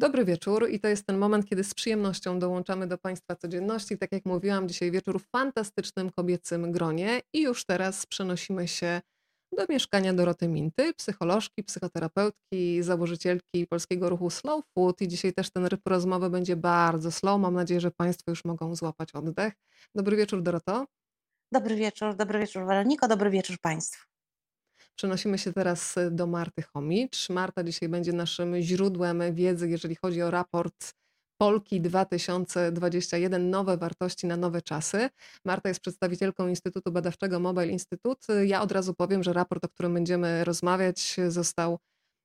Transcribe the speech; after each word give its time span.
Dobry 0.00 0.24
wieczór 0.24 0.70
i 0.70 0.80
to 0.80 0.88
jest 0.88 1.06
ten 1.06 1.18
moment, 1.18 1.46
kiedy 1.46 1.64
z 1.64 1.74
przyjemnością 1.74 2.38
dołączamy 2.38 2.86
do 2.86 2.98
Państwa 2.98 3.36
codzienności. 3.36 3.98
Tak 3.98 4.12
jak 4.12 4.24
mówiłam, 4.26 4.68
dzisiaj 4.68 4.90
wieczór 4.90 5.20
w 5.20 5.30
fantastycznym 5.30 6.10
kobiecym 6.10 6.72
gronie 6.72 7.20
i 7.32 7.42
już 7.42 7.64
teraz 7.64 8.06
przenosimy 8.06 8.68
się 8.68 9.00
do 9.56 9.66
mieszkania 9.68 10.14
Doroty 10.14 10.48
Minty, 10.48 10.94
psycholożki, 10.94 11.64
psychoterapeutki, 11.64 12.82
założycielki 12.82 13.66
polskiego 13.66 14.08
ruchu 14.10 14.30
Slow 14.30 14.64
Food 14.74 15.00
i 15.00 15.08
dzisiaj 15.08 15.32
też 15.32 15.50
ten 15.50 15.66
ryb 15.66 15.80
rozmowy 15.86 16.30
będzie 16.30 16.56
bardzo 16.56 17.12
slow. 17.12 17.40
Mam 17.40 17.54
nadzieję, 17.54 17.80
że 17.80 17.90
Państwo 17.90 18.30
już 18.30 18.44
mogą 18.44 18.74
złapać 18.74 19.12
oddech. 19.12 19.52
Dobry 19.94 20.16
wieczór 20.16 20.42
Doroto. 20.42 20.86
Dobry 21.52 21.76
wieczór, 21.76 22.16
dobry 22.16 22.38
wieczór 22.38 22.66
Weroniko, 22.66 23.08
dobry 23.08 23.30
wieczór 23.30 23.56
Państwu. 23.62 24.09
Przenosimy 25.00 25.38
się 25.38 25.52
teraz 25.52 25.96
y, 25.96 26.10
do 26.10 26.26
Marty 26.26 26.62
Chomicz. 26.62 27.30
Marta 27.30 27.64
dzisiaj 27.64 27.88
będzie 27.88 28.12
naszym 28.12 28.60
źródłem 28.60 29.34
wiedzy, 29.34 29.68
jeżeli 29.68 29.96
chodzi 29.96 30.22
o 30.22 30.30
raport 30.30 30.94
Polki 31.40 31.80
2021 31.80 33.50
Nowe 33.50 33.76
wartości 33.76 34.26
na 34.26 34.36
nowe 34.36 34.62
czasy. 34.62 35.08
Marta 35.44 35.68
jest 35.68 35.80
przedstawicielką 35.80 36.48
Instytutu 36.48 36.92
Badawczego 36.92 37.40
Mobile 37.40 37.66
Institute. 37.66 38.46
Ja 38.46 38.62
od 38.62 38.72
razu 38.72 38.94
powiem, 38.94 39.22
że 39.22 39.32
raport, 39.32 39.64
o 39.64 39.68
którym 39.68 39.94
będziemy 39.94 40.44
rozmawiać, 40.44 41.16
został 41.28 41.78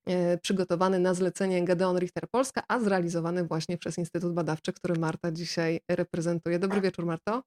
y, 0.09 0.37
przygotowany 0.41 0.99
na 0.99 1.13
zlecenie 1.13 1.65
Gedeon 1.65 1.99
Richter 1.99 2.23
Polska, 2.31 2.63
a 2.67 2.79
zrealizowany 2.79 3.43
właśnie 3.43 3.77
przez 3.77 3.97
Instytut 3.97 4.33
Badawczy, 4.33 4.73
który 4.73 4.99
Marta 4.99 5.31
dzisiaj 5.31 5.79
reprezentuje. 5.91 6.59
Dobry 6.59 6.81
wieczór, 6.81 7.05
Marto. 7.05 7.43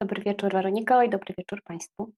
Dobry 0.00 0.22
wieczór, 0.22 0.52
Weroniko, 0.52 1.02
i 1.02 1.10
dobry 1.10 1.34
wieczór 1.38 1.62
Państwu. 1.62 2.12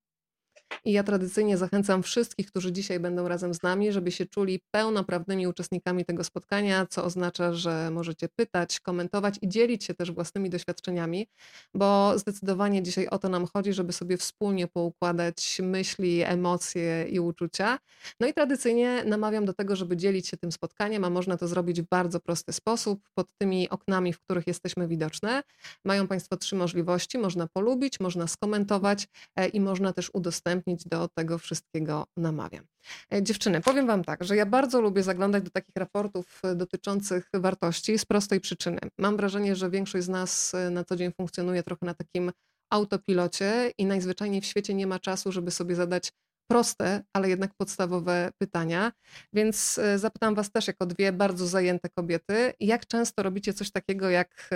I 0.86 0.92
ja 0.92 1.02
tradycyjnie 1.02 1.56
zachęcam 1.56 2.02
wszystkich, 2.02 2.46
którzy 2.46 2.72
dzisiaj 2.72 3.00
będą 3.00 3.28
razem 3.28 3.54
z 3.54 3.62
nami, 3.62 3.92
żeby 3.92 4.12
się 4.12 4.26
czuli 4.26 4.60
pełnoprawnymi 4.70 5.46
uczestnikami 5.46 6.04
tego 6.04 6.24
spotkania, 6.24 6.86
co 6.86 7.04
oznacza, 7.04 7.52
że 7.52 7.90
możecie 7.90 8.28
pytać, 8.28 8.80
komentować 8.80 9.34
i 9.42 9.48
dzielić 9.48 9.84
się 9.84 9.94
też 9.94 10.12
własnymi 10.12 10.50
doświadczeniami, 10.50 11.26
bo 11.74 12.18
zdecydowanie 12.18 12.82
dzisiaj 12.82 13.06
o 13.08 13.18
to 13.18 13.28
nam 13.28 13.46
chodzi, 13.46 13.72
żeby 13.72 13.92
sobie 13.92 14.16
wspólnie 14.16 14.68
poukładać 14.68 15.60
myśli, 15.62 16.22
emocje 16.22 17.06
i 17.08 17.20
uczucia. 17.20 17.78
No 18.20 18.26
i 18.26 18.34
tradycyjnie 18.34 19.04
namawiam 19.04 19.44
do 19.44 19.52
tego, 19.52 19.76
żeby 19.76 19.96
dzielić 19.96 20.28
się 20.28 20.36
tym 20.36 20.52
spotkaniem, 20.52 21.04
a 21.04 21.10
można 21.10 21.36
to 21.36 21.48
zrobić 21.48 21.82
w 21.82 21.88
bardzo 21.88 22.20
prosty 22.20 22.52
sposób, 22.52 23.00
pod 23.14 23.26
tymi 23.38 23.68
oknami, 23.70 24.12
w 24.12 24.20
których 24.20 24.46
jesteśmy 24.46 24.88
widoczne. 24.88 25.42
Mają 25.84 26.06
Państwo 26.06 26.36
trzy 26.36 26.56
możliwości: 26.56 27.18
można 27.18 27.46
polubić, 27.46 28.00
można 28.00 28.26
skomentować 28.26 29.08
e, 29.36 29.48
i 29.48 29.60
można 29.60 29.92
też 29.92 30.10
udostępnić 30.14 30.73
do 30.84 31.08
tego 31.08 31.38
wszystkiego 31.38 32.06
namawiam. 32.16 32.64
E, 33.12 33.22
dziewczyny, 33.22 33.60
powiem 33.60 33.86
Wam 33.86 34.04
tak, 34.04 34.24
że 34.24 34.36
ja 34.36 34.46
bardzo 34.46 34.80
lubię 34.80 35.02
zaglądać 35.02 35.44
do 35.44 35.50
takich 35.50 35.76
raportów 35.76 36.40
e, 36.44 36.54
dotyczących 36.54 37.28
wartości 37.34 37.98
z 37.98 38.04
prostej 38.04 38.40
przyczyny. 38.40 38.78
Mam 38.98 39.16
wrażenie, 39.16 39.56
że 39.56 39.70
większość 39.70 40.04
z 40.04 40.08
nas 40.08 40.54
e, 40.54 40.70
na 40.70 40.84
co 40.84 40.96
dzień 40.96 41.12
funkcjonuje 41.12 41.62
trochę 41.62 41.86
na 41.86 41.94
takim 41.94 42.32
autopilocie 42.70 43.72
i 43.78 43.86
najzwyczajniej 43.86 44.40
w 44.40 44.46
świecie 44.46 44.74
nie 44.74 44.86
ma 44.86 44.98
czasu, 44.98 45.32
żeby 45.32 45.50
sobie 45.50 45.74
zadać 45.74 46.12
proste, 46.50 47.02
ale 47.12 47.28
jednak 47.28 47.50
podstawowe 47.54 48.30
pytania. 48.38 48.92
Więc 49.32 49.80
zapytam 49.96 50.34
Was 50.34 50.50
też 50.50 50.66
jako 50.66 50.86
dwie 50.86 51.12
bardzo 51.12 51.46
zajęte 51.46 51.88
kobiety, 51.88 52.52
jak 52.60 52.86
często 52.86 53.22
robicie 53.22 53.54
coś 53.54 53.70
takiego 53.70 54.10
jak 54.10 54.50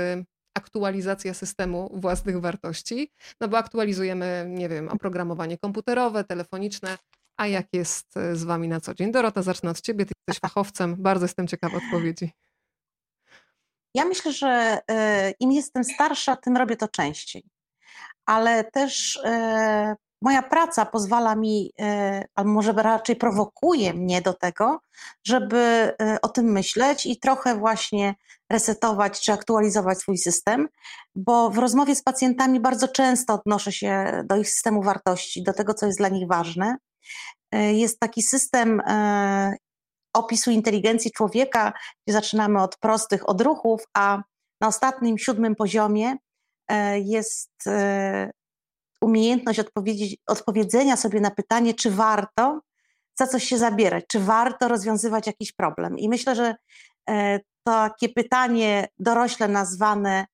aktualizacja 0.54 1.34
systemu 1.34 1.90
własnych 1.94 2.40
wartości, 2.40 3.12
no 3.40 3.48
bo 3.48 3.58
aktualizujemy, 3.58 4.46
nie 4.48 4.68
wiem, 4.68 4.88
oprogramowanie 4.88 5.58
komputerowe, 5.58 6.24
telefoniczne, 6.24 6.98
a 7.36 7.46
jak 7.46 7.66
jest 7.72 8.16
e, 8.16 8.36
z 8.36 8.44
wami 8.44 8.68
na 8.68 8.80
co 8.80 8.94
dzień? 8.94 9.12
Dorota, 9.12 9.42
zacznę 9.42 9.70
od 9.70 9.80
ciebie, 9.80 10.06
ty 10.06 10.12
jesteś 10.28 10.40
fachowcem, 10.40 10.96
bardzo 10.98 11.24
jestem 11.24 11.46
ciekawa 11.46 11.76
odpowiedzi. 11.76 12.30
Ja 13.94 14.04
myślę, 14.04 14.32
że 14.32 14.78
e, 14.90 15.30
im 15.30 15.52
jestem 15.52 15.84
starsza, 15.84 16.36
tym 16.36 16.56
robię 16.56 16.76
to 16.76 16.88
częściej. 16.88 17.44
Ale 18.26 18.64
też 18.64 19.20
e, 19.24 19.96
moja 20.22 20.42
praca 20.42 20.86
pozwala 20.86 21.34
mi, 21.34 21.72
e, 21.80 22.24
albo 22.34 22.50
może 22.50 22.72
raczej 22.72 23.16
prowokuje 23.16 23.94
mnie 23.94 24.22
do 24.22 24.34
tego, 24.34 24.80
żeby 25.26 25.58
e, 26.00 26.18
o 26.22 26.28
tym 26.28 26.52
myśleć 26.52 27.06
i 27.06 27.18
trochę 27.18 27.56
właśnie 27.56 28.14
resetować 28.50 29.20
czy 29.20 29.32
aktualizować 29.32 29.98
swój 29.98 30.18
system, 30.18 30.68
bo 31.14 31.50
w 31.50 31.58
rozmowie 31.58 31.94
z 31.94 32.02
pacjentami 32.02 32.60
bardzo 32.60 32.88
często 32.88 33.34
odnoszę 33.34 33.72
się 33.72 34.22
do 34.24 34.36
ich 34.36 34.50
systemu 34.50 34.82
wartości, 34.82 35.42
do 35.42 35.52
tego, 35.52 35.74
co 35.74 35.86
jest 35.86 35.98
dla 35.98 36.08
nich 36.08 36.28
ważne. 36.28 36.76
E, 37.52 37.72
jest 37.72 38.00
taki 38.00 38.22
system 38.22 38.82
opisu 40.14 40.50
inteligencji 40.50 41.12
człowieka, 41.12 41.72
gdzie 42.06 42.12
zaczynamy 42.12 42.62
od 42.62 42.76
prostych 42.76 43.28
odruchów, 43.28 43.82
a 43.94 44.22
na 44.60 44.68
ostatnim, 44.68 45.18
siódmym 45.18 45.54
poziomie 45.54 46.16
jest 47.04 47.50
umiejętność 49.00 49.60
odpowiedzenia 50.26 50.96
sobie 50.96 51.20
na 51.20 51.30
pytanie, 51.30 51.74
czy 51.74 51.90
warto 51.90 52.60
za 53.18 53.26
coś 53.26 53.44
się 53.44 53.58
zabierać, 53.58 54.04
czy 54.08 54.20
warto 54.20 54.68
rozwiązywać 54.68 55.26
jakiś 55.26 55.52
problem. 55.52 55.98
I 55.98 56.08
myślę, 56.08 56.36
że 56.36 56.54
e, 57.10 57.40
takie 57.66 58.08
pytanie 58.08 58.88
dorośle 58.98 59.48
nazwane, 59.48 60.26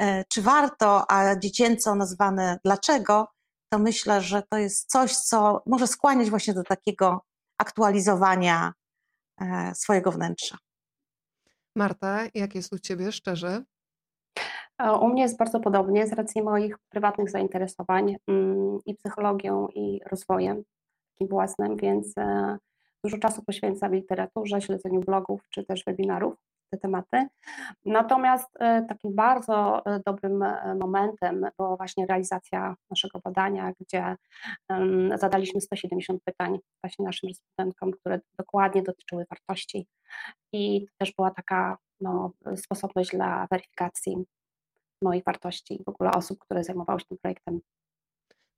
e, 0.00 0.24
czy 0.24 0.42
warto, 0.42 1.10
a 1.10 1.36
dziecięco 1.36 1.94
nazwane 1.94 2.58
dlaczego, 2.64 3.28
to 3.72 3.78
myślę, 3.78 4.20
że 4.20 4.42
to 4.50 4.58
jest 4.58 4.90
coś, 4.90 5.16
co 5.16 5.62
może 5.66 5.86
skłaniać 5.86 6.30
właśnie 6.30 6.54
do 6.54 6.62
takiego 6.62 7.24
aktualizowania 7.58 8.72
e, 9.40 9.72
swojego 9.74 10.12
wnętrza. 10.12 10.58
Marta, 11.76 12.20
jak 12.34 12.54
jest 12.54 12.72
u 12.72 12.78
Ciebie 12.78 13.12
szczerze? 13.12 13.64
U 15.00 15.08
mnie 15.08 15.22
jest 15.22 15.38
bardzo 15.38 15.60
podobnie 15.60 16.06
z 16.06 16.12
racji 16.12 16.42
moich 16.42 16.78
prywatnych 16.78 17.30
zainteresowań 17.30 18.16
mm, 18.28 18.78
i 18.86 18.94
psychologią, 18.94 19.68
i 19.68 20.00
rozwojem 20.10 20.64
takim 21.18 21.28
własnym, 21.28 21.76
więc 21.76 22.18
e, 22.18 22.58
dużo 23.04 23.18
czasu 23.18 23.42
poświęcam 23.42 23.94
literaturze, 23.94 24.60
śledzeniu 24.60 25.00
blogów 25.00 25.40
czy 25.50 25.64
też 25.64 25.84
webinarów 25.84 26.34
te 26.70 26.78
tematy. 26.78 27.26
Natomiast 27.84 28.48
e, 28.60 28.82
takim 28.88 29.14
bardzo 29.14 29.86
e, 29.86 30.00
dobrym 30.06 30.44
momentem 30.80 31.46
była 31.58 31.76
właśnie 31.76 32.06
realizacja 32.06 32.74
naszego 32.90 33.18
badania, 33.24 33.72
gdzie 33.80 34.16
zadaliśmy 35.14 35.60
170 35.60 36.22
pytań 36.24 36.58
właśnie 36.82 37.04
naszym 37.04 37.28
respondentkom, 37.28 37.92
które 37.92 38.20
dokładnie 38.38 38.82
dotyczyły 38.82 39.24
wartości 39.30 39.86
i 40.52 40.86
też 40.98 41.12
była 41.14 41.30
taka 41.30 41.76
no, 42.00 42.32
sposobność 42.56 43.10
dla 43.10 43.46
weryfikacji 43.50 44.16
moich 45.02 45.24
wartości 45.24 45.80
i 45.80 45.84
w 45.84 45.88
ogóle 45.88 46.10
osób, 46.10 46.38
które 46.38 46.64
zajmowały 46.64 47.00
się 47.00 47.06
tym 47.06 47.18
projektem. 47.18 47.60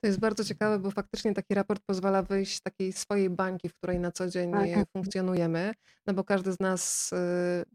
To 0.01 0.07
jest 0.07 0.21
bardzo 0.21 0.45
ciekawe, 0.45 0.79
bo 0.79 0.91
faktycznie 0.91 1.35
taki 1.35 1.55
raport 1.55 1.83
pozwala 1.87 2.23
wyjść 2.23 2.57
z 2.57 2.63
takiej 2.63 2.93
swojej 2.93 3.31
bańki, 3.31 3.69
w 3.69 3.75
której 3.75 4.01
na 4.01 4.13
co 4.13 4.29
dzień 4.29 4.53
tak. 4.53 4.89
funkcjonujemy, 4.93 5.73
no 6.07 6.15
bo 6.15 6.25
każdy 6.25 6.53
z 6.53 6.61
nas 6.61 7.13
y, 7.13 7.17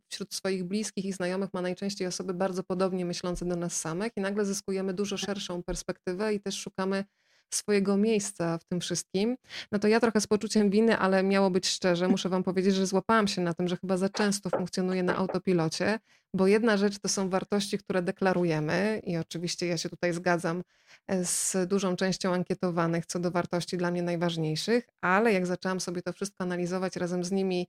wśród 0.09 0.34
swoich 0.34 0.64
bliskich 0.64 1.06
i 1.06 1.14
znajomych 1.14 1.50
ma 1.53 1.62
najczęściej 1.62 2.08
osoby 2.08 2.34
bardzo 2.34 2.64
podobnie 2.64 3.06
myślące 3.06 3.46
do 3.46 3.56
nas 3.56 3.80
samych 3.80 4.12
i 4.16 4.22
nagle 4.22 4.46
zyskujemy 4.46 4.94
dużo 4.94 5.18
szerszą 5.18 5.64
perspektywę 5.64 6.34
i 6.34 6.40
też 6.40 6.59
szukamy 6.59 7.06
swojego 7.53 7.97
miejsca 7.97 8.57
w 8.57 8.63
tym 8.66 8.79
wszystkim, 8.79 9.38
no 9.72 9.79
to 9.79 9.88
ja 9.88 10.00
trochę 10.00 10.22
z 10.22 10.28
poczuciem 10.28 10.69
winy, 10.69 10.97
ale 10.97 11.23
miało 11.23 11.50
być 11.50 11.67
szczerze, 11.67 12.07
muszę 12.07 12.29
wam 12.29 12.44
powiedzieć, 12.44 12.75
że 12.75 12.85
złapałam 12.85 13.28
się 13.28 13.41
na 13.41 13.53
tym, 13.53 13.67
że 13.67 13.78
chyba 13.78 13.97
za 13.97 14.09
często 14.09 14.50
funkcjonuję 14.50 15.03
na 15.03 15.16
autopilocie, 15.16 16.00
bo 16.34 16.47
jedna 16.47 16.78
rzecz 16.78 17.00
to 17.00 17.09
są 17.09 17.29
wartości, 17.29 17.78
które 17.78 18.01
deklarujemy 18.01 19.01
i 19.03 19.17
oczywiście 19.17 19.67
ja 19.67 19.78
się 19.78 19.89
tutaj 19.89 20.13
zgadzam 20.13 20.63
e, 21.07 21.25
z 21.25 21.57
dużą 21.67 21.95
częścią 21.95 22.34
ankietowanych 22.34 23.05
co 23.05 23.19
do 23.19 23.31
wartości 23.31 23.78
dla 23.78 23.91
mnie 23.91 24.03
najważniejszych, 24.03 24.88
ale 25.01 25.34
jak 25.34 25.45
zaczęłam 25.45 25.79
sobie 25.79 26.01
to 26.01 26.13
wszystko 26.13 26.44
analizować 26.44 26.95
razem 26.95 27.23
z 27.23 27.31
nimi, 27.31 27.67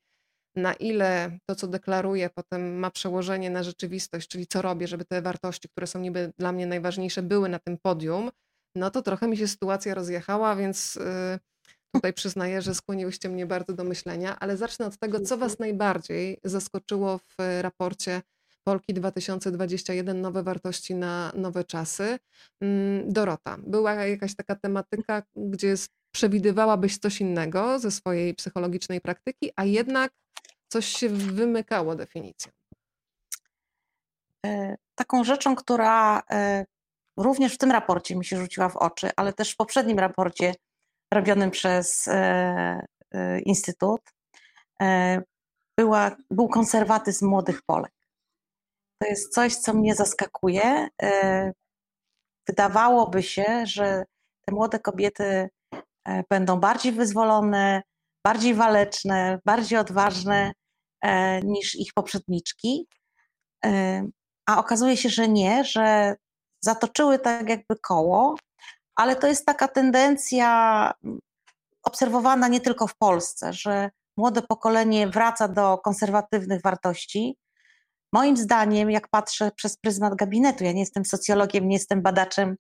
na 0.57 0.75
ile 0.75 1.39
to, 1.47 1.55
co 1.55 1.67
deklaruję, 1.67 2.31
potem 2.31 2.79
ma 2.79 2.91
przełożenie 2.91 3.51
na 3.51 3.63
rzeczywistość, 3.63 4.29
czyli 4.29 4.47
co 4.47 4.63
robię, 4.63 4.89
żeby 4.89 5.05
te 5.05 5.23
wartości, 5.23 5.69
które 5.69 5.87
są 5.87 6.01
niby 6.01 6.33
dla 6.39 6.53
mnie 6.53 6.67
najważniejsze, 6.67 7.23
były 7.23 7.49
na 7.49 7.59
tym 7.59 7.79
podium, 7.79 8.31
no 8.77 8.91
to 8.91 9.03
trochę 9.03 9.29
mi 9.29 9.37
się 9.37 9.49
sytuacja 9.49 9.95
rozjechała, 9.95 10.57
więc 10.57 10.97
y, 10.97 11.01
tutaj 11.95 12.13
przyznaję, 12.13 12.63
że 12.63 12.75
skłoniłyście 12.75 13.29
mnie 13.29 13.47
bardzo 13.47 13.73
do 13.73 13.85
myślenia, 13.85 14.39
ale 14.39 14.57
zacznę 14.57 14.87
od 14.87 14.99
tego, 14.99 15.21
co 15.21 15.39
Was 15.39 15.59
najbardziej 15.59 16.41
zaskoczyło 16.45 17.19
w 17.19 17.35
raporcie 17.61 18.23
Polki 18.65 18.95
2021 18.95 20.21
Nowe 20.21 20.43
wartości 20.43 20.95
na 20.95 21.33
nowe 21.35 21.65
czasy. 21.65 22.19
Mm, 22.61 23.13
Dorota, 23.13 23.57
była 23.67 23.95
jakaś 23.95 24.35
taka 24.35 24.57
tematyka, 24.57 25.23
gdzie 25.37 25.75
przewidywałabyś 26.15 26.99
coś 26.99 27.21
innego 27.21 27.79
ze 27.79 27.91
swojej 27.91 28.35
psychologicznej 28.35 29.01
praktyki, 29.01 29.51
a 29.57 29.65
jednak 29.65 30.13
coś 30.69 30.87
się 30.87 31.09
wymykało 31.09 31.95
definicją? 31.95 32.53
E, 34.47 34.77
taką 34.95 35.25
rzeczą, 35.25 35.57
która 35.57 36.23
e, 36.31 36.67
również 37.17 37.55
w 37.55 37.59
tym 37.59 37.71
raporcie 37.71 38.17
mi 38.17 38.25
się 38.25 38.37
rzuciła 38.37 38.69
w 38.69 38.77
oczy, 38.77 39.11
ale 39.17 39.33
też 39.33 39.51
w 39.53 39.57
poprzednim 39.57 39.99
raporcie 39.99 40.55
robionym 41.15 41.51
przez 41.51 42.09
e, 42.09 42.87
e, 43.15 43.41
Instytut, 43.41 44.01
e, 44.83 45.23
była, 45.79 46.17
był 46.31 46.49
konserwatyzm 46.49 47.27
młodych 47.29 47.63
Polek. 47.63 47.93
To 49.03 49.09
jest 49.09 49.35
coś, 49.35 49.57
co 49.57 49.75
mnie 49.75 49.95
zaskakuje. 49.95 50.89
Wydawałoby 52.49 53.23
się, 53.23 53.67
że 53.67 54.05
te 54.47 54.55
młode 54.55 54.79
kobiety 54.79 55.49
będą 56.31 56.61
bardziej 56.61 56.93
wyzwolone, 56.93 57.83
bardziej 58.27 58.55
waleczne, 58.55 59.39
bardziej 59.45 59.79
odważne 59.79 60.53
niż 61.43 61.75
ich 61.75 61.93
poprzedniczki. 61.95 62.87
A 64.49 64.59
okazuje 64.59 64.97
się, 64.97 65.09
że 65.09 65.29
nie, 65.29 65.65
że 65.65 66.17
zatoczyły 66.61 67.19
tak 67.19 67.49
jakby 67.49 67.77
koło, 67.77 68.37
ale 68.97 69.17
to 69.17 69.27
jest 69.27 69.47
taka 69.47 69.69
tendencja 69.69 70.93
obserwowana 71.83 72.49
nie 72.49 72.61
tylko 72.61 72.87
w 72.87 72.97
Polsce, 72.97 73.53
że 73.53 73.91
młode 74.17 74.43
pokolenie 74.43 75.09
wraca 75.09 75.49
do 75.49 75.79
konserwatywnych 75.79 76.63
wartości. 76.63 77.39
Moim 78.13 78.37
zdaniem, 78.37 78.91
jak 78.91 79.09
patrzę 79.09 79.51
przez 79.57 79.77
pryzmat 79.77 80.15
gabinetu, 80.15 80.65
ja 80.65 80.73
nie 80.73 80.81
jestem 80.81 81.05
socjologiem, 81.05 81.69
nie 81.69 81.77
jestem 81.77 82.03
badaczem 82.03 82.57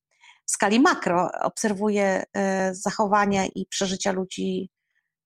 w 0.47 0.51
skali 0.51 0.81
makro, 0.81 1.31
obserwuję 1.43 2.25
e, 2.37 2.75
zachowania 2.75 3.47
i 3.47 3.67
przeżycia 3.67 4.13
ludzi 4.13 4.71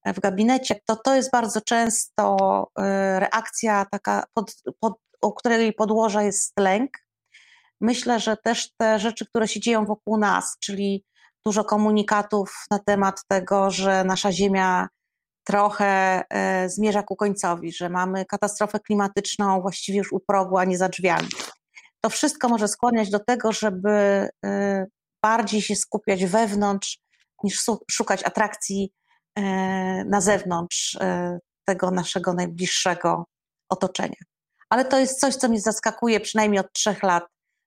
w 0.07 0.21
gabinecie, 0.21 0.81
to 0.87 0.97
to 0.97 1.15
jest 1.15 1.31
bardzo 1.31 1.61
często 1.61 2.37
e, 2.79 3.21
reakcja 3.21 3.87
taka, 3.91 4.25
pod, 4.35 4.55
pod, 4.81 4.95
u 5.23 5.33
której 5.33 5.73
podłoża 5.73 6.23
jest 6.23 6.59
lęk. 6.59 6.91
Myślę, 7.81 8.21
że 8.21 8.37
też 8.37 8.71
te 8.77 8.99
rzeczy, 8.99 9.27
które 9.27 9.49
się 9.49 9.61
dzieją 9.61 9.87
wokół 9.87 10.19
nas, 10.19 10.57
czyli 10.61 11.05
dużo 11.47 11.65
komunikatów 11.65 12.65
na 12.71 12.79
temat 12.79 13.25
tego, 13.29 13.71
że 13.71 14.05
nasza 14.05 14.33
Ziemia 14.33 14.89
trochę 15.45 16.23
e, 16.31 16.69
zmierza 16.69 17.03
ku 17.03 17.17
końcowi, 17.17 17.73
że 17.73 17.89
mamy 17.89 18.25
katastrofę 18.25 18.81
klimatyczną 18.81 19.61
właściwie 19.63 19.99
już 19.99 20.13
u 20.13 20.21
progu, 20.21 20.59
a 20.59 20.65
nie 20.65 20.79
za 20.79 20.89
drzwiami. 20.89 21.29
To 22.01 22.11
wszystko 22.11 22.49
może 22.49 22.69
skłaniać 22.69 23.11
do 23.11 23.19
tego, 23.19 23.53
żeby 23.53 23.91
e, 24.45 24.87
bardziej 25.23 25.63
się 25.63 25.77
skupiać 25.77 26.25
wewnątrz, 26.25 26.99
niż 27.45 27.65
szukać 27.91 28.25
atrakcji 28.25 28.93
e, 29.37 29.43
na 30.05 30.21
zewnątrz 30.21 30.99
tego 31.65 31.91
naszego 31.91 32.33
najbliższego 32.33 33.25
otoczenia. 33.69 34.17
Ale 34.71 34.85
to 34.85 34.99
jest 34.99 35.21
coś, 35.21 35.37
co 35.37 35.49
mnie 35.49 35.61
zaskakuje 35.61 36.21
przynajmniej 36.21 36.61
od 36.61 36.73
trzech 36.73 37.03
lat, 37.03 37.25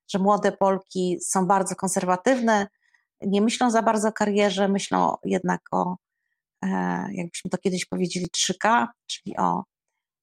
że 0.08 0.18
młode 0.18 0.52
Polki 0.52 1.18
są 1.20 1.46
bardzo 1.46 1.76
konserwatywne, 1.76 2.66
nie 3.20 3.40
myślą 3.40 3.70
za 3.70 3.82
bardzo 3.82 4.08
o 4.08 4.12
karierze, 4.12 4.68
myślą 4.68 5.14
jednak 5.24 5.60
o, 5.72 5.96
e, 6.64 6.68
jakbyśmy 7.12 7.50
to 7.50 7.58
kiedyś 7.58 7.84
powiedzieli, 7.84 8.26
3K, 8.26 8.86
czyli 9.06 9.36
o 9.36 9.64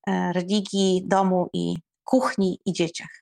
e, 0.08 0.34
religii, 0.34 1.04
domu 1.08 1.50
i 1.54 1.76
kuchni 2.04 2.60
i 2.66 2.74
dzieciach. 2.74 3.21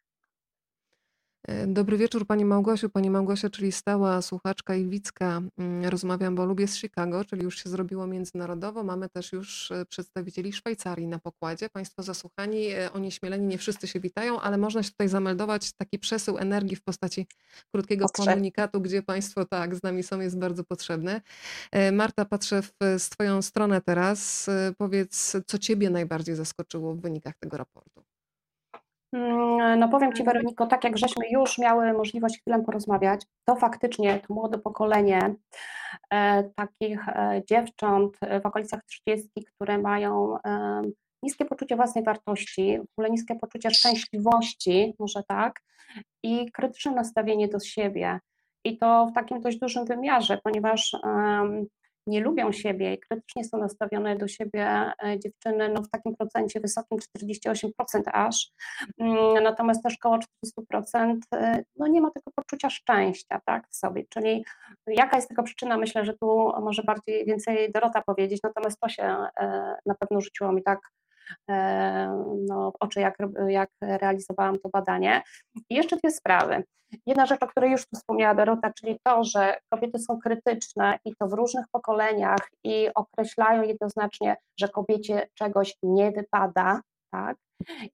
E, 1.48 1.68
dobry 1.68 1.98
wieczór 1.98 2.28
Pani 2.28 2.46
Małgosiu. 2.46 2.90
Pani 2.90 3.10
Małgosia, 3.10 3.50
czyli 3.50 3.72
stała 3.72 4.22
słuchaczka 4.22 4.76
Iwicka. 4.76 5.42
Mm, 5.58 5.86
rozmawiam, 5.86 6.36
bo 6.36 6.46
lubię 6.46 6.68
z 6.68 6.78
Chicago, 6.78 7.26
czyli 7.26 7.44
już 7.44 7.64
się 7.64 7.70
zrobiło 7.70 8.08
międzynarodowo. 8.08 8.84
Mamy 8.84 9.10
też 9.10 9.34
już 9.34 9.72
e, 9.72 9.86
przedstawicieli 9.86 10.54
Szwajcarii 10.54 11.08
na 11.08 11.20
pokładzie. 11.20 11.70
Państwo 11.70 12.04
zasłuchani, 12.04 12.68
e, 12.68 12.94
onieśmieleni, 12.94 13.48
nie 13.48 13.58
wszyscy 13.58 13.88
się 13.88 14.00
witają, 14.00 14.42
ale 14.42 14.58
można 14.58 14.84
się 14.84 14.92
tutaj 14.92 15.08
zameldować. 15.08 15.72
Taki 15.74 16.00
przesył 16.00 16.38
energii 16.38 16.76
w 16.76 16.84
postaci 16.84 17.28
krótkiego 17.74 18.06
komunikatu, 18.10 18.82
gdzie 18.82 19.04
Państwo 19.04 19.46
tak 19.46 19.76
z 19.76 19.84
nami 19.84 20.04
są, 20.04 20.20
jest 20.20 20.40
bardzo 20.40 20.64
potrzebny. 20.64 21.22
Marta, 21.92 22.26
patrzę 22.26 22.62
w 22.62 23.10
Twoją 23.10 23.42
stronę 23.42 23.82
teraz. 23.82 24.50
Powiedz, 24.78 25.36
co 25.48 25.58
Ciebie 25.58 25.90
najbardziej 25.90 26.36
zaskoczyło 26.36 26.96
w 26.96 27.02
wynikach 27.02 27.36
tego 27.40 27.58
raportu? 27.58 27.99
Mm, 29.14 29.80
no 29.80 29.90
powiem 29.90 30.14
Ci 30.14 30.24
Weroniko, 30.24 30.68
tak 30.68 30.84
jak 30.84 30.98
żeśmy 30.98 31.30
już 31.32 31.58
miały 31.58 31.94
możliwość 31.94 32.40
chwilę 32.42 32.64
porozmawiać, 32.64 33.22
to 33.46 33.56
faktycznie 33.56 34.20
to 34.20 34.34
młode 34.34 34.58
pokolenie 34.58 35.36
e, 36.14 36.44
takich 36.44 37.10
e, 37.10 37.42
dziewcząt 37.50 38.18
w 38.44 38.46
okolicach 38.46 38.86
30, 38.86 39.30
które 39.56 39.78
mają 39.78 40.38
e, 40.46 40.82
niskie 41.24 41.46
poczucie 41.46 41.76
własnej 41.76 42.04
wartości, 42.04 42.78
w 42.78 42.92
ogóle 42.98 43.10
niskie 43.10 43.36
poczucie 43.36 43.72
szczęśliwości, 43.72 44.94
może 45.00 45.24
tak, 45.28 45.62
i 46.24 46.52
krytyczne 46.52 46.92
nastawienie 46.92 47.48
do 47.48 47.60
siebie. 47.60 48.20
I 48.64 48.78
to 48.78 49.08
w 49.12 49.14
takim 49.14 49.42
dość 49.42 49.60
dużym 49.60 49.86
wymiarze, 49.86 50.40
ponieważ 50.44 50.96
nie 52.10 52.22
lubią 52.22 52.52
siebie 52.52 52.94
i 52.94 53.00
krytycznie 53.00 53.44
są 53.44 53.58
nastawione 53.58 54.18
do 54.18 54.28
siebie 54.28 54.92
e, 55.04 55.20
dziewczyny 55.20 55.70
no 55.70 55.82
w 55.84 55.90
takim 55.90 56.16
procencie 56.16 56.60
wysokim 56.60 57.00
48% 57.18 57.70
aż, 58.06 58.52
mm, 59.00 59.44
natomiast 59.44 59.84
też 59.84 59.96
około 59.96 60.18
40% 60.18 61.18
e, 61.36 61.64
no 61.76 61.88
nie 61.88 62.02
ma 62.02 62.12
tego 62.12 62.32
poczucia 62.36 62.70
szczęścia 62.70 63.42
tak, 63.46 63.68
w 63.70 63.76
sobie, 63.76 64.04
czyli 64.10 64.46
jaka 64.88 65.16
jest 65.16 65.30
tego 65.30 65.44
przyczyna, 65.44 65.78
myślę, 65.78 66.06
że 66.06 66.14
tu 66.14 66.52
może 66.62 66.84
bardziej 66.84 67.26
więcej 67.26 67.72
Dorota 67.72 68.02
powiedzieć, 68.02 68.40
natomiast 68.44 68.80
to 68.80 68.90
się 68.90 69.04
e, 69.04 69.76
na 69.86 69.96
pewno 69.96 70.22
rzuciło 70.22 70.52
mi 70.52 70.64
tak 70.64 70.80
no, 72.48 72.72
w 72.72 72.76
oczy, 72.80 73.00
jak, 73.00 73.16
jak 73.48 73.70
realizowałam 73.82 74.60
to 74.60 74.70
badanie. 74.70 75.22
I 75.70 75.76
jeszcze 75.76 75.98
dwie 75.98 76.12
sprawy. 76.12 76.64
Jedna 77.06 77.26
rzecz, 77.26 77.44
o 77.44 77.48
której 77.48 77.72
już 77.72 77.82
tu 77.82 77.96
wspomniała 77.96 78.36
Dorota, 78.36 78.74
czyli 78.74 79.00
to, 79.04 79.24
że 79.24 79.58
kobiety 79.70 80.00
są 80.00 80.20
krytyczne 80.20 81.00
i 81.06 81.16
to 81.16 81.28
w 81.28 81.34
różnych 81.34 81.66
pokoleniach 81.72 82.50
i 82.64 82.88
określają 82.96 83.64
jednoznacznie, 83.64 84.38
że 84.60 84.68
kobiecie 84.68 85.28
czegoś 85.34 85.76
nie 85.84 86.12
wypada, 86.12 86.82
tak? 87.12 87.38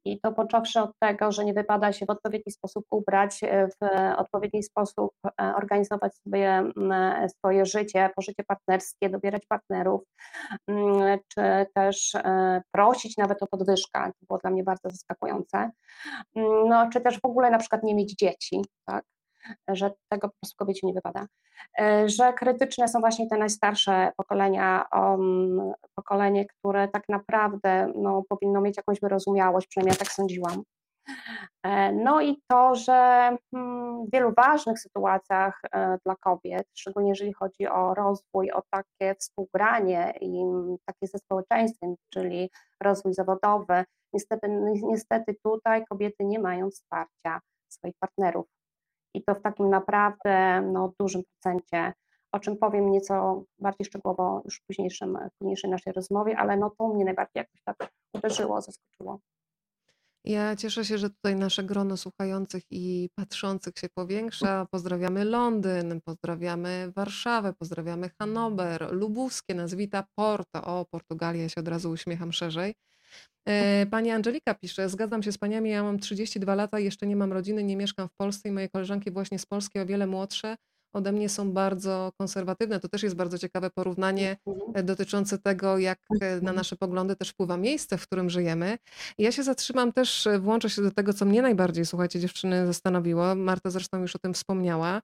I 0.05 0.19
to 0.19 0.31
począwszy 0.31 0.81
od 0.81 0.91
tego, 0.99 1.31
że 1.31 1.45
nie 1.45 1.53
wypada 1.53 1.93
się 1.93 2.05
w 2.05 2.09
odpowiedni 2.09 2.51
sposób 2.51 2.85
ubrać, 2.91 3.43
e, 3.43 3.67
w 3.67 3.85
odpowiedni 4.17 4.63
sposób 4.63 5.11
e, 5.25 5.55
organizować 5.55 6.15
sobie 6.15 6.63
e, 6.91 7.29
swoje 7.29 7.65
życie, 7.65 8.09
pożycie 8.15 8.43
partnerskie, 8.43 9.09
dobierać 9.09 9.45
partnerów, 9.45 10.01
czy 11.27 11.65
też 11.73 12.13
prosić 12.71 13.17
nawet 13.17 13.43
o 13.43 13.47
podwyżkę. 13.47 14.11
To 14.19 14.25
było 14.27 14.39
dla 14.39 14.51
mnie 14.51 14.63
bardzo 14.63 14.89
zaskakujące. 14.89 15.71
No, 16.67 16.89
czy 16.89 17.01
też 17.01 17.19
w 17.19 17.25
ogóle 17.25 17.49
na 17.49 17.57
przykład 17.57 17.83
nie 17.83 17.95
mieć 17.95 18.15
dzieci, 18.15 18.61
tak? 18.85 19.03
Że 19.67 19.91
tego 20.09 20.27
po 20.27 20.33
prostu 20.41 20.57
kobiecie 20.57 20.87
nie 20.87 20.93
wypada. 20.93 21.25
E, 21.79 22.09
że 22.09 22.33
krytyczne 22.33 22.87
są 22.87 22.99
właśnie 22.99 23.29
te 23.29 23.37
najstarsze 23.37 24.11
pokolenia, 24.17 24.85
um, 24.93 25.71
pokolenie, 25.95 26.45
które 26.45 26.87
tak 26.87 27.03
naprawdę 27.09 27.91
no, 27.95 28.23
powinno 28.29 28.61
mieć 28.61 28.77
jakąś 28.77 28.99
wyrozumiałość, 28.99 29.67
przynajmniej 29.67 29.93
ja 29.93 29.99
tak 29.99 30.11
sądziłam. 30.11 30.63
E, 31.63 31.91
no 31.91 32.21
i 32.21 32.41
to, 32.47 32.75
że 32.75 33.29
mm, 33.53 34.05
w 34.05 34.11
wielu 34.13 34.33
ważnych 34.33 34.79
sytuacjach 34.79 35.61
e, 35.71 35.97
dla 36.05 36.15
kobiet, 36.15 36.67
szczególnie 36.73 37.09
jeżeli 37.09 37.33
chodzi 37.33 37.67
o 37.67 37.93
rozwój, 37.93 38.51
o 38.51 38.61
takie 38.69 39.15
współgranie 39.15 40.13
i 40.21 40.43
takie 40.85 41.07
ze 41.07 41.17
społeczeństwem, 41.17 41.95
czyli 42.13 42.49
rozwój 42.83 43.13
zawodowy, 43.13 43.83
niestety, 44.13 44.47
niestety 44.83 45.35
tutaj 45.43 45.85
kobiety 45.85 46.25
nie 46.25 46.39
mają 46.39 46.69
wsparcia 46.69 47.39
swoich 47.69 47.95
partnerów 47.99 48.54
i 49.15 49.23
to 49.23 49.35
w 49.35 49.41
takim 49.41 49.69
naprawdę 49.69 50.61
no, 50.61 50.93
dużym 50.99 51.21
procencie, 51.23 51.93
o 52.31 52.39
czym 52.39 52.57
powiem 52.57 52.91
nieco 52.91 53.43
bardziej 53.59 53.85
szczegółowo 53.85 54.41
już 54.45 54.59
w 54.59 54.65
późniejszym, 54.67 55.17
w 55.33 55.37
późniejszej 55.37 55.69
naszej 55.69 55.93
rozmowie, 55.93 56.37
ale 56.37 56.57
no 56.57 56.71
to 56.77 56.87
mnie 56.87 57.05
najbardziej 57.05 57.41
jakoś 57.41 57.61
tak 57.63 57.91
uderzyło, 58.13 58.61
zaskoczyło. 58.61 59.19
Ja 60.25 60.55
cieszę 60.55 60.85
się, 60.85 60.97
że 60.97 61.09
tutaj 61.09 61.35
nasze 61.35 61.63
grono 61.63 61.97
słuchających 61.97 62.63
i 62.69 63.09
patrzących 63.15 63.73
się 63.77 63.87
powiększa. 63.89 64.67
Pozdrawiamy 64.71 65.25
Londyn, 65.25 66.01
pozdrawiamy 66.05 66.91
Warszawę, 66.95 67.53
pozdrawiamy 67.53 68.09
Hanower, 68.19 68.87
Lubuskie, 68.91 69.55
Nazwita 69.55 70.03
Porto. 70.15 70.63
O, 70.63 70.85
Portugalia 70.85 71.49
się 71.49 71.61
od 71.61 71.67
razu 71.67 71.91
uśmiecham 71.91 72.33
szerzej. 72.33 72.75
E, 73.47 73.85
pani 73.85 74.11
Angelika 74.11 74.53
pisze, 74.53 74.89
zgadzam 74.89 75.23
się 75.23 75.31
z 75.31 75.37
paniami, 75.37 75.69
ja 75.69 75.83
mam 75.83 75.99
32 75.99 76.55
lata, 76.55 76.79
jeszcze 76.79 77.07
nie 77.07 77.15
mam 77.15 77.33
rodziny, 77.33 77.63
nie 77.63 77.77
mieszkam 77.77 78.07
w 78.07 78.15
Polsce 78.17 78.49
i 78.49 78.51
moje 78.51 78.69
koleżanki 78.69 79.11
właśnie 79.11 79.39
z 79.39 79.45
Polski, 79.45 79.79
o 79.79 79.85
wiele 79.85 80.07
młodsze, 80.07 80.55
ode 80.95 81.11
mnie 81.11 81.29
są 81.29 81.51
bardzo 81.51 82.11
konserwatywne. 82.19 82.79
To 82.79 82.89
też 82.89 83.03
jest 83.03 83.15
bardzo 83.15 83.37
ciekawe 83.37 83.69
porównanie 83.69 84.37
mhm. 84.47 84.71
e, 84.75 84.83
dotyczące 84.83 85.37
tego, 85.37 85.77
jak 85.77 85.99
e, 86.21 86.25
na 86.25 86.35
mhm. 86.35 86.55
nasze 86.55 86.75
poglądy 86.75 87.15
też 87.15 87.29
wpływa 87.29 87.57
miejsce, 87.57 87.97
w 87.97 88.03
którym 88.07 88.29
żyjemy. 88.29 88.77
Ja 89.17 89.31
się 89.31 89.43
zatrzymam 89.43 89.93
też, 89.93 90.27
włączę 90.39 90.69
się 90.69 90.81
do 90.81 90.91
tego, 90.91 91.13
co 91.13 91.25
mnie 91.25 91.41
najbardziej, 91.41 91.85
słuchajcie, 91.85 92.19
dziewczyny 92.19 92.67
zastanowiło. 92.67 93.35
Marta 93.35 93.69
zresztą 93.69 94.01
już 94.01 94.15
o 94.15 94.19
tym 94.19 94.33
wspomniała 94.33 95.01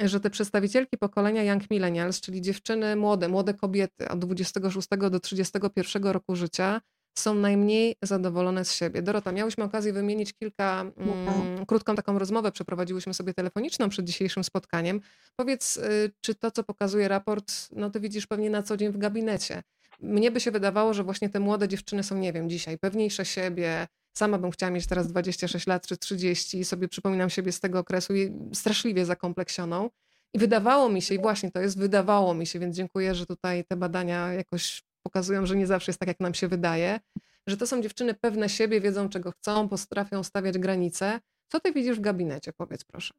że 0.00 0.20
te 0.20 0.30
przedstawicielki 0.30 0.98
pokolenia 0.98 1.42
Young 1.42 1.70
Millennials, 1.70 2.20
czyli 2.20 2.40
dziewczyny 2.40 2.96
młode, 2.96 3.28
młode 3.28 3.54
kobiety 3.54 4.08
od 4.08 4.18
26 4.18 4.88
do 5.10 5.20
31 5.20 6.04
roku 6.04 6.36
życia, 6.36 6.80
są 7.14 7.34
najmniej 7.34 7.96
zadowolone 8.02 8.64
z 8.64 8.74
siebie. 8.74 9.02
Dorota, 9.02 9.32
miałyśmy 9.32 9.64
okazję 9.64 9.92
wymienić 9.92 10.32
kilka, 10.32 10.80
mm, 10.80 11.66
krótką 11.66 11.94
taką 11.94 12.18
rozmowę, 12.18 12.52
przeprowadziłyśmy 12.52 13.14
sobie 13.14 13.34
telefoniczną 13.34 13.88
przed 13.88 14.06
dzisiejszym 14.06 14.44
spotkaniem. 14.44 15.00
Powiedz, 15.36 15.76
y, 15.76 16.12
czy 16.20 16.34
to, 16.34 16.50
co 16.50 16.64
pokazuje 16.64 17.08
raport, 17.08 17.52
no 17.72 17.90
ty 17.90 18.00
widzisz 18.00 18.26
pewnie 18.26 18.50
na 18.50 18.62
co 18.62 18.76
dzień 18.76 18.92
w 18.92 18.98
gabinecie. 18.98 19.62
mnie 20.00 20.30
by 20.30 20.40
się 20.40 20.50
wydawało, 20.50 20.94
że 20.94 21.04
właśnie 21.04 21.28
te 21.28 21.40
młode 21.40 21.68
dziewczyny 21.68 22.02
są, 22.02 22.18
nie 22.18 22.32
wiem, 22.32 22.50
dzisiaj 22.50 22.78
pewniejsze 22.78 23.24
siebie. 23.24 23.86
Sama 24.16 24.38
bym 24.38 24.50
chciała 24.50 24.70
mieć 24.70 24.86
teraz 24.86 25.06
26 25.06 25.66
lat 25.66 25.86
czy 25.86 25.96
30 25.96 26.58
i 26.58 26.64
sobie 26.64 26.88
przypominam 26.88 27.30
siebie 27.30 27.52
z 27.52 27.60
tego 27.60 27.78
okresu 27.78 28.14
i 28.14 28.32
straszliwie 28.54 29.04
zakompleksioną. 29.04 29.90
I 30.34 30.38
wydawało 30.38 30.88
mi 30.88 31.02
się, 31.02 31.14
i 31.14 31.18
właśnie 31.18 31.50
to 31.50 31.60
jest, 31.60 31.78
wydawało 31.78 32.34
mi 32.34 32.46
się, 32.46 32.58
więc 32.58 32.76
dziękuję, 32.76 33.14
że 33.14 33.26
tutaj 33.26 33.64
te 33.64 33.76
badania 33.76 34.32
jakoś 34.32 34.82
pokazują, 35.02 35.46
że 35.46 35.56
nie 35.56 35.66
zawsze 35.66 35.90
jest 35.90 36.00
tak, 36.00 36.08
jak 36.08 36.20
nam 36.20 36.34
się 36.34 36.48
wydaje, 36.48 37.00
że 37.46 37.56
to 37.56 37.66
są 37.66 37.82
dziewczyny 37.82 38.14
pewne 38.14 38.48
siebie, 38.48 38.80
wiedzą 38.80 39.08
czego 39.08 39.32
chcą, 39.32 39.68
potrafią 39.68 40.22
stawiać 40.22 40.58
granice. 40.58 41.20
Co 41.48 41.60
ty 41.60 41.72
widzisz 41.72 41.98
w 41.98 42.00
gabinecie, 42.00 42.52
powiedz 42.52 42.84
proszę? 42.84 43.14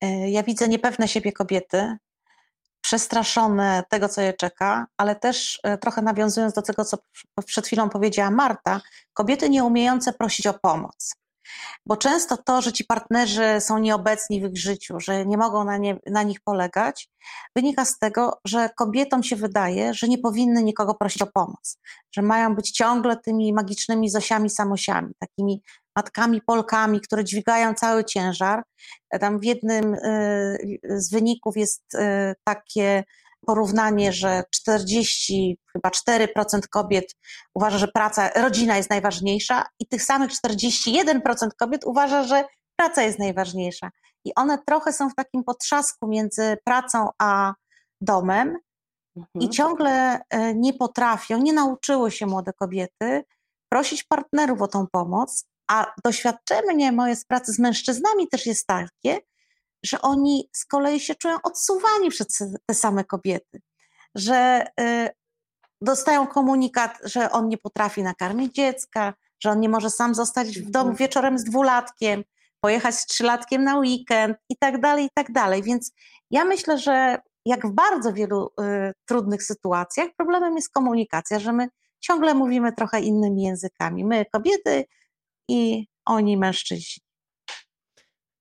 E, 0.00 0.30
ja 0.30 0.42
widzę 0.42 0.68
niepewne 0.68 1.08
siebie 1.08 1.32
kobiety, 1.32 1.96
przestraszone 2.80 3.82
tego, 3.88 4.08
co 4.08 4.20
je 4.20 4.32
czeka, 4.32 4.86
ale 4.96 5.16
też 5.16 5.60
e, 5.62 5.78
trochę 5.78 6.02
nawiązując 6.02 6.54
do 6.54 6.62
tego, 6.62 6.84
co 6.84 6.98
przed 7.46 7.66
chwilą 7.66 7.88
powiedziała 7.88 8.30
Marta, 8.30 8.80
kobiety 9.12 9.50
nieumiejące 9.50 10.12
prosić 10.12 10.46
o 10.46 10.54
pomoc. 10.54 11.14
Bo 11.86 11.96
często 11.96 12.36
to, 12.36 12.62
że 12.62 12.72
ci 12.72 12.84
partnerzy 12.84 13.56
są 13.60 13.78
nieobecni 13.78 14.40
w 14.40 14.44
ich 14.50 14.58
życiu, 14.58 15.00
że 15.00 15.26
nie 15.26 15.36
mogą 15.36 15.64
na, 15.64 15.76
nie, 15.76 15.98
na 16.06 16.22
nich 16.22 16.40
polegać, 16.40 17.08
wynika 17.56 17.84
z 17.84 17.98
tego, 17.98 18.40
że 18.44 18.70
kobietom 18.76 19.22
się 19.22 19.36
wydaje, 19.36 19.94
że 19.94 20.08
nie 20.08 20.18
powinny 20.18 20.62
nikogo 20.62 20.94
prosić 20.94 21.22
o 21.22 21.26
pomoc, 21.26 21.78
że 22.14 22.22
mają 22.22 22.54
być 22.54 22.70
ciągle 22.70 23.16
tymi 23.16 23.52
magicznymi 23.52 24.10
Zosiami 24.10 24.50
Samosiami, 24.50 25.12
takimi 25.18 25.62
matkami 25.96 26.40
Polkami, 26.42 27.00
które 27.00 27.24
dźwigają 27.24 27.74
cały 27.74 28.04
ciężar. 28.04 28.62
Tam 29.20 29.40
w 29.40 29.44
jednym 29.44 29.94
y, 29.94 30.78
z 30.84 31.10
wyników 31.10 31.56
jest 31.56 31.94
y, 31.94 31.98
takie 32.44 33.04
porównanie, 33.46 34.12
że 34.12 34.42
40, 34.50 35.58
chyba 35.72 35.88
4% 35.88 36.60
kobiet 36.70 37.14
uważa, 37.54 37.78
że 37.78 37.88
praca, 37.88 38.30
rodzina 38.36 38.76
jest 38.76 38.90
najważniejsza 38.90 39.66
i 39.80 39.86
tych 39.86 40.02
samych 40.02 40.30
41% 40.30 41.48
kobiet 41.58 41.84
uważa, 41.84 42.22
że 42.22 42.44
praca 42.76 43.02
jest 43.02 43.18
najważniejsza. 43.18 43.90
I 44.24 44.34
one 44.34 44.58
trochę 44.66 44.92
są 44.92 45.10
w 45.10 45.14
takim 45.14 45.44
potrzasku 45.44 46.08
między 46.08 46.56
pracą 46.64 47.08
a 47.18 47.54
domem 48.00 48.48
mhm. 49.16 49.40
i 49.40 49.48
ciągle 49.48 50.20
e, 50.30 50.54
nie 50.54 50.74
potrafią, 50.74 51.38
nie 51.38 51.52
nauczyły 51.52 52.10
się 52.10 52.26
młode 52.26 52.52
kobiety 52.52 53.24
prosić 53.68 54.04
partnerów 54.04 54.62
o 54.62 54.68
tą 54.68 54.86
pomoc, 54.92 55.44
a 55.70 55.92
doświadczenie 56.04 56.92
moje 56.92 57.16
z 57.16 57.24
pracy 57.24 57.52
z 57.52 57.58
mężczyznami 57.58 58.28
też 58.28 58.46
jest 58.46 58.66
takie, 58.66 59.20
że 59.84 60.00
oni 60.00 60.48
z 60.52 60.64
kolei 60.64 61.00
się 61.00 61.14
czują 61.14 61.36
odsuwani 61.42 62.10
przez 62.10 62.26
te 62.66 62.74
same 62.74 63.04
kobiety, 63.04 63.60
że 64.14 64.66
y, 64.80 65.08
dostają 65.80 66.26
komunikat, 66.26 66.98
że 67.04 67.30
on 67.30 67.48
nie 67.48 67.58
potrafi 67.58 68.02
nakarmić 68.02 68.54
dziecka, 68.54 69.14
że 69.40 69.50
on 69.50 69.60
nie 69.60 69.68
może 69.68 69.90
sam 69.90 70.14
zostać 70.14 70.58
w 70.58 70.70
domu 70.70 70.90
mhm. 70.90 70.96
wieczorem 70.96 71.38
z 71.38 71.44
dwulatkiem, 71.44 72.24
pojechać 72.60 72.94
z 72.94 73.06
trzylatkiem 73.06 73.64
na 73.64 73.78
weekend 73.78 74.36
i 74.48 74.56
tak 74.56 74.80
dalej, 74.80 75.04
i 75.04 75.10
tak 75.14 75.32
dalej. 75.32 75.62
Więc 75.62 75.92
ja 76.30 76.44
myślę, 76.44 76.78
że 76.78 77.18
jak 77.46 77.66
w 77.66 77.70
bardzo 77.70 78.12
wielu 78.12 78.46
y, 78.46 78.92
trudnych 79.06 79.42
sytuacjach, 79.42 80.08
problemem 80.16 80.56
jest 80.56 80.72
komunikacja, 80.72 81.38
że 81.38 81.52
my 81.52 81.68
ciągle 82.00 82.34
mówimy 82.34 82.72
trochę 82.72 83.00
innymi 83.00 83.42
językami. 83.42 84.04
My 84.04 84.24
kobiety 84.32 84.84
i 85.48 85.86
oni 86.04 86.36
mężczyźni. 86.36 87.05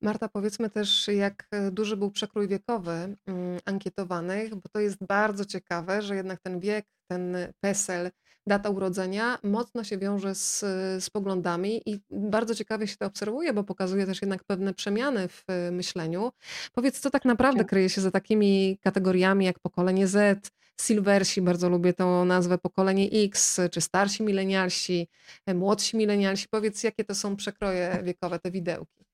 Marta, 0.01 0.29
powiedzmy 0.29 0.69
też, 0.69 1.07
jak 1.07 1.47
e, 1.51 1.71
duży 1.71 1.97
był 1.97 2.11
przekrój 2.11 2.47
wiekowy 2.47 2.91
mm, 2.91 3.59
ankietowanych, 3.65 4.55
bo 4.55 4.69
to 4.71 4.79
jest 4.79 5.05
bardzo 5.05 5.45
ciekawe, 5.45 6.01
że 6.01 6.15
jednak 6.15 6.39
ten 6.41 6.59
wiek, 6.59 6.85
ten 7.07 7.37
PESEL, 7.59 8.11
data 8.47 8.69
urodzenia 8.69 9.39
mocno 9.43 9.83
się 9.83 9.97
wiąże 9.97 10.35
z, 10.35 10.59
z 11.03 11.09
poglądami 11.09 11.81
i 11.85 11.99
bardzo 12.11 12.55
ciekawie 12.55 12.87
się 12.87 12.95
to 12.97 13.05
obserwuje, 13.05 13.53
bo 13.53 13.63
pokazuje 13.63 14.05
też 14.05 14.21
jednak 14.21 14.43
pewne 14.43 14.73
przemiany 14.73 15.27
w 15.27 15.43
e, 15.47 15.71
myśleniu. 15.71 16.31
Powiedz, 16.73 16.99
co 16.99 17.09
tak 17.09 17.25
naprawdę 17.25 17.59
tak. 17.59 17.69
kryje 17.69 17.89
się 17.89 18.01
za 18.01 18.11
takimi 18.11 18.77
kategoriami 18.81 19.45
jak 19.45 19.59
pokolenie 19.59 20.07
Z, 20.07 20.51
Silversi, 20.81 21.41
bardzo 21.41 21.69
lubię 21.69 21.93
tą 21.93 22.25
nazwę, 22.25 22.57
pokolenie 22.57 23.09
X, 23.11 23.59
czy 23.71 23.81
starsi 23.81 24.23
milenialsi, 24.23 25.07
e, 25.45 25.53
młodsi 25.53 25.97
milenialsi. 25.97 26.47
Powiedz, 26.49 26.83
jakie 26.83 27.03
to 27.03 27.15
są 27.15 27.35
przekroje 27.35 27.99
wiekowe, 28.03 28.39
te 28.39 28.51
widełki. 28.51 29.04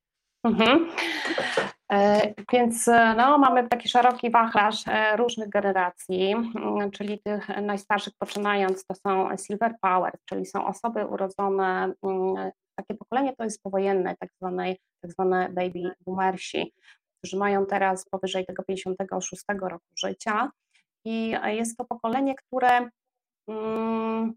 Mhm. 0.43 0.91
E, 1.91 2.33
więc 2.53 2.87
e, 2.87 3.13
no, 3.17 3.37
mamy 3.37 3.67
taki 3.67 3.89
szeroki 3.89 4.31
wachlarz 4.31 4.87
e, 4.87 5.17
różnych 5.17 5.49
generacji, 5.49 6.31
mm, 6.31 6.91
czyli 6.91 7.19
tych 7.19 7.47
najstarszych 7.61 8.13
poczynając 8.19 8.85
to 8.85 8.95
są 8.95 9.37
Silver 9.37 9.75
Power, 9.81 10.13
czyli 10.25 10.45
są 10.45 10.65
osoby 10.65 11.05
urodzone, 11.05 11.93
mm, 12.03 12.51
takie 12.75 12.93
pokolenie 12.93 13.35
to 13.35 13.43
jest 13.43 13.63
powojenne, 13.63 14.15
tak 14.19 14.29
zwane, 14.37 14.75
tak 15.01 15.11
zwane 15.11 15.49
baby 15.49 15.91
boomersi, 16.05 16.73
którzy 17.17 17.37
mają 17.37 17.65
teraz 17.65 18.05
powyżej 18.09 18.45
tego 18.45 18.63
56 18.63 19.43
roku 19.61 19.85
życia 19.97 20.49
i 21.05 21.35
jest 21.45 21.77
to 21.77 21.85
pokolenie, 21.85 22.35
które 22.35 22.89
mm, 23.47 24.33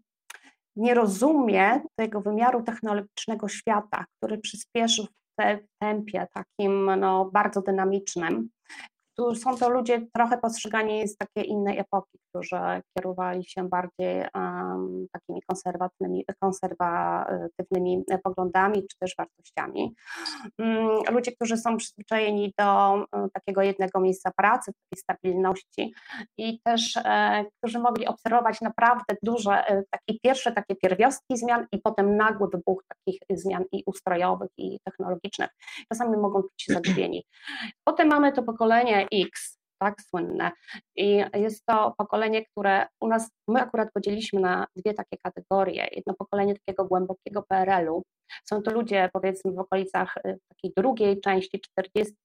nie 0.75 0.93
rozumie 0.93 1.81
tego 1.95 2.21
wymiaru 2.21 2.63
technologicznego 2.63 3.47
świata, 3.47 4.05
który 4.17 4.37
przyspieszył 4.37 5.05
tempie 5.79 6.27
takim 6.33 6.99
no, 6.99 7.29
bardzo 7.33 7.61
dynamicznym. 7.61 8.49
Są 9.35 9.57
to 9.57 9.69
ludzie 9.69 10.07
trochę 10.13 10.37
postrzegani 10.37 11.07
z 11.07 11.17
takiej 11.17 11.49
innej 11.49 11.79
epoki, 11.79 12.19
którzy 12.29 12.57
kierowali 12.97 13.45
się 13.45 13.69
bardziej 13.69 14.25
um, 14.35 15.07
takimi 15.11 15.41
konserwatywnymi, 15.47 16.25
konserwatywnymi 16.39 18.03
poglądami 18.23 18.87
czy 18.87 18.97
też 18.99 19.15
wartościami. 19.17 19.95
Um, 20.59 21.15
ludzie, 21.15 21.31
którzy 21.31 21.57
są 21.57 21.77
przyzwyczajeni 21.77 22.53
do 22.59 22.93
um, 22.93 23.29
takiego 23.33 23.61
jednego 23.61 23.99
miejsca 23.99 24.31
pracy, 24.37 24.71
takiej 24.71 25.03
stabilności 25.03 25.93
i 26.37 26.59
też 26.63 26.97
e, 26.97 27.45
którzy 27.57 27.79
mogli 27.79 28.07
obserwować 28.07 28.61
naprawdę 28.61 29.15
duże, 29.23 29.67
e, 29.67 29.83
takie 29.89 30.19
pierwsze 30.23 30.51
takie 30.51 30.75
pierwiostki 30.75 31.37
zmian 31.37 31.65
i 31.71 31.81
potem 31.81 32.17
nagły 32.17 32.49
wybuch 32.49 32.83
takich 32.87 33.19
zmian 33.29 33.63
i 33.71 33.83
ustrojowych 33.85 34.49
i 34.57 34.79
technologicznych. 34.83 35.49
Czasami 35.89 36.17
mogą 36.17 36.41
czuć 36.41 36.61
się 36.63 36.73
zagubieni. 36.73 37.25
Potem 37.87 38.07
mamy 38.07 38.31
to 38.31 38.43
pokolenie 38.43 39.04
X, 39.11 39.57
tak 39.79 40.01
słynne. 40.01 40.51
I 40.95 41.23
jest 41.33 41.65
to 41.65 41.93
pokolenie, 41.97 42.45
które 42.45 42.87
u 43.01 43.07
nas, 43.07 43.29
my 43.47 43.61
akurat 43.61 43.89
podzieliliśmy 43.93 44.41
na 44.41 44.67
dwie 44.75 44.93
takie 44.93 45.17
kategorie. 45.23 45.87
Jedno 45.91 46.13
pokolenie 46.13 46.53
takiego 46.53 46.85
głębokiego 46.85 47.43
PRL-u. 47.49 48.03
Są 48.45 48.61
to 48.61 48.71
ludzie 48.71 49.09
powiedzmy 49.13 49.51
w 49.51 49.59
okolicach 49.59 50.17
y, 50.17 50.37
takiej 50.49 50.73
drugiej 50.77 51.21
części 51.21 51.61
40, 51.61 52.15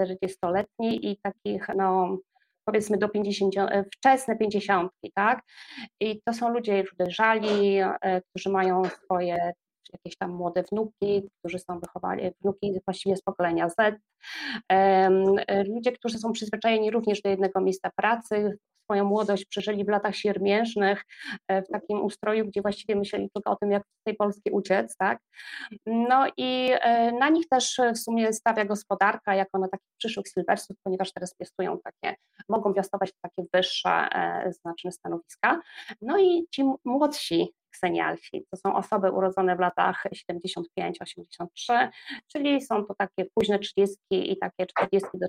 40-letniej 0.00 0.96
y, 0.96 1.00
i 1.00 1.16
takich 1.22 1.68
no 1.76 2.18
powiedzmy 2.64 2.98
do 2.98 3.08
50, 3.08 3.56
y, 3.56 3.84
wczesne 3.94 4.36
50, 4.36 4.92
tak? 5.14 5.42
I 6.00 6.20
to 6.22 6.34
są 6.34 6.48
ludzie 6.48 6.78
już 6.78 6.96
dojrzali, 6.96 7.78
którzy 8.30 8.50
mają 8.50 8.82
swoje 8.84 9.52
jakieś 9.92 10.16
tam 10.16 10.30
młode 10.30 10.62
wnuki, 10.72 11.28
którzy 11.38 11.58
są 11.58 11.80
wychowani, 11.80 12.30
wnuki 12.40 12.80
właściwie 12.84 13.16
z 13.16 13.22
pokolenia 13.22 13.68
Z, 13.68 13.74
ludzie, 15.68 15.92
którzy 15.92 16.18
są 16.18 16.32
przyzwyczajeni 16.32 16.90
również 16.90 17.22
do 17.22 17.30
jednego 17.30 17.60
miejsca 17.60 17.90
pracy, 17.96 18.58
swoją 18.86 19.04
młodość 19.04 19.44
przeżyli 19.44 19.84
w 19.84 19.88
latach 19.88 20.16
siermiężnych, 20.16 21.04
e, 21.48 21.62
w 21.62 21.68
takim 21.68 22.02
ustroju, 22.02 22.46
gdzie 22.46 22.62
właściwie 22.62 22.96
myśleli 22.96 23.30
tylko 23.34 23.50
o 23.50 23.56
tym, 23.56 23.70
jak 23.70 23.82
z 23.82 24.02
tej 24.04 24.16
Polski 24.16 24.50
uciec, 24.50 24.96
tak? 24.96 25.18
No 25.86 26.26
i 26.36 26.70
e, 26.72 27.12
na 27.12 27.28
nich 27.28 27.48
też 27.48 27.80
w 27.94 27.98
sumie 27.98 28.32
stawia 28.32 28.64
gospodarka 28.64 29.34
jako 29.34 29.58
na 29.58 29.68
takich 29.68 29.90
przyszłych 29.98 30.26
silversów, 30.34 30.76
ponieważ 30.82 31.12
teraz 31.12 31.34
piastują 31.34 31.78
takie, 31.84 32.16
mogą 32.48 32.74
piastować 32.74 33.12
takie 33.22 33.48
wyższe, 33.52 33.90
e, 33.90 34.52
znaczne 34.52 34.92
stanowiska. 34.92 35.60
No 36.00 36.18
i 36.18 36.46
ci 36.50 36.64
młodsi 36.84 37.52
ksenialsi. 37.76 38.46
To 38.50 38.56
są 38.56 38.76
osoby 38.76 39.10
urodzone 39.10 39.56
w 39.56 39.60
latach 39.60 40.04
75-83, 40.30 41.88
czyli 42.32 42.62
są 42.62 42.84
to 42.84 42.94
takie 42.94 43.24
późne 43.34 43.58
30 43.58 43.96
i 44.10 44.38
takie 44.38 44.66
40 44.66 45.08
do 45.14 45.26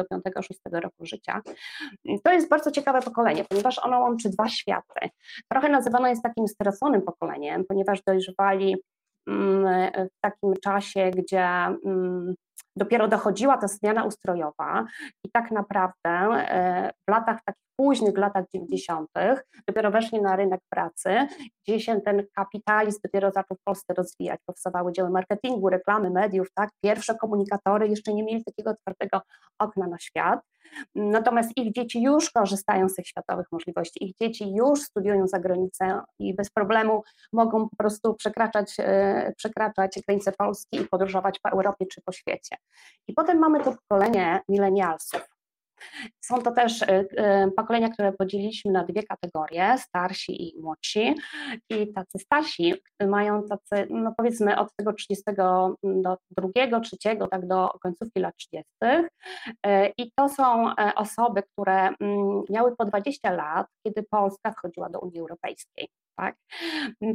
45-6 0.00 0.80
roku 0.80 1.06
życia. 1.06 1.40
To 2.24 2.32
jest 2.32 2.48
bardzo 2.48 2.70
ciekawe 2.70 3.02
pokolenie, 3.02 3.44
ponieważ 3.44 3.78
ono 3.78 3.98
łączy 3.98 4.30
dwa 4.30 4.48
światy. 4.48 5.08
Trochę 5.48 5.68
nazywane 5.68 6.10
jest 6.10 6.22
takim 6.22 6.48
straconym 6.48 7.02
pokoleniem, 7.02 7.64
ponieważ 7.68 8.02
dojrzewali 8.02 8.76
mm, 9.28 10.08
w 10.08 10.20
takim 10.20 10.54
czasie, 10.62 11.10
gdzie 11.10 11.46
mm, 11.84 12.34
dopiero 12.76 13.08
dochodziła 13.08 13.58
ta 13.58 13.68
zmiana 13.68 14.04
ustrojowa 14.04 14.86
i 15.24 15.30
tak 15.30 15.50
naprawdę 15.50 16.10
e, 16.10 16.90
w 17.08 17.10
latach 17.10 17.38
takich 17.44 17.70
późnych 17.80 18.18
latach 18.18 18.44
90. 18.54 19.10
dopiero 19.66 19.90
weszli 19.90 20.22
na 20.22 20.36
rynek 20.36 20.60
pracy, 20.68 21.26
gdzie 21.62 21.80
się 21.80 22.00
ten 22.00 22.22
kapitalizm 22.34 22.98
dopiero 23.04 23.30
zaczął 23.30 23.56
w 23.56 23.64
Polsce 23.64 23.94
rozwijać. 23.94 24.40
Powstawały 24.46 24.92
dzieły 24.92 25.10
marketingu, 25.10 25.68
reklamy, 25.68 26.10
mediów, 26.10 26.48
tak? 26.54 26.70
Pierwsze 26.84 27.14
komunikatory 27.14 27.88
jeszcze 27.88 28.14
nie 28.14 28.24
mieli 28.24 28.44
takiego 28.44 28.70
otwartego 28.70 29.20
okna 29.58 29.86
na 29.86 29.98
świat. 29.98 30.40
Natomiast 30.94 31.50
ich 31.56 31.72
dzieci 31.72 32.02
już 32.02 32.30
korzystają 32.30 32.88
z 32.88 32.94
tych 32.94 33.06
światowych 33.06 33.46
możliwości, 33.52 34.04
ich 34.04 34.16
dzieci 34.16 34.54
już 34.54 34.82
studiują 34.82 35.26
za 35.26 35.38
granicę 35.38 36.00
i 36.18 36.34
bez 36.34 36.50
problemu 36.50 37.02
mogą 37.32 37.68
po 37.68 37.76
prostu 37.76 38.14
przekraczać, 38.14 38.76
e, 38.78 39.32
przekraczać 39.36 40.00
granice 40.06 40.32
Polski 40.32 40.80
i 40.80 40.84
podróżować 40.84 41.38
po 41.38 41.50
Europie 41.50 41.86
czy 41.86 42.00
po 42.00 42.12
świecie. 42.12 42.56
I 43.08 43.12
potem 43.12 43.38
mamy 43.38 43.64
to 43.64 43.72
pokolenie 43.72 44.40
milenialsów, 44.48 45.29
są 46.20 46.42
to 46.42 46.52
też 46.52 46.82
y, 46.82 46.86
y, 46.86 47.06
pokolenia, 47.56 47.88
które 47.88 48.12
podzieliliśmy 48.12 48.72
na 48.72 48.84
dwie 48.84 49.02
kategorie, 49.02 49.78
starsi 49.78 50.48
i 50.48 50.60
młodsi. 50.60 51.14
I 51.70 51.92
tacy 51.92 52.18
starsi 52.18 52.74
mają 53.08 53.42
tacy, 53.42 53.86
no 53.90 54.14
powiedzmy 54.16 54.58
od 54.58 54.68
tego 54.76 54.92
30 54.92 55.24
do 55.82 56.16
drugiego, 56.30 56.80
trzeciego, 56.80 57.26
tak 57.26 57.46
do 57.46 57.68
końcówki 57.82 58.20
lat 58.20 58.36
30. 58.36 58.66
Y, 59.66 59.92
I 59.98 60.12
to 60.14 60.28
są 60.28 60.74
osoby, 60.96 61.42
które 61.42 61.88
mm, 62.00 62.42
miały 62.50 62.76
po 62.76 62.84
20 62.84 63.32
lat, 63.32 63.66
kiedy 63.86 64.02
Polska 64.10 64.52
wchodziła 64.52 64.88
do 64.88 65.00
Unii 65.00 65.20
Europejskiej. 65.20 65.88
Tak? 66.20 66.36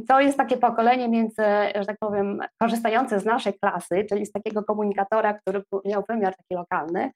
To 0.08 0.20
jest 0.20 0.38
takie 0.38 0.56
pokolenie 0.56 1.08
między, 1.08 1.42
że 1.74 1.86
tak 1.86 1.98
powiem, 1.98 2.40
korzystające 2.62 3.20
z 3.20 3.24
naszej 3.24 3.58
klasy, 3.58 4.06
czyli 4.08 4.26
z 4.26 4.32
takiego 4.32 4.64
komunikatora, 4.64 5.34
który 5.34 5.62
miał 5.84 6.04
wymiar 6.08 6.36
taki 6.36 6.54
lokalny, 6.54 7.10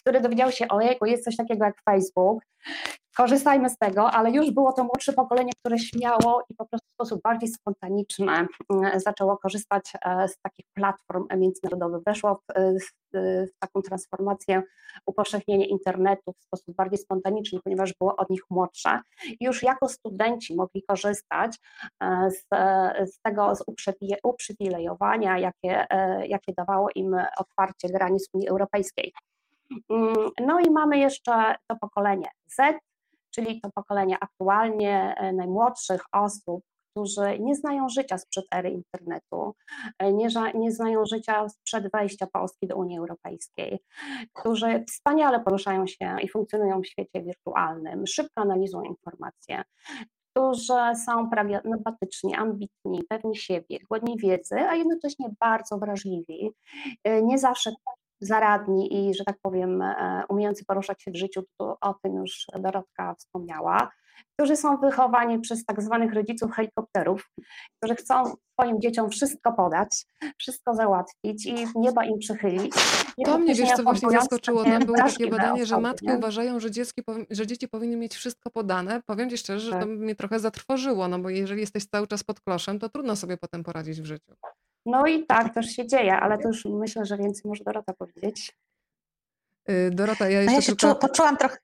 który 0.00 0.20
dowiedział 0.20 0.52
się, 0.52 0.68
ojejku, 0.68 1.06
jest 1.06 1.24
coś 1.24 1.36
takiego 1.36 1.64
jak 1.64 1.82
Facebook, 1.82 2.42
korzystajmy 3.16 3.70
z 3.70 3.78
tego, 3.78 4.10
ale 4.10 4.30
już 4.30 4.50
było 4.50 4.72
to 4.72 4.84
młodsze 4.84 5.12
pokolenie, 5.12 5.52
które 5.60 5.78
śmiało 5.78 6.42
i 6.50 6.54
po 6.54 6.66
prostu 6.66 6.88
w 6.88 6.92
sposób 6.92 7.22
bardziej 7.22 7.48
spontaniczny 7.48 8.32
mm, 8.32 9.00
zaczęło 9.00 9.36
korzystać 9.36 9.92
e, 10.04 10.28
z 10.28 10.38
takich 10.42 10.66
platform 10.74 11.26
międzynarodowych, 11.36 12.02
weszło 12.06 12.34
w, 12.34 12.56
e, 12.56 13.46
w 13.46 13.58
taką 13.58 13.82
transformację, 13.82 14.62
upowszechnienie 15.06 15.66
internetu 15.66 16.32
w 16.32 16.42
sposób 16.42 16.76
bardziej 16.76 16.98
spontaniczny, 16.98 17.60
ponieważ 17.64 17.94
było 18.00 18.16
od 18.16 18.30
nich 18.30 18.42
młodsze. 18.50 19.00
Już 19.40 19.62
jako 19.62 19.88
studenci 19.88 20.56
mogli 20.56 20.82
korzystać 20.82 21.58
e, 22.02 22.30
z, 22.30 22.44
z 23.12 23.20
tego 23.22 23.54
z 23.54 23.64
uprzywilejowania, 24.22 25.38
jakie, 25.38 25.86
jakie 26.24 26.52
dawało 26.52 26.88
im 26.94 27.16
otwarcie 27.36 27.88
granic 27.88 28.28
Unii 28.32 28.48
Europejskiej. 28.48 29.12
Mm, 29.90 30.14
no 30.40 30.60
i 30.60 30.70
mamy 30.70 30.98
jeszcze 30.98 31.54
to 31.68 31.76
pokolenie 31.80 32.28
Z, 32.46 32.78
czyli 33.34 33.60
to 33.60 33.70
pokolenie 33.74 34.16
aktualnie 34.20 35.14
e, 35.16 35.32
najmłodszych 35.32 36.02
osób, 36.12 36.64
którzy 36.90 37.38
nie 37.38 37.54
znają 37.54 37.88
życia 37.88 38.18
sprzed 38.18 38.44
ery 38.54 38.70
internetu, 38.70 39.54
e, 39.98 40.12
nie, 40.12 40.28
nie 40.54 40.72
znają 40.72 41.06
życia 41.06 41.48
sprzed 41.48 41.92
wejścia 41.92 42.26
Polski 42.32 42.66
do 42.66 42.76
Unii 42.76 42.98
Europejskiej, 42.98 43.78
którzy 44.32 44.84
wspaniale 44.88 45.40
poruszają 45.40 45.86
się 45.86 46.16
i 46.22 46.28
funkcjonują 46.28 46.80
w 46.80 46.86
świecie 46.86 47.22
wirtualnym, 47.22 48.06
szybko 48.06 48.42
analizują 48.42 48.82
informacje, 48.82 49.62
którzy 50.30 50.96
są 51.06 51.30
pragmatyczni, 51.30 52.34
ambitni, 52.34 53.04
pewni 53.08 53.36
siebie, 53.36 53.78
głodni 53.88 54.16
wiedzy, 54.18 54.54
a 54.54 54.74
jednocześnie 54.74 55.26
bardzo 55.40 55.78
wrażliwi. 55.78 56.50
E, 57.04 57.22
nie 57.22 57.38
zawsze 57.38 57.70
zaradni 58.20 59.08
i, 59.08 59.14
że 59.14 59.24
tak 59.24 59.36
powiem, 59.42 59.82
e, 59.82 60.22
umiejący 60.28 60.64
poruszać 60.64 61.02
się 61.02 61.10
w 61.10 61.16
życiu, 61.16 61.42
to 61.58 61.76
o 61.80 61.94
tym 62.02 62.14
już 62.14 62.46
Dorotka 62.58 63.14
wspomniała, 63.14 63.90
którzy 64.36 64.56
są 64.56 64.76
wychowani 64.76 65.40
przez 65.40 65.64
tak 65.64 65.82
zwanych 65.82 66.14
rodziców 66.14 66.52
helikopterów, 66.52 67.30
którzy 67.76 67.94
chcą 67.94 68.34
swoim 68.52 68.80
dzieciom 68.80 69.10
wszystko 69.10 69.52
podać, 69.52 70.06
wszystko 70.38 70.74
załatwić 70.74 71.46
i 71.46 71.54
nieba 71.74 72.04
im 72.04 72.18
przychylić. 72.18 72.74
To 73.24 73.38
mnie, 73.38 73.54
wiesz, 73.54 73.72
co 73.72 73.82
właśnie 73.82 74.10
zaskoczyło, 74.10 74.64
tam 74.64 74.84
było 74.84 74.96
takie 74.96 75.26
badanie, 75.26 75.66
że 75.66 75.80
matki 75.80 76.06
nie? 76.06 76.14
uważają, 76.14 76.60
że, 76.60 76.70
dziecki, 76.70 77.02
że 77.30 77.46
dzieci 77.46 77.68
powinny 77.68 77.96
mieć 77.96 78.14
wszystko 78.14 78.50
podane. 78.50 79.02
Powiem 79.06 79.30
Ci 79.30 79.38
szczerze, 79.38 79.66
że 79.66 79.72
tak. 79.72 79.80
to 79.80 79.86
mnie 79.86 80.14
trochę 80.14 80.40
zatrwożyło, 80.40 81.08
no 81.08 81.18
bo 81.18 81.30
jeżeli 81.30 81.60
jesteś 81.60 81.86
cały 81.86 82.06
czas 82.06 82.24
pod 82.24 82.40
kloszem, 82.40 82.78
to 82.78 82.88
trudno 82.88 83.16
sobie 83.16 83.36
potem 83.36 83.64
poradzić 83.64 84.00
w 84.00 84.04
życiu. 84.04 84.34
No 84.86 85.06
i 85.06 85.26
tak 85.26 85.54
też 85.54 85.66
się 85.66 85.86
dzieje, 85.86 86.16
ale 86.16 86.38
to 86.38 86.48
już 86.48 86.64
myślę, 86.64 87.04
że 87.04 87.16
więcej 87.16 87.42
może 87.44 87.64
Dorota 87.64 87.92
powiedzieć. 87.92 88.52
Y, 89.70 89.90
Dorota, 89.90 90.28
ja 90.28 90.42
jeszcze 90.42 90.52
no 90.52 90.56
ja 90.56 90.62
się 90.62 90.76
tylko... 90.76 90.94
poczułam 90.94 91.36
trochę... 91.36 91.56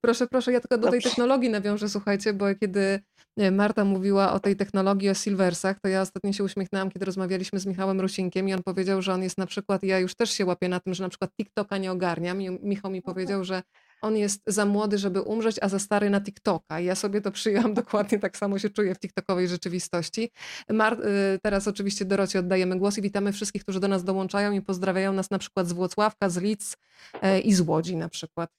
Proszę, 0.00 0.26
proszę, 0.26 0.52
ja 0.52 0.60
tylko 0.60 0.78
do 0.78 0.90
tej 0.90 1.02
technologii 1.02 1.50
nawiążę, 1.50 1.88
słuchajcie, 1.88 2.32
bo 2.32 2.54
kiedy 2.60 3.00
Marta 3.52 3.84
mówiła 3.84 4.32
o 4.32 4.40
tej 4.40 4.56
technologii, 4.56 5.10
o 5.10 5.14
Silversach, 5.14 5.80
to 5.80 5.88
ja 5.88 6.02
ostatnio 6.02 6.32
się 6.32 6.44
uśmiechnęłam, 6.44 6.90
kiedy 6.90 7.04
rozmawialiśmy 7.04 7.60
z 7.60 7.66
Michałem 7.66 8.00
Rusinkiem 8.00 8.48
i 8.48 8.54
on 8.54 8.62
powiedział, 8.62 9.02
że 9.02 9.14
on 9.14 9.22
jest 9.22 9.38
na 9.38 9.46
przykład, 9.46 9.82
ja 9.82 9.98
już 9.98 10.14
też 10.14 10.30
się 10.30 10.46
łapię 10.46 10.68
na 10.68 10.80
tym, 10.80 10.94
że 10.94 11.02
na 11.02 11.08
przykład 11.08 11.30
TikToka 11.36 11.78
nie 11.78 11.92
ogarniam 11.92 12.42
i 12.42 12.50
Michał 12.50 12.90
mi 12.90 13.02
powiedział, 13.02 13.44
że 13.44 13.62
on 14.06 14.16
jest 14.16 14.42
za 14.46 14.66
młody, 14.66 14.98
żeby 14.98 15.20
umrzeć, 15.20 15.56
a 15.62 15.68
za 15.68 15.78
stary 15.78 16.10
na 16.10 16.20
TikToka. 16.20 16.80
Ja 16.80 16.94
sobie 16.94 17.20
to 17.20 17.30
przyjęłam 17.30 17.74
dokładnie 17.82 18.18
tak 18.18 18.36
samo 18.36 18.58
się 18.58 18.70
czuję 18.70 18.94
w 18.94 18.98
TikTokowej 18.98 19.48
rzeczywistości. 19.48 20.30
Mar 20.70 20.92
y, 21.00 21.38
teraz 21.42 21.68
oczywiście 21.68 22.04
Dorocie 22.04 22.38
oddajemy 22.38 22.78
głos 22.78 22.98
i 22.98 23.02
witamy 23.02 23.32
wszystkich, 23.32 23.62
którzy 23.62 23.80
do 23.80 23.88
nas 23.88 24.04
dołączają 24.04 24.52
i 24.52 24.62
pozdrawiają 24.62 25.12
nas 25.12 25.30
na 25.30 25.38
przykład 25.38 25.68
z 25.68 25.72
Włocławka, 25.72 26.28
z 26.28 26.36
Lidz 26.36 26.76
e, 27.22 27.40
i 27.40 27.54
z 27.54 27.60
Łodzi 27.60 27.96
na 27.96 28.08
przykład. 28.08 28.50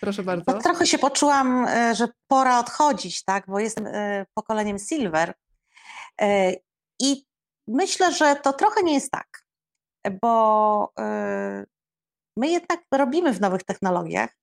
Proszę 0.00 0.22
bardzo. 0.22 0.44
Tak 0.44 0.62
trochę 0.62 0.86
się 0.86 0.98
poczułam, 0.98 1.66
e, 1.68 1.94
że 1.94 2.08
pora 2.28 2.58
odchodzić, 2.58 3.24
tak, 3.24 3.44
bo 3.46 3.58
jestem 3.58 3.86
e, 3.86 4.26
pokoleniem 4.34 4.78
Silver. 4.78 5.34
I 7.00 7.24
myślę, 7.68 8.12
że 8.12 8.36
to 8.36 8.52
trochę 8.52 8.82
nie 8.82 8.94
jest 8.94 9.10
tak, 9.10 9.44
bo 10.22 10.92
my 12.36 12.48
jednak 12.48 12.80
robimy 12.94 13.32
w 13.32 13.40
nowych 13.40 13.64
technologiach. 13.64 14.39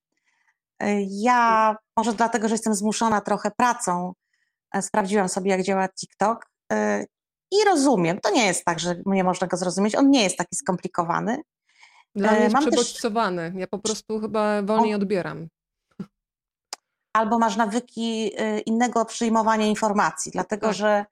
Ja, 1.07 1.75
może 1.97 2.13
dlatego, 2.13 2.47
że 2.47 2.53
jestem 2.53 2.75
zmuszona 2.75 3.21
trochę 3.21 3.51
pracą, 3.51 4.13
e, 4.73 4.81
sprawdziłam 4.81 5.29
sobie, 5.29 5.51
jak 5.51 5.63
działa 5.63 5.89
TikTok 5.89 6.45
e, 6.71 7.05
i 7.51 7.65
rozumiem. 7.65 8.19
To 8.19 8.31
nie 8.31 8.45
jest 8.45 8.65
tak, 8.65 8.79
że 8.79 8.95
nie 9.05 9.23
można 9.23 9.47
go 9.47 9.57
zrozumieć. 9.57 9.95
On 9.95 10.09
nie 10.09 10.23
jest 10.23 10.37
taki 10.37 10.55
skomplikowany. 10.55 11.41
Dla 12.15 12.31
mnie 12.31 12.41
jest 12.41 12.53
Mam 12.53 12.63
przebodźcowany. 12.63 13.51
Też... 13.51 13.59
Ja 13.59 13.67
po 13.67 13.79
prostu 13.79 14.19
chyba 14.19 14.61
wolniej 14.61 14.95
odbieram. 14.95 15.47
Albo 17.13 17.39
masz 17.39 17.55
nawyki 17.55 18.31
innego 18.65 19.05
przyjmowania 19.05 19.65
informacji, 19.65 20.31
dlatego 20.31 20.67
tak. 20.67 20.75
że 20.75 21.05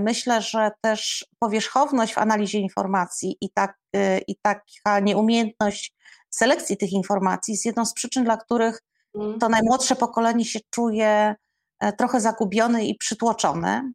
myślę, 0.00 0.42
że 0.42 0.70
też 0.80 1.26
powierzchowność 1.38 2.14
w 2.14 2.18
analizie 2.18 2.58
informacji 2.58 3.36
i, 3.40 3.50
tak, 3.50 3.78
i 4.26 4.36
taka 4.42 5.00
nieumiejętność 5.00 5.94
selekcji 6.34 6.76
tych 6.76 6.92
informacji 6.92 7.52
jest 7.52 7.64
jedną 7.64 7.86
z 7.86 7.94
przyczyn, 7.94 8.24
dla 8.24 8.36
których 8.36 8.82
mm. 9.14 9.38
to 9.38 9.48
najmłodsze 9.48 9.96
pokolenie 9.96 10.44
się 10.44 10.60
czuje 10.70 11.34
e, 11.80 11.92
trochę 11.92 12.20
zagubione 12.20 12.84
i 12.84 12.96
przytłoczone. 12.96 13.92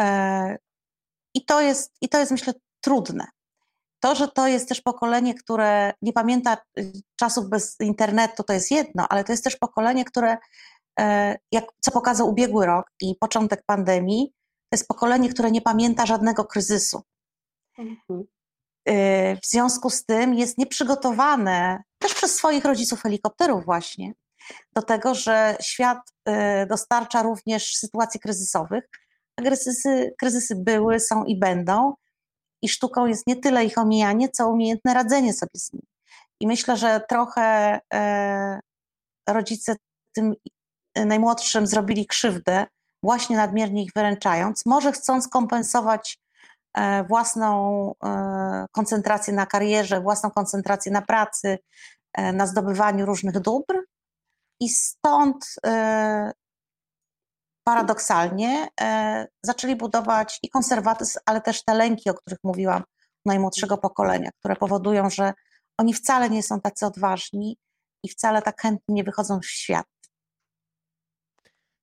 E, 0.00 0.56
I 1.34 1.44
to 1.44 1.60
jest, 1.60 1.96
i 2.00 2.08
to 2.08 2.18
jest 2.18 2.32
myślę, 2.32 2.52
trudne. 2.80 3.26
To, 4.00 4.14
że 4.14 4.28
to 4.28 4.48
jest 4.48 4.68
też 4.68 4.80
pokolenie, 4.80 5.34
które 5.34 5.92
nie 6.02 6.12
pamięta 6.12 6.56
y, 6.78 6.92
czasów 7.16 7.48
bez 7.48 7.76
internetu, 7.80 8.42
to 8.42 8.52
jest 8.52 8.70
jedno, 8.70 9.06
ale 9.10 9.24
to 9.24 9.32
jest 9.32 9.44
też 9.44 9.56
pokolenie, 9.56 10.04
które, 10.04 10.36
e, 11.00 11.36
jak, 11.52 11.64
co 11.80 11.90
pokazał 11.90 12.28
ubiegły 12.28 12.66
rok 12.66 12.90
i 13.00 13.14
początek 13.20 13.62
pandemii, 13.66 14.32
to 14.70 14.76
jest 14.76 14.88
pokolenie, 14.88 15.28
które 15.28 15.50
nie 15.50 15.62
pamięta 15.62 16.06
żadnego 16.06 16.44
kryzysu. 16.44 17.02
Mhm. 17.78 18.24
Y, 18.88 19.38
w 19.42 19.46
związku 19.46 19.90
z 19.90 20.04
tym 20.04 20.34
jest 20.34 20.58
nieprzygotowane 20.58 21.82
też 21.98 22.14
przez 22.14 22.34
swoich 22.36 22.64
rodziców 22.64 23.02
helikopterów 23.02 23.64
właśnie 23.64 24.12
do 24.72 24.82
tego, 24.82 25.14
że 25.14 25.56
świat 25.60 25.98
y, 26.28 26.66
dostarcza 26.66 27.22
również 27.22 27.76
sytuacji 27.76 28.20
kryzysowych. 28.20 28.84
Kryzysy, 29.40 30.14
kryzysy 30.18 30.56
były, 30.56 31.00
są 31.00 31.24
i 31.24 31.38
będą 31.38 31.94
i 32.62 32.68
sztuką 32.68 33.06
jest 33.06 33.26
nie 33.26 33.36
tyle 33.36 33.64
ich 33.64 33.78
omijanie, 33.78 34.28
co 34.28 34.48
umiejętne 34.48 34.94
radzenie 34.94 35.32
sobie 35.32 35.50
z 35.54 35.72
nimi. 35.72 35.86
I 36.40 36.46
myślę, 36.46 36.76
że 36.76 37.00
trochę 37.08 37.80
e, 37.94 38.60
rodzice 39.28 39.76
tym 40.12 40.34
najmłodszym 40.96 41.66
zrobili 41.66 42.06
krzywdę, 42.06 42.66
właśnie 43.02 43.36
nadmiernie 43.36 43.82
ich 43.82 43.90
wyręczając, 43.96 44.66
może 44.66 44.92
chcąc 44.92 45.28
kompensować 45.28 46.18
własną 47.08 47.94
e, 48.04 48.66
koncentrację 48.72 49.34
na 49.34 49.46
karierze, 49.46 50.00
własną 50.00 50.30
koncentrację 50.30 50.92
na 50.92 51.02
pracy, 51.02 51.58
e, 52.12 52.32
na 52.32 52.46
zdobywaniu 52.46 53.06
różnych 53.06 53.40
dóbr. 53.40 53.84
I 54.60 54.68
stąd 54.68 55.54
paradoksalnie 57.64 58.68
zaczęli 59.42 59.76
budować 59.76 60.38
i 60.42 60.48
konserwatyzm, 60.48 61.18
ale 61.26 61.40
też 61.40 61.64
te 61.64 61.74
lęki, 61.74 62.10
o 62.10 62.14
których 62.14 62.38
mówiłam, 62.44 62.82
najmłodszego 63.24 63.78
pokolenia, 63.78 64.30
które 64.38 64.56
powodują, 64.56 65.10
że 65.10 65.32
oni 65.78 65.94
wcale 65.94 66.30
nie 66.30 66.42
są 66.42 66.60
tacy 66.60 66.86
odważni 66.86 67.58
i 68.04 68.08
wcale 68.08 68.42
tak 68.42 68.60
chętnie 68.62 68.94
nie 68.94 69.04
wychodzą 69.04 69.40
w 69.40 69.46
świat. 69.46 69.86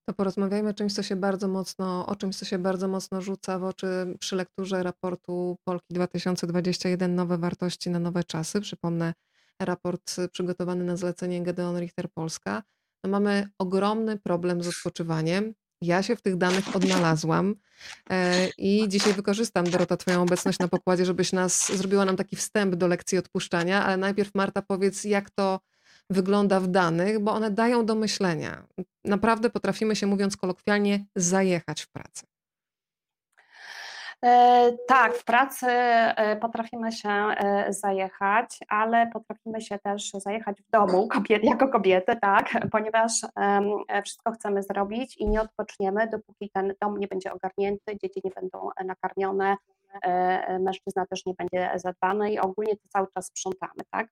To 0.05 0.13
porozmawiajmy 0.13 0.69
o 0.69 0.73
czymś, 0.73 0.93
co 0.93 1.03
się 1.03 1.15
bardzo 1.15 1.47
mocno, 1.47 2.05
o 2.05 2.15
czymś, 2.15 2.35
co 2.35 2.45
się 2.45 2.59
bardzo 2.59 2.87
mocno 2.87 3.21
rzuca 3.21 3.59
w 3.59 3.63
oczy 3.63 3.87
przy 4.19 4.35
lekturze 4.35 4.83
raportu 4.83 5.57
Polki 5.63 5.93
2021 5.93 7.15
Nowe 7.15 7.37
wartości 7.37 7.89
na 7.89 7.99
nowe 7.99 8.23
czasy. 8.23 8.61
Przypomnę, 8.61 9.13
raport 9.59 10.15
przygotowany 10.31 10.83
na 10.83 10.97
zlecenie 10.97 11.43
Gedeon 11.43 11.79
Richter 11.79 12.09
Polska, 12.13 12.63
no 13.03 13.09
mamy 13.09 13.49
ogromny 13.59 14.19
problem 14.19 14.63
z 14.63 14.67
odpoczywaniem. 14.67 15.53
Ja 15.81 16.03
się 16.03 16.15
w 16.15 16.21
tych 16.21 16.37
danych 16.37 16.75
odnalazłam 16.75 17.55
e, 18.09 18.47
i 18.57 18.89
dzisiaj 18.89 19.13
wykorzystam, 19.13 19.65
Dorota, 19.65 19.97
Twoją 19.97 20.21
obecność 20.21 20.59
na 20.59 20.67
pokładzie, 20.67 21.05
żebyś 21.05 21.31
nas 21.33 21.77
zrobiła 21.77 22.05
nam 22.05 22.15
taki 22.15 22.35
wstęp 22.35 22.75
do 22.75 22.87
lekcji 22.87 23.17
odpuszczania, 23.17 23.85
ale 23.85 23.97
najpierw 23.97 24.35
Marta 24.35 24.61
powiedz, 24.61 25.03
jak 25.03 25.29
to 25.29 25.59
wygląda 26.09 26.59
w 26.59 26.67
danych, 26.67 27.19
bo 27.19 27.31
one 27.33 27.51
dają 27.51 27.85
do 27.85 27.95
myślenia. 27.95 28.63
Naprawdę 29.05 29.49
potrafimy 29.49 29.95
się, 29.95 30.07
mówiąc 30.07 30.37
kolokwialnie, 30.37 31.05
zajechać 31.15 31.81
w 31.81 31.91
pracy. 31.91 32.25
E, 34.25 34.71
tak, 34.87 35.13
w 35.13 35.23
pracy 35.23 35.67
e, 35.69 36.35
potrafimy 36.35 36.91
się 36.91 37.09
e, 37.09 37.73
zajechać, 37.73 38.59
ale 38.67 39.07
potrafimy 39.07 39.61
się 39.61 39.79
też 39.79 40.11
zajechać 40.11 40.61
w 40.61 40.71
domu 40.71 41.07
jako 41.43 41.67
kobiety, 41.67 42.15
tak, 42.21 42.49
ponieważ 42.71 43.11
wszystko 44.03 44.31
chcemy 44.31 44.63
zrobić 44.63 45.17
i 45.17 45.27
nie 45.27 45.41
odpoczniemy, 45.41 46.07
dopóki 46.07 46.49
ten 46.53 46.73
dom 46.81 46.99
nie 46.99 47.07
będzie 47.07 47.33
ogarnięty, 47.33 47.97
dzieci 48.03 48.21
nie 48.23 48.31
będą 48.41 48.69
nakarmione, 48.85 49.55
mężczyzna 50.59 51.05
też 51.05 51.25
nie 51.25 51.33
będzie 51.33 51.71
zadbany 51.75 52.31
i 52.31 52.39
ogólnie 52.39 52.75
to 52.75 52.87
cały 52.89 53.07
czas 53.13 53.25
sprzątamy, 53.25 53.83
tak. 53.91 54.07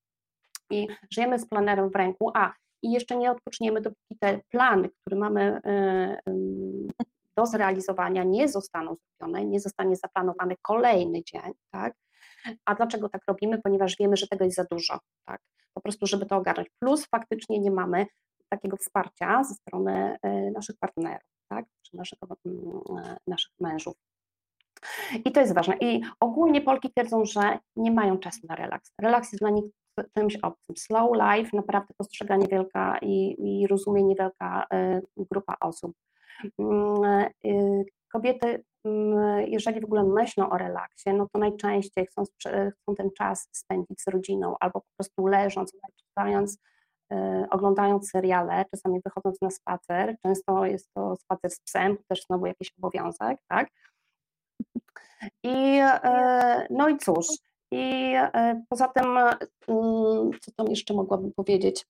I 0.72 0.88
żyjemy 1.12 1.40
z 1.40 1.48
planerem 1.48 1.90
w 1.90 1.96
ręku, 1.96 2.32
a 2.34 2.54
i 2.84 2.92
jeszcze 2.92 3.18
nie 3.18 3.32
odpoczniemy, 3.32 3.82
dopóki 3.82 4.18
te 4.20 4.40
plany, 4.50 4.90
które 4.90 5.18
mamy 5.18 5.62
do 7.38 7.46
zrealizowania 7.46 8.24
nie 8.24 8.50
zostaną 8.50 8.96
zrobione, 8.96 9.46
nie 9.46 9.60
zostanie 9.60 9.96
zaplanowany 9.96 10.56
kolejny 10.62 11.24
dzień, 11.24 11.54
tak? 11.72 11.94
A 12.66 12.76
dlaczego 12.76 13.10
tak 13.10 13.22
robimy? 13.28 13.62
Ponieważ 13.62 13.96
wiemy, 14.00 14.18
że 14.18 14.28
tego 14.28 14.46
jest 14.46 14.58
za 14.58 14.66
dużo, 14.72 15.00
tak? 15.26 15.42
Po 15.74 15.82
prostu, 15.82 16.08
żeby 16.08 16.26
to 16.26 16.38
ogarnąć. 16.38 16.70
Plus 16.80 17.06
faktycznie 17.06 17.60
nie 17.60 17.72
mamy 17.72 18.06
takiego 18.50 18.78
wsparcia 18.78 19.44
ze 19.44 19.54
strony 19.54 20.18
e, 20.22 20.52
naszych 20.52 20.78
partnerów, 20.80 21.30
tak? 21.50 21.66
Czy 21.82 21.98
naszego, 21.98 22.28
mm, 22.46 22.82
e, 22.98 23.18
naszych 23.28 23.52
mężów. 23.60 23.94
I 25.26 25.32
to 25.32 25.40
jest 25.40 25.54
ważne. 25.54 25.78
I 25.78 26.02
ogólnie 26.20 26.62
Polki 26.62 26.90
twierdzą, 26.92 27.26
że 27.26 27.60
nie 27.76 27.92
mają 27.92 28.18
czasu 28.18 28.40
na 28.48 28.56
relaks. 28.56 28.92
Relaks 29.02 29.32
jest 29.32 29.42
dla 29.42 29.50
nich 29.50 29.66
czymś 30.18 30.36
obcym. 30.36 30.78
Slow 30.78 31.10
life 31.14 31.50
naprawdę 31.54 31.94
postrzega 31.98 32.36
niewielka 32.36 32.98
i, 33.02 33.36
i 33.40 33.68
rozumie 33.68 34.04
niewielka 34.04 34.66
e, 34.74 35.02
grupa 35.18 35.56
osób. 35.60 35.96
Mm, 36.60 37.30
y, 37.46 37.86
kobiety, 38.12 38.64
mm, 38.86 39.42
jeżeli 39.48 39.82
w 39.82 39.86
ogóle 39.86 40.04
myślą 40.04 40.50
o 40.50 40.58
relaksie, 40.58 41.10
no 41.14 41.28
to 41.34 41.40
najczęściej 41.40 42.06
chcą, 42.06 42.24
chcą 42.82 42.96
ten 42.98 43.10
czas 43.18 43.50
spędzić 43.52 44.02
z 44.02 44.08
rodziną 44.08 44.56
albo 44.60 44.82
po 44.82 44.88
prostu 44.98 45.28
leżąc, 45.28 45.72
czytając, 45.96 46.58
y, 47.14 47.16
oglądając 47.50 48.10
seriale, 48.10 48.66
czasami 48.72 49.00
wychodząc 49.06 49.42
na 49.42 49.50
spacer. 49.50 50.16
Często 50.24 50.66
jest 50.66 50.90
to 50.94 51.16
spacer 51.16 51.52
z 51.52 51.60
psem, 51.60 51.98
też 52.08 52.24
znowu 52.28 52.46
jakiś 52.46 52.72
obowiązek, 52.78 53.38
tak? 53.48 53.70
I 55.44 55.80
y, 55.80 56.68
no 56.70 56.90
i 56.90 56.98
cóż, 56.98 57.28
i 57.74 58.14
poza 58.70 58.88
tym, 58.88 59.18
mm, 59.68 60.32
co 60.42 60.52
tam 60.56 60.68
jeszcze 60.68 60.94
mogłabym 60.94 61.34
powiedzieć? 61.34 61.86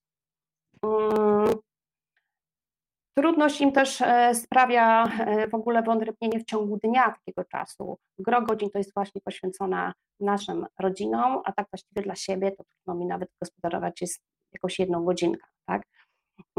Trudność 3.16 3.60
im 3.60 3.72
też 3.72 4.00
e, 4.00 4.34
sprawia 4.34 5.04
e, 5.04 5.48
w 5.48 5.54
ogóle 5.54 5.82
wyodrębnienie 5.82 6.40
w 6.40 6.44
ciągu 6.44 6.78
dnia 6.82 7.12
takiego 7.12 7.44
czasu. 7.44 7.98
Gro 8.18 8.42
godzin 8.42 8.70
to 8.70 8.78
jest 8.78 8.94
właśnie 8.94 9.20
poświęcona 9.20 9.92
naszym 10.20 10.66
rodzinom, 10.80 11.42
a 11.44 11.52
tak 11.52 11.66
właściwie 11.72 12.02
dla 12.02 12.14
siebie 12.14 12.52
to 12.52 12.64
trudno 12.64 12.94
mi 12.94 13.06
nawet 13.06 13.28
gospodarować 13.42 14.00
jest 14.00 14.20
jakąś 14.52 14.78
jedną 14.78 15.04
godzinkę. 15.04 15.46
Tak? 15.66 15.82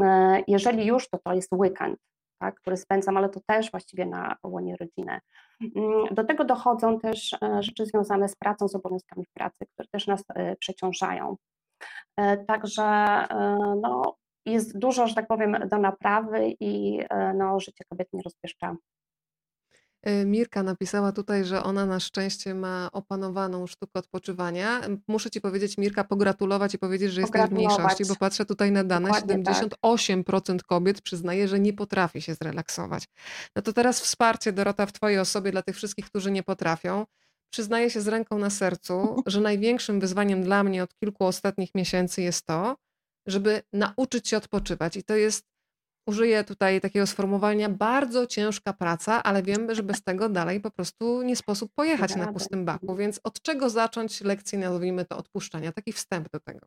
E, 0.02 0.42
jeżeli 0.48 0.86
już, 0.86 1.08
to 1.08 1.18
to 1.18 1.34
jest 1.34 1.52
weekend, 1.52 1.98
tak, 2.38 2.54
który 2.54 2.76
spędzam, 2.76 3.16
ale 3.16 3.28
to 3.28 3.40
też 3.46 3.70
właściwie 3.70 4.06
na 4.06 4.36
łonie 4.44 4.76
rodziny. 4.76 5.20
Mm, 5.60 6.14
do 6.14 6.24
tego 6.24 6.44
dochodzą 6.44 6.98
też 6.98 7.36
rzeczy 7.60 7.86
związane 7.86 8.28
z 8.28 8.36
pracą, 8.36 8.68
z 8.68 8.74
obowiązkami 8.74 9.24
pracy, 9.34 9.66
które 9.74 9.88
też 9.88 10.06
nas 10.06 10.24
przeciążają. 10.58 11.36
Także 12.46 12.84
no, 13.82 14.16
jest 14.46 14.78
dużo, 14.78 15.06
że 15.06 15.14
tak 15.14 15.26
powiem, 15.26 15.56
do 15.70 15.78
naprawy 15.78 16.54
i 16.60 17.00
e, 17.10 17.34
no, 17.34 17.60
życie 17.60 17.84
kobiet 17.88 18.08
nie 18.12 18.22
rozpieszcza. 18.22 18.76
E, 20.06 20.24
Mirka 20.24 20.62
napisała 20.62 21.12
tutaj, 21.12 21.44
że 21.44 21.62
ona 21.62 21.86
na 21.86 22.00
szczęście 22.00 22.54
ma 22.54 22.88
opanowaną 22.92 23.66
sztukę 23.66 23.98
odpoczywania. 23.98 24.80
Muszę 25.08 25.30
ci 25.30 25.40
powiedzieć, 25.40 25.78
Mirka, 25.78 26.04
pogratulować 26.04 26.74
i 26.74 26.78
powiedzieć, 26.78 27.12
że 27.12 27.20
jesteś 27.20 27.42
w 27.42 27.50
mniejszości, 27.50 28.04
bo 28.04 28.16
patrzę 28.16 28.44
tutaj 28.44 28.72
na 28.72 28.84
dane. 28.84 29.08
Dokładnie 29.08 29.44
78% 29.44 30.56
tak. 30.56 30.66
kobiet 30.66 31.00
przyznaje, 31.00 31.48
że 31.48 31.60
nie 31.60 31.72
potrafi 31.72 32.22
się 32.22 32.34
zrelaksować. 32.34 33.04
No 33.56 33.62
to 33.62 33.72
teraz 33.72 34.00
wsparcie, 34.00 34.52
Dorota, 34.52 34.86
w 34.86 34.92
Twojej 34.92 35.18
osobie 35.18 35.52
dla 35.52 35.62
tych 35.62 35.76
wszystkich, 35.76 36.06
którzy 36.06 36.30
nie 36.30 36.42
potrafią. 36.42 37.06
Przyznaję 37.50 37.90
się 37.90 38.00
z 38.00 38.08
ręką 38.08 38.38
na 38.38 38.50
sercu, 38.50 39.16
że 39.26 39.40
największym 39.40 40.00
wyzwaniem 40.00 40.42
dla 40.42 40.64
mnie 40.64 40.82
od 40.82 40.94
kilku 40.94 41.24
ostatnich 41.24 41.74
miesięcy 41.74 42.22
jest 42.22 42.46
to, 42.46 42.76
żeby 43.26 43.62
nauczyć 43.72 44.28
się 44.28 44.36
odpoczywać. 44.36 44.96
I 44.96 45.02
to 45.02 45.16
jest, 45.16 45.44
użyję 46.06 46.44
tutaj 46.44 46.80
takiego 46.80 47.06
sformułowania, 47.06 47.68
bardzo 47.68 48.26
ciężka 48.26 48.72
praca, 48.72 49.22
ale 49.22 49.42
wiem, 49.42 49.74
że 49.74 49.82
bez 49.82 50.02
tego 50.02 50.28
dalej 50.28 50.60
po 50.60 50.70
prostu 50.70 51.22
nie 51.22 51.36
sposób 51.36 51.72
pojechać 51.74 52.16
na 52.16 52.32
pustym 52.32 52.64
baku. 52.64 52.96
Więc 52.96 53.20
od 53.24 53.42
czego 53.42 53.70
zacząć 53.70 54.20
lekcję, 54.20 54.58
nazwijmy 54.58 55.04
to 55.04 55.16
odpuszczania? 55.16 55.72
Taki 55.72 55.92
wstęp 55.92 56.28
do 56.32 56.40
tego. 56.40 56.66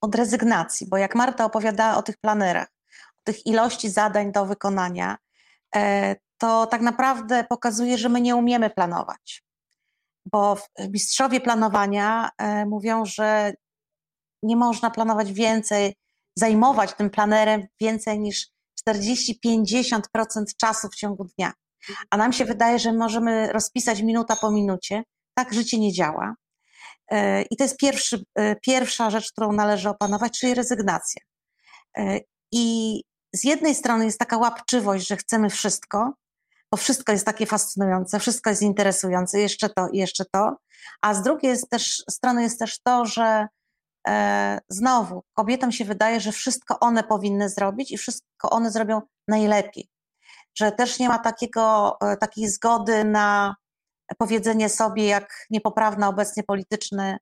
Od 0.00 0.14
rezygnacji, 0.14 0.86
bo 0.88 0.96
jak 0.96 1.14
Marta 1.14 1.44
opowiadała 1.44 1.96
o 1.96 2.02
tych 2.02 2.16
planerach, 2.16 2.68
o 3.08 3.22
tych 3.24 3.46
ilości 3.46 3.90
zadań 3.90 4.32
do 4.32 4.46
wykonania, 4.46 5.16
e, 5.76 6.16
to 6.38 6.66
tak 6.66 6.80
naprawdę 6.80 7.44
pokazuje, 7.44 7.98
że 7.98 8.08
my 8.08 8.20
nie 8.20 8.36
umiemy 8.36 8.70
planować. 8.70 9.44
Bo 10.32 10.56
mistrzowie 10.90 11.40
planowania 11.40 12.30
e, 12.38 12.66
mówią, 12.66 13.04
że 13.06 13.52
nie 14.42 14.56
można 14.56 14.90
planować 14.90 15.32
więcej, 15.32 15.94
zajmować 16.36 16.94
tym 16.94 17.10
planerem 17.10 17.66
więcej 17.80 18.20
niż 18.20 18.48
40-50% 18.88 20.00
czasu 20.60 20.88
w 20.88 20.94
ciągu 20.94 21.24
dnia. 21.24 21.52
A 22.10 22.16
nam 22.16 22.32
się 22.32 22.44
wydaje, 22.44 22.78
że 22.78 22.92
możemy 22.92 23.52
rozpisać 23.52 24.02
minuta 24.02 24.36
po 24.36 24.50
minucie. 24.50 25.02
Tak 25.34 25.54
życie 25.54 25.78
nie 25.78 25.92
działa. 25.92 26.34
E, 27.10 27.42
I 27.42 27.56
to 27.56 27.64
jest 27.64 27.76
pierwszy, 27.76 28.24
e, 28.34 28.56
pierwsza 28.56 29.10
rzecz, 29.10 29.32
którą 29.32 29.52
należy 29.52 29.88
opanować, 29.88 30.40
czyli 30.40 30.54
rezygnacja. 30.54 31.22
E, 31.98 32.20
I 32.52 33.00
z 33.32 33.44
jednej 33.44 33.74
strony 33.74 34.04
jest 34.04 34.18
taka 34.18 34.38
łapczywość, 34.38 35.08
że 35.08 35.16
chcemy 35.16 35.50
wszystko, 35.50 36.12
bo 36.72 36.76
wszystko 36.76 37.12
jest 37.12 37.26
takie 37.26 37.46
fascynujące, 37.46 38.20
wszystko 38.20 38.50
jest 38.50 38.62
interesujące, 38.62 39.40
jeszcze 39.40 39.68
to, 39.68 39.88
jeszcze 39.92 40.24
to. 40.32 40.56
A 41.02 41.14
z 41.14 41.22
drugiej 41.22 41.50
jest 41.50 41.70
też, 41.70 42.02
strony 42.10 42.42
jest 42.42 42.58
też 42.58 42.82
to, 42.82 43.06
że 43.06 43.46
znowu 44.68 45.24
kobietom 45.34 45.72
się 45.72 45.84
wydaje, 45.84 46.20
że 46.20 46.32
wszystko 46.32 46.80
one 46.80 47.02
powinny 47.02 47.48
zrobić 47.48 47.92
i 47.92 47.98
wszystko 47.98 48.50
one 48.50 48.70
zrobią 48.70 49.02
najlepiej. 49.28 49.88
Że 50.54 50.72
też 50.72 50.98
nie 50.98 51.08
ma 51.08 51.18
takiego, 51.18 51.96
e, 52.00 52.16
takiej 52.16 52.48
zgody 52.48 53.04
na 53.04 53.56
powiedzenie 54.18 54.68
sobie, 54.68 55.06
jak 55.06 55.46
niepoprawna 55.50 56.08
obecnie 56.08 56.42
polityczny 56.42 57.18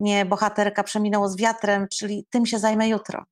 nie 0.00 0.24
bohaterka 0.24 0.82
przeminęło 0.82 1.28
z 1.28 1.36
wiatrem, 1.36 1.86
czyli 1.88 2.26
tym 2.30 2.46
się 2.46 2.58
zajmę 2.58 2.88
jutro. 2.88 3.24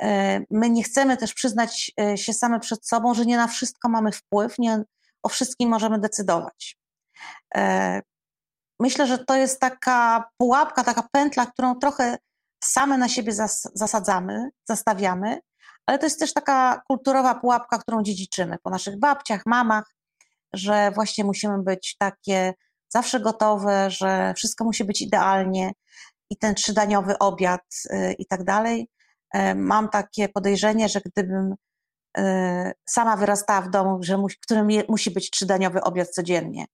E, 0.00 0.40
my 0.50 0.70
nie 0.70 0.82
chcemy 0.82 1.16
też 1.16 1.34
przyznać 1.34 1.92
e, 2.00 2.18
się 2.18 2.32
same 2.32 2.60
przed 2.60 2.86
sobą, 2.86 3.14
że 3.14 3.26
nie 3.26 3.36
na 3.36 3.46
wszystko 3.46 3.88
mamy 3.88 4.12
wpływ, 4.12 4.58
nie 4.58 4.82
o 5.22 5.28
wszystkim 5.28 5.68
możemy 5.68 5.98
decydować. 5.98 6.78
E, 8.80 8.82
myślę, 8.82 9.06
że 9.06 9.18
to 9.18 9.36
jest 9.36 9.60
taka 9.60 10.30
pułapka, 10.36 10.84
taka 10.84 11.08
pętla, 11.12 11.46
którą 11.46 11.74
trochę 11.74 12.18
same 12.64 12.98
na 12.98 13.08
siebie 13.08 13.32
zas 13.32 13.70
zasadzamy, 13.74 14.50
zastawiamy, 14.68 15.40
ale 15.86 15.98
to 15.98 16.06
jest 16.06 16.20
też 16.20 16.32
taka 16.32 16.82
kulturowa 16.88 17.34
pułapka, 17.34 17.78
którą 17.78 18.02
dziedziczymy 18.02 18.56
po 18.62 18.70
naszych 18.70 18.98
babciach, 18.98 19.42
mamach, 19.46 19.94
że 20.52 20.90
właśnie 20.90 21.24
musimy 21.24 21.62
być 21.62 21.96
takie 21.98 22.54
zawsze 22.88 23.20
gotowe, 23.20 23.90
że 23.90 24.34
wszystko 24.36 24.64
musi 24.64 24.84
być 24.84 25.02
idealnie 25.02 25.72
i 26.30 26.36
ten 26.36 26.54
trzydaniowy 26.54 27.18
obiad 27.18 27.62
yy, 27.90 28.12
i 28.12 28.26
tak 28.26 28.44
dalej. 28.44 28.88
Yy, 29.34 29.54
mam 29.54 29.88
takie 29.88 30.28
podejrzenie, 30.28 30.88
że 30.88 31.00
gdybym 31.00 31.54
yy, 32.16 32.24
sama 32.88 33.16
wyrastała 33.16 33.60
w 33.62 33.70
domu, 33.70 33.98
że 34.02 34.18
mu, 34.18 34.26
którym 34.42 34.70
je, 34.70 34.84
musi 34.88 35.10
być 35.10 35.30
trzydaniowy 35.30 35.80
obiad 35.80 36.08
codziennie, 36.08 36.64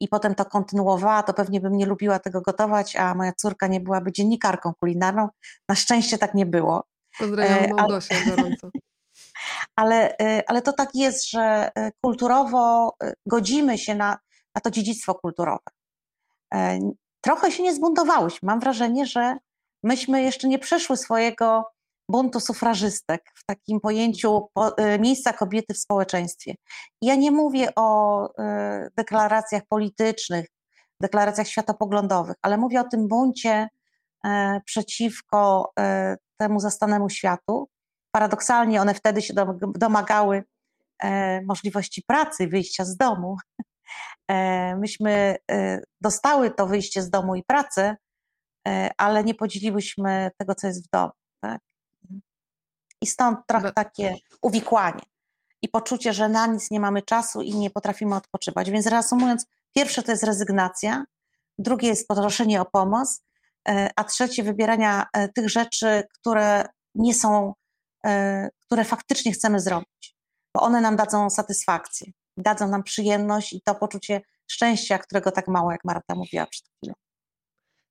i 0.00 0.08
potem 0.08 0.34
to 0.34 0.44
kontynuowała, 0.44 1.22
to 1.22 1.34
pewnie 1.34 1.60
bym 1.60 1.76
nie 1.76 1.86
lubiła 1.86 2.18
tego 2.18 2.40
gotować, 2.40 2.96
a 2.96 3.14
moja 3.14 3.32
córka 3.32 3.66
nie 3.66 3.80
byłaby 3.80 4.12
dziennikarką 4.12 4.72
kulinarną. 4.80 5.28
Na 5.68 5.74
szczęście 5.74 6.18
tak 6.18 6.34
nie 6.34 6.46
było. 6.46 6.84
Pozdrawiam 7.18 7.64
e, 7.64 7.74
Małgosię 7.74 8.14
ale, 8.16 8.36
gorąco. 8.36 8.70
Ale, 9.76 10.18
e, 10.18 10.42
ale 10.46 10.62
to 10.62 10.72
tak 10.72 10.94
jest, 10.94 11.30
że 11.30 11.70
e, 11.74 11.92
kulturowo 12.00 12.92
godzimy 13.26 13.78
się 13.78 13.94
na, 13.94 14.18
na 14.54 14.60
to 14.60 14.70
dziedzictwo 14.70 15.14
kulturowe. 15.14 15.62
Trochę 17.20 17.52
się 17.52 17.62
nie 17.62 17.74
zbuntowałyśmy. 17.74 18.46
Mam 18.46 18.60
wrażenie, 18.60 19.06
że 19.06 19.36
myśmy 19.82 20.22
jeszcze 20.22 20.48
nie 20.48 20.58
przeszły 20.58 20.96
swojego 20.96 21.73
buntu 22.08 22.40
sufrażystek 22.40 23.22
w 23.34 23.44
takim 23.46 23.80
pojęciu 23.80 24.48
po, 24.54 24.78
y, 24.78 24.98
miejsca 24.98 25.32
kobiety 25.32 25.74
w 25.74 25.78
społeczeństwie. 25.78 26.54
Ja 27.02 27.14
nie 27.14 27.30
mówię 27.30 27.68
o 27.76 28.28
y, 28.28 28.32
deklaracjach 28.96 29.62
politycznych, 29.68 30.46
deklaracjach 31.00 31.48
światopoglądowych, 31.48 32.36
ale 32.42 32.58
mówię 32.58 32.80
o 32.80 32.88
tym 32.88 33.08
buncie 33.08 33.68
y, 34.26 34.28
przeciwko 34.64 35.72
temu 36.36 36.60
zastanemu 36.60 37.10
światu. 37.10 37.68
Paradoksalnie 38.10 38.80
one 38.80 38.94
wtedy 38.94 39.22
się 39.22 39.34
domagały 39.74 40.44
e, 41.02 41.42
możliwości 41.42 42.02
pracy, 42.06 42.48
wyjścia 42.48 42.84
z 42.84 42.96
domu. 42.96 43.36
E, 44.30 44.76
myśmy 44.76 45.36
e, 45.50 45.80
dostały 46.00 46.50
to 46.50 46.66
wyjście 46.66 47.02
z 47.02 47.10
domu 47.10 47.34
i 47.34 47.42
pracę, 47.42 47.96
ale 48.96 49.24
nie 49.24 49.34
podzieliłyśmy 49.34 50.30
tego, 50.38 50.54
co 50.54 50.66
jest 50.66 50.86
w 50.86 50.90
domu. 50.90 51.10
Tak? 51.40 51.60
I 53.04 53.06
stąd 53.06 53.38
trochę 53.46 53.72
takie 53.72 54.16
uwikłanie 54.42 55.02
i 55.62 55.68
poczucie, 55.68 56.12
że 56.12 56.28
na 56.28 56.46
nic 56.46 56.70
nie 56.70 56.80
mamy 56.80 57.02
czasu 57.02 57.42
i 57.42 57.54
nie 57.54 57.70
potrafimy 57.70 58.16
odpoczywać. 58.16 58.70
Więc 58.70 58.86
reasumując, 58.86 59.46
pierwsze 59.74 60.02
to 60.02 60.12
jest 60.12 60.24
rezygnacja, 60.24 61.04
drugie 61.58 61.88
jest 61.88 62.08
poproszenie 62.08 62.60
o 62.60 62.64
pomoc, 62.64 63.22
a 63.96 64.04
trzecie 64.04 64.42
wybierania 64.42 65.06
tych 65.34 65.50
rzeczy, 65.50 66.02
które 66.12 66.68
nie 66.94 67.14
są 67.14 67.52
E, 68.04 68.48
które 68.66 68.84
faktycznie 68.84 69.32
chcemy 69.32 69.60
zrobić, 69.60 70.16
bo 70.54 70.62
one 70.62 70.80
nam 70.80 70.96
dadzą 70.96 71.30
satysfakcję, 71.30 72.12
dadzą 72.36 72.68
nam 72.68 72.82
przyjemność 72.82 73.52
i 73.52 73.60
to 73.60 73.74
poczucie 73.74 74.20
szczęścia, 74.50 74.98
którego 74.98 75.30
tak 75.30 75.48
mało, 75.48 75.72
jak 75.72 75.84
Marta 75.84 76.14
mówiła 76.14 76.46
przed 76.46 76.64
chwilą. 76.68 76.94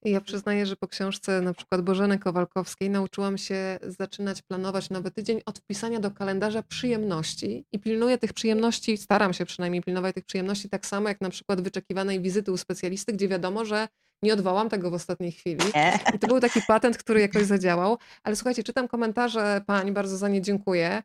Ja 0.05 0.21
przyznaję, 0.21 0.65
że 0.65 0.75
po 0.75 0.87
książce 0.87 1.41
na 1.41 1.53
przykład 1.53 1.81
Bożeny 1.81 2.19
Kowalkowskiej 2.19 2.89
nauczyłam 2.89 3.37
się 3.37 3.79
zaczynać 3.87 4.41
planować 4.41 4.89
nowy 4.89 5.11
tydzień 5.11 5.41
od 5.45 5.59
wpisania 5.59 5.99
do 5.99 6.11
kalendarza 6.11 6.63
przyjemności 6.63 7.65
i 7.71 7.79
pilnuję 7.79 8.17
tych 8.17 8.33
przyjemności, 8.33 8.97
staram 8.97 9.33
się 9.33 9.45
przynajmniej 9.45 9.83
pilnować 9.83 10.15
tych 10.15 10.25
przyjemności 10.25 10.69
tak 10.69 10.85
samo 10.85 11.09
jak 11.09 11.21
na 11.21 11.29
przykład 11.29 11.61
wyczekiwanej 11.61 12.21
wizyty 12.21 12.51
u 12.51 12.57
specjalisty, 12.57 13.13
gdzie 13.13 13.27
wiadomo, 13.27 13.65
że 13.65 13.87
nie 14.23 14.33
odwołam 14.33 14.69
tego 14.69 14.91
w 14.91 14.93
ostatniej 14.93 15.31
chwili. 15.31 15.65
I 16.15 16.19
to 16.19 16.27
był 16.27 16.39
taki 16.39 16.61
patent, 16.67 16.97
który 16.97 17.21
jakoś 17.21 17.43
zadziałał. 17.43 17.97
Ale 18.23 18.35
słuchajcie, 18.35 18.63
czytam 18.63 18.87
komentarze 18.87 19.61
pań, 19.65 19.93
bardzo 19.93 20.17
za 20.17 20.27
nie 20.27 20.41
dziękuję. 20.41 21.03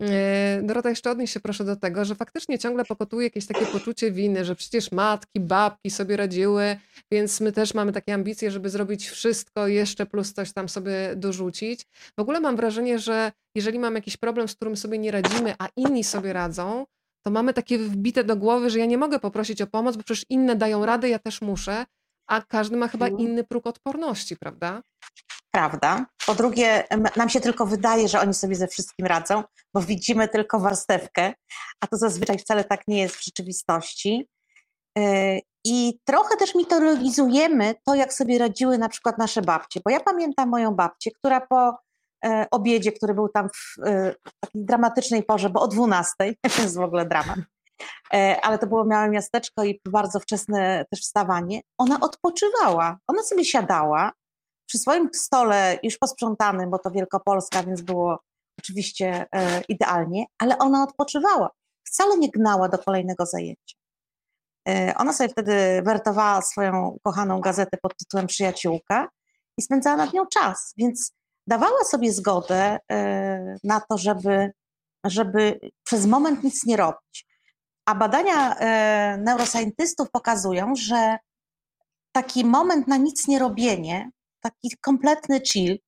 E, 0.00 0.60
Dorota, 0.62 0.88
jeszcze 0.88 1.10
odnieś 1.10 1.32
się 1.32 1.40
proszę 1.40 1.64
do 1.64 1.76
tego, 1.76 2.04
że 2.04 2.14
faktycznie 2.14 2.58
ciągle 2.58 2.84
pokotuje 2.84 3.26
jakieś 3.26 3.46
takie 3.46 3.66
poczucie 3.66 4.12
winy, 4.12 4.44
że 4.44 4.56
przecież 4.56 4.92
matki, 4.92 5.40
babki 5.40 5.90
sobie 5.90 6.16
radziły, 6.16 6.76
więc 7.12 7.40
my 7.40 7.52
też 7.52 7.74
mamy 7.74 7.92
takie 7.92 8.14
ambicje, 8.14 8.50
żeby 8.50 8.70
zrobić 8.70 9.08
wszystko 9.08 9.68
jeszcze 9.68 10.06
plus 10.06 10.32
coś 10.32 10.52
tam 10.52 10.68
sobie 10.68 11.12
dorzucić. 11.16 11.86
W 12.18 12.20
ogóle 12.20 12.40
mam 12.40 12.56
wrażenie, 12.56 12.98
że 12.98 13.32
jeżeli 13.54 13.78
mam 13.78 13.94
jakiś 13.94 14.16
problem, 14.16 14.48
z 14.48 14.54
którym 14.54 14.76
sobie 14.76 14.98
nie 14.98 15.10
radzimy, 15.10 15.54
a 15.58 15.68
inni 15.76 16.04
sobie 16.04 16.32
radzą, 16.32 16.86
to 17.22 17.30
mamy 17.30 17.54
takie 17.54 17.78
wbite 17.78 18.24
do 18.24 18.36
głowy, 18.36 18.70
że 18.70 18.78
ja 18.78 18.86
nie 18.86 18.98
mogę 18.98 19.18
poprosić 19.18 19.62
o 19.62 19.66
pomoc, 19.66 19.96
bo 19.96 20.02
przecież 20.02 20.24
inne 20.28 20.56
dają 20.56 20.86
radę, 20.86 21.08
ja 21.08 21.18
też 21.18 21.42
muszę 21.42 21.86
a 22.30 22.42
każdy 22.42 22.76
ma 22.76 22.88
chyba 22.88 23.06
mhm. 23.06 23.28
inny 23.28 23.44
próg 23.44 23.66
odporności, 23.66 24.36
prawda? 24.36 24.82
Prawda. 25.50 26.06
Po 26.26 26.34
drugie, 26.34 26.84
nam 27.16 27.28
się 27.28 27.40
tylko 27.40 27.66
wydaje, 27.66 28.08
że 28.08 28.20
oni 28.20 28.34
sobie 28.34 28.54
ze 28.54 28.68
wszystkim 28.68 29.06
radzą, 29.06 29.44
bo 29.74 29.80
widzimy 29.80 30.28
tylko 30.28 30.60
warstewkę, 30.60 31.32
a 31.80 31.86
to 31.86 31.96
zazwyczaj 31.96 32.38
wcale 32.38 32.64
tak 32.64 32.88
nie 32.88 33.00
jest 33.00 33.16
w 33.16 33.24
rzeczywistości. 33.24 34.28
E, 34.98 35.38
I 35.64 36.00
trochę 36.04 36.36
też 36.36 36.54
mitologizujemy 36.54 37.74
to, 37.86 37.94
jak 37.94 38.12
sobie 38.12 38.38
radziły 38.38 38.78
na 38.78 38.88
przykład 38.88 39.18
nasze 39.18 39.42
babcie, 39.42 39.80
bo 39.84 39.90
ja 39.90 40.00
pamiętam 40.00 40.48
moją 40.48 40.74
babcię, 40.74 41.10
która 41.10 41.40
po 41.40 41.78
e, 42.24 42.46
obiedzie, 42.50 42.92
który 42.92 43.14
był 43.14 43.28
tam 43.28 43.48
w 43.48 43.82
e, 43.86 44.14
takiej 44.40 44.64
dramatycznej 44.64 45.22
porze, 45.22 45.50
bo 45.50 45.60
o 45.60 45.68
12, 45.68 46.14
to 46.56 46.62
jest 46.62 46.76
w 46.76 46.80
ogóle 46.80 47.06
dramat, 47.06 47.38
ale 48.42 48.58
to 48.58 48.66
było 48.66 48.84
małe 48.84 49.08
miasteczko 49.08 49.64
i 49.64 49.80
bardzo 49.84 50.20
wczesne 50.20 50.84
też 50.90 51.00
wstawanie. 51.00 51.60
Ona 51.78 52.00
odpoczywała, 52.00 52.98
ona 53.06 53.22
sobie 53.22 53.44
siadała 53.44 54.12
przy 54.70 54.78
swoim 54.78 55.08
stole 55.14 55.78
już 55.82 55.98
posprzątanym, 55.98 56.70
bo 56.70 56.78
to 56.78 56.90
Wielkopolska, 56.90 57.62
więc 57.62 57.82
było 57.82 58.18
oczywiście 58.60 59.26
e, 59.34 59.60
idealnie, 59.68 60.24
ale 60.38 60.58
ona 60.58 60.82
odpoczywała. 60.82 61.50
Wcale 61.86 62.18
nie 62.18 62.30
gnała 62.30 62.68
do 62.68 62.78
kolejnego 62.78 63.26
zajęcia. 63.26 63.76
E, 64.68 64.94
ona 64.96 65.12
sobie 65.12 65.28
wtedy 65.28 65.82
wertowała 65.84 66.42
swoją 66.42 66.98
kochaną 67.02 67.40
gazetę 67.40 67.78
pod 67.82 67.96
tytułem 67.96 68.26
Przyjaciółka 68.26 69.08
i 69.58 69.62
spędzała 69.62 69.96
nad 69.96 70.12
nią 70.12 70.26
czas, 70.26 70.74
więc 70.76 71.12
dawała 71.46 71.84
sobie 71.84 72.12
zgodę 72.12 72.78
na 73.64 73.80
to, 73.80 73.98
żeby, 73.98 74.52
żeby 75.04 75.60
przez 75.84 76.06
moment 76.06 76.44
nic 76.44 76.66
nie 76.66 76.76
robić. 76.76 77.26
A 77.86 77.94
badania 77.94 78.56
e, 78.56 79.18
neuroscientystów 79.18 80.10
pokazują, 80.10 80.72
że 80.76 81.18
taki 82.12 82.44
moment 82.44 82.88
na 82.88 82.96
nic 82.96 83.28
nie 83.28 83.38
robienie, 83.38 84.10
taki 84.40 84.70
kompletny 84.80 85.40
chill, 85.40 85.78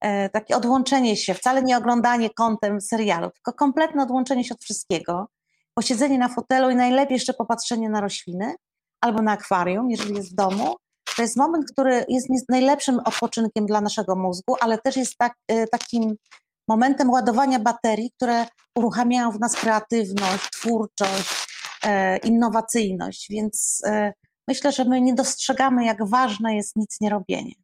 e, 0.00 0.28
takie 0.28 0.56
odłączenie 0.56 1.16
się, 1.16 1.34
wcale 1.34 1.62
nie 1.62 1.78
oglądanie 1.78 2.30
kątem 2.30 2.80
serialu, 2.80 3.30
tylko 3.30 3.52
kompletne 3.52 4.02
odłączenie 4.02 4.44
się 4.44 4.54
od 4.54 4.62
wszystkiego, 4.62 5.28
posiedzenie 5.74 6.18
na 6.18 6.28
fotelu 6.28 6.70
i 6.70 6.76
najlepiej 6.76 7.14
jeszcze 7.14 7.34
popatrzenie 7.34 7.88
na 7.88 8.00
rośliny 8.00 8.54
albo 9.00 9.22
na 9.22 9.32
akwarium, 9.32 9.90
jeżeli 9.90 10.14
jest 10.14 10.32
w 10.32 10.34
domu, 10.34 10.74
to 11.16 11.22
jest 11.22 11.36
moment, 11.36 11.72
który 11.72 12.04
jest 12.08 12.48
najlepszym 12.48 12.98
odpoczynkiem 13.04 13.66
dla 13.66 13.80
naszego 13.80 14.16
mózgu, 14.16 14.56
ale 14.60 14.78
też 14.78 14.96
jest 14.96 15.18
tak, 15.18 15.32
e, 15.48 15.66
takim 15.66 16.14
momentem 16.68 17.10
ładowania 17.10 17.58
baterii, 17.58 18.10
które 18.16 18.46
uruchamiają 18.74 19.30
w 19.30 19.40
nas 19.40 19.54
kreatywność, 19.54 20.50
twórczość, 20.50 21.46
e, 21.84 22.16
innowacyjność. 22.16 23.26
Więc 23.30 23.82
myślę, 24.48 24.72
że 24.72 24.84
my 24.84 25.00
nie 25.00 25.14
dostrzegamy, 25.14 25.84
jak 25.84 26.08
ważne 26.08 26.56
jest 26.56 26.76
nic 26.76 27.00
nie 27.00 27.10
robienie. 27.10 27.63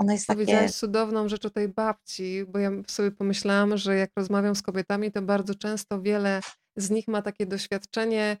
Ono 0.00 0.12
jest 0.12 0.26
takie... 0.26 0.68
cudowną 0.68 1.28
rzecz 1.28 1.44
o 1.44 1.50
tej 1.50 1.68
babci, 1.68 2.44
bo 2.48 2.58
ja 2.58 2.70
sobie 2.86 3.10
pomyślałam, 3.10 3.76
że 3.76 3.96
jak 3.96 4.10
rozmawiam 4.16 4.54
z 4.54 4.62
kobietami, 4.62 5.12
to 5.12 5.22
bardzo 5.22 5.54
często 5.54 6.02
wiele 6.02 6.40
z 6.76 6.90
nich 6.90 7.08
ma 7.08 7.22
takie 7.22 7.46
doświadczenie 7.46 8.36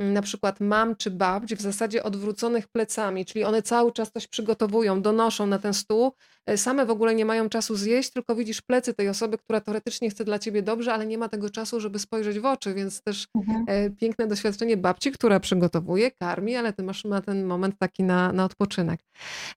na 0.00 0.22
przykład 0.22 0.60
mam 0.60 0.96
czy 0.96 1.10
babć 1.10 1.54
w 1.54 1.60
zasadzie 1.60 2.02
odwróconych 2.02 2.68
plecami, 2.68 3.24
czyli 3.24 3.44
one 3.44 3.62
cały 3.62 3.92
czas 3.92 4.12
coś 4.12 4.28
przygotowują, 4.28 5.02
donoszą 5.02 5.46
na 5.46 5.58
ten 5.58 5.74
stół, 5.74 6.12
e, 6.46 6.58
same 6.58 6.86
w 6.86 6.90
ogóle 6.90 7.14
nie 7.14 7.24
mają 7.24 7.48
czasu 7.48 7.76
zjeść, 7.76 8.10
tylko 8.10 8.34
widzisz 8.34 8.62
plecy 8.62 8.94
tej 8.94 9.08
osoby, 9.08 9.38
która 9.38 9.60
teoretycznie 9.60 10.10
chce 10.10 10.24
dla 10.24 10.38
ciebie 10.38 10.62
dobrze, 10.62 10.94
ale 10.94 11.06
nie 11.06 11.18
ma 11.18 11.28
tego 11.28 11.50
czasu, 11.50 11.80
żeby 11.80 11.98
spojrzeć 11.98 12.40
w 12.40 12.44
oczy, 12.44 12.74
więc 12.74 13.02
też 13.02 13.26
mhm. 13.36 13.64
E, 13.68 13.90
piękne 13.90 14.26
doświadczenie 14.26 14.76
babci, 14.76 15.12
która 15.12 15.40
przygotowuje, 15.40 16.10
karmi, 16.10 16.56
ale 16.56 16.72
ty 16.72 16.82
masz 16.82 17.04
ma 17.04 17.20
ten 17.20 17.44
moment 17.44 17.74
taki 17.78 18.02
na, 18.02 18.32
na 18.32 18.44
odpoczynek. 18.44 19.00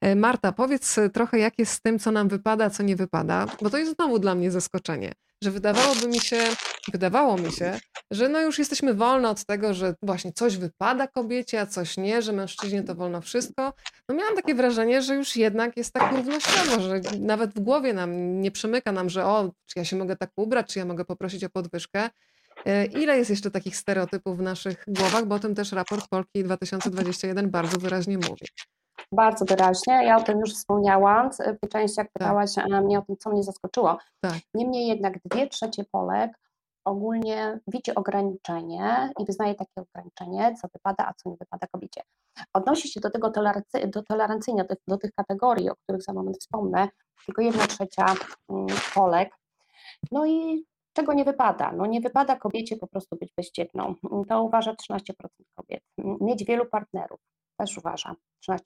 E, 0.01 0.15
Marta, 0.15 0.51
powiedz 0.51 0.95
trochę 1.13 1.39
jak 1.39 1.59
jest 1.59 1.73
z 1.73 1.81
tym, 1.81 1.99
co 1.99 2.11
nam 2.11 2.27
wypada, 2.27 2.69
co 2.69 2.83
nie 2.83 2.95
wypada, 2.95 3.45
bo 3.61 3.69
to 3.69 3.77
jest 3.77 3.95
znowu 3.95 4.19
dla 4.19 4.35
mnie 4.35 4.51
zaskoczenie 4.51 5.13
że 5.43 5.51
wydawałoby 5.51 6.07
mi 6.07 6.19
się, 6.19 6.43
wydawało 6.91 7.37
mi 7.37 7.51
się, 7.51 7.79
że 8.11 8.29
no 8.29 8.41
już 8.41 8.59
jesteśmy 8.59 8.93
wolne 8.93 9.29
od 9.29 9.45
tego, 9.45 9.73
że 9.73 9.95
właśnie 10.01 10.31
coś 10.31 10.57
wypada 10.57 11.07
kobiecie, 11.07 11.61
a 11.61 11.65
coś 11.65 11.97
nie, 11.97 12.21
że 12.21 12.33
mężczyźnie 12.33 12.83
to 12.83 12.95
wolno 12.95 13.21
wszystko. 13.21 13.73
No 14.09 14.15
miałam 14.15 14.35
takie 14.35 14.55
wrażenie, 14.55 15.01
że 15.01 15.15
już 15.15 15.35
jednak 15.35 15.77
jest 15.77 15.93
tak 15.93 16.11
równościowo, 16.11 16.81
że 16.81 17.01
nawet 17.19 17.53
w 17.53 17.59
głowie 17.59 17.93
nam 17.93 18.41
nie 18.41 18.51
przemyka 18.51 18.91
nam, 18.91 19.09
że 19.09 19.25
o, 19.25 19.51
czy 19.65 19.79
ja 19.79 19.85
się 19.85 19.95
mogę 19.95 20.15
tak 20.15 20.29
ubrać, 20.35 20.73
czy 20.73 20.79
ja 20.79 20.85
mogę 20.85 21.05
poprosić 21.05 21.43
o 21.43 21.49
podwyżkę. 21.49 22.09
E, 22.65 22.85
ile 22.85 23.17
jest 23.17 23.29
jeszcze 23.29 23.51
takich 23.51 23.77
stereotypów 23.77 24.37
w 24.37 24.41
naszych 24.41 24.83
głowach, 24.87 25.25
bo 25.25 25.35
o 25.35 25.39
tym 25.39 25.55
też 25.55 25.71
raport 25.71 26.07
Polki 26.07 26.43
2021 26.43 27.51
bardzo 27.51 27.77
wyraźnie 27.77 28.17
mówi. 28.17 28.45
Bardzo 29.11 29.45
wyraźnie. 29.45 29.93
Ja 30.05 30.17
o 30.17 30.23
tym 30.23 30.39
już 30.39 30.53
wspomniałam 30.53 31.29
w 31.63 31.69
części, 31.69 31.95
jak 31.97 32.11
pytałaś 32.11 32.55
tak. 32.55 32.83
mnie 32.83 32.99
o 32.99 33.01
tym, 33.01 33.17
co 33.17 33.29
mnie 33.29 33.43
zaskoczyło. 33.43 33.97
Tak. 34.21 34.37
Niemniej 34.53 34.87
jednak 34.87 35.13
dwie 35.25 35.47
trzecie 35.47 35.83
Polek 35.91 36.31
ogólnie 36.85 37.59
widzi 37.67 37.95
ograniczenie 37.95 39.11
i 39.19 39.25
wyznaje 39.25 39.55
takie 39.55 39.81
ograniczenie, 39.81 40.55
co 40.61 40.67
wypada, 40.73 41.07
a 41.07 41.13
co 41.13 41.29
nie 41.29 41.35
wypada 41.37 41.67
kobiecie. 41.67 42.01
Odnosi 42.53 42.87
się 42.87 42.99
do 42.99 43.09
tego 43.09 43.31
do 43.87 44.03
tolerancyjnie, 44.03 44.63
do, 44.63 44.75
do 44.87 44.97
tych 44.97 45.11
kategorii, 45.11 45.69
o 45.69 45.75
których 45.75 46.03
za 46.03 46.13
moment 46.13 46.37
wspomnę, 46.37 46.87
tylko 47.25 47.41
jedna 47.41 47.67
trzecia 47.67 48.05
mm, 48.49 48.67
Polek. 48.95 49.37
No 50.11 50.25
i 50.25 50.65
czego 50.93 51.13
nie 51.13 51.25
wypada? 51.25 51.71
No 51.71 51.85
nie 51.85 52.01
wypada 52.01 52.35
kobiecie 52.35 52.77
po 52.77 52.87
prostu 52.87 53.15
być 53.15 53.33
bezdzietną. 53.37 53.95
To 54.29 54.43
uważa 54.43 54.73
13% 54.73 55.13
kobiet. 55.55 55.83
Mieć 55.97 56.45
wielu 56.45 56.65
partnerów 56.65 57.19
też 57.57 57.77
uważa 57.77 58.15
13% 58.49 58.63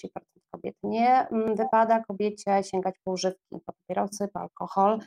kobiet. 0.52 0.76
Nie 0.84 1.28
mm, 1.28 1.56
wypada 1.56 2.04
kobiecie 2.04 2.64
sięgać 2.64 2.96
po 3.04 3.12
używki, 3.12 3.60
po 3.66 3.74
papierosy, 3.74 4.28
po 4.34 4.40
alkohol. 4.40 5.00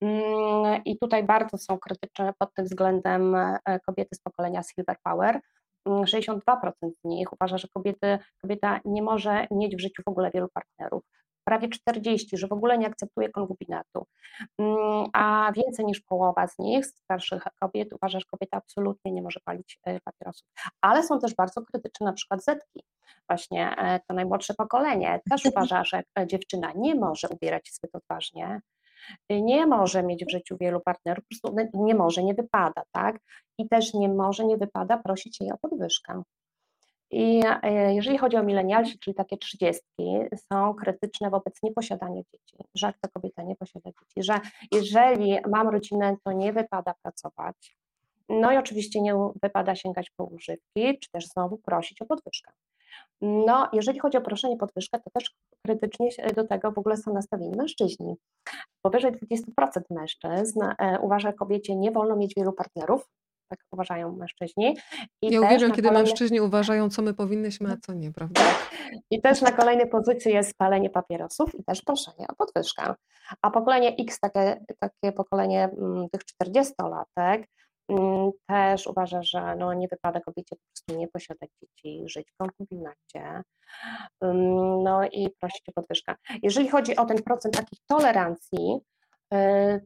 Mm, 0.00 0.82
I 0.84 0.98
tutaj 0.98 1.24
bardzo 1.24 1.58
są 1.58 1.78
krytyczne 1.78 2.32
pod 2.38 2.54
tym 2.54 2.64
względem 2.64 3.34
e, 3.34 3.80
kobiety 3.86 4.16
z 4.16 4.20
pokolenia 4.20 4.62
Silver 4.62 4.96
Power. 5.02 5.40
62% 5.88 6.40
mm, 6.82 6.94
z 6.94 7.04
nich 7.04 7.32
uważa, 7.32 7.58
że 7.58 7.68
kobiety, 7.68 8.18
kobieta 8.42 8.80
nie 8.84 9.02
może 9.02 9.46
mieć 9.50 9.76
w 9.76 9.80
życiu 9.80 10.02
w 10.06 10.08
ogóle 10.08 10.30
wielu 10.30 10.48
partnerów. 10.54 11.02
prawie 11.44 11.68
40, 11.68 12.36
że 12.36 12.46
w 12.46 12.52
ogóle 12.52 12.78
nie 12.78 12.86
akceptuje 12.86 13.28
konkubinatu, 13.28 14.06
mm, 14.58 15.06
a 15.12 15.52
więcej 15.56 15.84
niż 15.86 16.00
połowa 16.00 16.48
z 16.48 16.58
nich, 16.58 16.86
starszych 16.86 17.44
kobiet, 17.60 17.92
uważa, 17.92 18.18
że 18.20 18.24
kobieta 18.30 18.56
absolutnie 18.56 19.12
nie 19.12 19.22
może 19.22 19.40
palić 19.44 19.78
e, 19.84 20.00
papierosów. 20.00 20.48
Ale 20.80 21.02
są 21.02 21.18
też 21.18 21.34
bardzo 21.34 21.62
krytyczne 21.62 22.06
na 22.06 22.12
przykład 22.12 22.44
zetki. 22.44 22.82
Właśnie 23.28 23.76
e, 23.76 24.00
to 24.08 24.14
najmłodsze 24.14 24.54
pokolenie 24.54 25.20
też 25.30 25.44
uważa, 25.46 25.84
że 25.84 26.02
dziewczyna 26.26 26.72
nie 26.76 26.94
może 26.94 27.28
ubierać 27.28 27.68
się 27.68 27.74
zbyt 27.74 27.94
odważnie, 27.94 28.60
nie 29.30 29.66
może 29.66 30.02
mieć 30.02 30.24
w 30.24 30.30
życiu 30.30 30.56
wielu 30.60 30.80
partnerów, 30.80 31.24
po 31.24 31.50
prostu 31.52 31.84
nie 31.84 31.94
może, 31.94 32.22
nie 32.22 32.34
wypada, 32.34 32.82
tak? 32.92 33.18
I 33.58 33.68
też 33.68 33.94
nie 33.94 34.08
może, 34.08 34.44
nie 34.44 34.56
wypada 34.56 34.98
prosić 34.98 35.40
jej 35.40 35.52
o 35.52 35.58
podwyżkę. 35.58 36.22
I 37.10 37.42
e, 37.62 37.94
jeżeli 37.94 38.18
chodzi 38.18 38.36
o 38.36 38.42
milenialsi, 38.42 38.98
czyli 38.98 39.14
takie 39.14 39.36
trzydziestki, 39.36 40.04
są 40.52 40.74
krytyczne 40.74 41.30
wobec 41.30 41.62
nieposiadania 41.62 42.22
dzieci, 42.32 42.56
że 42.74 42.92
ta 43.00 43.08
kobieta 43.08 43.42
nie 43.42 43.56
posiada 43.56 43.90
dzieci, 43.90 44.28
że 44.28 44.40
jeżeli 44.72 45.36
mam 45.48 45.68
rodzinę, 45.68 46.16
to 46.24 46.32
nie 46.32 46.52
wypada 46.52 46.94
pracować. 47.02 47.76
No 48.28 48.52
i 48.52 48.56
oczywiście 48.56 49.00
nie 49.00 49.14
wypada 49.42 49.74
sięgać 49.74 50.10
po 50.10 50.24
używki, 50.24 50.98
czy 50.98 51.10
też 51.10 51.26
znowu 51.26 51.58
prosić 51.58 52.02
o 52.02 52.06
podwyżkę. 52.06 52.52
No, 53.20 53.68
jeżeli 53.72 53.98
chodzi 53.98 54.18
o 54.18 54.20
proszenie 54.20 54.56
podwyżkę, 54.56 54.98
to 54.98 55.10
też 55.10 55.34
krytycznie 55.66 56.08
do 56.36 56.46
tego 56.46 56.72
w 56.72 56.78
ogóle 56.78 56.96
są 56.96 57.12
nastawieni 57.12 57.56
mężczyźni. 57.56 58.14
Powyżej 58.82 59.12
20% 59.12 59.80
mężczyzn 59.90 60.60
e, 60.62 60.98
uważa, 61.00 61.28
że 61.28 61.32
kobiecie 61.32 61.76
nie 61.76 61.90
wolno 61.90 62.16
mieć 62.16 62.34
wielu 62.36 62.52
partnerów, 62.52 63.08
tak 63.48 63.58
uważają 63.72 64.16
mężczyźni. 64.16 64.76
I 65.22 65.30
ja 65.30 65.40
uwielbiam, 65.40 65.70
kiedy 65.70 65.88
kolejne... 65.88 66.08
mężczyźni 66.08 66.40
uważają, 66.40 66.90
co 66.90 67.02
my 67.02 67.14
powinnyśmy, 67.14 67.72
a 67.72 67.76
co 67.76 67.94
nie, 67.94 68.12
prawda? 68.12 68.40
Tak. 68.40 68.70
I 69.10 69.20
też 69.20 69.42
na 69.42 69.52
kolejnej 69.52 69.88
pozycji 69.88 70.32
jest 70.32 70.54
palenie 70.58 70.90
papierosów 70.90 71.54
i 71.54 71.64
też 71.64 71.82
proszenie 71.82 72.26
o 72.28 72.34
podwyżkę. 72.34 72.94
A 73.42 73.50
pokolenie 73.50 73.96
X, 73.96 74.20
takie, 74.20 74.64
takie 74.80 75.12
pokolenie 75.12 75.64
mm, 75.64 76.08
tych 76.10 76.20
40-latek, 76.42 77.08
mm, 77.18 77.44
też 78.46 78.86
uważa, 78.86 79.22
że 79.22 79.56
no 79.56 79.74
nie 79.74 79.88
wypada 79.88 80.20
kobiecie 80.20 80.56
po 80.56 80.62
prostu 80.66 81.00
nie 81.00 81.08
posiadać 81.08 81.50
dzieci, 81.62 82.02
żyć 82.08 82.30
w 82.30 82.36
konkubinacie, 82.36 83.42
mm, 84.20 84.82
no 84.82 85.04
i 85.04 85.30
prosić 85.40 85.68
o 85.68 85.72
podwyżkę. 85.72 86.14
Jeżeli 86.42 86.68
chodzi 86.68 86.96
o 86.96 87.04
ten 87.04 87.22
procent 87.22 87.56
takich 87.56 87.78
tolerancji, 87.86 88.80
E, 89.34 89.80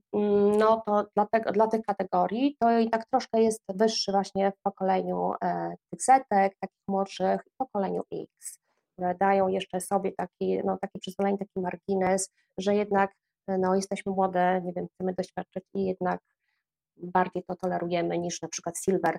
no 0.58 0.82
to 0.87 1.06
dla, 1.16 1.26
tego, 1.26 1.52
dla 1.52 1.66
tych 1.66 1.82
kategorii 1.82 2.56
to 2.61 2.78
i 2.78 2.90
tak 2.90 3.06
troszkę 3.06 3.42
jest 3.42 3.62
wyższy 3.68 4.12
właśnie 4.12 4.52
w 4.52 4.62
pokoleniu 4.62 5.32
e, 5.44 5.74
tych 5.90 6.02
setek, 6.02 6.56
takich 6.61 6.82
młodszych, 6.88 7.40
w 7.42 7.56
pokoleniu 7.56 8.02
X, 8.12 8.58
które 8.92 9.14
dają 9.14 9.48
jeszcze 9.48 9.80
sobie 9.80 10.12
taki, 10.12 10.58
no, 10.64 10.78
takie 10.80 10.98
przyzwolenie, 10.98 11.38
taki 11.38 11.61
margines, 11.61 12.32
że 12.58 12.74
jednak 12.74 13.12
e, 13.46 13.58
no, 13.58 13.74
jesteśmy 13.74 14.12
młode, 14.12 14.61
nie 14.64 14.72
wiem, 14.72 14.87
chcemy 14.94 15.14
doświadczyć 15.14 15.64
i 15.74 15.84
jednak 15.84 16.20
bardziej 17.02 17.42
to 17.42 17.56
tolerujemy 17.56 18.18
niż 18.18 18.42
na 18.42 18.48
przykład 18.48 18.78
Silver 18.78 19.18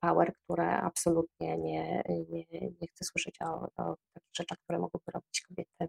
Power, 0.00 0.32
które 0.44 0.80
absolutnie 0.80 1.58
nie, 1.58 2.02
nie, 2.30 2.44
nie 2.80 2.88
chce 2.88 3.04
słyszeć 3.04 3.42
o, 3.42 3.68
o 3.76 3.96
takich 4.14 4.34
rzeczach, 4.36 4.58
które 4.58 4.78
mogłyby 4.78 5.12
robić 5.12 5.40
kobiety 5.48 5.88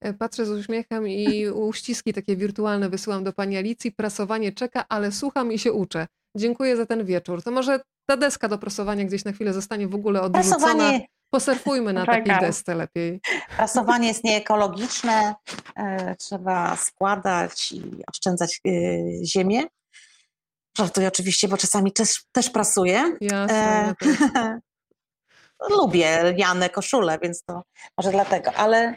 E, 0.00 0.14
patrzę 0.14 0.46
z 0.46 0.50
uśmiechem 0.50 1.08
i 1.08 1.48
uściski 1.48 2.12
takie 2.12 2.36
wirtualne 2.36 2.88
wysyłam 2.88 3.24
do 3.24 3.32
pani 3.32 3.56
Alicji. 3.56 3.92
Prasowanie 3.92 4.52
czeka, 4.52 4.84
ale 4.88 5.12
słucham 5.12 5.52
i 5.52 5.58
się 5.58 5.72
uczę. 5.72 6.06
Dziękuję 6.36 6.76
za 6.76 6.86
ten 6.86 7.04
wieczór. 7.04 7.42
To 7.42 7.50
może 7.50 7.80
ta 8.06 8.16
deska 8.16 8.48
do 8.48 8.58
prasowania 8.58 9.04
gdzieś 9.04 9.24
na 9.24 9.32
chwilę 9.32 9.52
zostanie 9.52 9.88
w 9.88 9.94
ogóle 9.94 10.22
odrzucona. 10.22 10.56
Prasowanie... 10.56 11.06
Posurfujmy 11.36 11.92
na 11.92 12.06
takiej 12.06 12.38
desce 12.40 12.74
lepiej. 12.74 13.20
Prasowanie 13.56 14.08
jest 14.08 14.24
nieekologiczne. 14.24 15.34
E, 15.76 16.16
trzeba 16.16 16.76
składać 16.76 17.72
i 17.72 17.82
oszczędzać 18.12 18.60
e, 18.66 18.70
ziemię. 19.24 19.62
Żartuję 20.78 21.08
oczywiście, 21.08 21.48
bo 21.48 21.56
czasami 21.56 21.92
też, 21.92 22.24
też 22.32 22.50
prasuję. 22.50 23.16
Jasne. 23.20 23.94
E, 24.36 24.60
lubię 25.76 26.22
lniane 26.22 26.70
koszule, 26.70 27.18
więc 27.22 27.42
to 27.44 27.62
może 27.98 28.10
dlatego, 28.10 28.52
ale 28.52 28.94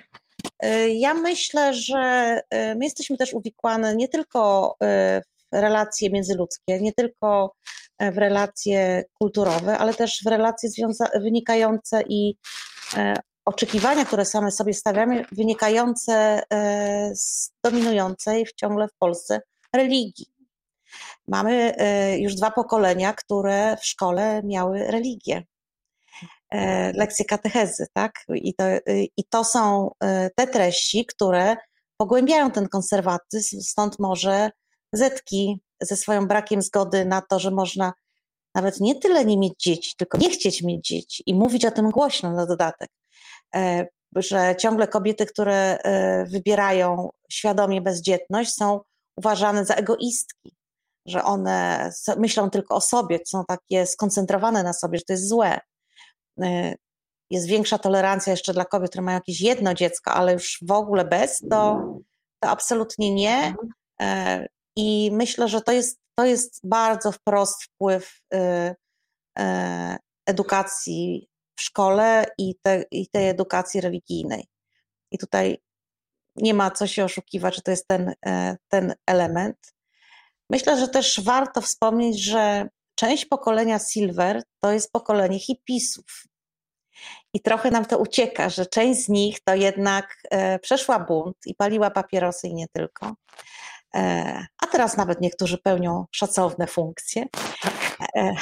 Y, 0.66 0.90
ja 0.90 1.14
myślę, 1.14 1.74
że 1.74 2.42
my 2.52 2.80
jesteśmy 2.82 3.18
też 3.18 3.34
uwikłane 3.34 3.96
nie 3.96 4.08
tylko 4.08 4.76
w 4.80 5.22
relacje 5.52 6.10
międzyludzkie, 6.10 6.82
nie 6.82 6.94
tylko 6.94 7.56
w 8.00 8.18
relacje 8.18 9.04
kulturowe, 9.14 9.78
ale 9.78 9.94
też 9.94 10.22
w 10.26 10.28
relacje 10.28 10.70
wynikające 11.16 12.04
i 12.10 12.36
oczekiwania, 13.46 14.06
które 14.06 14.26
same 14.26 14.52
sobie 14.52 14.74
stawiamy, 14.74 15.26
wynikające 15.32 16.42
z 17.14 17.52
dominującej 17.64 18.46
w 18.46 18.54
ciągle 18.54 18.88
w 18.88 18.98
Polsce 19.00 19.42
religii. 19.76 20.26
Mamy 21.28 21.76
już 22.20 22.36
dwa 22.36 22.52
pokolenia, 22.52 23.14
które 23.14 23.78
w 23.78 23.86
szkole 23.86 24.42
miały 24.44 24.92
religię. 24.92 25.44
E, 26.52 26.92
lekcje 26.94 27.26
katechezy, 27.26 27.88
tak? 27.94 28.26
I 28.36 28.54
to, 28.56 28.66
y, 28.70 28.82
I 29.18 29.24
to 29.30 29.44
są 29.44 29.92
e, 30.04 30.30
te 30.36 30.48
treści, 30.48 31.06
które 31.06 31.56
pogłębiają 31.98 32.52
ten 32.52 32.68
konserwatyzm, 32.68 33.62
stąd 33.62 34.00
może 34.00 34.52
Zetki 34.94 35.62
ze 35.82 35.96
swoim 35.96 36.28
brakiem 36.28 36.62
zgody 36.62 37.06
na 37.06 37.22
to, 37.22 37.40
że 37.40 37.52
można 37.52 37.94
nawet 38.56 38.80
nie 38.80 38.96
tyle 38.96 39.26
nie 39.26 39.38
mieć 39.38 39.54
dzieci, 39.64 39.94
tylko 39.98 40.18
nie 40.18 40.30
chcieć 40.30 40.64
mieć 40.64 40.88
dzieci 40.88 41.24
i 41.26 41.34
mówić 41.34 41.66
o 41.66 41.72
tym 41.72 41.90
głośno 41.90 42.32
na 42.32 42.46
dodatek, 42.46 42.90
e, 43.56 43.88
że 44.16 44.56
ciągle 44.60 44.88
kobiety, 44.88 45.26
które 45.26 45.78
wybierają 46.32 47.10
świadomie 47.32 47.82
bezdzietność, 47.82 48.54
są 48.54 48.82
uważane 49.18 49.66
za 49.66 49.74
egoistki, 49.74 50.56
że 51.06 51.24
one 51.24 51.90
myślą 52.18 52.50
tylko 52.50 52.76
o 52.76 52.82
sobie, 52.82 53.20
są 53.26 53.44
takie 53.48 53.86
skoncentrowane 53.86 54.64
na 54.64 54.74
sobie, 54.74 54.98
że 54.98 55.04
to 55.04 55.14
jest 55.14 55.28
złe. 55.28 55.60
Y, 56.44 56.76
jest 57.32 57.48
większa 57.48 57.78
tolerancja 57.78 58.32
jeszcze 58.32 58.54
dla 58.54 58.66
kobiet, 58.66 58.90
które 58.90 59.02
mają 59.02 59.18
jakieś 59.18 59.42
jedno 59.42 59.74
dziecko, 59.74 60.12
ale 60.12 60.34
już 60.34 60.60
w 60.62 60.72
ogóle 60.72 61.06
bez, 61.06 61.40
to, 61.50 61.82
to 62.40 62.50
absolutnie 62.50 63.14
nie. 63.14 63.56
Y, 64.80 64.82
I 64.82 65.12
myślę, 65.12 65.48
że 65.48 65.62
to 65.62 65.72
jest, 65.72 66.00
to 66.16 66.26
jest 66.26 66.60
bardzo 66.64 67.12
wprost 67.12 67.64
wpływ 67.64 68.22
y, 68.34 68.76
edukacji 70.26 71.30
w 71.56 71.62
szkole 71.62 72.26
i, 72.38 72.56
te, 72.62 72.86
i 72.92 73.08
tej 73.08 73.30
edukacji 73.30 73.82
religijnej. 73.82 74.48
I 75.12 75.18
tutaj 75.18 75.58
nie 76.36 76.54
ma 76.54 76.72
co 76.72 76.88
się 76.88 77.06
oszukiwać, 77.06 77.56
że 77.56 77.62
to 77.62 77.72
jest 77.72 77.88
ten, 77.88 78.14
ten 78.68 78.94
element. 79.08 79.58
Myślę, 80.50 80.80
że 80.80 80.88
też 80.88 81.22
warto 81.24 81.62
wspomnieć, 81.62 82.24
że 82.24 82.70
część 82.96 83.26
pokolenia 83.26 83.80
Silver 83.80 84.44
to 84.60 84.72
jest 84.72 84.92
pokolenie 84.92 85.40
hipisów. 85.40 86.24
I 87.34 87.42
trochę 87.42 87.72
nam 87.72 87.86
to 87.86 87.98
ucieka, 87.98 88.50
że 88.50 88.66
część 88.66 89.06
z 89.06 89.10
nich 89.10 89.40
to 89.44 89.56
jednak 89.56 90.18
e, 90.32 90.60
przeszła 90.60 91.00
bunt 91.00 91.38
i 91.46 91.56
paliła 91.56 91.92
papierosy 91.92 92.48
i 92.48 92.54
nie 92.54 92.68
tylko. 92.68 93.16
E, 93.96 94.46
a 94.62 94.68
teraz 94.68 94.98
nawet 94.98 95.22
niektórzy 95.22 95.58
pełnią 95.58 96.06
szacowne 96.12 96.68
funkcje. 96.68 97.26
E, 98.16 98.36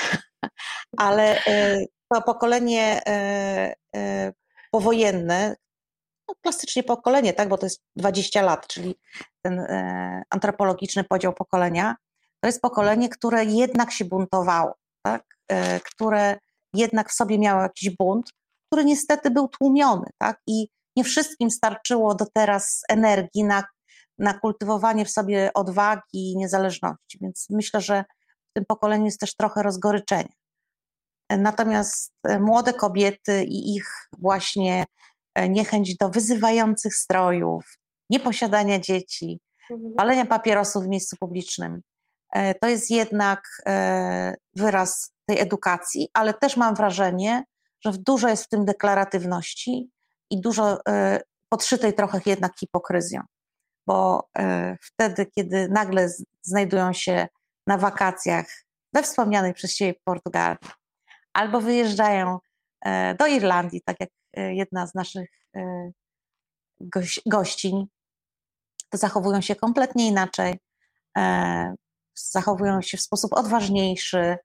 ale 0.98 1.46
e, 1.46 1.86
to 2.14 2.22
pokolenie 2.22 3.02
powojenne, 4.72 5.56
no 6.28 6.36
klasycznie 6.42 6.84
pokolenie, 6.84 7.34
tak, 7.34 7.50
bo 7.50 7.58
to 7.58 7.66
jest 7.66 7.84
20 7.96 8.42
lat, 8.42 8.68
czyli 8.68 8.96
ten 9.42 9.68
antropologiczny 10.30 11.04
podział 11.04 11.34
pokolenia, 11.34 11.96
to 12.40 12.48
jest 12.48 12.62
pokolenie, 12.62 13.10
które 13.10 13.46
jednak 13.46 13.92
się 13.92 14.06
buntowało, 14.06 14.76
tak? 15.02 15.24
które 15.84 16.38
jednak 16.74 17.10
w 17.10 17.14
sobie 17.14 17.40
miało 17.40 17.62
jakiś 17.62 17.90
bunt, 17.90 18.32
który 18.68 18.86
niestety 18.86 19.32
był 19.32 19.48
tłumiony, 19.48 20.10
tak? 20.18 20.42
I 20.48 20.68
nie 20.96 21.04
wszystkim 21.04 21.52
starczyło 21.52 22.16
do 22.16 22.26
teraz 22.34 22.82
energii 22.90 23.44
na, 23.44 23.64
na 24.19 24.34
kultywowanie 24.34 25.06
w 25.06 25.12
sobie 25.12 25.53
odwagi 25.53 26.01
i 26.32 26.38
niezależności, 26.38 27.18
więc 27.22 27.47
myślę, 27.49 27.82
że 27.82 28.03
w 28.49 28.53
tym 28.53 28.65
pokoleniu 28.65 29.05
jest 29.05 29.20
też 29.20 29.36
trochę 29.36 29.63
rozgoryczenia. 29.63 30.34
Natomiast 31.30 32.13
e, 32.24 32.39
młode 32.39 32.74
kobiety 32.74 33.43
i 33.43 33.76
ich 33.76 34.09
właśnie 34.20 34.86
e, 35.36 35.49
niechęć 35.49 35.97
do 35.97 36.09
wyzywających 36.09 36.95
strojów, 36.95 37.78
nieposiadania 38.09 38.80
dzieci, 38.80 39.39
mhm. 39.72 39.93
palenia 39.93 40.26
papierosów 40.26 40.84
w 40.84 40.88
miejscu 40.88 41.15
publicznym, 41.20 41.82
e, 42.34 42.55
to 42.55 42.68
jest 42.68 42.91
jednak 42.91 43.43
wyraz 44.55 45.11
tej 45.26 45.39
edukacji, 45.39 46.09
ale 46.13 46.34
też 46.34 46.57
mam 46.57 46.76
wrażenie, 46.76 47.43
że 47.86 47.91
dużo 47.91 48.30
jest 48.30 48.43
w 48.45 48.49
tym 48.49 48.65
deklaratywności 48.65 49.89
i 50.30 50.41
dużo 50.41 50.78
podszytej 51.49 51.93
trochę 51.93 52.20
jednak 52.26 52.59
hipokryzją, 52.59 53.22
bo 53.88 54.30
e, 54.38 54.78
wtedy, 54.82 55.26
kiedy 55.26 55.70
nagle 55.70 56.10
znajdują 56.42 56.94
się 56.94 57.28
na 57.68 57.78
wakacjach 57.78 58.46
we 58.94 59.04
wspomnianej 59.04 59.54
przez 59.54 59.76
Ciebie 59.76 60.00
Portugalii, 60.04 60.58
albo 61.34 61.62
wyjeżdżają 61.62 62.40
e, 62.86 63.16
do 63.16 63.28
Irlandii, 63.28 63.82
tak 63.82 63.98
jak 64.00 64.10
jedna 64.34 64.88
z 64.88 64.96
naszych 64.96 65.30
gościń, 67.26 67.86
to 68.90 68.98
zachowują 68.98 69.42
się 69.42 69.56
kompletnie 69.56 70.08
inaczej, 70.08 70.60
zachowują 72.16 72.82
się 72.82 72.98
w 72.98 73.02
sposób 73.02 73.34
odważniejszy, 73.34 74.38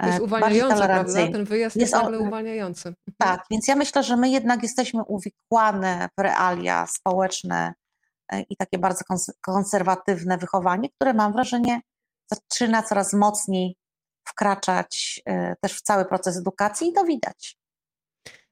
to 0.00 0.06
jest 0.06 0.20
uwalniający, 0.20 0.76
prawda? 0.76 1.28
Ten 1.32 1.44
wyjazd 1.44 1.76
jest, 1.76 1.92
jest 1.92 2.02
nagle 2.02 2.18
uwalniający. 2.18 2.94
Tak, 3.18 3.44
więc 3.50 3.68
ja 3.68 3.76
myślę, 3.76 4.02
że 4.02 4.16
my 4.16 4.30
jednak 4.30 4.62
jesteśmy 4.62 5.02
uwikłane 5.02 6.08
w 6.18 6.20
realia 6.20 6.86
społeczne 6.86 7.66
e, 7.66 7.74
i 8.50 8.56
takie 8.56 8.78
bardzo 8.78 9.04
konserwatywne 9.40 10.38
wychowanie, 10.38 10.88
które 10.90 11.14
mam 11.14 11.32
wrażenie 11.32 11.80
zaczyna 12.32 12.82
coraz 12.82 13.12
mocniej 13.12 13.76
wkraczać 14.28 15.20
e, 15.26 15.56
też 15.60 15.72
w 15.72 15.82
cały 15.82 16.04
proces 16.04 16.36
edukacji 16.36 16.88
i 16.88 16.92
to 16.92 17.04
widać. 17.04 17.56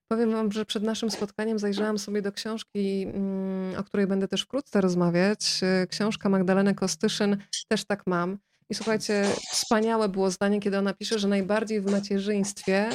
Powiem 0.08 0.32
Wam, 0.32 0.52
że 0.52 0.64
przed 0.64 0.82
naszym 0.82 1.10
spotkaniem 1.10 1.58
zajrzałam 1.58 1.98
sobie 1.98 2.22
do 2.22 2.32
książki, 2.32 3.02
mm, 3.02 3.80
o 3.80 3.84
której 3.84 4.06
będę 4.06 4.28
też 4.28 4.42
wkrótce 4.42 4.80
rozmawiać. 4.80 5.60
E, 5.62 5.86
książka 5.86 6.28
Magdaleny 6.28 6.74
Kostyszyn, 6.74 7.36
też 7.68 7.84
tak 7.84 8.02
mam. 8.06 8.38
I 8.70 8.74
słuchajcie, 8.74 9.24
wspaniałe 9.50 10.08
było 10.08 10.30
zdanie, 10.30 10.60
kiedy 10.60 10.78
ona 10.78 10.94
pisze, 10.94 11.18
że 11.18 11.28
najbardziej 11.28 11.80
w 11.80 11.90
macierzyństwie 11.90 12.90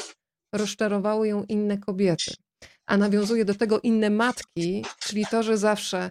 rozczarowały 0.55 1.27
ją 1.27 1.43
inne 1.43 1.77
kobiety. 1.77 2.33
A 2.87 2.97
nawiązuje 2.97 3.45
do 3.45 3.55
tego 3.55 3.79
inne 3.79 4.09
matki, 4.09 4.85
czyli 4.99 5.25
to, 5.25 5.43
że 5.43 5.57
zawsze 5.57 6.09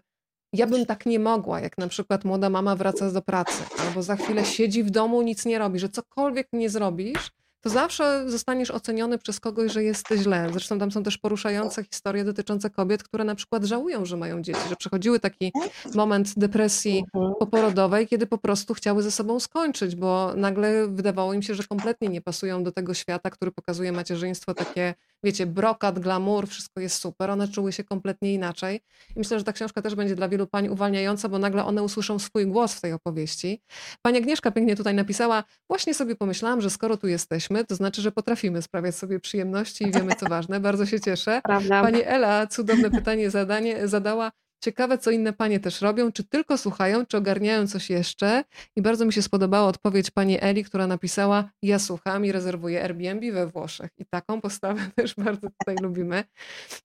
ja 0.53 0.67
bym 0.67 0.87
tak 0.87 1.07
nie 1.07 1.19
mogła, 1.19 1.61
jak 1.61 1.79
na 1.79 1.89
przykład 1.89 2.25
młoda 2.25 2.51
mama 2.51 2.77
wraca 2.77 3.13
do 3.13 3.23
pracy, 3.23 3.63
albo 3.79 4.03
za 4.03 4.17
chwilę 4.17 4.45
siedzi 4.45 4.83
w 4.83 4.91
domu, 4.91 5.23
nic 5.23 5.47
nie 5.47 5.59
robi, 5.59 5.79
że 5.79 5.89
cokolwiek 5.89 6.49
nie 6.53 6.71
zrobisz, 6.71 7.31
to 7.61 7.71
zawsze 7.71 8.31
zostaniesz 8.31 8.71
oceniony 8.71 9.19
przez 9.19 9.41
kogoś, 9.41 9.73
że 9.73 9.85
jest 9.85 10.09
źle. 10.17 10.49
Zresztą 10.53 10.79
tam 10.79 10.91
są 10.91 11.03
też 11.03 11.19
poruszające 11.19 11.85
historie 11.85 12.25
dotyczące 12.25 12.71
kobiet, 12.71 13.03
które 13.03 13.25
na 13.25 13.35
przykład 13.35 13.65
żałują, 13.65 14.05
że 14.05 14.17
mają 14.17 14.43
dzieci, 14.43 14.61
że 14.69 14.77
przechodziły 14.77 15.21
taki 15.21 15.53
moment 15.95 16.39
depresji 16.39 17.05
mhm. 17.15 17.35
poporodowej, 17.39 18.09
kiedy 18.09 18.27
po 18.27 18.39
prostu 18.39 18.75
chciały 18.75 19.03
ze 19.03 19.11
sobą 19.11 19.41
skończyć, 19.41 19.97
bo 19.97 20.33
nagle 20.37 20.89
wydawało 20.89 21.35
im 21.35 21.43
się, 21.43 21.55
że 21.55 21.63
kompletnie 21.63 22.09
nie 22.09 22.21
pasują 22.21 22.65
do 22.65 22.73
tego 22.73 22.95
świata, 22.95 23.31
który 23.31 23.53
pokazuje 23.53 23.93
macierzyństwo 23.93 24.55
takie 24.55 24.95
wiecie, 25.23 25.47
brokat, 25.47 25.99
glamour, 25.99 26.49
wszystko 26.49 26.81
jest 26.81 26.97
super. 26.97 27.31
One 27.31 27.49
czuły 27.49 27.73
się 27.73 27.85
kompletnie 27.85 28.35
inaczej. 28.35 28.81
I 29.17 29.19
myślę, 29.19 29.39
że 29.39 29.45
ta 29.45 29.53
książka 29.53 29.83
też 29.83 29.95
będzie 29.95 30.15
dla 30.17 30.29
wielu 30.29 30.47
pań 30.47 30.69
uwalniająca, 30.69 31.29
bo 31.29 31.39
nagle 31.39 31.65
one 31.65 31.83
usłyszą 31.83 32.19
swój 32.19 32.47
głos 32.47 32.75
w 32.75 32.81
tej 32.81 32.93
opowieści. 32.93 33.63
Pani 34.03 34.19
Agnieszka 34.19 34.51
pięknie 34.51 34.77
tutaj 34.77 34.95
napisała, 34.95 35.45
właśnie 35.69 35.95
sobie 35.95 36.17
pomyślałam, 36.17 36.61
że 36.61 36.71
skoro 36.71 36.97
tu 36.97 37.09
jesteśmy, 37.09 37.65
to 37.65 37.75
znaczy, 37.75 38.03
że 38.03 38.13
potrafimy 38.13 38.63
sprawiać 38.63 38.95
sobie 38.95 39.21
przyjemności 39.21 39.85
i 39.85 39.93
wiemy, 39.93 40.15
co 40.15 40.27
ważne. 40.27 40.61
Bardzo 40.61 40.87
się 40.87 41.01
cieszę. 41.01 41.41
Prawda. 41.45 41.83
Pani 41.83 42.03
Ela 42.03 42.47
cudowne 42.47 42.91
pytanie 42.91 43.31
zadanie, 43.31 43.89
zadała, 43.89 44.33
Ciekawe, 44.61 44.99
co 44.99 45.11
inne 45.11 45.33
panie 45.33 45.61
też 45.61 45.81
robią, 45.81 46.13
czy 46.13 46.25
tylko 46.25 46.59
słuchają, 46.59 47.07
czy 47.07 47.17
ogarniają 47.17 47.67
coś 47.67 47.91
jeszcze. 47.91 48.45
I 48.77 48.83
bardzo 48.83 49.05
mi 49.05 49.13
się 49.13 49.23
spodobała 49.23 49.69
odpowiedź 49.69 50.11
pani 50.11 50.39
Eli, 50.41 50.65
która 50.65 50.87
napisała: 50.87 51.51
Ja 51.63 51.79
słucham 51.79 52.25
i 52.25 52.33
rezerwuję 52.33 52.83
Airbnb 52.83 53.33
we 53.33 53.47
Włoszech. 53.47 53.91
I 53.99 54.07
taką 54.07 54.41
postawę 54.41 54.81
też 54.97 55.15
bardzo 55.15 55.49
tutaj 55.59 55.77
lubimy. 55.83 56.25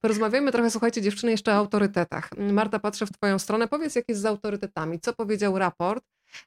Porozmawiajmy 0.00 0.52
trochę, 0.52 0.70
słuchajcie, 0.70 1.02
dziewczyny, 1.02 1.32
jeszcze 1.32 1.52
o 1.52 1.54
autorytetach. 1.54 2.30
Marta, 2.38 2.78
patrzę 2.78 3.06
w 3.06 3.12
Twoją 3.12 3.38
stronę. 3.38 3.68
Powiedz, 3.68 3.94
jak 3.94 4.08
jest 4.08 4.20
z 4.20 4.26
autorytetami. 4.26 5.00
Co 5.00 5.12
powiedział 5.12 5.58
raport? 5.58 6.04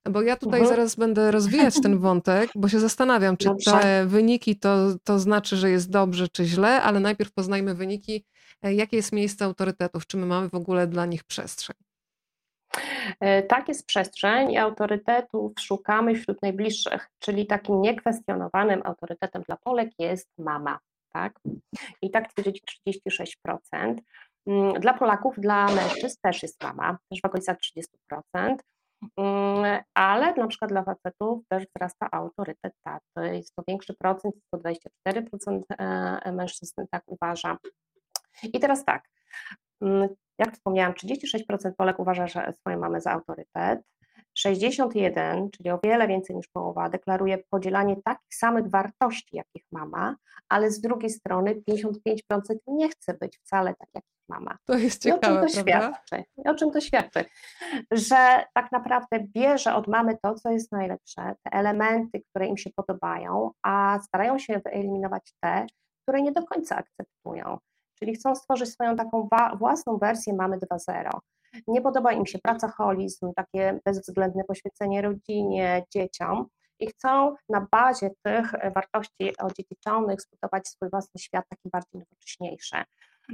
Bo 0.09 0.21
ja 0.21 0.35
tutaj 0.35 0.59
mhm. 0.59 0.77
zaraz 0.77 0.95
będę 0.95 1.31
rozwijać 1.31 1.81
ten 1.81 1.97
wątek, 1.97 2.49
bo 2.55 2.69
się 2.69 2.79
zastanawiam, 2.79 3.37
czy 3.37 3.45
Dobrze. 3.45 3.71
te 3.71 4.05
wyniki 4.05 4.59
to, 4.59 4.95
to 5.03 5.19
znaczy, 5.19 5.57
że 5.57 5.69
jest 5.69 5.89
dobrze, 5.89 6.27
czy 6.27 6.45
źle, 6.45 6.81
ale 6.81 6.99
najpierw 6.99 7.33
poznajmy 7.33 7.75
wyniki 7.75 8.25
jakie 8.63 8.97
jest 8.97 9.11
miejsce 9.11 9.45
autorytetów? 9.45 10.07
Czy 10.07 10.17
my 10.17 10.25
mamy 10.25 10.49
w 10.49 10.55
ogóle 10.55 10.87
dla 10.87 11.05
nich 11.05 11.23
przestrzeń? 11.23 11.75
E, 13.19 13.43
tak 13.43 13.67
jest 13.67 13.85
przestrzeń 13.85 14.51
i 14.51 14.57
autorytetów 14.57 15.51
szukamy 15.59 16.15
wśród 16.15 16.41
najbliższych, 16.41 17.09
czyli 17.19 17.47
takim 17.47 17.81
niekwestionowanym 17.81 18.81
autorytetem 18.85 19.43
dla 19.47 19.57
Polek 19.57 19.89
jest 19.99 20.29
mama. 20.37 20.79
Tak? 21.13 21.39
I 22.01 22.11
tak 22.11 22.33
twierdzi 22.33 22.61
36%. 22.87 23.95
Mm, 24.47 24.73
dla 24.73 24.93
Polaków, 24.93 25.35
dla 25.37 25.65
mężczyzn 25.65 26.17
też 26.21 26.43
jest 26.43 26.63
mama, 26.63 26.97
też 27.09 27.21
w 27.21 27.25
okolicach 27.25 27.57
30%. 27.57 28.55
Mm, 29.17 29.83
ale 29.93 30.33
na 30.33 30.47
przykład 30.47 30.71
dla 30.71 30.83
facetów 30.83 31.43
też 31.47 31.63
wzrasta 31.75 32.11
autorytet 32.11 32.73
taty. 32.83 33.35
Jest 33.35 33.55
to 33.55 33.63
większy 33.67 33.93
procent, 33.93 34.35
jest 34.35 34.47
to 34.51 34.57
24% 34.57 35.61
e, 35.69 36.31
mężczyzn 36.31 36.81
tak 36.91 37.03
uważa. 37.05 37.57
I 38.43 38.59
teraz 38.59 38.85
tak, 38.85 39.03
mm, 39.81 40.09
jak 40.39 40.53
wspomniałam, 40.53 40.93
36% 40.93 41.75
Polek 41.77 41.99
uważa, 41.99 42.27
że 42.27 42.53
swoje 42.53 42.77
mamy 42.77 43.01
za 43.01 43.11
autorytet, 43.11 43.81
61, 44.37 45.49
czyli 45.51 45.69
o 45.69 45.79
wiele 45.83 46.07
więcej 46.07 46.35
niż 46.35 46.47
połowa, 46.47 46.89
deklaruje 46.89 47.37
podzielanie 47.49 47.95
takich 48.05 48.35
samych 48.35 48.69
wartości, 48.69 49.35
jakich 49.35 49.63
mama, 49.71 50.15
ale 50.49 50.71
z 50.71 50.81
drugiej 50.81 51.09
strony 51.09 51.55
55% 51.71 52.55
nie 52.67 52.89
chce 52.89 53.13
być 53.13 53.37
wcale 53.37 53.75
tak, 53.75 53.89
jak 53.93 54.03
mama. 54.29 54.57
To 54.65 54.77
jest 54.77 55.03
ciekawe, 55.03 55.35
I 55.35 55.37
o 55.37 55.47
czym 55.47 55.47
to 55.47 55.63
prawda? 55.63 55.93
świadczy? 55.93 56.23
I 56.45 56.49
o 56.49 56.55
czym 56.55 56.71
to 56.71 56.81
świadczy? 56.81 57.25
Że 57.91 58.43
tak 58.53 58.71
naprawdę 58.71 59.19
bierze 59.19 59.75
od 59.75 59.87
mamy 59.87 60.17
to, 60.23 60.35
co 60.35 60.51
jest 60.51 60.71
najlepsze, 60.71 61.35
te 61.43 61.51
elementy, 61.51 62.21
które 62.29 62.47
im 62.47 62.57
się 62.57 62.69
podobają, 62.75 63.51
a 63.63 63.99
starają 64.03 64.39
się 64.39 64.61
wyeliminować 64.65 65.33
te, 65.39 65.67
które 66.03 66.21
nie 66.21 66.31
do 66.31 66.43
końca 66.43 66.75
akceptują 66.75 67.57
czyli 67.99 68.15
chcą 68.15 68.35
stworzyć 68.35 68.69
swoją 68.69 68.95
taką 68.95 69.29
własną 69.59 69.97
wersję 69.97 70.33
mamy 70.33 70.57
2.0. 70.57 71.09
Nie 71.67 71.81
podoba 71.81 72.11
im 72.11 72.25
się 72.25 72.39
pracoholizm, 72.39 73.33
takie 73.35 73.79
bezwzględne 73.85 74.43
poświęcenie 74.43 75.01
rodzinie, 75.01 75.83
dzieciom 75.93 76.45
i 76.79 76.87
chcą 76.87 77.35
na 77.49 77.67
bazie 77.71 78.09
tych 78.23 78.51
wartości 78.75 79.37
odziedziczonych 79.37 80.21
zbudować 80.21 80.67
swój 80.67 80.89
własny 80.89 81.21
świat 81.21 81.45
taki 81.49 81.69
bardziej 81.69 81.99
nowocześniejszy. 81.99 82.75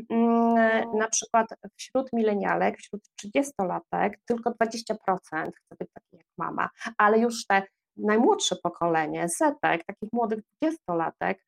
Mm, 0.09 0.97
na 0.97 1.07
przykład 1.07 1.47
wśród 1.77 2.13
milenialek, 2.13 2.77
wśród 2.77 3.01
30-latek 3.25 4.09
tylko 4.25 4.51
20% 4.51 4.95
chce 5.33 5.75
być 5.79 5.89
taki 5.93 6.17
jak 6.17 6.25
mama, 6.37 6.69
ale 6.97 7.19
już 7.19 7.45
te 7.45 7.63
najmłodsze 7.97 8.55
pokolenie, 8.55 9.29
setek, 9.29 9.85
takich 9.85 10.13
młodych 10.13 10.39
dwudziestolatek, 10.43 11.45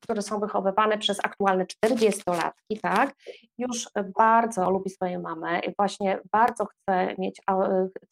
które 0.00 0.22
są 0.22 0.40
wychowywane 0.40 0.98
przez 0.98 1.18
aktualne 1.24 1.66
czterdziestolatki, 1.66 2.80
tak, 2.82 3.14
już 3.58 3.88
bardzo 4.18 4.70
lubi 4.70 4.90
swoją 4.90 5.22
mamę 5.22 5.58
i 5.58 5.74
właśnie 5.78 6.20
bardzo 6.32 6.66
chce 6.66 7.14
mieć, 7.18 7.40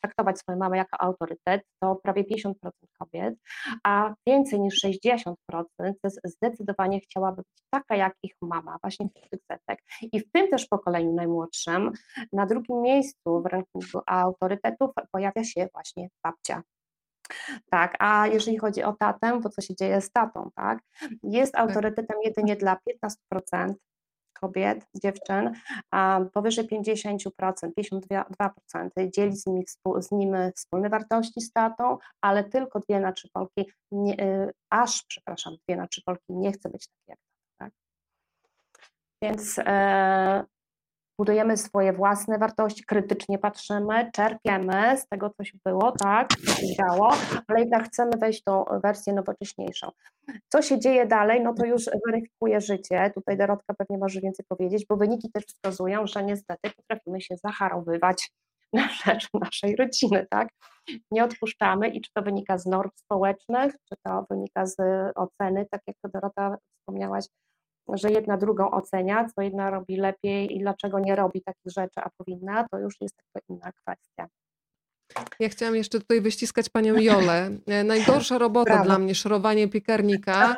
traktować 0.03 0.39
swoją 0.39 0.59
mamę 0.59 0.77
jako 0.77 1.01
autorytet, 1.01 1.63
to 1.83 1.97
prawie 1.97 2.25
50% 2.25 2.53
kobiet, 2.99 3.35
a 3.85 4.15
więcej 4.27 4.61
niż 4.61 4.85
60% 4.85 5.35
zdecydowanie 6.25 7.01
chciałaby 7.01 7.37
być 7.37 7.63
taka 7.71 7.97
jak 7.97 8.15
ich 8.23 8.33
mama, 8.43 8.79
właśnie 8.83 9.09
tych 9.11 9.41
setek. 9.53 9.83
I 10.13 10.21
w 10.21 10.31
tym 10.33 10.49
też 10.49 10.67
pokoleniu 10.67 11.13
najmłodszym, 11.13 11.93
na 12.33 12.47
drugim 12.47 12.83
miejscu 12.83 13.43
w 13.43 13.47
rankingu 13.47 14.01
autorytetów 14.07 14.91
pojawia 15.13 15.45
się 15.45 15.69
właśnie 15.75 16.09
babcia. 16.25 16.63
Tak, 17.71 17.97
a 17.99 18.27
jeżeli 18.27 18.59
chodzi 18.59 18.83
o 18.83 18.93
tatę, 18.93 19.41
to 19.43 19.49
co 19.49 19.63
się 19.63 19.75
dzieje 19.75 20.01
z 20.01 20.11
tatą, 20.11 20.51
tak? 20.55 20.79
Jest 21.23 21.53
tak. 21.53 21.61
autorytetem 21.61 22.17
jedynie 22.25 22.57
dla 22.57 22.77
15% 23.31 23.75
kobiet, 24.41 24.87
dziewczyn, 24.95 25.53
a 25.91 26.21
powyżej 26.35 26.69
50%, 26.69 27.29
52% 27.81 29.11
dzieli 29.15 29.37
z, 29.37 29.47
nimi, 29.47 29.65
z 30.01 30.11
nim 30.13 30.37
wspólne 30.57 30.89
wartości 30.89 31.41
z 31.41 31.53
tatą, 31.53 31.99
ale 32.21 32.45
tylko 32.45 32.81
dwie 32.81 33.01
na 33.01 33.13
trzy 33.13 33.29
Polki, 33.33 33.71
nie, 33.93 34.21
y, 34.21 34.53
aż, 34.71 35.05
przepraszam, 35.09 35.57
dwie 35.69 35.77
na 35.77 35.87
trzy 35.87 36.03
Polki 36.05 36.25
nie 36.29 36.53
chce 36.53 36.69
być 36.71 36.87
takie 36.87 37.05
jak 37.09 37.19
tak? 37.59 37.73
Więc 39.23 39.59
e, 39.59 40.45
budujemy 41.19 41.57
swoje 41.57 41.93
własne 41.93 42.39
wartości, 42.39 42.85
krytycznie 42.85 43.39
patrzymy, 43.39 44.11
czerpiemy 44.13 44.97
z 44.99 45.09
tego, 45.09 45.31
co 45.31 45.45
się 45.45 45.59
było, 45.65 45.93
tak, 45.93 46.29
co 46.29 46.53
się 46.53 46.67
działo, 46.75 47.13
ale 47.49 47.61
jednak 47.61 47.87
chcemy 47.87 48.11
wejść 48.21 48.41
w 48.41 48.45
tą 48.45 48.65
wersję 48.83 49.13
nowocześniejszą. 49.13 49.91
Co 50.49 50.63
się 50.63 50.79
dzieje 50.79 51.07
dalej, 51.07 51.43
no 51.43 51.55
to 51.55 51.65
już 51.67 51.85
weryfikuje 52.07 52.61
życie, 52.61 53.11
tutaj 53.15 53.37
Dorotka 53.37 53.75
pewnie 53.75 53.99
może 53.99 54.21
więcej 54.21 54.45
powiedzieć, 54.49 54.87
bo 54.89 54.97
wyniki 54.97 55.31
też 55.33 55.45
wskazują, 55.45 56.07
że 56.07 56.25
niestety 56.25 56.71
potrafimy 56.77 57.21
się 57.21 57.37
zacharowywać 57.37 58.31
na 58.73 58.89
rzecz 58.89 59.29
naszej 59.35 59.77
rodziny, 59.77 60.27
tak? 60.31 60.49
Nie 61.11 61.25
odpuszczamy 61.25 61.89
i 61.89 62.01
czy 62.01 62.11
to 62.15 62.23
wynika 62.23 62.59
z 62.59 62.67
norm 62.67 62.91
społecznych, 62.95 63.73
czy 63.73 63.97
to 64.07 64.27
wynika 64.31 64.67
z 64.67 64.77
oceny, 65.17 65.67
tak 65.71 65.83
jak 65.87 65.97
to 66.03 66.09
Dorota 66.09 66.57
wspomniałaś, 66.81 67.25
że 67.95 68.11
jedna 68.11 68.37
drugą 68.37 68.71
ocenia, 68.71 69.27
co 69.35 69.43
jedna 69.43 69.71
robi 69.71 69.97
lepiej 69.97 70.57
i 70.57 70.61
dlaczego 70.61 70.99
nie 70.99 71.17
robi 71.17 71.43
takich 71.43 71.73
rzeczy, 71.73 72.01
a 72.01 72.11
powinna, 72.19 72.69
to 72.69 72.79
już 72.79 72.95
jest 73.01 73.15
to 73.33 73.41
inna 73.49 73.73
kwestia. 73.73 74.27
Ja 75.41 75.49
chciałam 75.49 75.77
jeszcze 75.77 76.01
tutaj 76.01 76.21
wyściskać 76.21 76.69
panią 76.69 76.97
Jolę. 76.97 77.51
E, 77.67 77.85
najgorsza 77.85 78.39
robota 78.39 78.71
Brawo. 78.71 78.85
dla 78.85 78.99
mnie, 78.99 79.15
szorowanie 79.15 79.69
piekarnika. 79.69 80.53
E, 80.53 80.57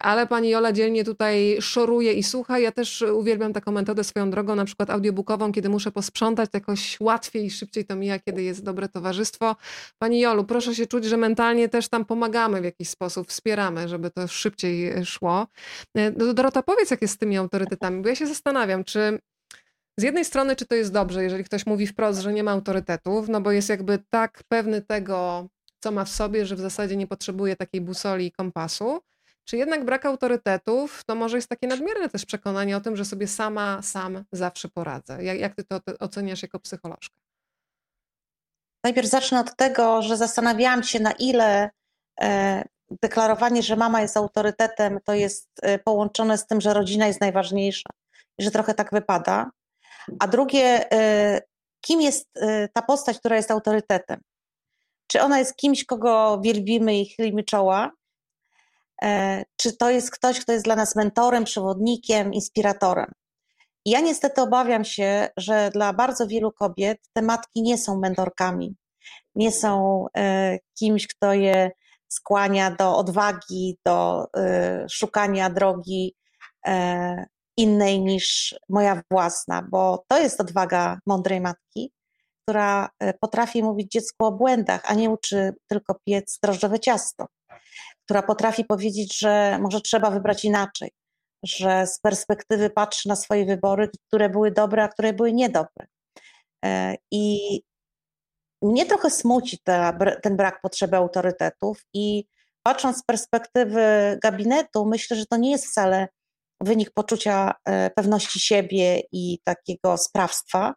ale 0.00 0.26
pani 0.26 0.50
Jola 0.50 0.72
dzielnie 0.72 1.04
tutaj 1.04 1.56
szoruje 1.60 2.12
i 2.12 2.22
słucha. 2.22 2.58
Ja 2.58 2.72
też 2.72 3.02
uwielbiam 3.02 3.52
taką 3.52 3.72
metodę 3.72 4.04
swoją 4.04 4.30
drogą, 4.30 4.54
na 4.54 4.64
przykład 4.64 4.90
audiobookową, 4.90 5.52
kiedy 5.52 5.68
muszę 5.68 5.92
posprzątać, 5.92 6.50
jakoś 6.54 7.00
łatwiej 7.00 7.44
i 7.44 7.50
szybciej 7.50 7.84
to 7.84 7.96
mija, 7.96 8.18
kiedy 8.18 8.42
jest 8.42 8.64
dobre 8.64 8.88
towarzystwo. 8.88 9.56
Pani 9.98 10.20
Jolu, 10.20 10.44
proszę 10.44 10.74
się 10.74 10.86
czuć, 10.86 11.04
że 11.04 11.16
mentalnie 11.16 11.68
też 11.68 11.88
tam 11.88 12.04
pomagamy 12.04 12.60
w 12.60 12.64
jakiś 12.64 12.88
sposób, 12.88 13.28
wspieramy, 13.28 13.88
żeby 13.88 14.10
to 14.10 14.28
szybciej 14.28 15.04
szło. 15.04 15.46
E, 15.96 16.10
Dorota, 16.10 16.62
powiedz, 16.62 16.90
jak 16.90 17.02
jest 17.02 17.14
z 17.14 17.18
tymi 17.18 17.36
autorytetami, 17.36 18.02
bo 18.02 18.08
ja 18.08 18.14
się 18.14 18.26
zastanawiam, 18.26 18.84
czy 18.84 19.18
z 19.98 20.02
jednej 20.02 20.24
strony, 20.24 20.56
czy 20.56 20.66
to 20.66 20.74
jest 20.74 20.92
dobrze, 20.92 21.22
jeżeli 21.22 21.44
ktoś 21.44 21.66
mówi 21.66 21.86
wprost, 21.86 22.20
że 22.20 22.32
nie 22.32 22.44
ma 22.44 22.50
autorytetów, 22.50 23.28
no 23.28 23.40
bo 23.40 23.52
jest 23.52 23.68
jakby 23.68 23.98
tak 24.10 24.42
pewny 24.48 24.82
tego, 24.82 25.48
co 25.80 25.92
ma 25.92 26.04
w 26.04 26.08
sobie, 26.08 26.46
że 26.46 26.56
w 26.56 26.60
zasadzie 26.60 26.96
nie 26.96 27.06
potrzebuje 27.06 27.56
takiej 27.56 27.80
busoli 27.80 28.26
i 28.26 28.32
kompasu. 28.32 29.00
Czy 29.44 29.56
jednak 29.56 29.84
brak 29.84 30.06
autorytetów 30.06 31.04
to 31.04 31.14
może 31.14 31.36
jest 31.36 31.48
takie 31.48 31.66
nadmierne 31.66 32.08
też 32.08 32.26
przekonanie 32.26 32.76
o 32.76 32.80
tym, 32.80 32.96
że 32.96 33.04
sobie 33.04 33.28
sama, 33.28 33.82
sam 33.82 34.24
zawsze 34.32 34.68
poradzę? 34.68 35.24
Jak, 35.24 35.38
jak 35.38 35.54
ty 35.54 35.64
to 35.64 35.80
oceniasz 36.00 36.42
jako 36.42 36.60
psycholożka? 36.60 37.16
Najpierw 38.84 39.08
zacznę 39.08 39.40
od 39.40 39.56
tego, 39.56 40.02
że 40.02 40.16
zastanawiałam 40.16 40.82
się, 40.82 41.00
na 41.00 41.12
ile 41.12 41.70
e, 42.20 42.64
deklarowanie, 43.02 43.62
że 43.62 43.76
mama 43.76 44.02
jest 44.02 44.16
autorytetem, 44.16 44.98
to 45.04 45.14
jest 45.14 45.48
e, 45.62 45.78
połączone 45.78 46.38
z 46.38 46.46
tym, 46.46 46.60
że 46.60 46.74
rodzina 46.74 47.06
jest 47.06 47.20
najważniejsza 47.20 47.90
i 48.38 48.44
że 48.44 48.50
trochę 48.50 48.74
tak 48.74 48.90
wypada. 48.92 49.50
A 50.18 50.28
drugie, 50.28 50.92
e, 50.92 51.40
kim 51.80 52.00
jest 52.00 52.28
ta 52.72 52.82
postać, 52.82 53.18
która 53.18 53.36
jest 53.36 53.50
autorytetem? 53.50 54.20
Czy 55.06 55.22
ona 55.22 55.38
jest 55.38 55.56
kimś, 55.56 55.84
kogo 55.84 56.40
wielbimy 56.42 57.00
i 57.00 57.06
chylimy 57.06 57.44
czoła? 57.44 57.90
Czy 59.56 59.76
to 59.76 59.90
jest 59.90 60.10
ktoś, 60.10 60.40
kto 60.40 60.52
jest 60.52 60.64
dla 60.64 60.76
nas 60.76 60.96
mentorem, 60.96 61.44
przewodnikiem, 61.44 62.32
inspiratorem? 62.32 63.12
ja 63.86 64.00
niestety 64.00 64.40
obawiam 64.40 64.84
się, 64.84 65.28
że 65.36 65.70
dla 65.70 65.92
bardzo 65.92 66.26
wielu 66.26 66.52
kobiet 66.52 66.98
te 67.12 67.22
matki 67.22 67.62
nie 67.62 67.78
są 67.78 68.00
mentorkami, 68.00 68.76
nie 69.34 69.52
są 69.52 70.06
kimś, 70.78 71.06
kto 71.06 71.32
je 71.32 71.70
skłania 72.08 72.70
do 72.70 72.96
odwagi, 72.96 73.78
do 73.86 74.24
y, 74.24 74.88
szukania 74.88 75.50
drogi 75.50 76.14
e, 76.66 77.26
innej 77.56 78.00
niż 78.00 78.54
moja 78.68 79.02
własna, 79.10 79.62
bo 79.70 80.04
to 80.08 80.20
jest 80.20 80.40
odwaga 80.40 80.98
mądrej 81.06 81.40
matki, 81.40 81.92
która 82.42 82.88
e, 82.98 83.14
potrafi 83.14 83.62
mówić 83.62 83.92
dziecku 83.92 84.26
o 84.26 84.32
błędach, 84.32 84.82
a 84.84 84.94
nie 84.94 85.10
uczy 85.10 85.52
tylko 85.68 85.96
piec 86.06 86.38
drożdżowe 86.42 86.80
ciasto, 86.80 87.26
która 88.04 88.22
potrafi 88.22 88.64
powiedzieć, 88.64 89.18
że 89.18 89.58
może 89.62 89.80
trzeba 89.80 90.10
wybrać 90.10 90.44
inaczej, 90.44 90.90
że 91.42 91.86
z 91.86 92.00
perspektywy 92.00 92.70
patrzy 92.70 93.08
na 93.08 93.16
swoje 93.16 93.46
wybory, 93.46 93.90
które 94.08 94.28
były 94.28 94.50
dobre, 94.50 94.82
a 94.82 94.88
które 94.88 95.12
były 95.12 95.32
niedobre. 95.32 95.86
E, 96.64 96.94
I 97.10 97.38
mnie 98.62 98.86
trochę 98.86 99.10
smuci 99.10 99.58
ta, 99.64 99.98
ten 100.22 100.36
brak 100.36 100.60
potrzeby 100.60 100.96
autorytetów 100.96 101.86
i 101.94 102.24
patrząc 102.62 102.98
z 102.98 103.04
perspektywy 103.04 104.18
gabinetu, 104.22 104.86
myślę, 104.86 105.16
że 105.16 105.26
to 105.26 105.36
nie 105.36 105.50
jest 105.50 105.66
wcale 105.66 106.08
wynik 106.60 106.90
poczucia 106.90 107.54
e, 107.64 107.90
pewności 107.90 108.40
siebie 108.40 109.02
i 109.12 109.38
takiego 109.44 109.96
sprawstwa, 109.98 110.74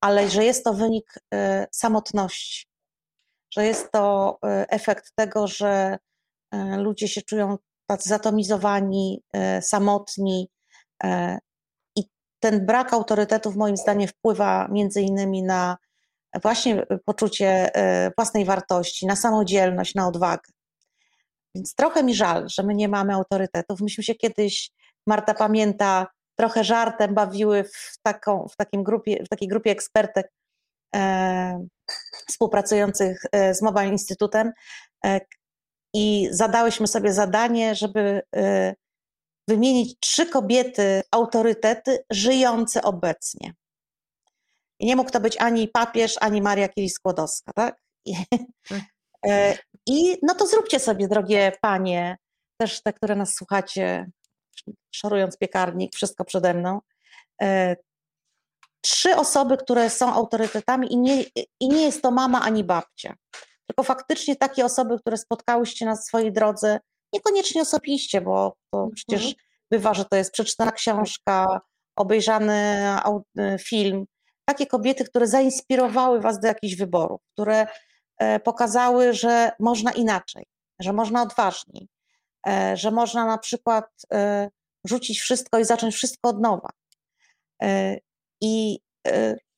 ale 0.00 0.30
że 0.30 0.44
jest 0.44 0.64
to 0.64 0.72
wynik 0.74 1.14
e, 1.34 1.66
samotności, 1.72 2.66
że 3.54 3.66
jest 3.66 3.92
to 3.92 4.38
efekt 4.68 5.12
tego, 5.14 5.46
że 5.46 5.98
ludzie 6.78 7.08
się 7.08 7.22
czują 7.22 7.56
tacy 7.86 8.08
zatomizowani, 8.08 9.22
samotni 9.60 10.48
i 11.96 12.02
ten 12.40 12.66
brak 12.66 12.92
autorytetów 12.92 13.56
moim 13.56 13.76
zdaniem 13.76 14.08
wpływa 14.08 14.68
między 14.68 15.02
innymi 15.02 15.42
na 15.42 15.76
właśnie 16.42 16.86
poczucie 17.04 17.74
e, 17.74 18.10
własnej 18.16 18.44
wartości, 18.44 19.06
na 19.06 19.16
samodzielność, 19.16 19.94
na 19.94 20.08
odwagę. 20.08 20.52
Więc 21.54 21.74
trochę 21.74 22.02
mi 22.02 22.14
żal, 22.14 22.48
że 22.48 22.62
my 22.62 22.74
nie 22.74 22.88
mamy 22.88 23.14
autorytetów. 23.14 23.80
Myśmy 23.80 24.04
się 24.04 24.14
kiedyś, 24.14 24.70
Marta 25.06 25.34
pamięta, 25.34 26.06
trochę 26.38 26.64
żartem 26.64 27.14
bawiły 27.14 27.64
w, 27.64 27.98
taką, 28.02 28.46
w, 28.48 28.56
takim 28.56 28.82
grupie, 28.82 29.24
w 29.24 29.28
takiej 29.28 29.48
grupie 29.48 29.70
ekspertek 29.70 30.32
e, 30.96 31.66
współpracujących 32.28 33.22
e, 33.32 33.54
z 33.54 33.62
Mobile 33.62 33.88
Instytutem 33.88 34.52
e, 35.04 35.20
i 35.94 36.28
zadałyśmy 36.30 36.86
sobie 36.86 37.12
zadanie, 37.12 37.74
żeby 37.74 38.22
e, 38.36 38.74
wymienić 39.48 39.98
trzy 40.00 40.26
kobiety 40.26 41.02
autorytety 41.10 42.04
żyjące 42.10 42.82
obecnie. 42.82 43.54
I 44.80 44.86
nie 44.86 44.96
mógł 44.96 45.10
to 45.10 45.20
być 45.20 45.36
ani 45.40 45.68
papież, 45.68 46.14
ani 46.20 46.42
Maria 46.42 46.68
Curie-Skłodowska, 46.68 47.52
tak? 47.54 47.76
I, 48.04 48.14
tak. 48.68 48.80
E, 49.26 49.58
I 49.86 50.16
no 50.22 50.34
to 50.34 50.46
zróbcie 50.46 50.80
sobie, 50.80 51.08
drogie 51.08 51.52
panie, 51.60 52.16
też 52.60 52.82
te, 52.82 52.92
które 52.92 53.16
nas 53.16 53.34
słuchacie, 53.34 54.10
szorując 54.94 55.38
piekarnik, 55.38 55.94
wszystko 55.94 56.24
przede 56.24 56.54
mną, 56.54 56.80
e, 57.42 57.76
trzy 58.80 59.16
osoby, 59.16 59.56
które 59.56 59.90
są 59.90 60.12
autorytetami 60.14 60.92
i 60.92 60.96
nie, 60.96 61.22
i 61.60 61.68
nie 61.68 61.82
jest 61.82 62.02
to 62.02 62.10
mama 62.10 62.40
ani 62.40 62.64
babcia, 62.64 63.14
tylko 63.66 63.82
faktycznie 63.82 64.36
takie 64.36 64.64
osoby, 64.64 64.98
które 64.98 65.16
spotkałyście 65.16 65.86
na 65.86 65.96
swojej 65.96 66.32
drodze, 66.32 66.80
niekoniecznie 67.12 67.62
osobiście, 67.62 68.20
bo 68.20 68.56
to 68.70 68.78
mhm. 68.78 68.94
przecież 68.94 69.34
bywa, 69.70 69.94
że 69.94 70.04
to 70.04 70.16
jest 70.16 70.32
przeczytana 70.32 70.72
książka, 70.72 71.60
obejrzany 71.96 72.54
e, 72.54 73.58
film, 73.58 74.04
takie 74.44 74.66
kobiety, 74.66 75.04
które 75.04 75.26
zainspirowały 75.26 76.20
Was 76.20 76.40
do 76.40 76.48
jakichś 76.48 76.74
wyborów, 76.74 77.20
które 77.32 77.66
e, 78.18 78.40
pokazały, 78.40 79.12
że 79.12 79.52
można 79.60 79.92
inaczej, 79.92 80.46
że 80.80 80.92
można 80.92 81.22
odważniej, 81.22 81.88
e, 82.48 82.76
że 82.76 82.90
można 82.90 83.26
na 83.26 83.38
przykład 83.38 83.84
rzucić 84.84 85.20
wszystko 85.20 85.58
i 85.58 85.64
zacząć 85.64 85.94
wszystko 85.94 86.28
od 86.28 86.40
nowa. 86.40 86.68
I 88.40 88.78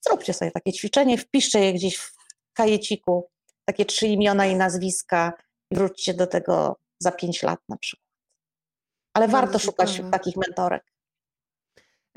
zróbcie 0.09 0.35
sobie 0.35 0.51
takie 0.51 0.73
ćwiczenie, 0.73 1.19
wpiszcie 1.19 1.61
je 1.61 1.73
gdzieś 1.73 1.97
w 1.97 2.13
kajeciku, 2.53 3.31
takie 3.69 3.85
trzy 3.85 4.07
imiona 4.07 4.47
i 4.47 4.57
nazwiska 4.57 5.33
i 5.71 5.77
wróćcie 5.77 6.15
do 6.15 6.27
tego 6.27 6.77
za 7.01 7.13
pięć 7.13 7.43
lat 7.43 7.61
na 7.69 7.77
przykład. 7.77 8.09
Ale 9.15 9.29
warto 9.29 9.59
szukać 9.59 10.03
takich 10.11 10.37
mentorek. 10.37 10.85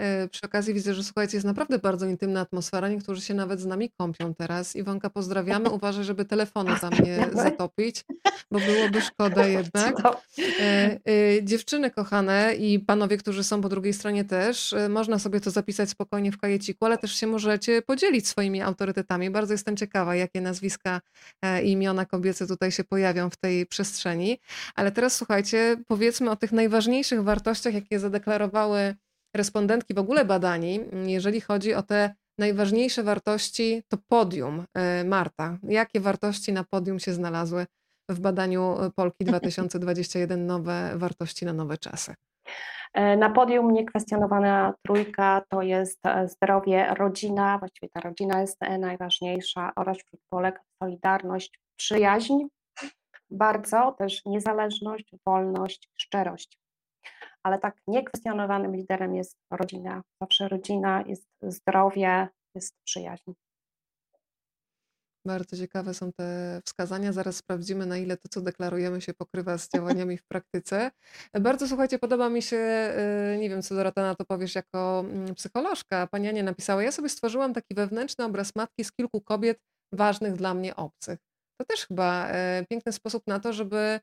E, 0.02 0.28
przy 0.28 0.42
okazji 0.46 0.74
widzę, 0.74 0.94
że 0.94 1.04
słuchajcie, 1.04 1.38
jest 1.38 1.46
naprawdę 1.48 1.80
bardzo 1.80 2.06
intymna 2.06 2.42
atmosfera. 2.42 2.90
Niektórzy 2.90 3.22
się 3.22 3.34
nawet 3.34 3.60
z 3.60 3.66
nami 3.66 3.90
kąpią 3.90 4.36
teraz. 4.36 4.76
Iwonka, 4.76 5.10
pozdrawiamy. 5.10 5.70
Uważaj, 5.82 6.04
żeby 6.04 6.26
telefony 6.26 6.76
tam 6.82 6.94
nie 7.06 7.28
zatopić, 7.44 8.04
bo 8.52 8.60
byłoby 8.60 9.02
szkoda 9.02 9.48
jednak. 9.58 9.96
E, 10.00 10.12
e, 10.60 11.00
dziewczyny 11.44 11.92
kochane 11.92 12.56
i 12.56 12.80
panowie, 12.80 13.18
którzy 13.18 13.44
są 13.44 13.62
po 13.62 13.70
drugiej 13.70 13.94
stronie 13.94 14.26
też, 14.26 14.76
można 14.90 15.20
sobie 15.20 15.40
to 15.40 15.52
zapisać 15.52 15.90
spokojnie 15.90 16.32
w 16.32 16.38
kajeciku, 16.38 16.86
ale 16.86 16.98
też 16.98 17.16
się 17.16 17.28
możecie 17.28 17.82
podzielić 17.82 18.28
swoimi 18.28 18.62
autorytetami. 18.62 19.30
Bardzo 19.30 19.54
jestem 19.54 19.78
ciekawa, 19.78 20.16
jakie 20.16 20.42
nazwiska 20.42 21.02
i 21.64 21.72
imiona 21.72 22.06
kobiece 22.06 22.48
tutaj 22.48 22.72
się 22.72 22.84
pojawią 22.84 23.30
w 23.30 23.38
tej 23.38 23.66
przestrzeni. 23.66 24.40
Ale 24.76 24.92
teraz 24.92 25.16
słuchajcie, 25.16 25.78
powiedzmy 25.88 26.32
o 26.32 26.36
tych 26.36 26.52
najważniejszych 26.52 27.24
wartościach, 27.24 27.74
jakie 27.74 28.00
zadeklarowały 28.00 28.96
respondentki 29.36 29.94
w 29.94 30.00
ogóle 30.00 30.26
badani, 30.26 30.80
jeżeli 31.06 31.42
chodzi 31.42 31.74
o 31.74 31.82
te 31.82 32.16
najważniejsze 32.38 33.04
wartości, 33.04 33.84
to 33.88 33.98
podium. 34.08 34.66
E, 34.74 35.04
Marta, 35.04 35.58
jakie 35.64 36.00
wartości 36.00 36.54
na 36.54 36.64
podium 36.64 37.00
się 37.00 37.14
znalazły 37.14 37.66
w 38.10 38.20
badaniu 38.20 38.76
Polki 38.96 39.26
2021 39.32 40.46
Nowe 40.46 40.92
wartości 40.96 41.46
na 41.46 41.54
nowe 41.54 41.78
czasy? 41.78 42.16
E, 42.94 43.18
na 43.18 43.30
podium 43.30 43.72
niekwestionowana 43.72 44.74
trójka 44.86 45.42
to 45.50 45.62
jest 45.62 46.06
e, 46.06 46.28
zdrowie, 46.28 46.94
rodzina, 46.98 47.58
właściwie 47.58 47.90
ta 47.90 48.02
rodzina 48.02 48.42
jest 48.42 48.62
najważniejsza 48.80 49.72
oraz 49.76 49.98
wśród 49.98 50.22
Polek 50.30 50.62
solidarność, 50.84 51.60
przyjaźń, 51.76 52.34
bardzo 53.30 53.96
też 53.98 54.26
niezależność, 54.26 55.12
wolność, 55.26 55.90
szczerość 55.98 56.61
ale 57.44 57.60
tak 57.60 57.78
niekwestionowanym 57.88 58.76
liderem 58.76 59.16
jest 59.16 59.38
rodzina. 59.52 60.02
Zawsze 60.22 60.48
rodzina, 60.48 61.04
jest 61.08 61.28
zdrowie, 61.42 62.28
jest 62.56 62.76
przyjaźń. 62.84 63.32
Bardzo 65.26 65.58
ciekawe 65.58 65.94
są 65.94 66.14
te 66.14 66.62
wskazania. 66.66 67.14
Zaraz 67.14 67.36
sprawdzimy, 67.36 67.86
na 67.86 67.98
ile 67.98 68.18
to, 68.18 68.30
co 68.30 68.42
deklarujemy, 68.42 69.02
się 69.02 69.14
pokrywa 69.14 69.58
z 69.58 69.70
działaniami 69.70 70.18
w 70.18 70.24
praktyce. 70.24 70.92
Bardzo 71.42 71.68
słuchajcie, 71.68 72.00
podoba 72.00 72.30
mi 72.30 72.42
się, 72.42 72.58
y, 73.36 73.38
nie 73.40 73.50
wiem, 73.50 73.62
co 73.62 73.76
Dorota 73.76 74.02
na 74.02 74.16
to 74.16 74.26
powiesz 74.26 74.56
jako 74.56 75.04
mm, 75.06 75.36
psycholożka. 75.36 76.08
Pani 76.08 76.28
Ania 76.28 76.44
napisała, 76.44 76.84
ja 76.84 76.92
sobie 76.92 77.10
stworzyłam 77.10 77.54
taki 77.54 77.76
wewnętrzny 77.76 78.26
obraz 78.26 78.56
matki 78.56 78.84
z 78.84 78.92
kilku 78.92 79.22
kobiet 79.22 79.60
ważnych 79.94 80.34
dla 80.34 80.54
mnie 80.54 80.76
obcych. 80.76 81.20
To 81.58 81.66
też 81.66 81.88
chyba 81.88 82.30
y, 82.30 82.66
piękny 82.70 82.92
sposób 82.92 83.24
na 83.28 83.40
to, 83.40 83.54
żeby 83.54 84.00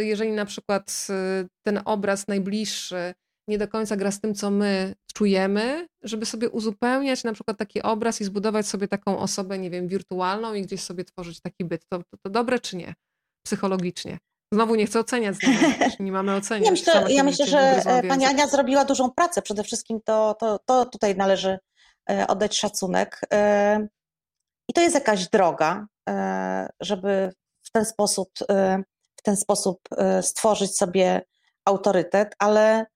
jeżeli 0.00 0.32
na 0.32 0.44
przykład 0.44 1.06
y, 1.10 1.48
ten 1.62 1.80
obraz 1.84 2.28
najbliższy 2.28 3.14
nie 3.48 3.58
do 3.58 3.68
końca 3.68 3.96
gra 3.96 4.10
z 4.10 4.20
tym, 4.20 4.34
co 4.34 4.50
my 4.50 4.94
czujemy, 5.14 5.86
żeby 6.02 6.26
sobie 6.26 6.50
uzupełniać 6.50 7.24
na 7.24 7.32
przykład 7.32 7.58
taki 7.58 7.82
obraz 7.82 8.20
i 8.20 8.24
zbudować 8.24 8.66
sobie 8.66 8.88
taką 8.88 9.18
osobę, 9.18 9.58
nie 9.58 9.70
wiem, 9.70 9.88
wirtualną 9.88 10.54
i 10.54 10.62
gdzieś 10.62 10.82
sobie 10.82 11.04
tworzyć 11.04 11.40
taki 11.40 11.64
byt. 11.64 11.88
To, 11.88 11.98
to, 11.98 12.16
to 12.22 12.30
dobre 12.30 12.58
czy 12.58 12.76
nie? 12.76 12.94
Psychologicznie. 13.46 14.18
Znowu 14.52 14.74
nie 14.74 14.86
chcę 14.86 15.00
oceniać, 15.00 15.36
znowu, 15.36 15.58
nie 16.00 16.12
mamy 16.12 16.34
oceniać. 16.40 16.66
Ja 16.66 16.70
myślę, 16.70 17.12
ja 17.12 17.22
myślę 17.22 17.46
że 17.46 17.58
e, 17.58 18.02
pani 18.02 18.24
Ania 18.24 18.46
zrobiła 18.46 18.84
dużą 18.84 19.10
pracę. 19.10 19.42
Przede 19.42 19.64
wszystkim 19.64 20.00
to, 20.04 20.34
to, 20.40 20.58
to 20.58 20.86
tutaj 20.86 21.16
należy 21.16 21.58
e, 22.10 22.26
oddać 22.26 22.58
szacunek. 22.58 23.20
E, 23.32 23.86
I 24.68 24.72
to 24.72 24.80
jest 24.80 24.94
jakaś 24.94 25.28
droga, 25.28 25.86
żeby 26.80 27.32
w 27.62 27.70
ten 27.70 27.84
sposób, 27.84 28.30
w 29.22 29.24
ten 29.24 29.36
sposób 29.36 29.80
stworzyć 30.22 30.76
sobie 30.76 31.22
autorytet, 31.64 32.34
ale 32.38 32.86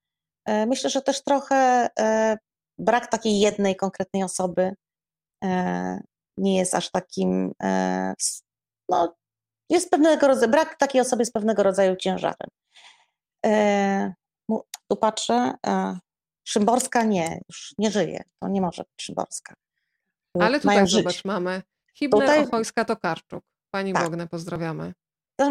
myślę, 0.47 0.89
że 0.89 1.01
też 1.01 1.23
trochę 1.23 1.89
brak 2.77 3.07
takiej 3.07 3.39
jednej 3.39 3.75
konkretnej 3.75 4.23
osoby 4.23 4.73
nie 6.37 6.57
jest 6.57 6.75
aż 6.75 6.91
takim 6.91 7.53
no, 8.89 9.15
jest 9.69 9.89
pewnego 9.91 10.27
rodzaju, 10.27 10.51
brak 10.51 10.77
takiej 10.77 11.01
osoby 11.01 11.21
jest 11.21 11.33
pewnego 11.33 11.63
rodzaju 11.63 11.95
ciężarem. 11.95 12.49
E, 13.45 14.13
tu 14.87 14.97
patrzę, 15.01 15.53
e, 15.67 15.99
Szymborska 16.47 17.03
nie, 17.03 17.41
już 17.49 17.73
nie 17.77 17.91
żyje, 17.91 18.23
to 18.39 18.47
nie 18.47 18.61
może 18.61 18.83
być 18.83 19.05
Szymborska. 19.05 19.53
Ale 20.39 20.59
tutaj 20.59 20.75
Mają 20.75 20.87
zobacz, 20.87 21.13
żyć. 21.13 21.25
mamy 21.25 21.61
Hibner, 21.95 22.21
tutaj... 22.21 22.43
Ochojska, 22.43 22.85
Tokarczuk. 22.85 23.43
Pani 23.71 23.93
tak. 23.93 24.03
Bognę 24.03 24.27
pozdrawiamy. 24.27 24.93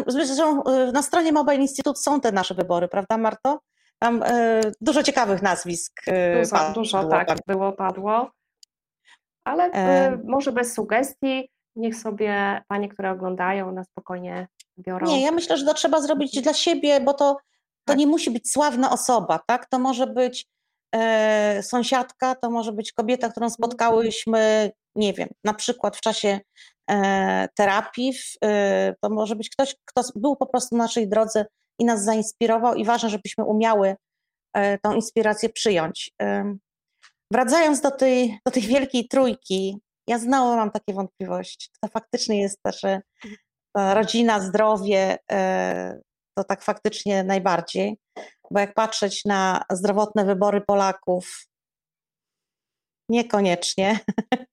Zresztą 0.07 0.63
e, 0.63 0.91
na 0.91 1.01
stronie 1.01 1.31
Mobile 1.31 1.61
Institute 1.61 1.99
są 1.99 2.21
te 2.21 2.31
nasze 2.31 2.53
wybory, 2.53 2.87
prawda 2.87 3.17
Marto? 3.17 3.59
Tam 3.99 4.23
e, 4.23 4.61
dużo 4.81 5.03
ciekawych 5.03 5.41
nazwisk 5.41 6.01
e, 6.07 6.39
Dużo, 6.39 6.55
padło, 6.55 6.73
dużo 6.73 7.03
tak, 7.03 7.37
było, 7.47 7.71
padło. 7.71 8.31
Ale 9.43 9.63
e... 9.63 10.17
może 10.25 10.51
bez 10.51 10.73
sugestii 10.73 11.49
niech 11.75 11.95
sobie 11.95 12.61
panie, 12.67 12.89
które 12.89 13.11
oglądają, 13.11 13.71
na 13.71 13.83
spokojnie 13.83 14.47
biorą. 14.77 15.07
Nie, 15.07 15.21
ja 15.21 15.31
myślę, 15.31 15.57
że 15.57 15.65
to 15.65 15.73
trzeba 15.73 16.01
zrobić 16.01 16.41
dla 16.41 16.53
siebie, 16.53 17.01
bo 17.01 17.13
to, 17.13 17.33
to 17.33 17.39
tak. 17.85 17.97
nie 17.97 18.07
musi 18.07 18.31
być 18.31 18.51
sławna 18.51 18.91
osoba, 18.91 19.39
tak? 19.47 19.65
To 19.65 19.79
może 19.79 20.07
być 20.07 20.47
e, 20.95 21.63
sąsiadka, 21.63 22.35
to 22.35 22.49
może 22.49 22.71
być 22.71 22.93
kobieta, 22.93 23.29
którą 23.29 23.49
spotkałyśmy, 23.49 24.71
nie 24.95 25.13
wiem, 25.13 25.29
na 25.43 25.53
przykład 25.53 25.97
w 25.97 26.01
czasie 26.01 26.39
terapii, 27.55 28.13
e, 28.43 28.95
to 29.01 29.09
może 29.09 29.35
być 29.35 29.49
ktoś, 29.49 29.75
kto 29.85 30.03
był 30.15 30.35
po 30.35 30.45
prostu 30.45 30.77
na 30.77 30.83
naszej 30.83 31.09
drodze 31.09 31.45
i 31.79 31.85
nas 31.85 32.03
zainspirował 32.03 32.75
i 32.75 32.85
ważne, 32.85 33.09
żebyśmy 33.09 33.43
umiały 33.43 33.95
e, 34.53 34.77
tą 34.77 34.93
inspirację 34.93 35.49
przyjąć. 35.49 36.11
Wracając 37.31 37.81
do 37.81 37.91
tej, 37.91 38.39
do 38.45 38.51
tej 38.51 38.63
wielkiej 38.63 39.07
trójki, 39.07 39.77
ja 40.07 40.19
znowu 40.19 40.55
mam 40.55 40.71
takie 40.71 40.93
wątpliwości. 40.93 41.69
To 41.81 41.87
faktycznie 41.87 42.41
jest 42.41 42.61
też 42.63 42.81
rodzina, 43.75 44.39
zdrowie, 44.39 45.17
e, 45.31 45.99
to 46.37 46.43
tak 46.43 46.63
faktycznie 46.63 47.23
najbardziej, 47.23 47.97
bo 48.51 48.59
jak 48.59 48.73
patrzeć 48.73 49.25
na 49.25 49.63
zdrowotne 49.71 50.25
wybory 50.25 50.61
Polaków, 50.61 51.47
niekoniecznie. 53.09 53.99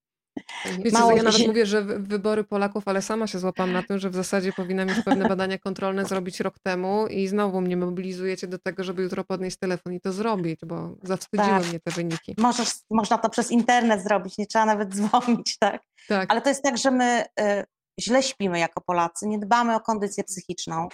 Wiecie, 0.65 0.99
Mało 0.99 1.17
ja 1.17 1.23
nawet 1.23 1.47
mówię, 1.47 1.67
że 1.67 1.83
wybory 1.83 2.45
Polaków, 2.45 2.89
ale 2.89 3.03
sama 3.03 3.27
się 3.27 3.39
złapam 3.39 3.73
na 3.73 3.83
tym, 3.83 3.99
że 3.99 4.11
w 4.11 4.15
zasadzie 4.15 4.53
powinnam 4.53 4.89
już 4.89 5.03
pewne 5.05 5.29
badania 5.29 5.59
kontrolne 5.59 6.05
zrobić 6.05 6.41
rok 6.41 6.59
temu 6.59 7.07
i 7.07 7.29
znowu 7.29 7.61
mnie 7.61 7.77
mobilizujecie 7.77 8.47
do 8.47 8.59
tego, 8.59 8.85
żeby 8.85 9.03
jutro 9.03 9.25
podnieść 9.25 9.57
telefon 9.57 9.93
i 9.93 10.01
to 10.01 10.13
zrobić, 10.13 10.61
bo 10.67 10.97
zawstydziły 11.03 11.59
tak. 11.59 11.69
mnie 11.69 11.81
te 11.81 11.91
wyniki. 11.91 12.35
Możesz, 12.39 12.69
można 12.91 13.19
to 13.19 13.31
przez 13.31 13.51
internet 13.51 14.03
zrobić, 14.03 14.39
nie 14.39 14.47
trzeba 14.47 14.65
nawet 14.65 14.89
dzwonić, 14.95 15.59
tak? 15.59 15.83
tak. 16.09 16.31
Ale 16.33 16.41
to 16.41 16.49
jest 16.49 16.63
tak, 16.63 16.79
że 16.79 16.91
my 16.91 17.25
y, 17.41 17.65
źle 18.01 18.23
śpimy 18.23 18.59
jako 18.59 18.81
Polacy, 18.81 19.27
nie 19.27 19.39
dbamy 19.39 19.75
o 19.75 19.81
kondycję 19.81 20.25
psychiczną, 20.25 20.89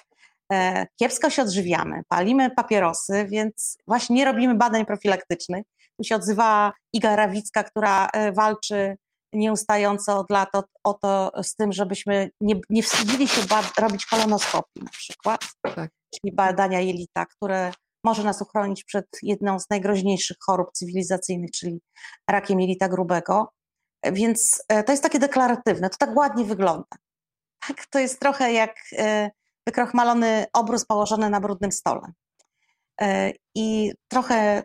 y, 0.53 0.57
kiepsko 0.97 1.31
się 1.31 1.43
odżywiamy, 1.43 2.03
palimy 2.09 2.51
papierosy, 2.51 3.27
więc 3.29 3.79
właśnie 3.87 4.17
nie 4.17 4.25
robimy 4.25 4.55
badań 4.55 4.87
profilaktycznych. 4.87 5.67
Tu 5.97 6.05
się 6.05 6.17
odzywa 6.17 6.73
Iga 6.93 7.17
Rawicka, 7.17 7.65
która 7.65 8.07
y, 8.07 8.33
walczy 8.33 8.97
nieustająco 9.33 10.19
od 10.19 10.31
lat 10.31 10.55
o, 10.55 10.65
o, 10.85 10.95
to 10.95 11.33
z 11.43 11.55
tym, 11.55 11.73
żebyśmy 11.73 12.31
nie, 12.41 12.61
nie 12.71 12.83
wstydzili 12.83 13.29
się 13.29 13.43
robić 13.79 14.07
kolonoskopii 14.07 14.83
na 14.83 14.91
przykład, 14.91 15.41
tak. 15.75 15.91
czyli 16.15 16.35
badania 16.35 16.81
jelita, 16.81 17.27
które 17.27 17.73
może 18.05 18.23
nas 18.25 18.43
uchronić 18.43 18.85
przed 18.85 19.07
jedną 19.23 19.59
z 19.59 19.71
najgroźniejszych 19.71 20.37
chorób 20.47 20.73
cywilizacyjnych, 20.73 21.51
czyli 21.51 21.81
rakiem 22.31 22.61
jelita 22.61 22.89
grubego. 22.89 23.53
Więc 24.13 24.65
e, 24.69 24.85
to 24.85 24.93
jest 24.93 25.03
takie 25.03 25.19
deklaratywne, 25.19 25.91
to 25.91 25.97
tak 25.99 26.17
ładnie 26.17 26.45
wygląda. 26.45 26.97
Tak, 27.69 27.87
to 27.87 27.99
jest 27.99 28.21
trochę 28.21 28.53
jak 28.53 28.75
e, 28.99 29.31
wykrochmalony 29.67 30.47
obrus 30.53 30.85
położony 30.85 31.31
na 31.31 31.41
brudnym 31.41 31.73
stole. 31.73 32.13
E, 33.01 33.33
I 33.55 33.93
trochę 34.09 34.63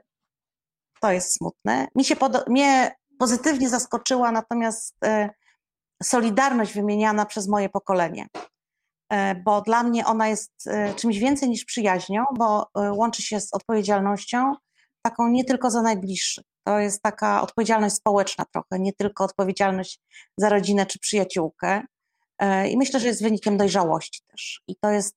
to 1.01 1.11
jest 1.11 1.37
smutne. 1.37 1.87
Mi 1.95 2.05
się 2.05 2.15
pod... 2.15 2.49
mnie 2.49 2.95
pozytywnie 3.19 3.69
zaskoczyła 3.69 4.31
natomiast 4.31 4.95
e, 5.05 5.29
solidarność 6.03 6.73
wymieniana 6.73 7.25
przez 7.25 7.47
moje 7.47 7.69
pokolenie, 7.69 8.27
e, 9.09 9.35
bo 9.35 9.61
dla 9.61 9.83
mnie 9.83 10.05
ona 10.05 10.27
jest 10.27 10.51
e, 10.67 10.93
czymś 10.93 11.17
więcej 11.17 11.49
niż 11.49 11.65
przyjaźnią, 11.65 12.23
bo 12.37 12.67
łączy 12.75 13.21
się 13.21 13.39
z 13.39 13.53
odpowiedzialnością 13.53 14.53
taką 15.01 15.27
nie 15.27 15.45
tylko 15.45 15.71
za 15.71 15.81
najbliższych. 15.81 16.43
To 16.63 16.79
jest 16.79 17.01
taka 17.01 17.41
odpowiedzialność 17.41 17.95
społeczna 17.95 18.45
trochę, 18.45 18.79
nie 18.79 18.93
tylko 18.93 19.23
odpowiedzialność 19.23 19.99
za 20.37 20.49
rodzinę 20.49 20.85
czy 20.85 20.99
przyjaciółkę. 20.99 21.81
I 22.69 22.77
myślę, 22.77 22.99
że 22.99 23.07
jest 23.07 23.23
wynikiem 23.23 23.57
dojrzałości 23.57 24.21
też. 24.27 24.61
I 24.67 24.75
to 24.75 24.89
jest 24.89 25.15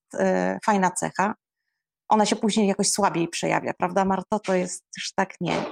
fajna 0.64 0.90
cecha. 0.90 1.34
Ona 2.09 2.26
się 2.26 2.36
później 2.36 2.66
jakoś 2.66 2.90
słabiej 2.90 3.28
przejawia, 3.28 3.74
prawda, 3.78 4.05
Marto? 4.05 4.38
To 4.38 4.55
jest 4.55 4.84
już 4.96 5.12
tak 5.12 5.34
nie. 5.40 5.64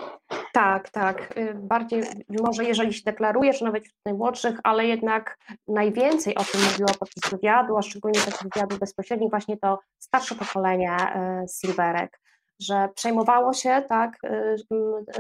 Tak, 0.57 0.91
tak. 0.91 1.39
Y, 1.39 1.55
bardziej 1.55 2.03
może 2.43 2.65
jeżeli 2.65 2.95
się 2.95 3.03
deklarujesz, 3.05 3.61
nawet 3.61 3.85
wśród 3.85 4.01
najmłodszych, 4.05 4.59
ale 4.65 4.87
jednak 4.87 5.39
najwięcej 5.69 6.35
o 6.35 6.45
tym 6.45 6.61
mówiło 6.61 6.89
podczas 6.99 7.31
wywiadu, 7.31 7.77
a 7.77 7.83
szczególnie 7.83 8.21
takich 8.21 8.49
wywiadów 8.55 8.79
bezpośrednich, 8.79 9.31
właśnie 9.31 9.57
to 9.57 9.79
starsze 9.99 10.35
pokolenie 10.35 10.97
y, 10.97 11.49
Silverek, 11.61 12.21
że 12.61 12.89
przejmowało 12.95 13.53
się 13.53 13.83
tak, 13.89 14.19
y, 14.25 14.57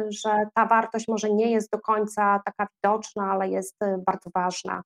że 0.09 0.31
ta 0.55 0.67
wartość 0.67 1.09
może 1.09 1.31
nie 1.31 1.51
jest 1.51 1.73
do 1.73 1.79
końca 1.79 2.41
taka 2.45 2.67
widoczna, 2.77 3.31
ale 3.33 3.49
jest 3.49 3.77
bardzo 4.07 4.31
ważna 4.35 4.83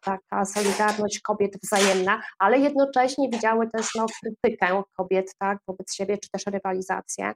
taka 0.00 0.44
solidarność 0.44 1.20
kobiet 1.20 1.52
wzajemna, 1.62 2.22
ale 2.38 2.58
jednocześnie 2.58 3.28
widziały 3.28 3.70
też 3.70 3.86
no, 3.94 4.06
krytykę 4.22 4.82
kobiet 4.96 5.34
tak, 5.38 5.58
wobec 5.66 5.94
siebie, 5.94 6.18
czy 6.18 6.30
też 6.30 6.46
rywalizację. 6.46 7.32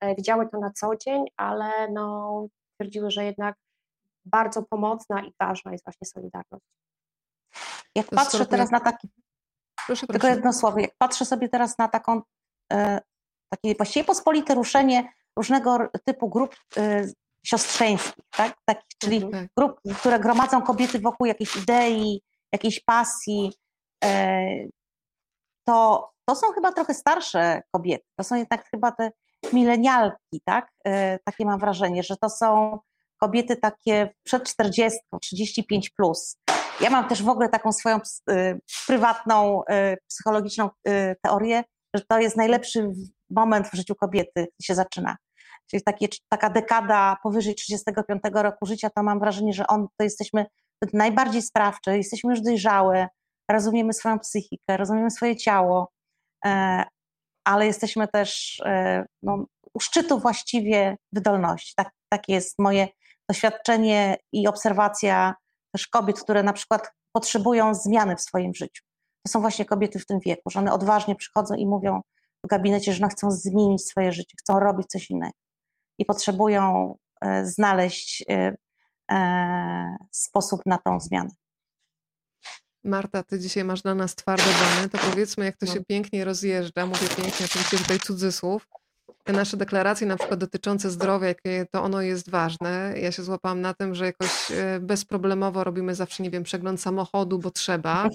E, 0.00 0.14
widziały 0.14 0.48
to 0.48 0.58
na 0.58 0.70
co 0.70 0.96
dzień, 0.96 1.24
ale 1.36 1.88
no, 1.92 2.46
twierdziły, 2.74 3.10
że 3.10 3.24
jednak 3.24 3.54
bardzo 4.24 4.62
pomocna 4.62 5.24
i 5.24 5.32
ważna 5.40 5.72
jest 5.72 5.84
właśnie 5.84 6.06
solidarność. 6.06 6.64
Jak 7.94 8.06
to 8.06 8.16
patrzę 8.16 8.46
teraz 8.46 8.70
na 8.70 8.80
taki. 8.80 9.08
Proszę, 9.86 10.06
tylko 10.06 10.20
proszę. 10.20 10.34
jedno 10.34 10.52
słowo. 10.52 10.78
Jak 10.78 10.90
patrzę 10.98 11.24
sobie 11.24 11.48
teraz 11.48 11.78
na 11.78 11.88
taką 11.88 12.22
e, 12.72 13.00
takie 13.50 13.74
właściwie 13.74 14.04
pospolite 14.04 14.54
ruszenie 14.54 15.12
różnego 15.36 15.78
typu 16.04 16.28
grup 16.28 16.56
e, 16.76 17.06
siostrzeńskich, 17.46 18.24
tak? 18.30 18.56
tak 18.64 18.82
czyli 18.98 19.30
tak. 19.30 19.46
grup, 19.56 19.80
które 19.98 20.20
gromadzą 20.20 20.62
kobiety 20.62 20.98
wokół 20.98 21.26
jakiejś 21.26 21.56
idei, 21.56 22.22
jakiejś 22.52 22.80
pasji. 22.80 23.52
E, 24.04 24.46
to, 25.64 26.10
to 26.24 26.36
są 26.36 26.46
chyba 26.52 26.72
trochę 26.72 26.94
starsze 26.94 27.62
kobiety, 27.72 28.04
to 28.16 28.24
są 28.24 28.36
jednak 28.36 28.70
chyba 28.70 28.92
te 28.92 29.10
milenialki, 29.52 30.40
tak? 30.44 30.70
E, 30.84 31.18
takie 31.18 31.44
mam 31.44 31.60
wrażenie, 31.60 32.02
że 32.02 32.16
to 32.16 32.30
są 32.30 32.78
kobiety 33.20 33.56
takie 33.56 34.14
przed 34.22 34.44
40, 34.44 34.98
35 35.22 35.90
plus. 35.90 36.36
Ja 36.80 36.90
mam 36.90 37.08
też 37.08 37.22
w 37.22 37.28
ogóle 37.28 37.48
taką 37.48 37.72
swoją 37.72 38.00
e, 38.30 38.58
prywatną, 38.86 39.62
psychologiczną 40.08 40.70
teorię, 41.22 41.64
że 41.94 42.04
to 42.08 42.18
jest 42.18 42.36
najlepszy 42.36 42.90
moment 43.30 43.68
w 43.68 43.74
życiu 43.74 43.94
kobiety, 43.94 44.46
się 44.62 44.74
zaczyna 44.74 45.16
czyli 45.70 45.82
takie, 45.82 46.08
taka 46.28 46.50
dekada 46.50 47.16
powyżej 47.22 47.54
35 47.54 48.22
roku 48.32 48.66
życia, 48.66 48.90
to 48.90 49.02
mam 49.02 49.20
wrażenie, 49.20 49.52
że 49.52 49.66
on, 49.66 49.86
to 49.96 50.04
jesteśmy 50.04 50.46
najbardziej 50.92 51.42
sprawcze, 51.42 51.96
jesteśmy 51.96 52.30
już 52.30 52.40
dojrzałe, 52.40 53.08
rozumiemy 53.50 53.92
swoją 53.92 54.18
psychikę, 54.18 54.76
rozumiemy 54.76 55.10
swoje 55.10 55.36
ciało, 55.36 55.92
e, 56.44 56.84
ale 57.44 57.66
jesteśmy 57.66 58.08
też 58.08 58.60
e, 58.64 59.04
no, 59.22 59.44
u 59.74 59.80
szczytu 59.80 60.18
właściwie 60.18 60.96
wydolności. 61.12 61.72
Tak, 61.76 61.90
takie 62.12 62.32
jest 62.32 62.58
moje 62.58 62.88
doświadczenie 63.30 64.16
i 64.32 64.48
obserwacja 64.48 65.34
też 65.74 65.86
kobiet, 65.86 66.20
które 66.20 66.42
na 66.42 66.52
przykład 66.52 66.92
potrzebują 67.12 67.74
zmiany 67.74 68.16
w 68.16 68.20
swoim 68.20 68.54
życiu. 68.54 68.82
To 69.26 69.32
są 69.32 69.40
właśnie 69.40 69.64
kobiety 69.64 69.98
w 69.98 70.06
tym 70.06 70.20
wieku, 70.20 70.50
że 70.50 70.58
one 70.58 70.72
odważnie 70.72 71.16
przychodzą 71.16 71.54
i 71.54 71.66
mówią 71.66 72.00
w 72.44 72.48
gabinecie, 72.48 72.92
że 72.92 73.08
chcą 73.08 73.30
zmienić 73.30 73.86
swoje 73.86 74.12
życie, 74.12 74.36
chcą 74.40 74.60
robić 74.60 74.86
coś 74.86 75.10
innego 75.10 75.47
i 75.98 76.04
potrzebują 76.04 76.94
e, 77.20 77.46
znaleźć 77.46 78.24
e, 78.28 78.56
e, 79.10 79.96
sposób 80.12 80.60
na 80.66 80.78
tą 80.78 81.00
zmianę. 81.00 81.30
Marta, 82.84 83.22
ty 83.22 83.38
dzisiaj 83.38 83.64
masz 83.64 83.82
dla 83.82 83.94
nas 83.94 84.14
twarde 84.14 84.44
dane, 84.44 84.88
to 84.88 84.98
powiedzmy, 85.10 85.44
jak 85.44 85.56
to 85.56 85.66
no. 85.66 85.72
się 85.72 85.84
pięknie 85.84 86.24
rozjeżdża, 86.24 86.86
mówię 86.86 87.08
pięknie, 87.16 87.46
oczywiście 87.46 87.78
tutaj 87.78 88.00
cudzysłów, 88.00 88.68
te 89.24 89.32
nasze 89.32 89.56
deklaracje 89.56 90.06
na 90.06 90.16
przykład 90.16 90.40
dotyczące 90.40 90.90
zdrowia, 90.90 91.28
jakie 91.28 91.66
to 91.70 91.82
ono 91.82 92.02
jest 92.02 92.30
ważne. 92.30 92.94
Ja 92.96 93.12
się 93.12 93.22
złapałam 93.22 93.60
na 93.60 93.74
tym, 93.74 93.94
że 93.94 94.06
jakoś 94.06 94.52
bezproblemowo 94.80 95.64
robimy 95.64 95.94
zawsze, 95.94 96.22
nie 96.22 96.30
wiem, 96.30 96.42
przegląd 96.42 96.80
samochodu, 96.80 97.38
bo 97.38 97.50
trzeba, 97.50 98.08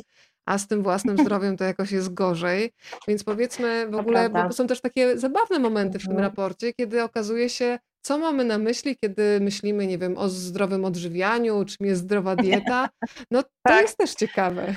a 0.45 0.57
z 0.57 0.67
tym 0.67 0.83
własnym 0.83 1.17
zdrowiem 1.25 1.57
to 1.57 1.63
jakoś 1.63 1.91
jest 1.91 2.13
gorzej. 2.13 2.71
Więc 3.07 3.23
powiedzmy 3.23 3.87
w 3.87 3.95
ogóle, 3.95 4.29
bo 4.29 4.51
są 4.51 4.67
też 4.67 4.81
takie 4.81 5.17
zabawne 5.17 5.59
momenty 5.59 5.99
w 5.99 6.03
tym 6.03 6.11
mhm. 6.11 6.29
raporcie, 6.29 6.73
kiedy 6.73 7.03
okazuje 7.03 7.49
się, 7.49 7.79
co 8.01 8.17
mamy 8.17 8.43
na 8.43 8.57
myśli, 8.57 8.97
kiedy 8.97 9.39
myślimy, 9.41 9.87
nie 9.87 9.97
wiem, 9.97 10.17
o 10.17 10.29
zdrowym 10.29 10.85
odżywianiu, 10.85 11.65
czym 11.65 11.87
jest 11.87 12.01
zdrowa 12.01 12.35
dieta. 12.45 12.89
No 13.31 13.43
to 13.43 13.49
tak. 13.63 13.81
jest 13.81 13.97
też 13.97 14.13
ciekawe. 14.13 14.75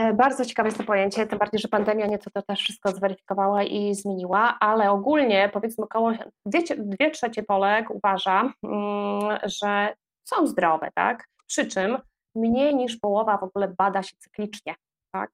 E, 0.00 0.12
bardzo 0.14 0.44
ciekawe 0.44 0.68
jest 0.68 0.78
to 0.78 0.84
pojęcie, 0.84 1.26
tym 1.26 1.38
bardziej, 1.38 1.60
że 1.60 1.68
pandemia 1.68 2.06
nieco 2.06 2.30
to 2.30 2.42
też 2.42 2.60
wszystko 2.60 2.92
zweryfikowała 2.92 3.62
i 3.62 3.94
zmieniła, 3.94 4.56
ale 4.60 4.90
ogólnie 4.90 5.50
powiedzmy 5.52 5.84
około 5.84 6.12
dwie, 6.46 6.62
dwie 6.78 7.10
trzecie 7.10 7.42
Polek 7.42 7.90
uważa, 7.90 8.52
mm, 8.62 9.38
że 9.44 9.94
są 10.24 10.46
zdrowe, 10.46 10.88
tak? 10.94 11.28
Przy 11.46 11.66
czym 11.66 11.98
mniej 12.34 12.74
niż 12.76 12.96
połowa 12.96 13.38
w 13.38 13.42
ogóle 13.42 13.74
bada 13.78 14.02
się 14.02 14.16
cyklicznie, 14.18 14.74
tak? 15.12 15.30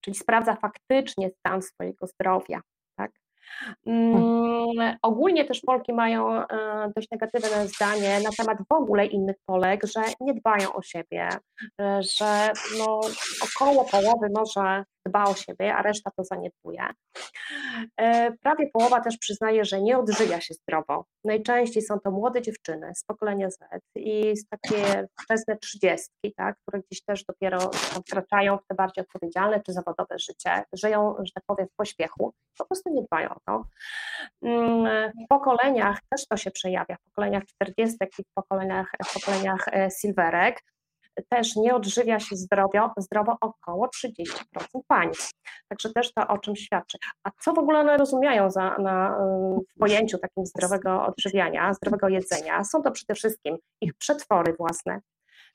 Czyli 0.00 0.16
sprawdza 0.16 0.56
faktycznie 0.56 1.30
stan 1.30 1.62
swojego 1.62 2.06
zdrowia, 2.06 2.60
tak? 2.98 3.10
Mm, 3.86 4.96
ogólnie 5.02 5.44
też 5.44 5.60
Polki 5.60 5.92
mają 5.92 6.42
e, 6.42 6.46
dość 6.96 7.10
negatywne 7.10 7.68
zdanie 7.68 8.20
na 8.20 8.30
temat 8.38 8.58
w 8.70 8.72
ogóle 8.72 9.06
innych 9.06 9.36
Polek, 9.46 9.86
że 9.86 10.00
nie 10.20 10.34
dbają 10.34 10.72
o 10.72 10.82
siebie, 10.82 11.28
e, 11.80 12.00
że 12.02 12.52
no, 12.78 13.00
około 13.42 13.84
połowy 13.84 14.28
może 14.34 14.84
dba 15.08 15.24
o 15.24 15.34
siebie, 15.34 15.74
a 15.74 15.82
reszta 15.82 16.10
to 16.16 16.24
zaniedbuje. 16.24 16.86
E, 17.96 18.32
prawie 18.32 18.70
połowa 18.72 19.00
też 19.00 19.18
przyznaje, 19.18 19.64
że 19.64 19.82
nie 19.82 19.98
odżywia 19.98 20.40
się 20.40 20.54
zdrowo. 20.54 21.04
Najczęściej 21.24 21.82
są 21.82 22.00
to 22.00 22.10
młode 22.10 22.42
dziewczyny 22.42 22.92
z 22.94 23.04
pokolenia 23.04 23.50
Z 23.50 23.58
i 23.96 24.36
z 24.36 24.48
takie 24.48 25.06
wczesne 25.22 25.56
trzydziestki, 25.56 26.34
tak, 26.36 26.56
które 26.62 26.82
gdzieś 26.82 27.02
też 27.02 27.24
dopiero 27.24 27.70
wkraczają 28.08 28.58
w 28.58 28.66
te 28.66 28.74
bardziej 28.74 29.04
odpowiedzialne 29.04 29.62
czy 29.62 29.72
zawodowe 29.72 30.18
życie, 30.18 30.64
żyją, 30.72 31.14
że 31.18 31.32
tak 31.34 31.44
powiem, 31.46 31.66
w 31.72 31.76
pośpiechu, 31.76 32.32
po 32.58 32.64
prostu 32.64 32.90
nie 32.90 33.02
dbają 33.02 33.30
o 33.30 33.40
to. 33.46 33.64
Mm, 34.42 35.12
w 35.24 35.28
pokoleniach 35.28 35.98
też 36.10 36.26
to 36.26 36.36
się 36.36 36.50
przejawia, 36.50 36.96
w 36.96 37.10
pokoleniach 37.10 37.44
czterdziestek 37.44 38.10
i 38.18 38.22
w 38.22 38.32
pokoleniach, 38.34 38.90
w 39.06 39.14
pokoleniach 39.14 39.68
e, 39.68 39.88
silverek, 40.00 40.62
też 41.28 41.56
nie 41.56 41.74
odżywia 41.74 42.20
się 42.20 42.36
zdrowio, 42.36 42.90
zdrowo 42.96 43.36
około 43.40 43.86
30% 43.86 44.26
pań. 44.88 45.10
Także 45.68 45.92
też 45.92 46.14
to 46.14 46.28
o 46.28 46.38
czym 46.38 46.56
świadczy. 46.56 46.98
A 47.24 47.30
co 47.40 47.52
w 47.52 47.58
ogóle 47.58 47.80
one 47.80 47.96
rozumieją 47.96 48.50
za, 48.50 48.78
na, 48.78 49.18
w 49.74 49.78
pojęciu 49.78 50.18
takim 50.18 50.46
zdrowego 50.46 51.06
odżywiania, 51.06 51.74
zdrowego 51.74 52.08
jedzenia? 52.08 52.64
Są 52.64 52.82
to 52.82 52.90
przede 52.90 53.14
wszystkim 53.14 53.56
ich 53.80 53.94
przetwory 53.94 54.54
własne. 54.58 55.00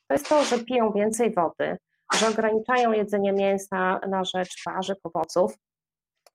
To 0.08 0.14
jest 0.14 0.30
to, 0.30 0.44
że 0.44 0.60
piją 0.60 0.92
więcej 0.92 1.34
wody, 1.34 1.78
że 2.14 2.28
ograniczają 2.28 2.92
jedzenie 2.92 3.34
mięsa 3.34 4.00
na 4.08 4.24
rzecz 4.24 4.64
warzyw, 4.66 4.98
owoców, 5.04 5.58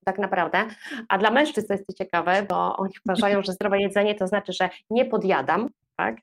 tak 0.07 0.19
naprawdę. 0.19 0.65
A 1.09 1.19
dla 1.19 1.31
mężczyzn 1.31 1.67
to 1.67 1.75
jest 1.75 1.87
to 1.87 1.93
ciekawe, 1.93 2.47
bo 2.49 2.77
oni 2.77 2.93
uważają, 3.07 3.43
że 3.43 3.53
zdrowe 3.53 3.81
jedzenie 3.81 4.15
to 4.15 4.27
znaczy, 4.27 4.53
że 4.53 4.71
nie 4.91 5.05
podjadam, 5.05 5.69
tak? 5.97 6.17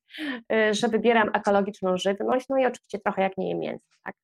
Y, 0.53 0.73
że 0.73 0.87
wybieram 0.87 1.29
ekologiczną 1.33 1.97
żywność, 1.97 2.45
no 2.49 2.57
i 2.57 2.65
oczywiście 2.65 2.99
trochę 2.99 3.21
jak 3.21 3.37
nie 3.37 3.49
jem 3.49 3.59
mięsa. 3.59 3.85
Tak? 4.03 4.15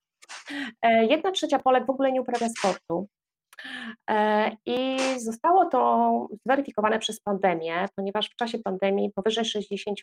E, 0.82 1.06
jedna 1.06 1.32
trzecia 1.32 1.60
Polek 1.60 1.86
w 1.86 1.90
ogóle 1.90 2.12
nie 2.12 2.22
uprawia 2.22 2.50
sportu. 2.50 3.08
E, 4.10 4.52
I 4.66 4.98
zostało 5.18 5.66
to 5.66 6.28
zweryfikowane 6.46 7.00
przez 7.00 7.22
pandemię, 7.22 7.86
ponieważ 7.96 8.30
w 8.30 8.36
czasie 8.36 8.60
pandemii 8.60 9.12
powyżej 9.12 9.46
60, 9.46 10.00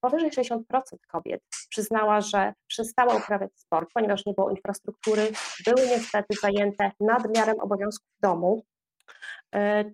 powyżej 0.00 0.30
60% 0.30 0.60
kobiet 1.08 1.42
przyznała, 1.68 2.20
że 2.20 2.52
przestała 2.66 3.16
uprawiać 3.16 3.50
sport, 3.54 3.90
ponieważ 3.94 4.26
nie 4.26 4.34
było 4.34 4.50
infrastruktury, 4.50 5.22
były 5.66 5.86
niestety 5.86 6.34
zajęte 6.42 6.90
nadmiarem 7.00 7.60
obowiązków 7.60 8.10
domu, 8.22 8.64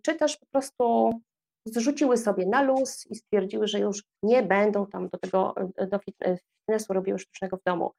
czy 0.02 0.14
też 0.14 0.36
po 0.36 0.46
prostu 0.46 1.10
zrzuciły 1.66 2.16
sobie 2.16 2.46
na 2.46 2.62
luz 2.62 3.06
i 3.10 3.14
stwierdziły, 3.14 3.66
że 3.66 3.78
już 3.78 4.02
nie 4.22 4.42
będą 4.42 4.86
tam 4.86 5.08
do 5.08 5.18
tego 5.18 5.54
do 5.90 5.98
fitnessu 5.98 6.92
robiły 6.92 7.18
sztucznego 7.18 7.56
w 7.56 7.62
domu. 7.62 7.92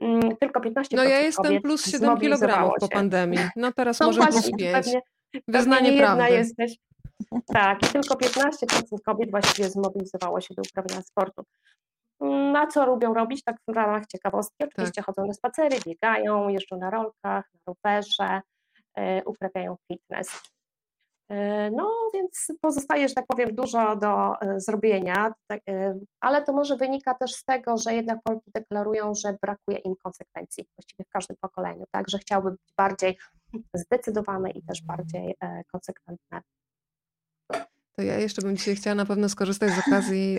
Mm, 0.00 0.36
tylko 0.36 0.60
15% 0.60 0.86
No 0.92 1.04
ja 1.04 1.20
jestem 1.20 1.62
plus 1.62 1.86
7 1.86 2.18
kg 2.18 2.72
po 2.80 2.88
pandemii. 2.88 3.38
No 3.56 3.72
teraz 3.72 4.00
no 4.00 4.06
może 4.06 4.26
plus 4.26 4.50
5. 4.58 4.86
Wyznanie 5.48 5.88
pewnie 5.88 6.00
prawdy. 6.00 6.30
jesteś. 6.30 6.76
Tak, 7.46 7.82
i 7.82 7.86
tylko 7.92 8.14
15% 8.14 9.02
kobiet 9.04 9.30
właściwie 9.30 9.70
zmobilizowało 9.70 10.40
się 10.40 10.54
do 10.54 10.62
uprawiania 10.70 11.02
sportu. 11.02 11.42
Na 12.52 12.66
co 12.66 12.86
lubią 12.86 13.14
robić, 13.14 13.44
tak 13.44 13.56
w 13.68 13.74
ramach 13.74 14.06
ciekawostki? 14.06 14.64
Oczywiście 14.64 15.02
tak. 15.02 15.04
chodzą 15.04 15.26
na 15.26 15.32
spacery, 15.32 15.76
biegają, 15.86 16.48
jeżdżą 16.48 16.78
na 16.78 16.90
rolkach, 16.90 17.50
na 17.54 17.60
rowerze, 17.66 18.40
yy, 18.96 19.22
uprawiają 19.24 19.76
fitness. 19.92 20.42
E, 21.28 21.70
no 21.70 21.90
więc 22.14 22.52
pozostaje, 22.60 23.08
że 23.08 23.14
tak 23.14 23.26
powiem, 23.26 23.54
dużo 23.54 23.96
do 23.96 24.40
e, 24.40 24.60
zrobienia, 24.60 25.32
tak, 25.46 25.60
e, 25.68 25.98
ale 26.20 26.44
to 26.44 26.52
może 26.52 26.76
wynika 26.76 27.14
też 27.14 27.34
z 27.34 27.44
tego, 27.44 27.76
że 27.76 27.94
jednak 27.94 28.18
Polki 28.24 28.50
deklarują, 28.54 29.14
że 29.14 29.36
brakuje 29.42 29.78
im 29.78 29.94
konsekwencji 30.02 30.64
właściwie 30.76 31.04
w 31.04 31.12
każdym 31.12 31.36
pokoleniu, 31.40 31.84
tak, 31.90 32.10
że 32.10 32.18
być 32.18 32.60
bardziej 32.76 33.18
zdecydowane 33.74 34.50
i 34.50 34.62
też 34.62 34.82
bardziej 34.82 35.34
konsekwentne. 35.72 36.40
To 37.96 38.02
ja 38.02 38.18
jeszcze 38.18 38.42
bym 38.42 38.56
dzisiaj 38.56 38.76
chciała 38.76 38.94
na 38.94 39.06
pewno 39.06 39.28
skorzystać 39.28 39.70
z 39.70 39.88
okazji, 39.88 40.38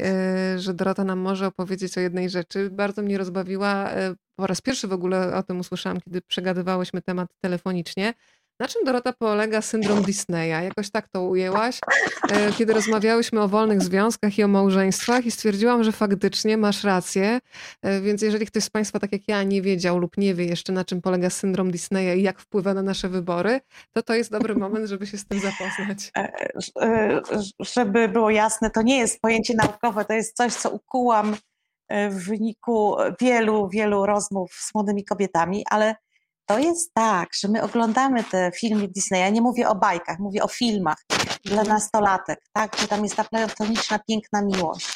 że 0.57 0.73
Dorota 0.73 1.03
nam 1.03 1.19
może 1.19 1.47
opowiedzieć 1.47 1.97
o 1.97 2.01
jednej 2.01 2.29
rzeczy. 2.29 2.69
Bardzo 2.69 3.01
mnie 3.01 3.17
rozbawiła, 3.17 3.89
po 4.35 4.47
raz 4.47 4.61
pierwszy 4.61 4.87
w 4.87 4.93
ogóle 4.93 5.35
o 5.35 5.43
tym 5.43 5.59
usłyszałam, 5.59 6.01
kiedy 6.01 6.21
przegadywałyśmy 6.21 7.01
temat 7.01 7.29
telefonicznie 7.41 8.13
na 8.59 8.67
czym 8.67 8.83
Dorota 8.83 9.13
polega 9.13 9.61
syndrom 9.61 10.01
Disneya? 10.01 10.63
Jakoś 10.63 10.91
tak 10.91 11.07
to 11.07 11.23
ujęłaś, 11.23 11.79
e, 12.31 12.51
kiedy 12.51 12.73
rozmawiałyśmy 12.73 13.41
o 13.41 13.47
wolnych 13.47 13.81
związkach 13.81 14.37
i 14.37 14.43
o 14.43 14.47
małżeństwach 14.47 15.25
i 15.25 15.31
stwierdziłam, 15.31 15.83
że 15.83 15.91
faktycznie 15.91 16.57
masz 16.57 16.83
rację, 16.83 17.39
e, 17.81 18.01
więc 18.01 18.21
jeżeli 18.21 18.45
ktoś 18.45 18.63
z 18.63 18.69
Państwa, 18.69 18.99
tak 18.99 19.11
jak 19.11 19.27
ja, 19.27 19.43
nie 19.43 19.61
wiedział 19.61 19.97
lub 19.97 20.17
nie 20.17 20.35
wie 20.35 20.45
jeszcze 20.45 20.73
na 20.73 20.85
czym 20.85 21.01
polega 21.01 21.29
syndrom 21.29 21.71
Disneya 21.71 22.19
i 22.19 22.23
jak 22.23 22.39
wpływa 22.39 22.73
na 22.73 22.81
nasze 22.81 23.09
wybory, 23.09 23.59
to 23.93 24.03
to 24.03 24.13
jest 24.13 24.31
dobry 24.31 24.55
moment, 24.55 24.87
żeby 24.87 25.07
się 25.07 25.17
z 25.17 25.25
tym 25.25 25.39
zapoznać. 25.39 26.11
E, 26.81 27.21
żeby 27.59 28.07
było 28.07 28.29
jasne, 28.29 28.69
to 28.69 28.81
nie 28.81 28.97
jest 28.97 29.21
pojęcie 29.21 29.53
naukowe, 29.53 30.05
to 30.05 30.13
jest 30.13 30.35
coś, 30.35 30.53
co 30.53 30.69
ukułam 30.69 31.35
w 32.09 32.25
wyniku 32.27 32.95
wielu, 33.21 33.69
wielu 33.69 34.05
rozmów 34.05 34.53
z 34.53 34.73
młodymi 34.75 35.05
kobietami, 35.05 35.65
ale 35.69 35.95
to 36.49 36.59
jest 36.59 36.93
tak, 36.93 37.29
że 37.33 37.47
my 37.47 37.63
oglądamy 37.63 38.23
te 38.23 38.51
filmy 38.55 38.87
Disneya, 38.87 39.31
nie 39.31 39.41
mówię 39.41 39.69
o 39.69 39.75
bajkach, 39.75 40.19
mówię 40.19 40.43
o 40.43 40.47
filmach 40.47 40.97
dla 41.45 41.63
nastolatek, 41.63 42.39
tak, 42.53 42.77
że 42.77 42.87
tam 42.87 43.03
jest 43.03 43.15
ta 43.15 43.23
platoniczna, 43.23 43.99
piękna 44.07 44.41
miłość. 44.41 44.87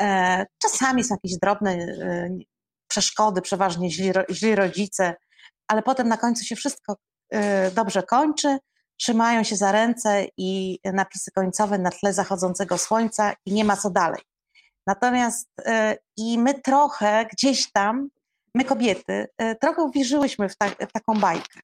E, 0.00 0.46
czasami 0.62 1.04
są 1.04 1.14
jakieś 1.14 1.38
drobne 1.38 1.70
e, 1.70 2.28
przeszkody, 2.88 3.42
przeważnie 3.42 3.90
źli, 3.90 4.12
źli 4.30 4.54
rodzice, 4.54 5.14
ale 5.68 5.82
potem 5.82 6.08
na 6.08 6.16
końcu 6.16 6.44
się 6.44 6.56
wszystko 6.56 6.96
e, 7.30 7.70
dobrze 7.70 8.02
kończy, 8.02 8.58
trzymają 8.96 9.44
się 9.44 9.56
za 9.56 9.72
ręce 9.72 10.26
i 10.36 10.78
napisy 10.84 11.30
końcowe 11.30 11.78
na 11.78 11.90
tle 11.90 12.12
zachodzącego 12.12 12.78
słońca 12.78 13.34
i 13.46 13.52
nie 13.52 13.64
ma 13.64 13.76
co 13.76 13.90
dalej. 13.90 14.22
Natomiast 14.86 15.48
i 16.16 16.38
my 16.38 16.60
trochę 16.60 17.26
gdzieś 17.32 17.72
tam 17.72 18.08
my 18.58 18.64
kobiety 18.64 19.26
e, 19.38 19.54
trochę 19.54 19.82
uwierzyłyśmy 19.82 20.48
w, 20.48 20.56
ta, 20.56 20.68
w 20.68 20.92
taką 20.92 21.20
bajkę. 21.20 21.60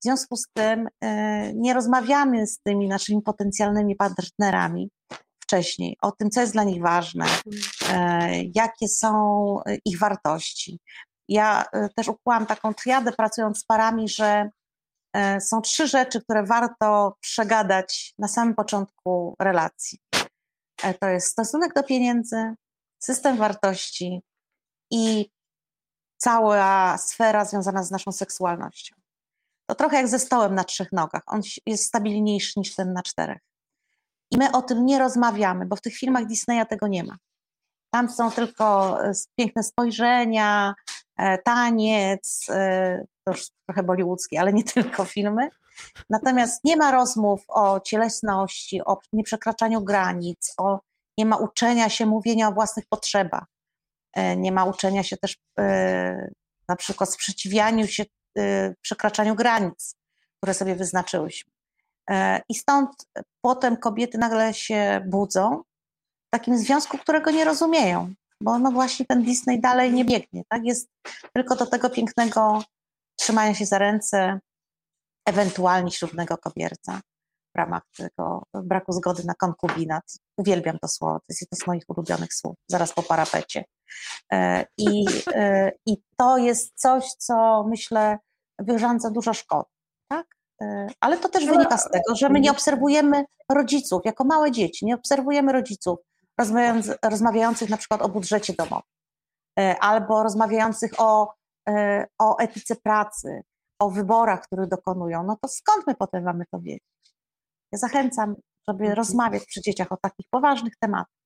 W 0.00 0.04
związku 0.04 0.36
z 0.36 0.46
tym 0.52 0.88
e, 1.00 1.52
nie 1.54 1.74
rozmawiamy 1.74 2.46
z 2.46 2.58
tymi 2.58 2.88
naszymi 2.88 3.22
potencjalnymi 3.22 3.96
partnerami 3.96 4.90
wcześniej 5.42 5.96
o 6.02 6.12
tym, 6.12 6.30
co 6.30 6.40
jest 6.40 6.52
dla 6.52 6.64
nich 6.64 6.82
ważne, 6.82 7.24
e, 7.92 8.30
jakie 8.54 8.88
są 8.88 9.10
ich 9.84 9.98
wartości. 9.98 10.78
Ja 11.28 11.64
też 11.96 12.08
ukułam 12.08 12.46
taką 12.46 12.74
triadę 12.74 13.12
pracując 13.12 13.58
z 13.58 13.64
parami, 13.64 14.08
że 14.08 14.50
są 15.40 15.60
trzy 15.60 15.88
rzeczy, 15.88 16.22
które 16.22 16.44
warto 16.44 17.16
przegadać 17.20 18.14
na 18.18 18.28
samym 18.28 18.54
początku 18.54 19.34
relacji. 19.40 19.98
To 21.00 21.08
jest 21.08 21.26
stosunek 21.26 21.74
do 21.74 21.82
pieniędzy, 21.82 22.54
system 23.02 23.36
wartości 23.36 24.20
i 24.90 25.30
cała 26.22 26.98
sfera 26.98 27.44
związana 27.44 27.82
z 27.82 27.90
naszą 27.90 28.12
seksualnością. 28.12 28.96
to 29.66 29.74
trochę 29.74 29.96
jak 29.96 30.08
ze 30.08 30.18
stołem 30.18 30.54
na 30.54 30.64
trzech 30.64 30.92
nogach. 30.92 31.22
On 31.26 31.40
jest 31.66 31.84
stabilniejszy 31.84 32.52
niż 32.56 32.74
ten 32.74 32.92
na 32.92 33.02
czterech. 33.02 33.38
I 34.30 34.38
my 34.38 34.52
o 34.52 34.62
tym 34.62 34.86
nie 34.86 34.98
rozmawiamy, 34.98 35.66
bo 35.66 35.76
w 35.76 35.80
tych 35.80 35.96
filmach 35.96 36.26
Disneya 36.26 36.66
tego 36.66 36.88
nie 36.88 37.04
ma. 37.04 37.16
Tam 37.90 38.10
są 38.10 38.30
tylko 38.30 38.96
e, 39.04 39.12
piękne 39.38 39.62
spojrzenia, 39.62 40.74
e, 41.16 41.38
taniec, 41.38 42.46
e, 42.50 43.04
to 43.24 43.32
już 43.32 43.46
trochę 43.66 43.82
bollywoodzkie, 43.82 44.40
ale 44.40 44.52
nie 44.52 44.64
tylko 44.74 45.04
filmy. 45.04 45.48
Natomiast 46.10 46.64
nie 46.64 46.76
ma 46.76 46.90
rozmów 46.90 47.44
o 47.48 47.80
cielesności, 47.80 48.84
o 48.84 48.98
nieprzekraczaniu 49.12 49.82
granic, 49.82 50.54
o, 50.58 50.80
nie 51.18 51.26
ma 51.26 51.36
uczenia 51.36 51.88
się 51.88 52.06
mówienia 52.06 52.48
o 52.48 52.52
własnych 52.52 52.86
potrzebach. 52.88 53.44
Nie 54.36 54.52
ma 54.52 54.64
uczenia 54.64 55.02
się 55.02 55.16
też 55.16 55.36
na 56.68 56.76
przykład 56.76 57.12
sprzeciwianiu 57.12 57.86
się 57.86 58.04
przekraczaniu 58.82 59.34
granic, 59.34 59.94
które 60.36 60.54
sobie 60.54 60.74
wyznaczyłyśmy. 60.74 61.52
I 62.48 62.54
stąd 62.54 62.90
potem 63.40 63.76
kobiety 63.76 64.18
nagle 64.18 64.54
się 64.54 65.00
budzą 65.06 65.62
takim 66.30 66.58
związku, 66.58 66.98
którego 66.98 67.30
nie 67.30 67.44
rozumieją, 67.44 68.14
bo 68.40 68.58
no 68.58 68.72
właśnie 68.72 69.06
ten 69.06 69.22
Disney 69.22 69.60
dalej 69.60 69.92
nie 69.92 70.04
biegnie, 70.04 70.42
tak? 70.48 70.64
Jest 70.64 70.88
tylko 71.32 71.56
do 71.56 71.66
tego 71.66 71.90
pięknego 71.90 72.62
trzymania 73.16 73.54
się 73.54 73.66
za 73.66 73.78
ręce, 73.78 74.40
ewentualnie 75.26 75.90
ślubnego 75.90 76.38
kobierca 76.38 77.00
w 77.54 77.58
ramach 77.58 77.82
tego 77.96 78.42
braku 78.54 78.92
zgody 78.92 79.24
na 79.24 79.34
konkubinat. 79.34 80.04
Uwielbiam 80.36 80.78
to 80.78 80.88
słowo, 80.88 81.18
to 81.18 81.24
jest 81.28 81.42
jedno 81.42 81.56
z 81.64 81.66
moich 81.66 81.82
ulubionych 81.88 82.34
słów, 82.34 82.56
zaraz 82.68 82.92
po 82.92 83.02
parapecie. 83.02 83.64
E, 84.32 84.66
I, 84.78 85.04
e, 85.34 85.72
i 85.86 85.96
to 86.16 86.38
jest 86.38 86.72
coś, 86.74 87.04
co 87.18 87.64
myślę 87.68 88.18
wyrządza 88.58 89.10
dużo 89.10 89.34
szkody, 89.34 89.68
tak? 90.08 90.26
E, 90.62 90.86
ale 91.00 91.16
to 91.16 91.28
też 91.28 91.46
wynika 91.46 91.78
z 91.78 91.90
tego, 91.90 92.14
że 92.16 92.28
my 92.28 92.40
nie 92.40 92.50
obserwujemy 92.50 93.24
rodziców, 93.50 94.02
jako 94.04 94.24
małe 94.24 94.50
dzieci, 94.50 94.86
nie 94.86 94.94
obserwujemy 94.94 95.52
rodziców, 95.52 95.98
rozmawiających 97.02 97.70
na 97.70 97.76
przykład 97.76 98.02
o 98.02 98.08
budżecie 98.08 98.52
domowym, 98.52 98.82
albo 99.80 100.22
rozmawiających 100.22 100.92
o, 100.98 101.34
o 102.18 102.38
etyce 102.38 102.76
pracy, 102.76 103.42
o 103.78 103.90
wyborach, 103.90 104.42
które 104.42 104.66
dokonują, 104.66 105.22
no 105.22 105.36
to 105.42 105.48
skąd 105.48 105.86
my 105.86 105.94
potem 105.94 106.24
mamy 106.24 106.44
to 106.50 106.60
wiedzieć? 106.60 106.82
Ja 107.72 107.78
zachęcam, 107.78 108.34
żeby 108.68 108.80
mhm. 108.80 108.96
rozmawiać 108.96 109.44
przy 109.44 109.60
dzieciach 109.60 109.92
o 109.92 109.96
takich 109.96 110.26
poważnych 110.30 110.76
tematach. 110.76 111.20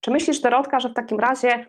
Czy 0.00 0.10
myślisz, 0.10 0.40
Dorotka, 0.40 0.80
że 0.80 0.88
w 0.88 0.94
takim 0.94 1.20
razie 1.20 1.66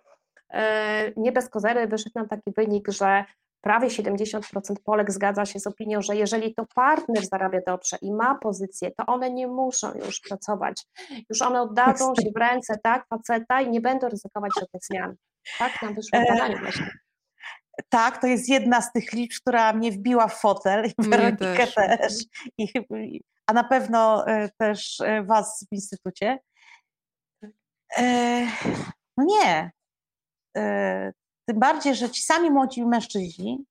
e, 0.54 1.12
nie 1.18 1.32
bez 1.32 1.50
kozery 1.50 1.88
wyszedł 1.88 2.12
nam 2.16 2.28
taki 2.28 2.52
wynik, 2.58 2.92
że 2.92 3.26
prawie 3.62 3.88
70% 3.88 4.42
Polek 4.84 5.12
zgadza 5.12 5.46
się 5.46 5.60
z 5.60 5.68
opinią, 5.68 6.02
że 6.02 6.16
jeżeli 6.16 6.56
to 6.56 6.66
partner 6.76 7.26
zarabia 7.26 7.60
dobrze 7.68 7.98
i 8.02 8.14
ma 8.14 8.36
pozycję, 8.36 8.92
to 8.98 9.06
one 9.06 9.30
nie 9.30 9.48
muszą 9.48 9.94
już 9.94 10.20
pracować. 10.20 10.84
Już 11.30 11.42
one 11.42 11.62
oddadzą 11.62 12.14
się 12.16 12.30
w 12.36 12.40
ręce 12.40 12.80
tak, 12.84 13.06
faceta 13.08 13.62
i 13.62 13.70
nie 13.70 13.82
będą 13.82 14.10
ryzykować 14.10 14.52
żadnych 14.60 14.84
zmian. 14.84 15.16
Tak 15.60 15.82
nam 15.82 15.96
wyszło 15.96 16.20
w 16.20 16.28
badaniu 16.28 16.58
właśnie. 16.60 17.05
Tak, 17.90 18.22
to 18.22 18.28
jest 18.28 18.50
jedna 18.50 18.82
z 18.82 18.92
tych 18.92 19.14
liczb, 19.14 19.42
która 19.42 19.74
mnie 19.74 19.92
wbiła 19.92 20.28
w 20.28 20.40
fotel 20.40 20.86
i 20.86 21.10
Weronikę 21.10 21.68
też. 21.68 21.76
też. 21.76 22.14
I, 22.58 23.22
a 23.48 23.54
na 23.54 23.64
pewno 23.64 24.28
e, 24.28 24.50
też 24.58 25.02
e, 25.02 25.24
was 25.24 25.66
w 25.72 25.74
instytucie. 25.74 26.40
E, 27.98 28.48
no 29.18 29.24
nie. 29.24 29.72
Tym 31.48 31.60
bardziej, 31.60 31.96
że 31.96 32.10
ci 32.10 32.22
sami 32.22 32.52
młodzi 32.52 32.86
mężczyźni, 32.86 33.66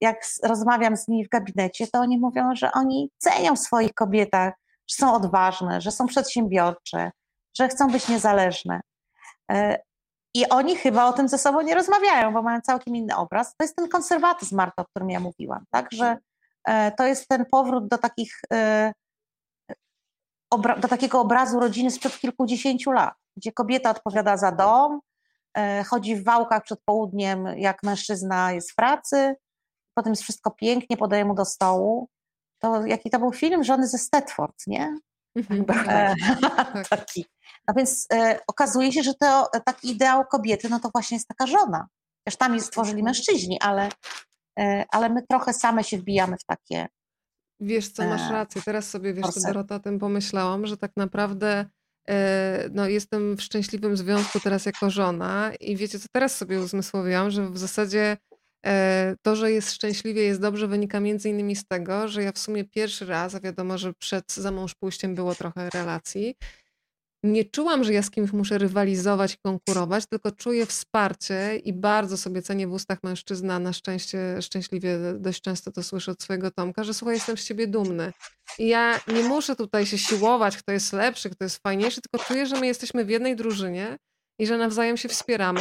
jak 0.00 0.24
rozmawiam 0.42 0.96
z 0.96 1.08
nimi 1.08 1.24
w 1.24 1.28
gabinecie, 1.28 1.86
to 1.86 1.98
oni 1.98 2.18
mówią, 2.18 2.54
że 2.54 2.72
oni 2.72 3.10
cenią 3.18 3.56
w 3.56 3.58
swoich 3.58 3.94
kobietach, 3.94 4.54
że 4.86 4.96
są 4.96 5.14
odważne, 5.14 5.80
że 5.80 5.90
są 5.90 6.06
przedsiębiorcze, 6.06 7.10
że 7.58 7.68
chcą 7.68 7.88
być 7.88 8.08
niezależne. 8.08 8.80
I 10.36 10.48
oni 10.48 10.76
chyba 10.76 11.06
o 11.06 11.12
tym 11.12 11.28
ze 11.28 11.38
sobą 11.38 11.60
nie 11.60 11.74
rozmawiają, 11.74 12.32
bo 12.32 12.42
mają 12.42 12.60
całkiem 12.60 12.96
inny 12.96 13.16
obraz. 13.16 13.56
To 13.56 13.64
jest 13.64 13.76
ten 13.76 13.88
konserwatyzm, 13.88 14.56
Marta, 14.56 14.82
o 14.82 14.84
którym 14.84 15.10
ja 15.10 15.20
mówiłam, 15.20 15.64
tak? 15.70 15.86
że 15.92 16.18
y, 16.68 16.72
to 16.96 17.06
jest 17.06 17.28
ten 17.28 17.46
powrót 17.46 17.88
do 17.88 17.98
takich 17.98 18.40
do 20.80 20.88
takiego 20.88 21.20
obrazu 21.20 21.60
rodziny 21.60 21.90
sprzed 21.90 22.18
kilkudziesięciu 22.18 22.90
lat, 22.92 23.14
gdzie 23.36 23.52
kobieta 23.52 23.90
odpowiada 23.90 24.36
za 24.36 24.52
dom, 24.52 25.00
E, 25.56 25.84
chodzi 25.84 26.16
w 26.16 26.24
wałkach 26.24 26.62
przed 26.62 26.80
południem, 26.84 27.46
jak 27.46 27.82
mężczyzna 27.82 28.52
jest 28.52 28.72
w 28.72 28.74
pracy, 28.74 29.36
potem 29.94 30.12
jest 30.12 30.22
wszystko 30.22 30.50
pięknie, 30.50 30.96
podaje 30.96 31.24
mu 31.24 31.34
do 31.34 31.44
stołu. 31.44 32.08
To 32.58 32.86
jaki 32.86 33.10
to 33.10 33.18
był 33.18 33.32
film? 33.32 33.64
Żony 33.64 33.88
ze 33.88 33.98
Stedford, 33.98 34.66
nie? 34.66 34.98
Mhm. 35.36 35.64
E, 35.88 36.14
tak. 36.40 36.88
taki. 36.88 37.26
No 37.68 37.74
więc 37.76 38.06
e, 38.12 38.40
okazuje 38.46 38.92
się, 38.92 39.02
że 39.02 39.14
to 39.14 39.48
taki 39.64 39.90
ideał 39.90 40.24
kobiety, 40.24 40.68
no 40.68 40.80
to 40.80 40.90
właśnie 40.94 41.16
jest 41.16 41.28
taka 41.28 41.46
żona. 41.46 41.86
Też 42.24 42.36
tam 42.36 42.54
je 42.54 42.60
stworzyli 42.60 43.02
mężczyźni, 43.02 43.60
ale, 43.60 43.88
e, 44.58 44.84
ale 44.90 45.08
my 45.08 45.22
trochę 45.30 45.52
same 45.52 45.84
się 45.84 45.98
wbijamy 45.98 46.36
w 46.36 46.44
takie. 46.44 46.86
Wiesz 47.60 47.92
co, 47.92 48.04
masz 48.04 48.30
e, 48.30 48.32
rację. 48.32 48.62
Teraz 48.64 48.90
sobie, 48.90 49.14
wiesz 49.14 49.26
co, 49.26 49.40
Dorota, 49.40 49.74
o 49.74 49.80
tym 49.80 49.98
pomyślałam, 49.98 50.66
że 50.66 50.76
tak 50.76 50.90
naprawdę 50.96 51.64
E, 52.08 52.68
no, 52.72 52.88
jestem 52.88 53.36
w 53.36 53.42
szczęśliwym 53.42 53.96
związku 53.96 54.40
teraz 54.40 54.66
jako 54.66 54.90
żona 54.90 55.52
i 55.60 55.76
wiecie, 55.76 55.98
co 55.98 56.08
teraz 56.12 56.36
sobie 56.36 56.60
uzmysłowiłam, 56.60 57.30
że 57.30 57.50
w 57.50 57.58
zasadzie 57.58 58.16
e, 58.32 58.35
to, 59.22 59.36
że 59.36 59.52
jest 59.52 59.72
szczęśliwie, 59.72 60.22
jest 60.22 60.40
dobrze, 60.40 60.68
wynika 60.68 61.00
między 61.00 61.28
innymi 61.28 61.56
z 61.56 61.66
tego, 61.66 62.08
że 62.08 62.22
ja 62.22 62.32
w 62.32 62.38
sumie 62.38 62.64
pierwszy 62.64 63.06
raz, 63.06 63.34
a 63.34 63.40
wiadomo, 63.40 63.78
że 63.78 63.92
przed 63.94 64.32
zamąż 64.32 64.74
pójściem 64.74 65.14
było 65.14 65.34
trochę 65.34 65.70
relacji, 65.70 66.34
nie 67.22 67.44
czułam, 67.44 67.84
że 67.84 67.92
ja 67.92 68.02
z 68.02 68.10
kimś 68.10 68.32
muszę 68.32 68.58
rywalizować 68.58 69.34
i 69.34 69.38
konkurować, 69.38 70.06
tylko 70.06 70.32
czuję 70.32 70.66
wsparcie 70.66 71.56
i 71.64 71.72
bardzo 71.72 72.16
sobie 72.16 72.42
cenię 72.42 72.66
w 72.66 72.72
ustach 72.72 72.98
mężczyzna, 73.02 73.58
na 73.58 73.72
szczęście, 73.72 74.42
szczęśliwie 74.42 74.98
dość 75.18 75.42
często 75.42 75.72
to 75.72 75.82
słyszę 75.82 76.12
od 76.12 76.22
swojego 76.22 76.50
Tomka, 76.50 76.84
że 76.84 76.94
słuchaj, 76.94 77.14
jestem 77.14 77.36
z 77.36 77.44
ciebie 77.44 77.66
dumny. 77.66 78.12
I 78.58 78.68
ja 78.68 79.00
nie 79.08 79.22
muszę 79.22 79.56
tutaj 79.56 79.86
się 79.86 79.98
siłować, 79.98 80.56
kto 80.56 80.72
jest 80.72 80.92
lepszy, 80.92 81.30
kto 81.30 81.44
jest 81.44 81.62
fajniejszy, 81.62 82.00
tylko 82.00 82.26
czuję, 82.26 82.46
że 82.46 82.60
my 82.60 82.66
jesteśmy 82.66 83.04
w 83.04 83.08
jednej 83.08 83.36
drużynie 83.36 83.98
i 84.38 84.46
że 84.46 84.58
nawzajem 84.58 84.96
się 84.96 85.08
wspieramy. 85.08 85.60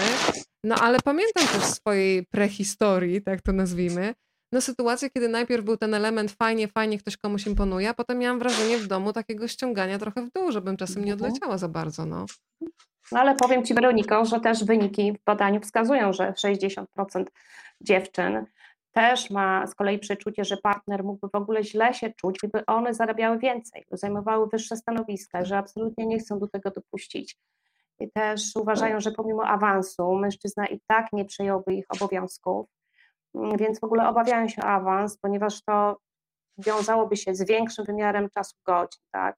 No 0.64 0.76
ale 0.76 1.00
pamiętam 1.00 1.48
też 1.48 1.64
swojej 1.64 2.26
prehistorii, 2.26 3.22
tak 3.22 3.42
to 3.42 3.54
nazwijmy, 3.54 4.14
no 4.52 4.62
sytuację, 4.62 5.10
kiedy 5.10 5.28
najpierw 5.30 5.66
był 5.66 5.78
ten 5.78 5.94
element 5.94 6.32
fajnie, 6.32 6.68
fajnie, 6.68 6.98
ktoś 6.98 7.18
komuś 7.18 7.48
imponuje, 7.48 7.90
a 7.90 7.94
potem 7.94 8.20
miałam 8.20 8.40
wrażenie 8.40 8.78
w 8.78 8.88
domu 8.88 9.14
takiego 9.14 9.48
ściągania 9.48 10.00
trochę 10.00 10.22
w 10.22 10.32
dół, 10.32 10.52
żebym 10.52 10.78
czasem 10.78 11.06
nie 11.06 11.14
mhm. 11.14 11.32
odleciała 11.32 11.58
za 11.58 11.68
bardzo, 11.68 12.06
no. 12.06 12.26
No 13.12 13.20
ale 13.20 13.36
powiem 13.36 13.66
Ci 13.66 13.74
Weroniko, 13.74 14.26
że 14.26 14.40
też 14.40 14.64
wyniki 14.64 15.14
w 15.14 15.24
badaniu 15.24 15.62
wskazują, 15.62 16.14
że 16.14 16.32
60% 16.32 16.86
dziewczyn 17.82 18.46
też 18.92 19.30
ma 19.30 19.68
z 19.68 19.76
kolei 19.76 20.00
przeczucie, 20.00 20.46
że 20.46 20.58
partner 20.58 21.04
mógłby 21.04 21.28
w 21.34 21.36
ogóle 21.36 21.64
źle 21.64 21.94
się 21.94 22.14
czuć, 22.14 22.38
gdyby 22.40 22.66
one 22.66 22.94
zarabiały 22.94 23.40
więcej, 23.40 23.86
zajmowały 23.92 24.48
wyższe 24.48 24.78
stanowiska, 24.78 25.46
że 25.46 25.58
absolutnie 25.58 26.06
nie 26.06 26.20
chcą 26.20 26.40
do 26.40 26.48
tego 26.48 26.72
dopuścić. 26.72 27.38
I 28.00 28.12
też 28.12 28.56
uważają, 28.56 29.00
że 29.00 29.12
pomimo 29.12 29.43
awansu 29.43 30.16
mężczyzna 30.16 30.68
i 30.68 30.80
tak 30.88 31.08
nie 31.14 31.26
przejąłby 31.26 31.74
ich 31.74 31.86
obowiązków, 31.89 32.68
Mm, 33.36 33.58
więc 33.58 33.80
w 33.80 33.84
ogóle 33.84 34.10
obawiają 34.10 34.48
się 34.48 34.62
awans, 34.62 35.18
ponieważ 35.18 35.62
to 35.64 35.98
wiązałoby 36.58 37.18
się 37.18 37.36
z 37.36 37.48
większym 37.48 37.86
wymiarem 37.86 38.30
czasu 38.30 38.56
godzin, 38.66 39.02
tak, 39.12 39.36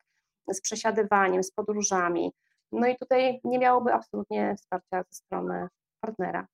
z 0.51 0.61
przesiadywaniem, 0.61 1.43
z 1.43 1.51
podróżami. 1.51 2.31
No 2.71 2.87
i 2.87 2.97
tutaj 2.97 3.39
nie 3.43 3.59
miałoby 3.59 3.93
absolutnie 3.93 4.55
wsparcia 4.57 5.03
ze 5.09 5.15
strony 5.15 5.67
partnera. 6.01 6.47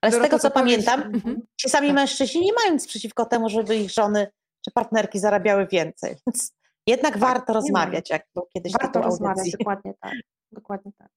Ale 0.00 0.12
z 0.12 0.18
tego, 0.18 0.38
co 0.38 0.50
pamiętam, 0.50 1.02
mhm. 1.02 1.42
ci 1.60 1.70
sami 1.70 1.86
tak. 1.86 1.96
mężczyźni 1.96 2.40
nie 2.40 2.52
mają 2.52 2.72
nic 2.72 2.86
przeciwko 2.86 3.24
temu, 3.24 3.48
żeby 3.48 3.76
ich 3.76 3.90
żony 3.90 4.26
czy 4.64 4.70
partnerki 4.70 5.18
zarabiały 5.18 5.66
więcej. 5.66 6.16
Więc 6.26 6.52
jednak 6.86 7.12
tak, 7.12 7.20
warto 7.20 7.52
rozmawiać, 7.52 8.10
jak 8.10 8.26
było 8.34 8.46
kiedyś 8.54 8.72
Warto 8.72 9.02
rozmawiać, 9.02 9.50
dokładnie 9.58 9.94
tak. 10.00 10.12
Dokładnie 10.52 10.92
tak. 10.98 11.08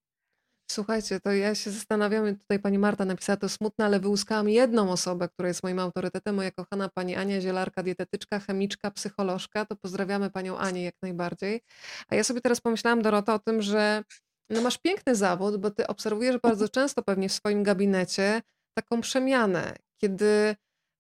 Słuchajcie, 0.72 1.20
to 1.20 1.32
ja 1.32 1.56
się 1.56 1.72
zastanawiam, 1.72 2.36
tutaj 2.36 2.60
pani 2.60 2.80
Marta 2.80 3.06
napisała 3.06 3.38
to 3.38 3.50
smutne, 3.50 3.86
ale 3.86 4.00
wyłuskałam 4.00 4.50
jedną 4.50 4.92
osobę, 4.92 5.30
która 5.30 5.48
jest 5.48 5.64
moim 5.64 5.80
autorytetem, 5.80 6.36
moja 6.36 6.52
kochana 6.52 6.90
pani 6.90 7.16
Ania 7.16 7.42
Zielarka, 7.42 7.84
dietetyczka, 7.84 8.40
chemiczka, 8.40 8.92
psycholożka, 8.92 9.66
to 9.66 9.76
pozdrawiamy 9.76 10.30
panią 10.30 10.58
Anię 10.58 10.84
jak 10.84 10.96
najbardziej. 11.02 11.62
A 12.10 12.16
ja 12.16 12.24
sobie 12.24 12.42
teraz 12.42 12.62
pomyślałam, 12.62 13.02
Dorota, 13.02 13.34
o 13.34 13.40
tym, 13.40 13.62
że 13.62 14.04
no 14.50 14.62
masz 14.62 14.78
piękny 14.78 15.16
zawód, 15.16 15.58
bo 15.58 15.72
ty 15.72 15.88
obserwujesz 15.88 16.38
bardzo 16.38 16.70
często 16.70 17.04
pewnie 17.04 17.30
w 17.30 17.34
swoim 17.34 17.64
gabinecie 17.64 18.42
taką 18.78 19.02
przemianę, 19.02 19.76
kiedy 20.02 20.56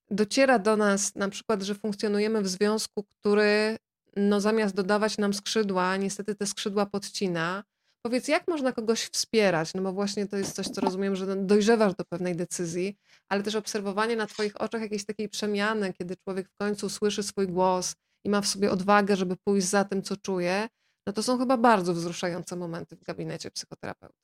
dociera 0.09 0.59
do 0.59 0.77
nas 0.77 1.15
na 1.15 1.29
przykład, 1.29 1.61
że 1.61 1.75
funkcjonujemy 1.75 2.41
w 2.41 2.47
związku, 2.47 3.03
który 3.03 3.77
no 4.15 4.41
zamiast 4.41 4.75
dodawać 4.75 5.17
nam 5.17 5.33
skrzydła, 5.33 5.97
niestety 5.97 6.35
te 6.35 6.45
skrzydła 6.45 6.85
podcina, 6.85 7.63
Powiedz, 8.05 8.27
jak 8.27 8.47
można 8.47 8.71
kogoś 8.71 9.03
wspierać? 9.03 9.73
No 9.73 9.81
bo 9.81 9.93
właśnie 9.93 10.27
to 10.27 10.37
jest 10.37 10.55
coś, 10.55 10.67
co 10.67 10.81
rozumiem, 10.81 11.15
że 11.15 11.35
dojrzewasz 11.35 11.95
do 11.95 12.05
pewnej 12.05 12.35
decyzji, 12.35 12.97
ale 13.29 13.43
też 13.43 13.55
obserwowanie 13.55 14.15
na 14.15 14.27
Twoich 14.27 14.61
oczach 14.61 14.81
jakiejś 14.81 15.05
takiej 15.05 15.29
przemiany, 15.29 15.93
kiedy 15.93 16.15
człowiek 16.17 16.49
w 16.49 16.57
końcu 16.57 16.89
słyszy 16.89 17.23
swój 17.23 17.47
głos 17.47 17.95
i 18.23 18.29
ma 18.29 18.41
w 18.41 18.47
sobie 18.47 18.71
odwagę, 18.71 19.15
żeby 19.15 19.35
pójść 19.37 19.67
za 19.67 19.85
tym, 19.85 20.03
co 20.03 20.17
czuje, 20.17 20.67
no 21.07 21.13
to 21.13 21.23
są 21.23 21.37
chyba 21.37 21.57
bardzo 21.57 21.93
wzruszające 21.93 22.55
momenty 22.55 22.95
w 22.95 23.03
gabinecie 23.03 23.51
psychoterapeuty. 23.51 24.19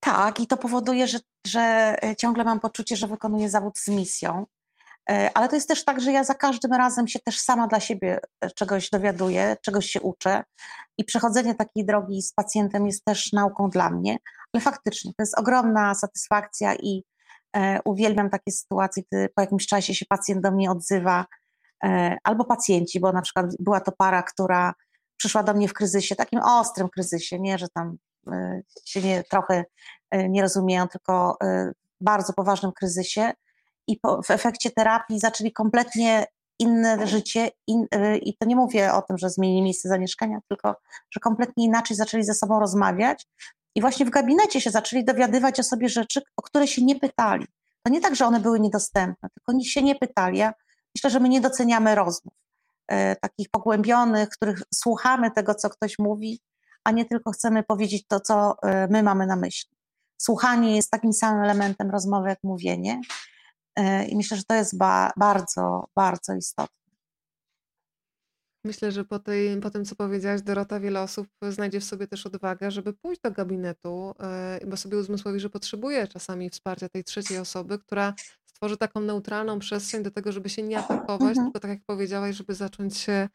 Tak, 0.00 0.40
i 0.40 0.46
to 0.46 0.56
powoduje, 0.56 1.06
że, 1.08 1.18
że 1.46 1.94
e, 2.02 2.16
ciągle 2.16 2.44
mam 2.44 2.60
poczucie, 2.60 2.96
że 2.96 3.06
wykonuję 3.06 3.50
zawód 3.50 3.78
z 3.78 3.88
misją. 3.88 4.46
E, 5.10 5.30
ale 5.34 5.48
to 5.48 5.54
jest 5.54 5.68
też 5.68 5.84
tak, 5.84 6.00
że 6.00 6.12
ja 6.12 6.24
za 6.24 6.34
każdym 6.34 6.72
razem 6.72 7.08
się 7.08 7.18
też 7.18 7.38
sama 7.38 7.66
dla 7.66 7.80
siebie 7.80 8.20
e, 8.40 8.50
czegoś 8.50 8.90
dowiaduję, 8.90 9.56
czegoś 9.62 9.86
się 9.86 10.00
uczę 10.00 10.44
i 10.98 11.04
przechodzenie 11.04 11.54
takiej 11.54 11.86
drogi 11.86 12.22
z 12.22 12.32
pacjentem 12.32 12.86
jest 12.86 13.04
też 13.04 13.32
nauką 13.32 13.70
dla 13.70 13.90
mnie. 13.90 14.16
Ale 14.52 14.60
faktycznie 14.60 15.10
to 15.10 15.22
jest 15.22 15.38
ogromna 15.38 15.94
satysfakcja 15.94 16.74
i 16.74 17.04
e, 17.56 17.80
uwielbiam 17.84 18.30
takie 18.30 18.52
sytuacje, 18.52 19.02
gdy 19.10 19.28
po 19.34 19.42
jakimś 19.42 19.66
czasie 19.66 19.94
się 19.94 20.06
pacjent 20.08 20.42
do 20.42 20.50
mnie 20.50 20.70
odzywa, 20.70 21.26
albo 22.24 22.44
pacjenci, 22.44 23.00
bo 23.00 23.12
na 23.12 23.22
przykład 23.22 23.46
była 23.58 23.80
to 23.80 23.92
para, 23.92 24.22
która 24.22 24.74
przyszła 25.16 25.42
do 25.42 25.54
mnie 25.54 25.68
w 25.68 25.72
kryzysie, 25.72 26.16
takim 26.16 26.40
ostrym 26.40 26.88
kryzysie, 26.88 27.40
nie, 27.40 27.58
że 27.58 27.68
tam 27.68 27.96
się 28.84 29.02
nie, 29.02 29.24
trochę 29.24 29.64
nie 30.12 30.42
rozumieją, 30.42 30.88
tylko 30.88 31.38
bardzo 32.00 32.32
poważnym 32.32 32.72
kryzysie 32.72 33.32
i 33.86 34.00
po, 34.00 34.22
w 34.22 34.30
efekcie 34.30 34.70
terapii 34.70 35.20
zaczęli 35.20 35.52
kompletnie 35.52 36.26
inne 36.58 37.06
życie 37.06 37.50
in, 37.66 37.86
y, 37.94 38.18
i 38.18 38.36
to 38.36 38.46
nie 38.46 38.56
mówię 38.56 38.92
o 38.92 39.02
tym, 39.02 39.18
że 39.18 39.30
zmienili 39.30 39.62
miejsce 39.62 39.88
zamieszkania, 39.88 40.38
tylko 40.48 40.76
że 41.10 41.20
kompletnie 41.20 41.64
inaczej 41.64 41.96
zaczęli 41.96 42.24
ze 42.24 42.34
sobą 42.34 42.60
rozmawiać 42.60 43.26
i 43.74 43.80
właśnie 43.80 44.06
w 44.06 44.10
gabinecie 44.10 44.60
się 44.60 44.70
zaczęli 44.70 45.04
dowiadywać 45.04 45.60
o 45.60 45.62
sobie 45.62 45.88
rzeczy, 45.88 46.20
o 46.36 46.42
które 46.42 46.66
się 46.66 46.84
nie 46.84 47.00
pytali. 47.00 47.46
To 47.82 47.92
nie 47.92 48.00
tak, 48.00 48.16
że 48.16 48.26
one 48.26 48.40
były 48.40 48.60
niedostępne, 48.60 49.28
tylko 49.34 49.60
się 49.64 49.82
nie 49.82 49.94
pytali. 49.94 50.38
Ja 50.38 50.52
myślę, 50.94 51.10
że 51.10 51.20
my 51.20 51.28
nie 51.28 51.40
doceniamy 51.40 51.94
rozmów 51.94 52.34
e, 52.88 53.16
takich 53.16 53.48
pogłębionych, 53.50 54.28
których 54.28 54.62
słuchamy 54.74 55.30
tego, 55.30 55.54
co 55.54 55.70
ktoś 55.70 55.98
mówi, 55.98 56.40
a 56.84 56.90
nie 56.90 57.04
tylko 57.04 57.30
chcemy 57.30 57.62
powiedzieć 57.62 58.06
to, 58.06 58.20
co 58.20 58.54
e, 58.62 58.88
my 58.90 59.02
mamy 59.02 59.26
na 59.26 59.36
myśli. 59.36 59.70
Słuchanie 60.18 60.76
jest 60.76 60.90
takim 60.90 61.12
samym 61.12 61.42
elementem 61.42 61.90
rozmowy 61.90 62.28
jak 62.28 62.38
mówienie 62.42 63.00
I 64.08 64.16
myślę, 64.16 64.36
że 64.36 64.44
to 64.44 64.54
jest 64.54 64.78
ba 64.78 65.12
bardzo, 65.16 65.88
bardzo 65.94 66.34
istotne. 66.34 66.76
Myślę, 68.66 68.92
że 68.92 69.04
po, 69.04 69.18
tej, 69.18 69.60
po 69.60 69.70
tym, 69.70 69.84
co 69.84 69.96
powiedziałaś, 69.96 70.42
Dorota, 70.42 70.80
wiele 70.80 71.02
osób 71.02 71.26
znajdzie 71.50 71.80
w 71.80 71.84
sobie 71.84 72.06
też 72.06 72.26
odwagę, 72.26 72.70
żeby 72.70 72.92
pójść 72.92 73.20
do 73.20 73.30
gabinetu, 73.30 74.14
e, 74.20 74.60
bo 74.66 74.76
sobie 74.76 74.98
uzmysłowi, 74.98 75.40
że 75.40 75.50
potrzebuje 75.50 76.08
czasami 76.08 76.50
wsparcia 76.50 76.88
tej 76.88 77.04
trzeciej 77.04 77.38
osoby, 77.38 77.78
która 77.78 78.14
stworzy 78.46 78.76
taką 78.76 79.00
neutralną 79.00 79.58
przestrzeń 79.58 80.02
do 80.02 80.10
tego, 80.10 80.32
żeby 80.32 80.48
się 80.48 80.62
nie 80.62 80.78
atakować, 80.78 81.28
mhm. 81.28 81.46
tylko 81.46 81.60
tak 81.60 81.70
jak 81.70 81.80
powiedziałaś, 81.86 82.36
żeby 82.36 82.54
zacząć 82.54 82.96
się 82.96 83.28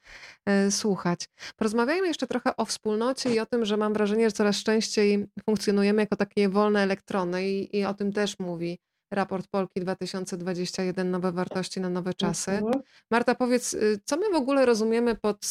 e, 0.46 0.72
słuchać. 0.72 1.30
Porozmawiajmy 1.56 2.08
jeszcze 2.08 2.28
trochę 2.28 2.56
o 2.58 2.66
wspólnocie 2.66 3.36
i 3.36 3.40
o 3.40 3.46
tym, 3.46 3.66
że 3.66 3.78
mam 3.78 3.94
wrażenie, 3.94 4.30
że 4.30 4.32
coraz 4.32 4.58
częściej 4.58 5.28
funkcjonujemy 5.46 6.02
jako 6.02 6.16
takie 6.16 6.50
wolne 6.50 6.80
elektrony 6.80 7.50
i, 7.50 7.78
i 7.78 7.86
o 7.86 7.94
tym 7.94 8.14
też 8.14 8.40
mówi 8.40 8.80
raport 9.12 9.48
Polki 9.48 9.80
2021 9.80 11.12
Nowe 11.12 11.32
wartości 11.32 11.82
na 11.82 11.90
nowe 11.90 12.14
czasy. 12.14 12.52
Mhm. 12.52 12.82
Marta, 13.12 13.36
powiedz, 13.36 13.74
y, 13.74 14.00
co 14.06 14.18
my 14.18 14.30
w 14.30 14.36
ogóle 14.36 14.66
rozumiemy 14.66 15.16
pod 15.16 15.46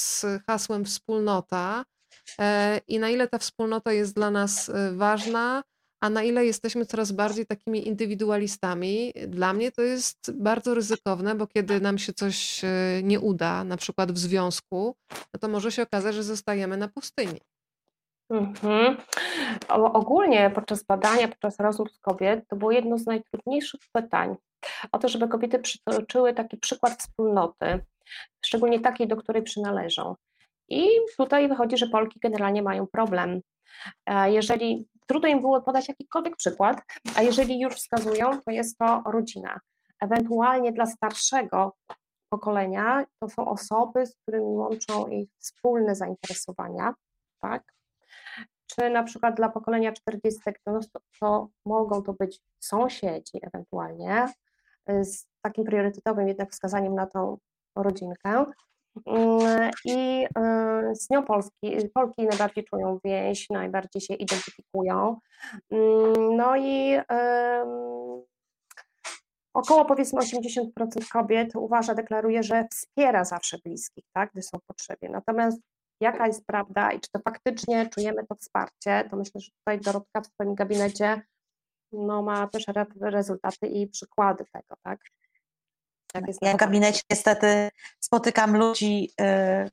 hasłem 0.46 0.84
wspólnota 0.84 1.84
e, 2.40 2.80
i 2.88 2.98
na 2.98 3.10
ile 3.10 3.28
ta 3.28 3.38
wspólnota 3.38 3.92
jest 3.92 4.14
dla 4.14 4.30
nas 4.30 4.68
y, 4.68 4.72
ważna, 4.96 5.62
a 6.00 6.10
na 6.10 6.22
ile 6.22 6.46
jesteśmy 6.46 6.86
coraz 6.86 7.12
bardziej 7.12 7.46
takimi 7.46 7.88
indywidualistami. 7.88 9.12
Dla 9.28 9.52
mnie 9.52 9.72
to 9.72 9.82
jest 9.82 10.32
bardzo 10.34 10.74
ryzykowne, 10.74 11.34
bo 11.34 11.46
kiedy 11.46 11.80
nam 11.80 11.98
się 11.98 12.12
coś 12.12 12.64
y, 12.64 12.68
nie 13.02 13.20
uda, 13.20 13.64
na 13.64 13.76
przykład 13.76 14.12
w 14.12 14.18
związku, 14.18 14.96
no 15.34 15.40
to 15.40 15.48
może 15.48 15.72
się 15.72 15.82
okazać, 15.82 16.14
że 16.14 16.22
zostajemy 16.22 16.76
na 16.76 16.88
pustyni. 16.88 17.40
Mhm. 18.30 18.96
ogólnie 19.68 20.50
podczas 20.50 20.84
badania, 20.84 21.28
podczas 21.28 21.60
rozmów 21.60 21.92
z 21.92 21.98
kobiet, 21.98 22.48
to 22.48 22.56
było 22.56 22.72
jedno 22.72 22.98
z 22.98 23.06
najtrudniejszych 23.06 23.80
pytań. 23.92 24.36
O 24.92 24.98
to, 24.98 25.08
żeby 25.08 25.28
kobiety 25.28 25.58
przytoczyły 25.58 26.34
taki 26.34 26.56
przykład 26.56 26.92
wspólnoty, 26.92 27.84
szczególnie 28.44 28.80
takiej, 28.80 29.08
do 29.08 29.16
której 29.16 29.42
przynależą. 29.42 30.14
I 30.68 30.88
tutaj 31.16 31.48
wychodzi, 31.48 31.76
że 31.76 31.86
Polki 31.86 32.20
generalnie 32.20 32.62
mają 32.62 32.86
problem. 32.86 33.40
Jeżeli 34.26 34.88
trudno 35.06 35.28
im 35.28 35.40
było 35.40 35.62
podać 35.62 35.88
jakikolwiek 35.88 36.36
przykład, 36.36 36.82
a 37.16 37.22
jeżeli 37.22 37.60
już 37.60 37.74
wskazują, 37.74 38.40
to 38.40 38.50
jest 38.50 38.78
to 38.78 39.02
rodzina. 39.06 39.60
Ewentualnie 40.00 40.72
dla 40.72 40.86
starszego 40.86 41.76
pokolenia 42.32 43.04
to 43.20 43.28
są 43.28 43.48
osoby, 43.48 44.06
z 44.06 44.16
którymi 44.16 44.46
łączą 44.46 45.08
ich 45.08 45.28
wspólne 45.38 45.94
zainteresowania, 45.94 46.94
tak? 47.40 47.62
Czy 48.80 48.90
na 48.90 49.02
przykład 49.02 49.36
dla 49.36 49.48
pokolenia 49.48 49.92
40 49.92 50.40
to, 50.64 50.80
to 51.20 51.48
mogą 51.66 52.02
to 52.02 52.12
być 52.12 52.40
sąsiedzi 52.60 53.40
ewentualnie, 53.42 54.28
y, 54.90 55.04
z 55.04 55.26
takim 55.42 55.64
priorytetowym 55.64 56.28
jednak 56.28 56.50
wskazaniem 56.52 56.94
na 56.94 57.06
tą 57.06 57.38
rodzinkę. 57.76 58.44
Mm, 59.06 59.70
I 59.84 60.24
y, 60.90 60.94
z 60.94 61.10
nią 61.10 61.22
Polski, 61.22 61.76
Polki 61.94 62.26
najbardziej 62.26 62.64
czują 62.64 62.98
więź, 63.04 63.50
najbardziej 63.50 64.02
się 64.02 64.14
identyfikują. 64.14 65.16
Mm, 65.70 66.36
no 66.36 66.56
i 66.56 66.96
około 69.54 69.84
powiedzmy 69.84 70.20
80% 70.20 71.08
kobiet 71.12 71.56
uważa, 71.56 71.94
deklaruje, 71.94 72.42
że 72.42 72.68
wspiera 72.70 73.24
zawsze 73.24 73.58
bliskich, 73.64 74.04
tak, 74.12 74.30
gdy 74.32 74.42
są 74.42 74.58
w 74.58 74.64
potrzebie. 74.64 75.08
Natomiast 75.08 75.60
jaka 76.00 76.26
jest 76.26 76.46
prawda 76.46 76.92
i 76.92 77.00
czy 77.00 77.10
to 77.10 77.20
faktycznie 77.24 77.88
czujemy 77.88 78.26
to 78.26 78.34
wsparcie, 78.34 79.08
to 79.10 79.16
myślę, 79.16 79.40
że 79.40 79.50
tutaj 79.50 79.80
Dorotka 79.80 80.20
w 80.20 80.26
swoim 80.26 80.54
gabinecie 80.54 81.22
no, 81.92 82.22
ma 82.22 82.46
też 82.46 82.68
re 82.68 82.86
rezultaty 83.00 83.66
i 83.66 83.86
przykłady 83.86 84.44
tego, 84.52 84.74
tak? 84.82 85.00
Jak 86.14 86.26
jest 86.26 86.42
ja 86.42 86.52
w 86.52 86.56
gabinecie 86.56 87.02
niestety 87.10 87.70
spotykam 88.00 88.56
ludzi, 88.56 89.12
yy, 89.20 89.70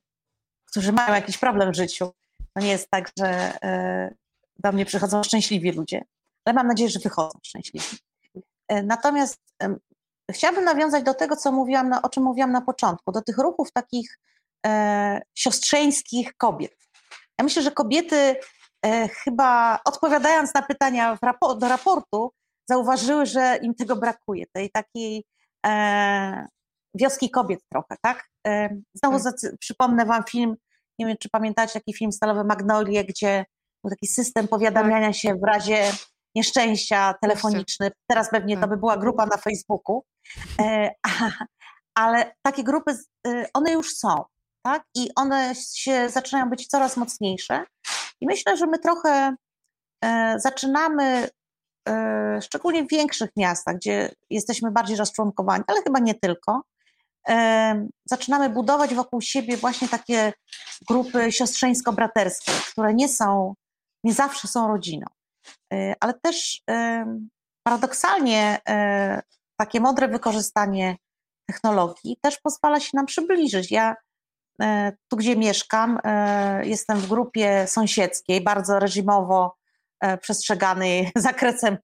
którzy 0.64 0.92
mają 0.92 1.14
jakiś 1.14 1.38
problem 1.38 1.72
w 1.72 1.76
życiu. 1.76 2.12
To 2.54 2.60
nie 2.60 2.68
jest 2.68 2.90
tak, 2.90 3.10
że 3.18 3.58
yy, 3.62 4.16
do 4.58 4.72
mnie 4.72 4.84
przychodzą 4.84 5.22
szczęśliwi 5.22 5.72
ludzie, 5.72 6.04
ale 6.44 6.54
mam 6.54 6.66
nadzieję, 6.66 6.90
że 6.90 7.00
wychodzą 7.00 7.38
szczęśliwi. 7.42 7.86
Yy, 8.34 8.82
natomiast 8.82 9.40
chciałabym 10.30 10.64
nawiązać 10.64 11.04
do 11.04 11.14
tego, 11.14 11.36
co 11.36 11.52
mówiłam, 11.52 11.88
na, 11.88 12.02
o 12.02 12.08
czym 12.08 12.22
mówiłam 12.22 12.52
na 12.52 12.60
początku, 12.60 13.12
do 13.12 13.22
tych 13.22 13.38
ruchów 13.38 13.72
takich 13.72 14.18
e, 14.66 15.20
siostrzeńskich 15.34 16.36
kobiet. 16.36 16.76
Ja 17.38 17.44
myślę, 17.44 17.62
że 17.62 17.70
kobiety 17.70 18.36
e, 18.86 19.08
chyba 19.08 19.80
odpowiadając 19.84 20.54
na 20.54 20.62
pytania 20.62 21.18
do 21.58 21.68
raportu, 21.68 22.32
zauważyły, 22.70 23.26
że 23.26 23.58
im 23.62 23.74
tego 23.74 23.96
brakuje, 23.96 24.44
tej 24.52 24.70
takiej 24.70 25.24
e, 25.66 26.46
wioski 26.94 27.30
kobiet 27.30 27.60
trochę, 27.72 27.96
tak? 28.02 28.28
E, 28.46 28.68
znowu 28.94 29.24
tak. 29.24 29.34
przypomnę 29.60 30.06
wam 30.06 30.24
film, 30.24 30.56
nie 30.98 31.06
wiem, 31.06 31.16
czy 31.20 31.28
pamiętacie 31.28 31.72
taki 31.72 31.94
film 31.94 32.12
Stalowe 32.12 32.44
Magnolie, 32.44 33.04
gdzie 33.04 33.44
był 33.84 33.90
taki 33.90 34.06
system 34.06 34.48
powiadamiania 34.48 35.06
tak. 35.06 35.16
się 35.16 35.34
w 35.34 35.46
razie 35.46 35.92
nieszczęścia 36.34 37.14
telefoniczny. 37.22 37.90
Teraz 38.10 38.30
pewnie 38.30 38.54
to 38.54 38.60
tak. 38.60 38.70
by 38.70 38.76
była 38.76 38.96
grupa 38.96 39.26
na 39.26 39.36
Facebooku, 39.36 40.04
e, 40.60 40.90
ale 41.94 42.34
takie 42.42 42.64
grupy, 42.64 42.92
y, 43.26 43.46
one 43.54 43.72
już 43.72 43.96
są 43.96 44.24
tak? 44.68 44.82
I 44.94 45.10
one 45.16 45.54
się 45.74 46.10
zaczynają 46.10 46.50
być 46.50 46.66
coraz 46.66 46.96
mocniejsze. 46.96 47.64
I 48.20 48.26
myślę, 48.26 48.56
że 48.56 48.66
my 48.66 48.78
trochę 48.78 49.34
e, 50.04 50.34
zaczynamy, 50.40 51.28
e, 51.88 52.38
szczególnie 52.42 52.84
w 52.84 52.90
większych 52.90 53.30
miastach, 53.36 53.76
gdzie 53.76 54.12
jesteśmy 54.30 54.70
bardziej 54.70 54.96
rozczłonkowani, 54.96 55.64
ale 55.66 55.82
chyba 55.82 55.98
nie 55.98 56.14
tylko, 56.14 56.62
e, 57.28 57.88
zaczynamy 58.04 58.50
budować 58.50 58.94
wokół 58.94 59.20
siebie 59.20 59.56
właśnie 59.56 59.88
takie 59.88 60.32
grupy 60.88 61.32
siostrzeńsko-braterskie, 61.32 62.52
które 62.72 62.94
nie 62.94 63.08
są, 63.08 63.54
nie 64.04 64.14
zawsze 64.14 64.48
są 64.48 64.68
rodziną. 64.68 65.06
Ale 66.00 66.14
też 66.22 66.62
paradoksalnie 67.62 68.58
takie 69.60 69.80
mądre 69.80 70.08
wykorzystanie 70.08 70.96
technologii 71.46 72.16
też 72.20 72.40
pozwala 72.40 72.80
się 72.80 72.90
nam 72.94 73.06
przybliżyć. 73.06 73.70
Ja 73.70 73.94
tu, 75.08 75.16
gdzie 75.16 75.36
mieszkam, 75.36 75.98
e, 76.04 76.66
jestem 76.66 76.98
w 76.98 77.08
grupie 77.08 77.66
sąsiedzkiej, 77.66 78.40
bardzo 78.40 78.78
reżimowo 78.78 79.56
e, 80.00 80.18
przestrzeganej 80.18 81.10
zakresem 81.16 81.78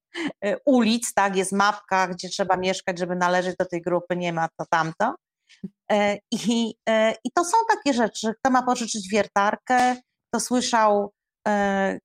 ulic, 0.66 1.14
tak, 1.14 1.36
jest 1.36 1.52
mapka, 1.52 2.08
gdzie 2.08 2.28
trzeba 2.28 2.56
mieszkać, 2.56 2.98
żeby 2.98 3.16
należeć 3.16 3.56
do 3.56 3.64
tej 3.64 3.82
grupy, 3.82 4.16
nie 4.16 4.32
ma 4.32 4.48
to 4.58 4.66
tamto. 4.70 5.14
I, 6.32 6.74
i 7.24 7.30
to 7.34 7.44
są 7.44 7.56
takie 7.68 7.92
rzeczy, 7.92 8.34
kto 8.40 8.50
ma 8.50 8.62
pożyczyć 8.62 9.08
wiertarkę, 9.08 9.96
kto 10.28 10.40
słyszał 10.40 11.12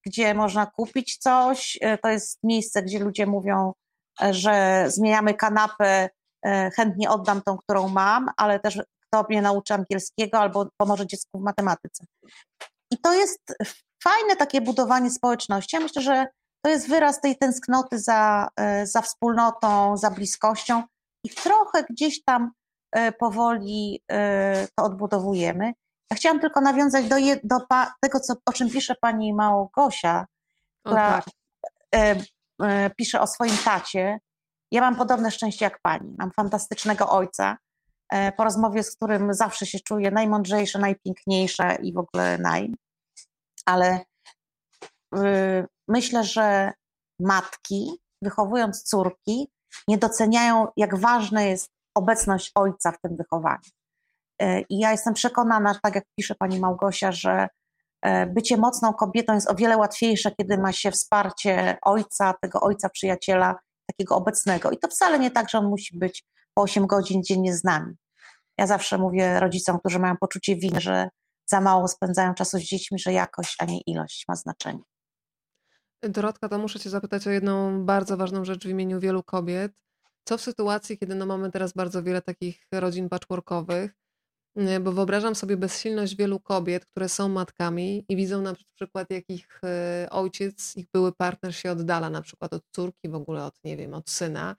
gdzie 0.05 0.33
można 0.33 0.65
kupić 0.65 1.17
coś. 1.17 1.79
To 2.01 2.09
jest 2.09 2.39
miejsce, 2.43 2.83
gdzie 2.83 2.99
ludzie 2.99 3.25
mówią, 3.25 3.73
że 4.31 4.85
zmieniamy 4.87 5.33
kanapę, 5.33 6.09
chętnie 6.75 7.09
oddam 7.09 7.41
tą, 7.41 7.57
którą 7.57 7.89
mam, 7.89 8.29
ale 8.37 8.59
też 8.59 8.79
kto 9.09 9.25
mnie 9.29 9.41
nauczy 9.41 9.73
angielskiego 9.73 10.39
albo 10.39 10.67
pomoże 10.77 11.07
dziecku 11.07 11.39
w 11.39 11.43
matematyce. 11.43 12.05
I 12.91 12.97
to 12.97 13.13
jest 13.13 13.39
fajne 14.03 14.35
takie 14.35 14.61
budowanie 14.61 15.11
społeczności. 15.11 15.75
Ja 15.75 15.81
myślę, 15.83 16.01
że 16.01 16.27
to 16.61 16.69
jest 16.69 16.89
wyraz 16.89 17.21
tej 17.21 17.37
tęsknoty 17.37 17.99
za, 17.99 18.47
e, 18.55 18.87
za 18.87 19.01
wspólnotą, 19.01 19.97
za 19.97 20.11
bliskością 20.11 20.83
i 21.23 21.29
trochę 21.29 21.83
gdzieś 21.89 22.23
tam 22.23 22.51
e, 22.91 23.11
powoli 23.11 24.03
e, 24.11 24.67
to 24.75 24.83
odbudowujemy. 24.83 25.73
Ja 26.11 26.17
chciałam 26.17 26.39
tylko 26.39 26.61
nawiązać 26.61 27.07
do, 27.07 27.17
je, 27.17 27.39
do 27.43 27.57
tego, 28.01 28.19
co, 28.19 28.33
o 28.45 28.53
czym 28.53 28.69
pisze 28.69 28.95
pani 29.01 29.33
Małgosia, 29.33 30.25
która 30.85 31.21
tak. 31.21 32.17
pisze 32.97 33.21
o 33.21 33.27
swoim 33.27 33.57
tacie. 33.65 34.19
Ja 34.71 34.81
mam 34.81 34.95
podobne 34.95 35.31
szczęście 35.31 35.65
jak 35.65 35.79
pani. 35.81 36.15
Mam 36.17 36.31
fantastycznego 36.31 37.09
ojca, 37.09 37.57
po 38.37 38.43
rozmowie 38.43 38.83
z 38.83 38.95
którym 38.95 39.33
zawsze 39.33 39.65
się 39.65 39.79
czuję 39.79 40.11
najmądrzejsza, 40.11 40.79
najpiękniejsza 40.79 41.75
i 41.75 41.93
w 41.93 41.97
ogóle 41.97 42.37
naj. 42.37 42.73
Ale 43.65 43.99
y, 45.17 45.67
myślę, 45.87 46.23
że 46.23 46.71
matki, 47.19 48.01
wychowując 48.21 48.83
córki, 48.83 49.51
nie 49.87 49.97
doceniają, 49.97 50.67
jak 50.77 50.99
ważna 50.99 51.41
jest 51.41 51.71
obecność 51.95 52.51
ojca 52.55 52.91
w 52.91 53.01
tym 53.01 53.17
wychowaniu. 53.17 53.69
Y, 54.41 54.65
I 54.69 54.79
ja 54.79 54.91
jestem 54.91 55.13
przekonana, 55.13 55.79
tak 55.83 55.95
jak 55.95 56.03
pisze 56.15 56.35
pani 56.35 56.59
Małgosia, 56.59 57.11
że 57.11 57.47
y, 58.05 58.25
bycie 58.25 58.57
mocną 58.57 58.93
kobietą 58.93 59.33
jest 59.33 59.51
o 59.51 59.55
wiele 59.55 59.77
łatwiejsze, 59.77 60.31
kiedy 60.31 60.57
ma 60.57 60.71
się 60.71 60.91
wsparcie 60.91 61.77
ojca, 61.81 62.33
tego 62.41 62.61
ojca 62.61 62.89
przyjaciela, 62.89 63.55
takiego 63.87 64.15
obecnego. 64.15 64.71
I 64.71 64.77
to 64.77 64.87
wcale 64.87 65.19
nie 65.19 65.31
tak, 65.31 65.49
że 65.49 65.57
on 65.57 65.65
musi 65.65 65.97
być 65.97 66.25
po 66.59 66.63
8 66.63 66.87
godzin 66.87 67.23
dziennie 67.23 67.55
z 67.55 67.63
nami. 67.63 67.93
Ja 68.57 68.67
zawsze 68.67 68.97
mówię 68.97 69.39
rodzicom, 69.39 69.79
którzy 69.79 69.99
mają 69.99 70.17
poczucie 70.17 70.55
winy, 70.55 70.81
że 70.81 71.09
za 71.45 71.61
mało 71.61 71.87
spędzają 71.87 72.33
czasu 72.33 72.57
z 72.57 72.61
dziećmi, 72.61 72.99
że 72.99 73.13
jakość, 73.13 73.55
a 73.59 73.65
nie 73.65 73.81
ilość 73.81 74.25
ma 74.27 74.35
znaczenie. 74.35 74.79
Dorotka, 76.03 76.49
to 76.49 76.57
muszę 76.57 76.79
Cię 76.79 76.89
zapytać 76.89 77.27
o 77.27 77.29
jedną 77.29 77.85
bardzo 77.85 78.17
ważną 78.17 78.45
rzecz 78.45 78.67
w 78.67 78.69
imieniu 78.69 78.99
wielu 78.99 79.23
kobiet. 79.23 79.71
Co 80.23 80.37
w 80.37 80.41
sytuacji, 80.41 80.97
kiedy 80.97 81.15
no 81.15 81.25
mamy 81.25 81.51
teraz 81.51 81.73
bardzo 81.73 82.03
wiele 82.03 82.21
takich 82.21 82.67
rodzin 82.71 83.09
patchworkowych, 83.09 83.91
bo 84.81 84.91
wyobrażam 84.91 85.35
sobie 85.35 85.57
bezsilność 85.57 86.15
wielu 86.15 86.39
kobiet, 86.39 86.85
które 86.85 87.09
są 87.09 87.29
matkami 87.29 88.05
i 88.09 88.15
widzą 88.15 88.41
na 88.41 88.53
przykład, 88.75 89.07
jak 89.09 89.23
ich 89.29 89.61
y, 90.05 90.09
ojciec, 90.09 90.77
ich 90.77 90.85
były 90.93 91.11
partner 91.13 91.55
się 91.55 91.71
oddala, 91.71 92.09
na 92.09 92.21
przykład 92.21 92.53
od 92.53 92.63
córki, 92.71 93.09
w 93.09 93.15
ogóle 93.15 93.45
od, 93.45 93.63
nie 93.63 93.77
wiem, 93.77 93.93
od 93.93 94.09
syna. 94.09 94.55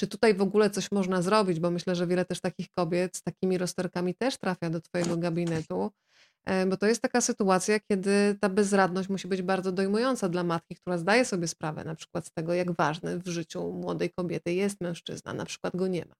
Czy 0.00 0.06
tutaj 0.06 0.34
w 0.34 0.42
ogóle 0.42 0.70
coś 0.70 0.92
można 0.92 1.22
zrobić? 1.22 1.60
Bo 1.60 1.70
myślę, 1.70 1.94
że 1.94 2.06
wiele 2.06 2.24
też 2.24 2.40
takich 2.40 2.66
kobiet 2.70 3.16
z 3.16 3.22
takimi 3.22 3.58
rozterkami 3.58 4.14
też 4.14 4.38
trafia 4.38 4.70
do 4.70 4.80
Twojego 4.80 5.16
gabinetu, 5.16 5.90
e, 6.44 6.66
bo 6.66 6.76
to 6.76 6.86
jest 6.86 7.02
taka 7.02 7.20
sytuacja, 7.20 7.80
kiedy 7.80 8.38
ta 8.40 8.48
bezradność 8.48 9.08
musi 9.08 9.28
być 9.28 9.42
bardzo 9.42 9.72
dojmująca 9.72 10.28
dla 10.28 10.44
matki, 10.44 10.74
która 10.76 10.98
zdaje 10.98 11.24
sobie 11.24 11.48
sprawę 11.48 11.84
na 11.84 11.94
przykład 11.94 12.26
z 12.26 12.32
tego, 12.32 12.54
jak 12.54 12.72
ważny 12.72 13.18
w 13.18 13.26
życiu 13.26 13.72
młodej 13.72 14.10
kobiety 14.10 14.52
jest 14.52 14.80
mężczyzna, 14.80 15.32
na 15.32 15.44
przykład 15.44 15.76
go 15.76 15.86
nie 15.86 16.04
ma. 16.04 16.14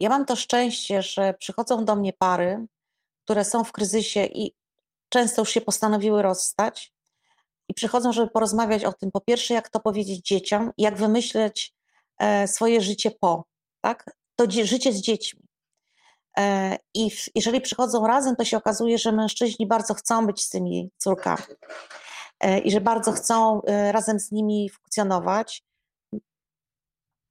Ja 0.00 0.08
mam 0.08 0.24
to 0.24 0.36
szczęście, 0.36 1.02
że 1.02 1.34
przychodzą 1.34 1.84
do 1.84 1.96
mnie 1.96 2.12
pary, 2.12 2.66
które 3.24 3.44
są 3.44 3.64
w 3.64 3.72
kryzysie 3.72 4.24
i 4.24 4.52
często 5.08 5.42
już 5.42 5.50
się 5.50 5.60
postanowiły 5.60 6.22
rozstać 6.22 6.92
i 7.68 7.74
przychodzą, 7.74 8.12
żeby 8.12 8.30
porozmawiać 8.30 8.84
o 8.84 8.92
tym, 8.92 9.10
po 9.10 9.20
pierwsze, 9.20 9.54
jak 9.54 9.68
to 9.68 9.80
powiedzieć 9.80 10.26
dzieciom, 10.26 10.72
jak 10.78 10.96
wymyśleć 10.96 11.75
swoje 12.46 12.80
życie 12.80 13.10
po, 13.20 13.44
tak? 13.80 14.16
To 14.36 14.50
życie 14.50 14.92
z 14.92 15.00
dziećmi. 15.00 15.46
E, 16.38 16.76
I 16.94 17.10
jeżeli 17.34 17.60
przychodzą 17.60 18.06
razem, 18.06 18.36
to 18.36 18.44
się 18.44 18.56
okazuje, 18.56 18.98
że 18.98 19.12
mężczyźni 19.12 19.66
bardzo 19.66 19.94
chcą 19.94 20.26
być 20.26 20.42
z 20.42 20.50
tymi 20.50 20.90
córkami 20.96 21.44
e, 22.40 22.58
i 22.58 22.70
że 22.70 22.80
bardzo 22.80 23.12
chcą 23.12 23.60
razem 23.90 24.20
z 24.20 24.32
nimi 24.32 24.70
funkcjonować. 24.70 25.62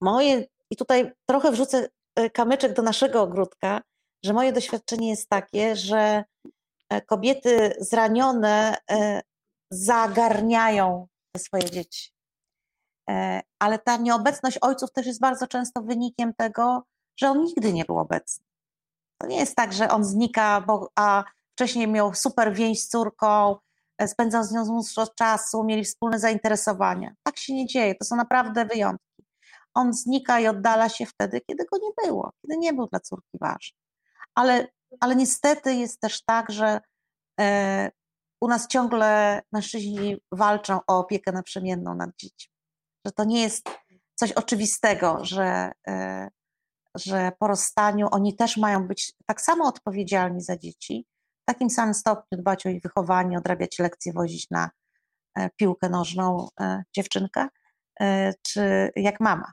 Moje, 0.01 0.45
i 0.71 0.75
tutaj 0.75 1.11
trochę 1.29 1.51
wrzucę 1.51 1.89
kamyczek 2.33 2.73
do 2.73 2.81
naszego 2.81 3.21
ogródka, 3.21 3.81
że 4.23 4.33
moje 4.33 4.53
doświadczenie 4.53 5.09
jest 5.09 5.29
takie, 5.29 5.75
że 5.75 6.23
kobiety 7.07 7.75
zranione 7.79 8.77
zagarniają 9.71 11.07
swoje 11.37 11.69
dzieci. 11.69 12.14
E, 13.09 13.41
ale 13.59 13.79
ta 13.79 13.97
nieobecność 13.97 14.57
ojców 14.61 14.91
też 14.91 15.05
jest 15.05 15.19
bardzo 15.19 15.47
często 15.47 15.81
wynikiem 15.81 16.33
tego, 16.33 16.83
że 17.19 17.29
on 17.29 17.43
nigdy 17.43 17.73
nie 17.73 17.85
był 17.85 17.99
obecny. 17.99 18.45
To 19.17 19.27
nie 19.27 19.37
jest 19.37 19.55
tak, 19.55 19.73
że 19.73 19.89
on 19.89 20.03
znika, 20.03 20.61
bo, 20.61 20.91
a 20.95 21.23
wcześniej 21.55 21.87
miał 21.87 22.13
super 22.13 22.53
więź 22.53 22.83
z 22.83 22.89
córką, 22.89 23.55
e, 23.97 24.07
spędzał 24.07 24.43
z 24.43 24.51
nią 24.51 24.65
mnóstwo 24.65 25.07
czasu, 25.07 25.63
mieli 25.63 25.83
wspólne 25.83 26.19
zainteresowania. 26.19 27.13
Tak 27.23 27.37
się 27.37 27.53
nie 27.53 27.65
dzieje, 27.65 27.95
to 27.95 28.05
są 28.05 28.15
naprawdę 28.15 28.65
wyjątki. 28.65 29.25
On 29.73 29.93
znika 29.93 30.39
i 30.39 30.47
oddala 30.47 30.89
się 30.89 31.05
wtedy, 31.05 31.41
kiedy 31.41 31.65
go 31.71 31.77
nie 31.77 32.07
było, 32.07 32.31
kiedy 32.41 32.57
nie 32.57 32.73
był 32.73 32.87
dla 32.87 32.99
córki 32.99 33.37
ważny. 33.41 33.77
Ale, 34.35 34.67
ale 34.99 35.15
niestety 35.15 35.75
jest 35.75 35.99
też 35.99 36.23
tak, 36.25 36.51
że 36.51 36.81
e, 37.39 37.91
u 38.41 38.47
nas 38.47 38.67
ciągle 38.67 39.41
mężczyźni 39.51 40.17
walczą 40.31 40.79
o 40.87 40.99
opiekę 40.99 41.31
naprzemienną 41.31 41.95
nad 41.95 42.09
dziećmi 42.17 42.54
że 43.05 43.11
to 43.11 43.23
nie 43.23 43.41
jest 43.41 43.69
coś 44.15 44.31
oczywistego, 44.31 45.25
że, 45.25 45.71
e, 45.87 46.29
że 46.95 47.31
po 47.39 47.47
rozstaniu 47.47 48.07
oni 48.11 48.35
też 48.35 48.57
mają 48.57 48.87
być 48.87 49.13
tak 49.25 49.41
samo 49.41 49.67
odpowiedzialni 49.67 50.41
za 50.41 50.57
dzieci, 50.57 51.05
w 51.41 51.45
takim 51.45 51.69
samym 51.69 51.93
stopniu 51.93 52.37
dbać 52.37 52.65
o 52.65 52.69
ich 52.69 52.81
wychowanie, 52.81 53.37
odrabiać 53.37 53.79
lekcje, 53.79 54.13
wozić 54.13 54.49
na 54.51 54.69
e, 55.35 55.49
piłkę 55.49 55.89
nożną 55.89 56.47
e, 56.59 56.83
dziewczynkę, 56.95 57.47
czy 58.41 58.91
jak 58.95 59.19
mama. 59.19 59.51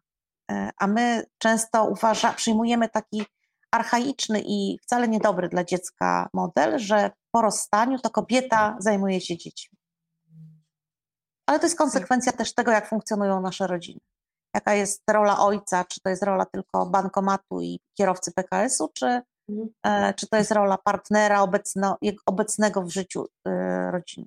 A 0.79 0.87
my 0.87 1.25
często 1.39 1.85
uważa, 1.85 2.33
przyjmujemy 2.33 2.89
taki 2.89 3.25
archaiczny 3.71 4.43
i 4.47 4.79
wcale 4.83 5.09
niedobry 5.09 5.49
dla 5.49 5.65
dziecka 5.65 6.29
model, 6.35 6.79
że 6.79 7.11
po 7.31 7.43
rozstaniu 7.43 7.99
to 7.99 8.11
kobieta 8.11 8.77
zajmuje 8.79 9.21
się 9.21 9.37
dziećmi 9.37 9.82
ale 11.47 11.59
to 11.59 11.67
jest 11.67 11.79
konsekwencja 11.79 12.33
też 12.33 12.55
tego, 12.55 12.71
jak 12.71 12.89
funkcjonują 12.89 13.41
nasze 13.41 13.67
rodziny. 13.67 14.01
Jaka 14.55 14.75
jest 14.75 15.03
rola 15.11 15.39
ojca, 15.39 15.85
czy 15.85 16.01
to 16.01 16.11
jest 16.11 16.23
rola 16.23 16.47
tylko 16.47 16.87
bankomatu 16.87 17.61
i 17.61 17.81
kierowcy 17.99 18.33
PKS-u, 18.33 18.89
czy, 18.95 19.23
mhm. 19.49 19.69
e, 19.87 20.15
czy 20.15 20.27
to 20.29 20.37
jest 20.37 20.51
rola 20.51 20.79
partnera 20.79 21.43
obecno, 21.43 21.99
obecnego 22.27 22.83
w 22.83 22.91
życiu 22.91 23.27
e, 23.47 23.91
rodziny. 23.91 24.27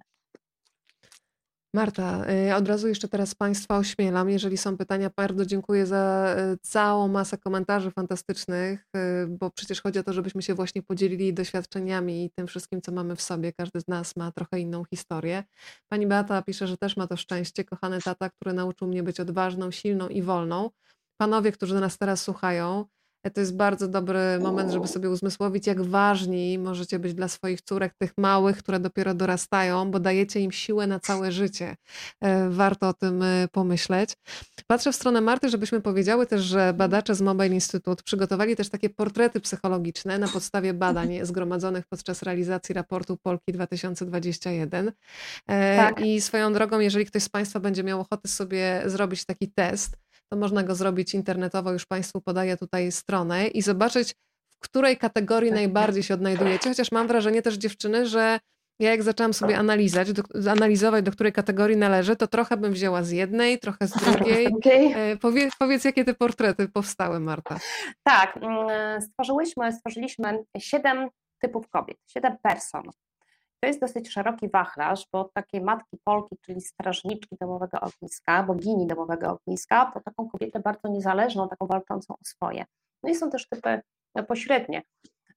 Marta, 1.76 2.26
y, 2.50 2.56
od 2.56 2.68
razu 2.68 2.88
jeszcze 2.88 3.08
teraz 3.08 3.36
Państwa 3.36 3.78
ośmielam. 3.78 4.30
Jeżeli 4.30 4.58
są 4.58 4.78
pytania, 4.78 5.10
bardzo 5.16 5.46
dziękuję 5.46 5.86
za 5.86 6.36
y, 6.54 6.58
całą 6.58 7.08
masę 7.08 7.38
komentarzy 7.38 7.92
fantastycznych, 7.92 8.86
y, 8.96 9.28
bo 9.28 9.52
przecież 9.52 9.82
chodzi 9.82 10.00
o 10.00 10.04
to, 10.04 10.14
żebyśmy 10.14 10.42
się 10.42 10.54
właśnie 10.54 10.84
podzielili 10.84 11.34
doświadczeniami 11.34 12.26
i 12.26 12.32
tym 12.32 12.48
wszystkim, 12.48 12.82
co 12.82 12.92
mamy 12.92 13.16
w 13.16 13.22
sobie. 13.22 13.54
Każdy 13.54 13.82
z 13.82 13.88
nas 13.88 14.16
ma 14.16 14.32
trochę 14.32 14.60
inną 14.60 14.84
historię. 14.86 15.44
Pani 15.92 16.08
Beata 16.08 16.42
pisze, 16.42 16.68
że 16.68 16.78
też 16.78 16.98
ma 16.98 17.08
to 17.08 17.18
szczęście. 17.18 17.64
Kochany 17.64 18.02
tata, 18.02 18.30
który 18.30 18.54
nauczył 18.54 18.88
mnie 18.88 19.04
być 19.04 19.20
odważną, 19.20 19.72
silną 19.72 20.08
i 20.08 20.22
wolną. 20.22 20.70
Panowie, 21.18 21.52
którzy 21.52 21.80
nas 21.80 21.98
teraz 21.98 22.22
słuchają, 22.22 22.86
to 23.30 23.40
jest 23.40 23.56
bardzo 23.56 23.88
dobry 23.88 24.20
moment, 24.42 24.72
żeby 24.72 24.88
sobie 24.88 25.10
uzmysłowić, 25.10 25.68
jak 25.68 25.82
ważni 25.82 26.60
możecie 26.60 27.00
być 27.00 27.14
dla 27.14 27.28
swoich 27.28 27.62
córek, 27.62 27.94
tych 27.98 28.14
małych, 28.18 28.58
które 28.58 28.80
dopiero 28.80 29.14
dorastają, 29.14 29.92
bo 29.92 30.00
dajecie 30.00 30.40
im 30.40 30.52
siłę 30.52 30.88
na 30.88 31.00
całe 31.00 31.32
życie. 31.32 31.76
E, 32.22 32.50
warto 32.50 32.88
o 32.88 32.94
tym 32.94 33.24
e, 33.24 33.48
pomyśleć. 33.52 34.16
Patrzę 34.68 34.92
w 34.92 34.96
stronę 34.96 35.22
Marty, 35.22 35.50
żebyśmy 35.50 35.82
powiedziały 35.82 36.28
też, 36.28 36.42
że 36.42 36.74
badacze 36.74 37.16
z 37.16 37.22
Mobile 37.22 37.48
Institute 37.54 38.04
przygotowali 38.04 38.56
też 38.56 38.70
takie 38.70 38.90
portrety 38.90 39.40
psychologiczne 39.40 40.20
na 40.20 40.28
podstawie 40.28 40.74
badań 40.74 41.20
zgromadzonych 41.22 41.86
podczas 41.86 42.24
realizacji 42.24 42.76
raportu 42.76 43.18
Polki 43.18 43.54
2021. 43.54 44.92
E, 45.48 45.78
tak. 45.78 46.02
I 46.02 46.22
swoją 46.22 46.54
drogą, 46.54 46.80
jeżeli 46.80 47.06
ktoś 47.06 47.24
z 47.24 47.30
Państwa 47.30 47.60
będzie 47.60 47.84
miał 47.84 48.02
ochotę 48.02 48.28
sobie 48.28 48.84
zrobić 48.86 49.26
taki 49.26 49.52
test, 49.52 49.98
to 50.30 50.38
można 50.38 50.64
go 50.64 50.76
zrobić 50.76 51.14
internetowo, 51.14 51.72
już 51.72 51.86
Państwu 51.86 52.22
podaję 52.22 52.58
tutaj 52.58 52.92
stronę 52.92 53.48
i 53.48 53.62
zobaczyć, 53.62 54.16
w 54.52 54.60
której 54.60 54.98
kategorii 54.98 55.50
tak, 55.50 55.56
najbardziej 55.56 56.04
się 56.04 56.14
odnajdujecie, 56.14 56.70
chociaż 56.70 56.92
mam 56.92 57.08
wrażenie 57.08 57.42
też 57.42 57.56
dziewczyny, 57.56 58.06
że 58.06 58.40
ja 58.80 58.92
jak 58.92 59.04
zaczęłam 59.04 59.34
sobie 59.34 59.58
analizować, 59.58 60.14
do, 60.14 60.24
analizować, 60.52 61.06
do 61.06 61.12
której 61.12 61.34
kategorii 61.34 61.78
należy, 61.78 62.16
to 62.16 62.28
trochę 62.28 62.58
bym 62.58 62.74
wzięła 62.74 63.04
z 63.04 63.12
jednej, 63.12 63.60
trochę 63.60 63.88
z 63.88 63.92
drugiej. 63.92 64.48
Okay. 64.56 65.18
Powiedz, 65.18 65.54
powiedz, 65.60 65.86
jakie 65.86 66.06
te 66.06 66.14
portrety 66.14 66.70
powstały, 66.70 67.20
Marta? 67.20 67.60
Tak, 68.04 68.38
mm, 68.38 69.02
stworzyłyśmy, 69.02 69.74
stworzyliśmy 69.74 70.44
siedem 70.58 71.10
typów 71.42 71.70
kobiet, 71.70 71.98
siedem 72.08 72.38
person. 72.44 72.84
To 73.60 73.68
jest 73.68 73.82
dosyć 73.82 74.10
szeroki 74.10 74.50
wachlarz, 74.50 75.08
bo 75.14 75.32
takie 75.34 75.62
matki 75.62 75.98
Polki, 76.04 76.36
czyli 76.42 76.62
strażniczki 76.62 77.36
domowego 77.42 77.80
ogniska, 77.82 78.44
bogini 78.44 78.88
domowego 78.88 79.32
ogniska, 79.32 79.92
to 79.94 80.00
taką 80.00 80.30
kobietę 80.30 80.60
bardzo 80.60 80.88
niezależną, 80.88 81.50
taką 81.50 81.68
walczącą 81.68 82.14
o 82.14 82.26
swoje. 82.26 82.66
No 83.04 83.10
i 83.10 83.16
są 83.16 83.30
też 83.30 83.48
typy 83.50 83.82
pośrednie. 84.28 84.82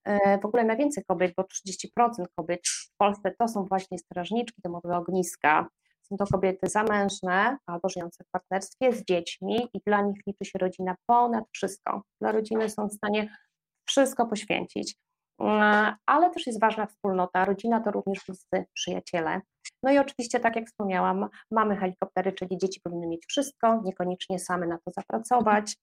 E, 0.05 0.39
w 0.39 0.45
ogóle 0.45 0.65
najwięcej 0.65 1.05
kobiet, 1.05 1.35
bo 1.37 1.43
30% 1.43 2.25
kobiet 2.37 2.61
w 2.69 2.97
Polsce 2.97 3.35
to 3.39 3.49
są 3.49 3.65
właśnie 3.65 3.99
strażniczki 3.99 4.63
domowego 4.65 4.97
ogniska. 4.97 5.69
Są 6.03 6.17
to 6.17 6.27
kobiety 6.27 6.69
zamężne 6.69 7.57
albo 7.67 7.89
żyjące 7.89 8.25
w 8.25 8.31
partnerstwie 8.31 8.93
z 8.93 9.05
dziećmi 9.05 9.69
i 9.75 9.81
dla 9.87 10.03
nich 10.03 10.21
liczy 10.27 10.45
się 10.45 10.59
rodzina 10.59 10.95
ponad 11.07 11.45
wszystko. 11.53 12.03
Dla 12.21 12.33
rodziny 12.33 12.71
są 12.71 12.89
w 12.89 12.93
stanie 12.93 13.37
wszystko 13.85 14.27
poświęcić. 14.27 14.97
E, 15.41 15.95
ale 16.07 16.31
też 16.31 16.47
jest 16.47 16.61
ważna 16.61 16.87
wspólnota. 16.87 17.45
Rodzina 17.45 17.81
to 17.81 17.91
również 17.91 18.19
bliscy 18.27 18.65
przyjaciele. 18.75 19.41
No 19.83 19.93
i 19.93 19.99
oczywiście, 19.99 20.41
tak 20.41 20.57
jak 20.57 20.67
wspomniałam, 20.67 21.29
mamy 21.51 21.77
helikoptery, 21.77 22.33
czyli 22.33 22.59
dzieci 22.59 22.81
powinny 22.81 23.07
mieć 23.07 23.27
wszystko, 23.27 23.81
niekoniecznie 23.85 24.39
same 24.39 24.67
na 24.67 24.79
to 24.79 24.91
zapracować. 24.91 25.77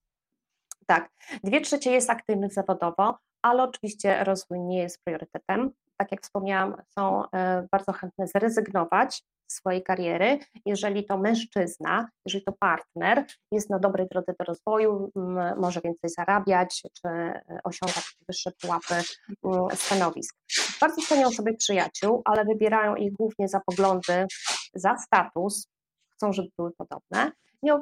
Tak, 0.88 1.10
dwie 1.44 1.61
trzecie 1.61 1.91
jest 1.91 2.10
aktywnych 2.10 2.53
zawodowo, 2.53 3.18
ale 3.41 3.64
oczywiście 3.64 4.23
rozwój 4.23 4.60
nie 4.60 4.77
jest 4.77 5.03
priorytetem. 5.03 5.72
Tak 5.98 6.11
jak 6.11 6.22
wspomniałam, 6.22 6.76
są 6.99 7.23
e, 7.32 7.68
bardzo 7.72 7.94
chętne 7.94 8.27
zrezygnować 8.27 9.23
swojej 9.47 9.84
kariery, 9.84 10.39
jeżeli 10.65 11.05
to 11.05 11.17
mężczyzna, 11.17 12.07
jeżeli 12.26 12.43
to 12.43 12.51
partner 12.51 13.26
jest 13.51 13.69
na 13.69 13.80
dobrej 13.80 14.07
drodze 14.11 14.34
do 14.39 14.45
rozwoju, 14.45 15.11
może 15.57 15.81
więcej 15.81 16.09
zarabiać, 16.09 16.81
czy 16.93 17.07
e, 17.07 17.41
osiągać 17.63 18.17
wyższe 18.27 18.51
pułapy 18.61 18.95
stanowisk. 19.73 20.35
Bardzo 20.81 21.01
cenią 21.01 21.31
sobie 21.31 21.53
przyjaciół, 21.53 22.22
ale 22.26 22.45
wybierają 22.45 22.95
ich 22.95 23.13
głównie 23.13 23.47
za 23.47 23.61
poglądy, 23.65 24.26
za 24.73 24.97
status, 24.97 25.67
chcą, 26.13 26.34
żeby 26.34 26.49
były 26.57 26.72
podobne. 26.72 27.31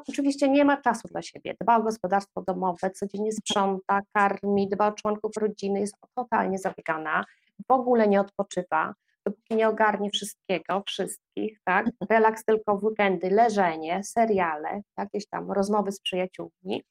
Oczywiście 0.07 0.49
nie 0.49 0.65
ma 0.65 0.81
czasu 0.81 1.07
dla 1.07 1.21
siebie. 1.21 1.55
Dba 1.61 1.77
o 1.77 1.83
gospodarstwo 1.83 2.41
domowe, 2.41 2.91
codziennie 2.91 3.31
sprząta, 3.31 3.99
karmi, 4.13 4.69
dba 4.69 4.87
o 4.87 4.91
członków 4.91 5.31
rodziny, 5.37 5.79
jest 5.79 5.95
totalnie 6.15 6.57
zabiegana, 6.59 7.25
w 7.69 7.71
ogóle 7.71 8.07
nie 8.07 8.21
odpoczywa 8.21 8.93
dopóki 9.25 9.55
nie 9.55 9.69
ogarnie 9.69 10.09
wszystkiego, 10.09 10.83
wszystkich, 10.87 11.59
tak? 11.65 11.85
Relaks 12.09 12.45
tylko 12.45 12.77
w 12.77 12.83
weekendy, 12.83 13.29
leżenie, 13.29 14.03
seriale, 14.03 14.81
jakieś 14.97 15.27
tam 15.27 15.51
rozmowy 15.51 15.91
z 15.91 16.01
przyjaciółmi. 16.01 16.83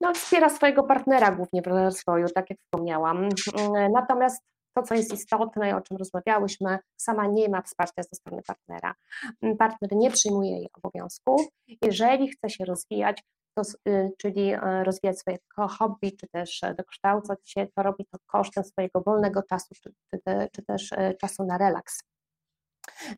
No, 0.00 0.14
wspiera 0.14 0.48
swojego 0.48 0.82
partnera 0.82 1.30
głównie 1.30 1.62
w 1.62 1.66
rozwoju, 1.66 2.26
tak 2.34 2.50
jak 2.50 2.58
wspomniałam. 2.58 3.28
Natomiast 3.92 4.42
to, 4.76 4.82
co 4.82 4.94
jest 4.94 5.12
istotne, 5.12 5.76
o 5.76 5.80
czym 5.80 5.96
rozmawiałyśmy, 5.96 6.78
sama 6.96 7.26
nie 7.26 7.48
ma 7.48 7.62
wsparcia 7.62 8.02
ze 8.02 8.16
strony 8.16 8.42
partnera. 8.46 8.94
Partner 9.58 9.90
nie 9.92 10.10
przyjmuje 10.10 10.50
jej 10.50 10.68
obowiązków. 10.72 11.40
Jeżeli 11.82 12.28
chce 12.28 12.50
się 12.50 12.64
rozwijać, 12.64 13.22
czyli 14.18 14.52
e, 14.52 14.84
rozwijać 14.84 15.18
swoje 15.18 15.38
hobby, 15.54 16.12
czy 16.12 16.28
też 16.28 16.62
e, 16.62 16.74
dokształcać 16.74 17.50
się, 17.50 17.66
to 17.76 17.82
robi 17.82 18.06
to 18.06 18.18
kosztem 18.26 18.64
swojego 18.64 19.00
wolnego 19.00 19.42
czasu, 19.42 19.74
czy, 19.74 19.92
czy 20.52 20.62
też 20.62 20.92
e, 20.92 21.14
czasu 21.14 21.44
na 21.44 21.58
relaks. 21.58 22.02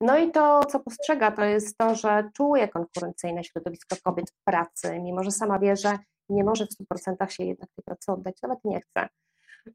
No 0.00 0.18
i 0.18 0.30
to, 0.30 0.64
co 0.64 0.80
postrzega, 0.80 1.30
to 1.30 1.44
jest 1.44 1.78
to, 1.78 1.94
że 1.94 2.30
czuje 2.36 2.68
konkurencyjne 2.68 3.44
środowisko 3.44 3.96
kobiet 4.04 4.30
w 4.30 4.44
pracy, 4.44 5.00
mimo 5.00 5.24
że 5.24 5.30
sama 5.30 5.58
wie, 5.58 5.76
że 5.76 5.98
nie 6.28 6.44
może 6.44 6.66
w 6.66 6.94
100% 6.94 7.28
się 7.28 7.44
jednak 7.44 7.70
tej 7.76 7.84
pracy 7.84 8.12
oddać, 8.12 8.42
nawet 8.42 8.58
nie 8.64 8.80
chce. 8.80 9.08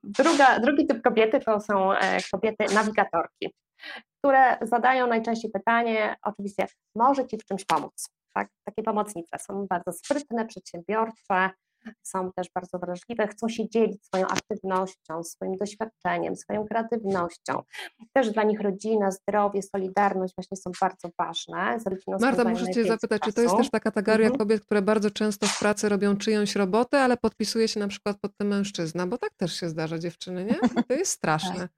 Druga, 0.04 0.60
drugi 0.60 0.88
typ 0.88 1.02
kobiety 1.02 1.40
to 1.40 1.60
są 1.60 1.90
kobiety 2.32 2.74
nawigatorki, 2.74 3.54
które 4.20 4.58
zadają 4.62 5.08
najczęściej 5.08 5.52
pytanie, 5.52 6.16
oczywiście, 6.22 6.68
może 6.96 7.28
Ci 7.28 7.38
w 7.38 7.46
czymś 7.46 7.66
pomóc 7.66 8.17
tak? 8.38 8.50
Takie 8.66 8.84
pomocnice 8.84 9.40
są 9.40 9.68
bardzo 9.70 9.92
sprytne, 9.94 10.46
przedsiębiorcze, 10.46 11.50
są 12.04 12.32
też 12.32 12.48
bardzo 12.56 12.80
wrażliwe, 12.80 13.28
chcą 13.28 13.50
się 13.50 13.70
dzielić 13.70 14.06
swoją 14.06 14.28
aktywnością, 14.28 15.24
swoim 15.24 15.58
doświadczeniem, 15.58 16.36
swoją 16.36 16.66
kreatywnością. 16.66 17.64
Też 18.14 18.32
dla 18.32 18.44
nich 18.44 18.62
rodzina, 18.62 19.12
zdrowie, 19.12 19.62
solidarność 19.62 20.34
właśnie 20.36 20.58
są 20.58 20.72
bardzo 20.82 21.10
ważne. 21.20 21.78
Marta, 22.20 22.44
muszę 22.44 22.72
Cię 22.72 22.86
zapytać, 22.86 23.22
czasu. 23.22 23.32
czy 23.32 23.36
to 23.36 23.42
jest 23.42 23.58
też 23.58 23.70
ta 23.70 23.80
kategoria 23.80 24.28
mhm. 24.28 24.38
kobiet, 24.40 24.66
które 24.66 24.82
bardzo 24.82 25.12
często 25.12 25.48
w 25.48 25.60
pracy 25.60 25.90
robią 25.90 26.18
czyjąś 26.18 26.56
robotę, 26.56 27.02
ale 27.02 27.18
podpisuje 27.18 27.68
się 27.68 27.80
na 27.80 27.88
przykład 27.88 28.18
pod 28.22 28.38
tym 28.38 28.48
mężczyzna, 28.48 29.08
bo 29.08 29.18
tak 29.18 29.34
też 29.38 29.60
się 29.60 29.70
zdarza 29.70 30.00
dziewczyny, 30.00 30.46
nie? 30.46 30.84
To 30.88 30.94
jest 30.94 31.12
straszne. 31.12 31.70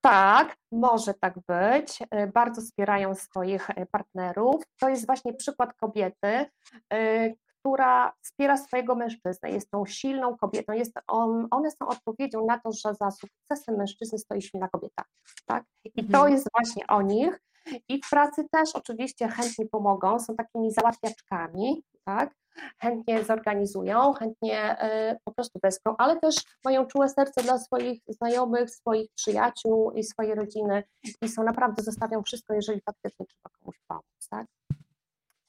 Tak, 0.00 0.56
może 0.72 1.14
tak 1.14 1.34
być. 1.48 1.98
E, 2.10 2.26
bardzo 2.26 2.60
wspierają 2.60 3.14
swoich 3.14 3.70
e, 3.70 3.86
partnerów. 3.86 4.62
To 4.80 4.88
jest 4.88 5.06
właśnie 5.06 5.34
przykład 5.34 5.74
kobiety, 5.74 6.46
e, 6.92 7.30
która 7.58 8.12
wspiera 8.22 8.56
swojego 8.56 8.94
mężczyznę. 8.94 9.50
Jest 9.50 9.70
tą 9.70 9.86
silną 9.86 10.36
kobietą. 10.36 10.72
Jest 10.72 10.92
on, 11.06 11.48
one 11.50 11.70
są 11.70 11.88
odpowiedzią 11.88 12.46
na 12.46 12.58
to, 12.58 12.72
że 12.72 12.94
za 12.94 13.10
sukcesem 13.10 13.76
mężczyzny 13.76 14.18
stoi 14.18 14.42
silna 14.42 14.68
kobieta. 14.68 15.04
Tak? 15.46 15.64
I 15.84 16.04
to 16.04 16.18
mhm. 16.18 16.32
jest 16.32 16.48
właśnie 16.58 16.86
o 16.86 17.02
nich. 17.02 17.40
I 17.88 18.02
w 18.02 18.10
pracy 18.10 18.48
też 18.50 18.70
oczywiście 18.74 19.28
chętnie 19.28 19.66
pomogą, 19.66 20.18
są 20.18 20.36
takimi 20.36 20.72
załatwiaczkami, 20.72 21.82
tak? 22.04 22.34
Chętnie 22.78 23.24
zorganizują, 23.24 24.12
chętnie 24.12 24.84
y, 25.12 25.16
po 25.24 25.32
prostu 25.32 25.58
wesprą, 25.62 25.94
ale 25.98 26.20
też 26.20 26.36
mają 26.64 26.86
czułe 26.86 27.08
serce 27.08 27.42
dla 27.42 27.58
swoich 27.58 28.00
znajomych, 28.08 28.70
swoich 28.70 29.10
przyjaciół 29.14 29.92
i 29.92 30.04
swojej 30.04 30.34
rodziny 30.34 30.82
i 31.22 31.28
są 31.28 31.42
naprawdę, 31.42 31.82
zostawią 31.82 32.22
wszystko, 32.22 32.54
jeżeli 32.54 32.80
faktycznie 32.80 33.26
trzeba 33.26 33.50
komuś 33.58 33.80
pomóc. 33.88 34.28
Tak? 34.30 34.46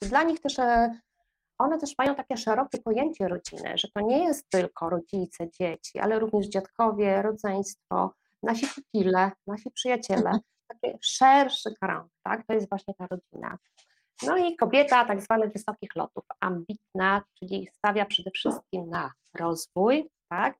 Dla 0.01 0.23
nich 0.23 0.39
też 0.39 0.59
e, 0.59 0.99
one 1.57 1.77
też 1.77 1.97
mają 1.97 2.15
takie 2.15 2.37
szerokie 2.37 2.77
pojęcie 2.77 3.27
rodziny, 3.27 3.73
że 3.75 3.87
to 3.93 4.01
nie 4.01 4.23
jest 4.23 4.49
tylko 4.49 4.89
rodzice, 4.89 5.49
dzieci, 5.51 5.99
ale 5.99 6.19
również 6.19 6.47
dziadkowie, 6.47 7.21
rodzeństwo, 7.21 8.13
nasi 8.43 8.67
pupile, 8.67 9.31
nasi 9.47 9.71
przyjaciele, 9.71 10.39
taki 10.67 10.97
szerszy 11.01 11.73
krąg, 11.81 12.11
tak? 12.23 12.47
To 12.47 12.53
jest 12.53 12.69
właśnie 12.69 12.93
ta 12.93 13.07
rodzina. 13.07 13.57
No 14.23 14.37
i 14.37 14.55
kobieta 14.55 15.05
tak 15.05 15.21
zwanych 15.21 15.53
wysokich 15.53 15.95
lotów, 15.95 16.23
ambitna, 16.39 17.21
czyli 17.39 17.67
stawia 17.73 18.05
przede 18.05 18.31
wszystkim 18.31 18.89
na 18.89 19.11
rozwój, 19.39 20.09
tak? 20.29 20.57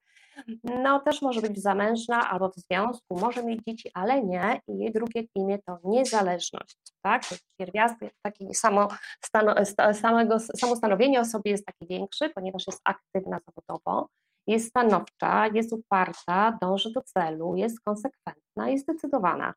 No 0.63 0.99
też 0.99 1.21
może 1.21 1.41
być 1.41 1.61
zamężna 1.61 2.29
albo 2.29 2.49
w 2.49 2.55
związku, 2.55 3.19
może 3.19 3.43
mieć 3.43 3.59
dzieci, 3.67 3.91
ale 3.93 4.23
nie 4.23 4.61
i 4.67 4.77
jej 4.77 4.91
drugie 4.91 5.23
imię 5.35 5.59
to 5.65 5.79
niezależność, 5.83 6.77
tak? 7.01 7.23
Pierwiastek, 7.59 8.13
taki 8.21 8.53
samo, 8.53 8.87
stano, 9.25 9.55
samego, 9.93 10.39
samo 10.39 10.75
stanowienie 10.75 11.19
o 11.19 11.25
sobie 11.25 11.51
jest 11.51 11.65
taki 11.65 11.87
większy, 11.87 12.29
ponieważ 12.29 12.67
jest 12.67 12.81
aktywna 12.83 13.39
zawodowo, 13.47 14.07
jest 14.47 14.67
stanowcza, 14.67 15.47
jest 15.47 15.73
uparta, 15.73 16.57
dąży 16.61 16.91
do 16.91 17.01
celu, 17.01 17.55
jest 17.55 17.79
konsekwentna 17.79 18.69
i 18.69 18.77
zdecydowana. 18.77 19.53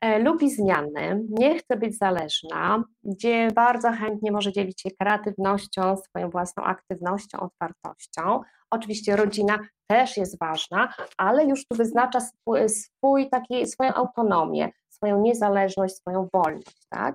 E, 0.00 0.18
lubi 0.18 0.50
zmiany, 0.50 1.20
nie 1.30 1.58
chce 1.58 1.76
być 1.76 1.98
zależna, 1.98 2.84
gdzie 3.04 3.48
bardzo 3.54 3.92
chętnie 3.92 4.32
może 4.32 4.52
dzielić 4.52 4.80
się 4.80 4.90
kreatywnością, 5.00 5.96
swoją 5.96 6.30
własną 6.30 6.64
aktywnością, 6.64 7.40
otwartością. 7.40 8.40
Oczywiście 8.70 9.16
rodzina 9.16 9.58
też 9.86 10.16
jest 10.16 10.38
ważna, 10.38 10.94
ale 11.16 11.44
już 11.44 11.66
tu 11.66 11.76
wyznacza 11.76 12.20
swój, 12.20 12.68
swój 12.68 13.30
taki, 13.30 13.66
swoją 13.66 13.94
autonomię, 13.94 14.70
swoją 14.88 15.20
niezależność, 15.20 15.94
swoją 15.94 16.28
wolność, 16.32 16.86
tak? 16.90 17.14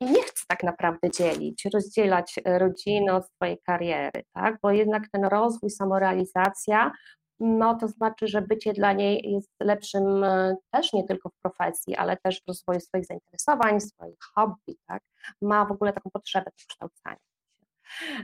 I 0.00 0.04
nie 0.04 0.22
chce 0.22 0.44
tak 0.48 0.62
naprawdę 0.62 1.10
dzielić, 1.10 1.64
rozdzielać 1.74 2.34
rodziny 2.44 3.12
od 3.12 3.26
swojej 3.26 3.58
kariery, 3.66 4.22
tak? 4.34 4.58
Bo 4.62 4.70
jednak 4.70 5.02
ten 5.12 5.24
rozwój, 5.24 5.70
samorealizacja 5.70 6.92
no 7.40 7.74
to 7.74 7.88
znaczy, 7.88 8.28
że 8.28 8.42
bycie 8.42 8.72
dla 8.72 8.92
niej 8.92 9.32
jest 9.32 9.50
lepszym 9.60 10.24
e, 10.24 10.56
też 10.70 10.92
nie 10.92 11.04
tylko 11.04 11.28
w 11.28 11.36
profesji, 11.42 11.96
ale 11.96 12.16
też 12.16 12.42
w 12.42 12.48
rozwoju 12.48 12.80
swoich 12.80 13.06
zainteresowań, 13.06 13.80
swoich 13.80 14.18
hobby, 14.34 14.78
tak? 14.86 15.02
Ma 15.42 15.64
w 15.64 15.72
ogóle 15.72 15.92
taką 15.92 16.10
potrzebę 16.10 16.50
kształcania. 16.68 17.16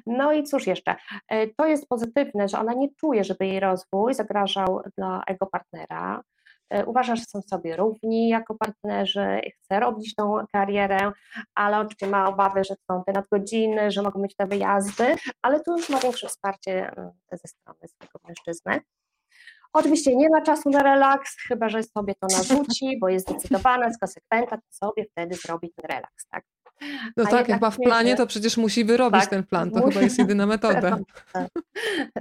No 0.06 0.32
i 0.32 0.44
cóż 0.44 0.66
jeszcze, 0.66 0.96
e, 1.28 1.46
to 1.46 1.66
jest 1.66 1.88
pozytywne, 1.88 2.48
że 2.48 2.58
ona 2.58 2.74
nie 2.74 2.88
czuje, 2.94 3.24
żeby 3.24 3.46
jej 3.46 3.60
rozwój 3.60 4.14
zagrażał 4.14 4.80
dla 4.96 5.22
ego 5.26 5.46
partnera. 5.46 6.22
E, 6.70 6.86
uważa, 6.86 7.16
że 7.16 7.24
są 7.24 7.42
sobie 7.42 7.76
równi 7.76 8.28
jako 8.28 8.54
partnerzy, 8.54 9.40
chce 9.54 9.80
robić 9.80 10.14
tą 10.14 10.46
karierę, 10.52 11.12
ale 11.54 11.78
oczywiście 11.78 12.06
ma 12.06 12.28
obawy, 12.28 12.64
że 12.64 12.74
są 12.90 13.04
te 13.04 13.12
nadgodziny, 13.12 13.90
że 13.90 14.02
mogą 14.02 14.22
być 14.22 14.36
te 14.36 14.46
wyjazdy, 14.46 15.16
ale 15.42 15.60
tu 15.60 15.76
już 15.76 15.88
ma 15.88 15.98
większe 15.98 16.28
wsparcie 16.28 16.92
ze 17.32 17.48
strony 17.48 17.88
swojego 17.88 18.20
mężczyzny. 18.28 18.80
Oczywiście 19.72 20.16
nie 20.16 20.28
ma 20.30 20.42
czasu 20.42 20.70
na 20.70 20.82
relaks, 20.82 21.36
chyba 21.48 21.68
że 21.68 21.82
sobie 21.82 22.14
to 22.14 22.26
narzuci, 22.38 22.98
bo 23.00 23.08
jest 23.08 23.28
zdecydowana, 23.28 23.86
jest 23.86 24.00
konsekwentna, 24.00 24.56
to 24.56 24.86
sobie 24.86 25.04
wtedy 25.10 25.34
zrobi 25.34 25.72
ten 25.76 25.90
relaks, 25.90 26.26
tak? 26.30 26.44
No 27.16 27.24
A 27.24 27.30
tak, 27.30 27.48
jak 27.48 27.60
ma 27.60 27.70
w 27.70 27.76
planie, 27.76 28.16
to 28.16 28.26
przecież 28.26 28.56
musi 28.56 28.84
wyrobić 28.84 29.20
tak, 29.20 29.30
ten 29.30 29.44
plan, 29.44 29.70
to 29.70 29.78
musi... 29.80 29.92
chyba 29.92 30.04
jest 30.04 30.18
jedyna 30.18 30.46
metoda. 30.56 30.98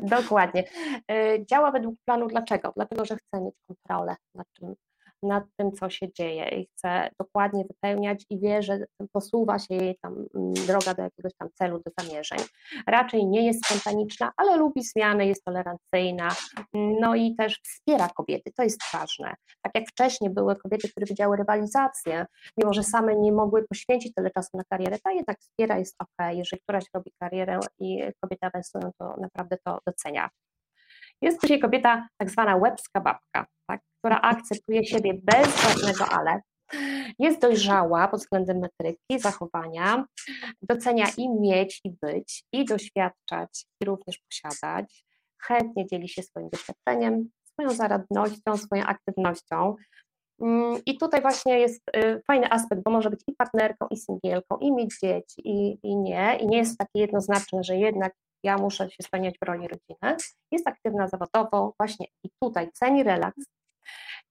Dokładnie. 0.02 0.64
Y, 1.12 1.46
działa 1.50 1.72
według 1.72 1.96
planu 2.06 2.28
dlaczego? 2.28 2.74
Dlatego, 2.76 3.06
że 3.06 3.16
chce 3.16 3.42
mieć 3.42 3.56
kontrolę 3.68 4.16
nad 4.36 4.48
czym 4.54 4.76
nad 5.24 5.44
tym, 5.58 5.72
co 5.72 5.90
się 5.90 6.14
dzieje 6.14 6.50
i 6.50 6.66
chce 6.66 7.10
dokładnie 7.20 7.64
wypełniać 7.64 8.26
i 8.30 8.40
wie, 8.40 8.64
że 8.64 8.80
posuwa 9.12 9.60
się 9.60 9.76
jej 9.76 9.98
tam 10.02 10.26
mm, 10.36 10.54
droga 10.54 10.94
do 10.94 11.02
jakiegoś 11.02 11.32
tam 11.40 11.50
celu, 11.54 11.82
do 11.86 11.92
zamierzeń. 12.00 12.40
Raczej 12.88 13.28
nie 13.28 13.46
jest 13.46 13.66
spontaniczna, 13.66 14.32
ale 14.38 14.58
lubi 14.58 14.84
zmiany, 14.84 15.28
jest 15.28 15.44
tolerancyjna, 15.44 16.30
no 16.74 17.16
i 17.16 17.36
też 17.36 17.60
wspiera 17.64 18.10
kobiety, 18.10 18.52
to 18.56 18.64
jest 18.64 18.80
ważne. 18.94 19.34
Tak 19.62 19.76
jak 19.76 19.90
wcześniej 19.90 20.30
były 20.30 20.56
kobiety, 20.56 20.90
które 20.90 21.06
widziały 21.06 21.38
rywalizację, 21.38 22.26
mimo 22.58 22.74
że 22.74 22.84
same 22.84 23.16
nie 23.16 23.32
mogły 23.32 23.68
poświęcić 23.68 24.14
tyle 24.14 24.32
czasu 24.32 24.58
na 24.58 24.64
karierę, 24.70 24.98
ta 25.04 25.12
jednak 25.12 25.40
wspiera, 25.40 25.80
jest 25.80 25.96
ok, 26.00 26.28
jeżeli 26.32 26.62
któraś 26.62 26.86
robi 26.94 27.12
karierę 27.20 27.60
i 27.80 28.04
kobiety 28.22 28.46
awansują, 28.46 28.92
to 29.00 29.16
naprawdę 29.22 29.58
to 29.66 29.80
docenia. 29.86 30.30
Jest 31.22 31.42
dzisiaj 31.42 31.60
kobieta 31.60 32.08
tak 32.18 32.30
zwana 32.30 32.56
łebska 32.56 33.02
babka, 33.02 33.46
tak, 33.70 33.82
która 34.00 34.22
akceptuje 34.22 34.86
siebie 34.86 35.14
bez 35.24 35.62
żadnego 35.62 36.06
ale, 36.06 36.42
jest 37.20 37.42
dojrzała 37.42 38.08
pod 38.08 38.20
względem 38.20 38.60
metryki, 38.60 39.20
zachowania, 39.20 40.06
docenia 40.62 41.06
i 41.18 41.30
mieć, 41.30 41.82
i 41.84 41.92
być, 42.02 42.44
i 42.54 42.66
doświadczać, 42.66 43.66
i 43.82 43.86
również 43.86 44.20
posiadać, 44.30 45.04
chętnie 45.42 45.88
dzieli 45.88 46.10
się 46.10 46.24
swoim 46.24 46.50
doświadczeniem, 46.50 47.30
swoją 47.44 47.70
zaradnością, 47.70 48.58
swoją 48.58 48.84
aktywnością. 48.84 49.76
Mm, 50.42 50.82
I 50.86 50.98
tutaj 50.98 51.22
właśnie 51.22 51.60
jest 51.60 51.82
y, 51.96 52.22
fajny 52.28 52.52
aspekt, 52.52 52.84
bo 52.84 52.92
może 52.92 53.10
być 53.10 53.22
i 53.28 53.36
partnerką, 53.36 53.88
i 53.92 53.98
singielką, 53.98 54.58
i 54.58 54.72
mieć 54.72 55.00
dzieci, 55.02 55.42
i, 55.46 55.80
i 55.84 55.98
nie. 55.98 56.38
I 56.42 56.48
nie 56.48 56.58
jest 56.58 56.78
takie 56.78 57.00
jednoznaczne, 57.00 57.64
że 57.64 57.76
jednak 57.78 58.14
ja 58.48 58.58
muszę 58.58 58.90
się 58.90 59.04
spełniać 59.04 59.36
w 59.42 59.46
roli 59.46 59.68
rodziny. 59.68 60.18
Jest 60.52 60.68
aktywna 60.68 61.08
zawodowo, 61.08 61.74
właśnie 61.80 62.06
i 62.24 62.30
tutaj 62.44 62.72
ceni 62.74 63.04
relaks, 63.04 63.46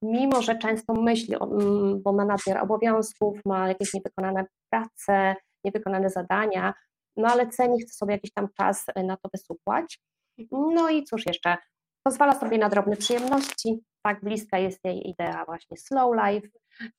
mimo 0.02 0.42
że 0.42 0.58
często 0.58 0.94
myśli, 0.94 1.34
mm, 1.34 2.02
bo 2.02 2.12
ma 2.12 2.24
nadmiar 2.24 2.58
obowiązków, 2.58 3.40
ma 3.46 3.68
jakieś 3.68 3.94
niewykonane 3.94 4.44
prace, 4.70 5.36
niewykonane 5.64 6.10
zadania, 6.10 6.74
no 7.16 7.28
ale 7.28 7.48
ceni, 7.48 7.80
chce 7.80 7.92
sobie 7.94 8.12
jakiś 8.12 8.32
tam 8.32 8.48
czas 8.56 8.84
y, 8.88 9.02
na 9.02 9.16
to 9.16 9.28
wysupłać. 9.34 9.98
No 10.50 10.90
i 10.90 11.04
cóż 11.04 11.26
jeszcze, 11.26 11.56
pozwala 12.06 12.40
sobie 12.40 12.58
na 12.58 12.68
drobne 12.68 12.96
przyjemności, 12.96 13.84
tak 14.02 14.20
bliska 14.20 14.58
jest 14.58 14.84
jej 14.84 15.10
idea 15.10 15.44
właśnie 15.44 15.76
slow 15.76 16.16
life, 16.24 16.48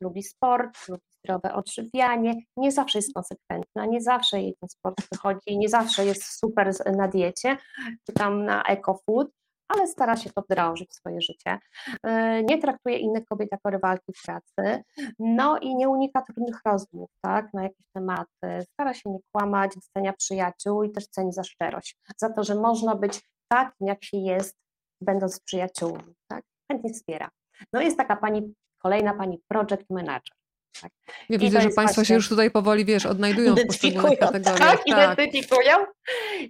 lubi 0.02 0.24
sport, 0.24 0.88
lubi 0.90 1.04
zdrowe 1.28 1.54
odżywianie, 1.54 2.34
nie 2.58 2.72
zawsze 2.72 2.98
jest 2.98 3.14
konsekwentna, 3.14 3.86
nie 3.86 4.02
zawsze 4.02 4.42
jej 4.42 4.56
ten 4.60 4.70
sport 4.70 5.02
wychodzi, 5.12 5.58
nie 5.58 5.70
zawsze 5.70 6.06
jest 6.06 6.40
super 6.40 6.72
na 6.98 7.08
diecie, 7.08 7.58
czy 8.06 8.14
tam 8.14 8.46
na 8.46 8.64
eco 8.64 9.00
food, 9.06 9.28
ale 9.68 9.88
stara 9.88 10.18
się 10.18 10.30
to 10.30 10.42
wdrożyć 10.42 10.90
w 10.90 10.94
swoje 10.94 11.22
życie. 11.22 11.60
E, 12.04 12.44
nie 12.44 12.58
traktuje 12.58 12.98
innych 12.98 13.26
kobiet 13.26 13.50
jako 13.52 13.70
rywalki 13.70 14.14
w 14.14 14.26
pracy, 14.26 14.84
no 15.20 15.58
i 15.58 15.76
nie 15.76 15.90
unika 15.90 16.22
trudnych 16.22 16.62
rozmów, 16.66 17.10
tak, 17.22 17.54
na 17.54 17.64
jakieś 17.64 17.86
tematy. 17.94 18.62
Stara 18.74 18.94
się 18.94 19.10
nie 19.10 19.20
kłamać, 19.32 19.72
docenia 19.76 20.14
przyjaciół 20.14 20.84
i 20.84 20.92
też 20.92 21.08
ceni 21.08 21.34
za 21.34 21.44
szczerość, 21.44 21.98
za 22.18 22.30
to, 22.30 22.44
że 22.44 22.56
można 22.56 22.96
być 22.96 23.22
takim, 23.48 23.88
jak 23.88 24.04
się 24.04 24.18
jest, 24.18 24.58
będąc 25.02 25.40
przyjaciółmi, 25.40 26.14
tak, 26.28 26.44
chętnie 26.72 26.94
wspiera. 26.94 27.30
No 27.74 27.82
jest 27.82 27.98
taka 27.98 28.16
pani, 28.16 28.54
kolejna 28.78 29.14
pani 29.14 29.40
project 29.48 29.90
manager. 29.90 30.38
Tak. 30.82 30.92
Ja 31.30 31.40
widzę, 31.40 31.62
że 31.62 31.70
Państwo 31.70 32.04
się 32.04 32.14
już 32.14 32.30
tutaj 32.30 32.52
powoli, 32.52 32.86
wiesz, 32.86 33.06
odnajdują 33.06 33.56
w 33.56 33.66
poszczególnych 33.68 34.20
kategoriach. 34.20 34.60
Tak, 34.60 34.78
tak, 34.78 34.88
identyfikują. 34.88 35.76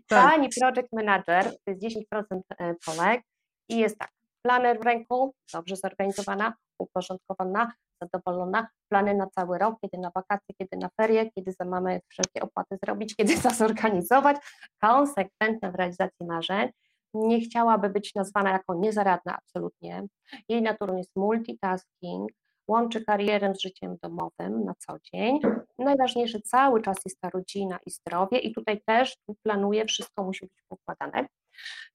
Tak. 0.08 0.32
Pani 0.32 0.50
project 0.60 0.94
manager 0.94 1.44
to 1.66 1.72
jest 1.72 1.82
10% 1.82 2.40
e, 2.60 2.76
Polek 2.86 3.22
i 3.70 3.78
jest 3.78 3.98
tak, 3.98 4.10
planer 4.42 4.80
w 4.80 4.84
ręku, 4.84 5.34
dobrze 5.54 5.76
zorganizowana, 5.76 6.54
uporządkowana, 6.80 7.72
zadowolona, 8.02 8.68
plany 8.92 9.16
na 9.16 9.28
cały 9.28 9.58
rok, 9.58 9.76
kiedy 9.82 9.98
na 9.98 10.12
wakacje, 10.16 10.56
kiedy 10.58 10.78
na 10.78 10.90
ferie, 11.02 11.32
kiedy 11.32 11.52
za 11.52 11.66
mamy 11.66 12.00
wszelkie 12.08 12.42
opłaty 12.42 12.78
zrobić, 12.84 13.16
kiedy 13.16 13.38
to 13.44 13.50
zorganizować, 13.50 14.38
konsekwentna 14.82 15.72
w 15.72 15.76
realizacji 15.76 16.26
marzeń, 16.28 16.70
nie 17.14 17.42
chciałaby 17.42 17.90
być 17.90 18.16
nazwana 18.16 18.52
jako 18.52 18.76
niezaradna 18.76 19.38
absolutnie. 19.38 20.04
Jej 20.50 20.62
naturą 20.62 20.98
jest 20.98 21.12
multitasking, 21.16 22.32
łączy 22.68 23.06
karierę 23.06 23.56
z 23.56 23.62
życiem 23.62 23.98
domowym 24.04 24.64
na 24.66 24.74
co 24.78 24.98
dzień. 25.14 25.40
Najważniejsze 25.80 26.42
cały 26.42 26.82
czas 26.82 26.98
jest 27.06 27.22
ta 27.22 27.30
rodzina 27.30 27.80
i 27.86 27.92
zdrowie 27.92 28.40
i 28.40 28.54
tutaj 28.54 28.82
też 28.86 29.18
planuje, 29.44 29.86
wszystko 29.86 30.24
musi 30.24 30.46
być 30.46 30.66
układane. 30.70 31.28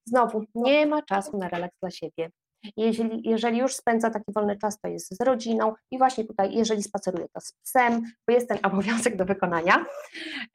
Znowu, 0.04 0.44
nie 0.54 0.86
ma 0.86 1.02
czasu 1.02 1.38
na 1.38 1.48
relaks 1.48 1.76
dla 1.80 1.90
siebie. 1.90 2.30
Jeżeli, 2.76 3.28
jeżeli 3.28 3.58
już 3.58 3.74
spędza 3.74 4.10
taki 4.10 4.32
wolny 4.32 4.58
czas, 4.58 4.80
to 4.80 4.88
jest 4.88 5.16
z 5.16 5.20
rodziną 5.20 5.74
i 5.90 5.98
właśnie 5.98 6.24
tutaj, 6.24 6.54
jeżeli 6.54 6.82
spaceruje, 6.82 7.26
to 7.32 7.40
z 7.40 7.52
psem, 7.52 8.02
bo 8.28 8.34
jest 8.34 8.48
ten 8.48 8.58
obowiązek 8.72 9.16
do 9.16 9.24
wykonania. 9.24 9.84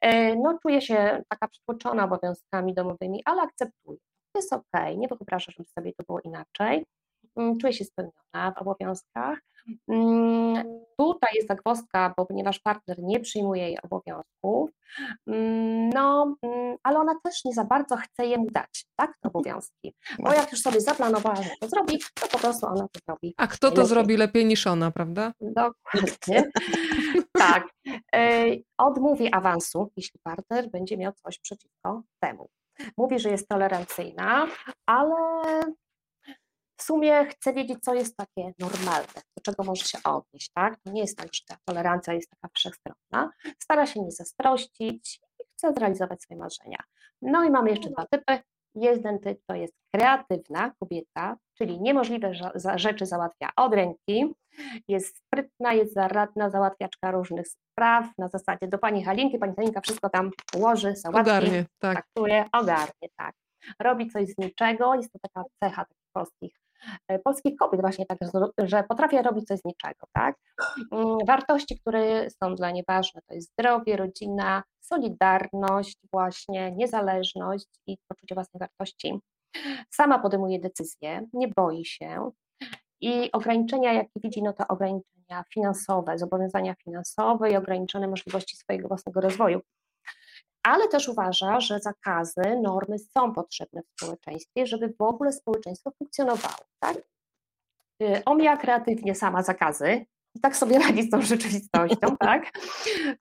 E, 0.00 0.36
no, 0.36 0.58
czuje 0.62 0.80
się 0.80 1.22
taka 1.28 1.48
przytłoczona 1.48 2.04
obowiązkami 2.04 2.74
domowymi, 2.74 3.22
ale 3.24 3.42
akceptuje. 3.42 3.98
To 4.32 4.38
jest 4.38 4.52
ok, 4.52 4.96
nie 4.96 5.08
wyobraża, 5.08 5.52
żeby 5.52 5.68
sobie 5.68 5.92
to 5.92 6.04
było 6.06 6.20
inaczej. 6.20 6.84
Mm, 7.38 7.58
czuję 7.58 7.72
się 7.72 7.84
spełniona 7.84 8.52
w 8.56 8.62
obowiązkach. 8.62 9.38
Mm, 9.88 10.80
tutaj 10.98 11.30
jest 11.34 11.48
zagwozdka, 11.48 12.14
bo 12.16 12.26
ponieważ 12.26 12.58
partner 12.58 12.96
nie 13.02 13.20
przyjmuje 13.20 13.62
jej 13.62 13.78
obowiązków, 13.82 14.70
mm, 15.26 15.90
no, 15.90 16.36
ale 16.82 16.98
ona 16.98 17.12
też 17.24 17.44
nie 17.44 17.52
za 17.52 17.64
bardzo 17.64 17.96
chce 17.96 18.26
jemu 18.26 18.46
dać, 18.50 18.86
tak, 18.96 19.12
te 19.20 19.28
obowiązki. 19.28 19.94
Bo 20.18 20.32
jak 20.32 20.52
już 20.52 20.60
sobie 20.60 20.80
zaplanowała, 20.80 21.36
że 21.42 21.50
to 21.60 21.68
zrobi, 21.68 21.98
to 22.14 22.28
po 22.28 22.38
prostu 22.38 22.66
ona 22.66 22.88
to 22.92 23.00
zrobi. 23.06 23.34
A 23.36 23.46
kto 23.46 23.70
to 23.70 23.74
lepiej. 23.74 23.86
zrobi 23.86 24.16
lepiej 24.16 24.44
niż 24.44 24.66
ona, 24.66 24.90
prawda? 24.90 25.32
Dokładnie. 25.40 26.50
tak. 27.38 27.68
E, 28.14 28.46
odmówi 28.78 29.32
awansu, 29.32 29.90
jeśli 29.96 30.20
partner 30.22 30.70
będzie 30.70 30.96
miał 30.96 31.12
coś 31.12 31.38
przeciwko 31.38 32.02
temu. 32.20 32.48
Mówi, 32.96 33.18
że 33.18 33.30
jest 33.30 33.48
tolerancyjna, 33.48 34.46
ale 34.86 35.16
w 36.78 36.82
sumie 36.82 37.26
chcę 37.26 37.52
wiedzieć, 37.52 37.78
co 37.80 37.94
jest 37.94 38.16
takie 38.16 38.52
normalne, 38.58 39.22
do 39.36 39.42
czego 39.42 39.64
może 39.64 39.84
się 39.84 39.98
odnieść, 40.04 40.50
tak? 40.54 40.76
To 40.84 40.90
nie 40.92 41.00
jest 41.00 41.18
tak, 41.18 41.28
że 41.34 41.40
ta 41.48 41.56
tolerancja 41.64 42.14
jest 42.14 42.30
taka 42.30 42.48
wszechstronna. 42.54 43.30
Stara 43.62 43.86
się 43.86 44.00
nie 44.00 44.10
zazdrościć 44.10 45.20
i 45.40 45.44
chce 45.52 45.72
zrealizować 45.72 46.22
swoje 46.22 46.40
marzenia. 46.40 46.78
No 47.22 47.44
i 47.44 47.50
mamy 47.50 47.70
jeszcze 47.70 47.90
dwa 47.90 48.06
typy. 48.06 48.38
Jeden 48.74 49.18
typ 49.18 49.40
to 49.46 49.54
jest 49.54 49.74
kreatywna 49.94 50.72
kobieta, 50.80 51.36
czyli 51.58 51.80
niemożliwe 51.80 52.32
rzeczy 52.74 53.06
załatwia 53.06 53.50
od 53.56 53.74
ręki, 53.74 54.34
jest 54.88 55.16
sprytna, 55.16 55.72
jest 55.72 55.94
zaradna, 55.94 56.50
załatwiaczka 56.50 57.10
różnych 57.10 57.48
spraw, 57.48 58.06
na 58.18 58.28
zasadzie 58.28 58.68
do 58.68 58.78
pani 58.78 59.04
Halinki, 59.04 59.38
pani 59.38 59.54
Halinka 59.56 59.80
wszystko 59.80 60.10
tam 60.10 60.30
ułoży, 60.56 60.96
załatwi, 60.96 61.30
ogarnie, 61.30 61.64
tak. 61.78 61.92
traktuje, 61.92 62.44
ogarnie, 62.52 63.08
tak. 63.16 63.34
Robi 63.80 64.10
coś 64.10 64.28
z 64.28 64.38
niczego, 64.38 64.94
jest 64.94 65.12
to 65.12 65.18
taka 65.18 65.44
cecha 65.60 65.84
takich 65.84 66.10
polskich 66.12 66.67
polskich 67.24 67.56
kobiet 67.56 67.80
właśnie 67.80 68.06
tak, 68.06 68.18
że 68.58 68.84
potrafię 68.88 69.22
robić 69.22 69.44
coś 69.44 69.58
z 69.58 69.64
niczego, 69.64 70.06
tak? 70.12 70.36
Mm, 70.92 71.16
wartości, 71.26 71.80
które 71.80 72.30
są 72.30 72.54
dla 72.54 72.70
niej 72.70 72.84
ważne, 72.88 73.20
to 73.28 73.34
jest 73.34 73.52
zdrowie, 73.52 73.96
rodzina, 73.96 74.62
solidarność, 74.80 75.98
właśnie 76.12 76.72
niezależność 76.72 77.66
i 77.86 77.96
poczucie 78.08 78.34
własnej 78.34 78.58
wartości. 78.60 79.20
Sama 79.90 80.18
podejmuje 80.18 80.60
decyzje, 80.60 81.26
nie 81.32 81.48
boi 81.48 81.84
się 81.84 82.30
i 83.00 83.32
ograniczenia, 83.32 83.92
jakie 83.92 84.20
widzi, 84.24 84.42
no 84.42 84.52
to 84.52 84.64
ograniczenia 84.68 85.44
finansowe, 85.54 86.18
zobowiązania 86.18 86.74
finansowe 86.84 87.50
i 87.50 87.56
ograniczone 87.56 88.08
możliwości 88.08 88.56
swojego 88.56 88.88
własnego 88.88 89.20
rozwoju 89.20 89.60
ale 90.68 90.88
też 90.88 91.08
uważa, 91.08 91.60
że 91.60 91.80
zakazy, 91.80 92.60
normy 92.62 92.98
są 92.98 93.32
potrzebne 93.32 93.82
w 93.82 94.00
społeczeństwie, 94.00 94.66
żeby 94.66 94.94
w 94.98 95.02
ogóle 95.02 95.32
społeczeństwo 95.32 95.90
funkcjonowało. 95.98 96.64
Tak? 96.78 96.96
Y, 98.02 98.24
omija 98.24 98.56
kreatywnie 98.56 99.14
sama 99.14 99.42
zakazy 99.42 100.06
tak 100.42 100.56
sobie 100.56 100.78
radzi 100.78 101.02
z 101.02 101.10
tą 101.10 101.22
rzeczywistością. 101.22 102.16
tak? 102.20 102.50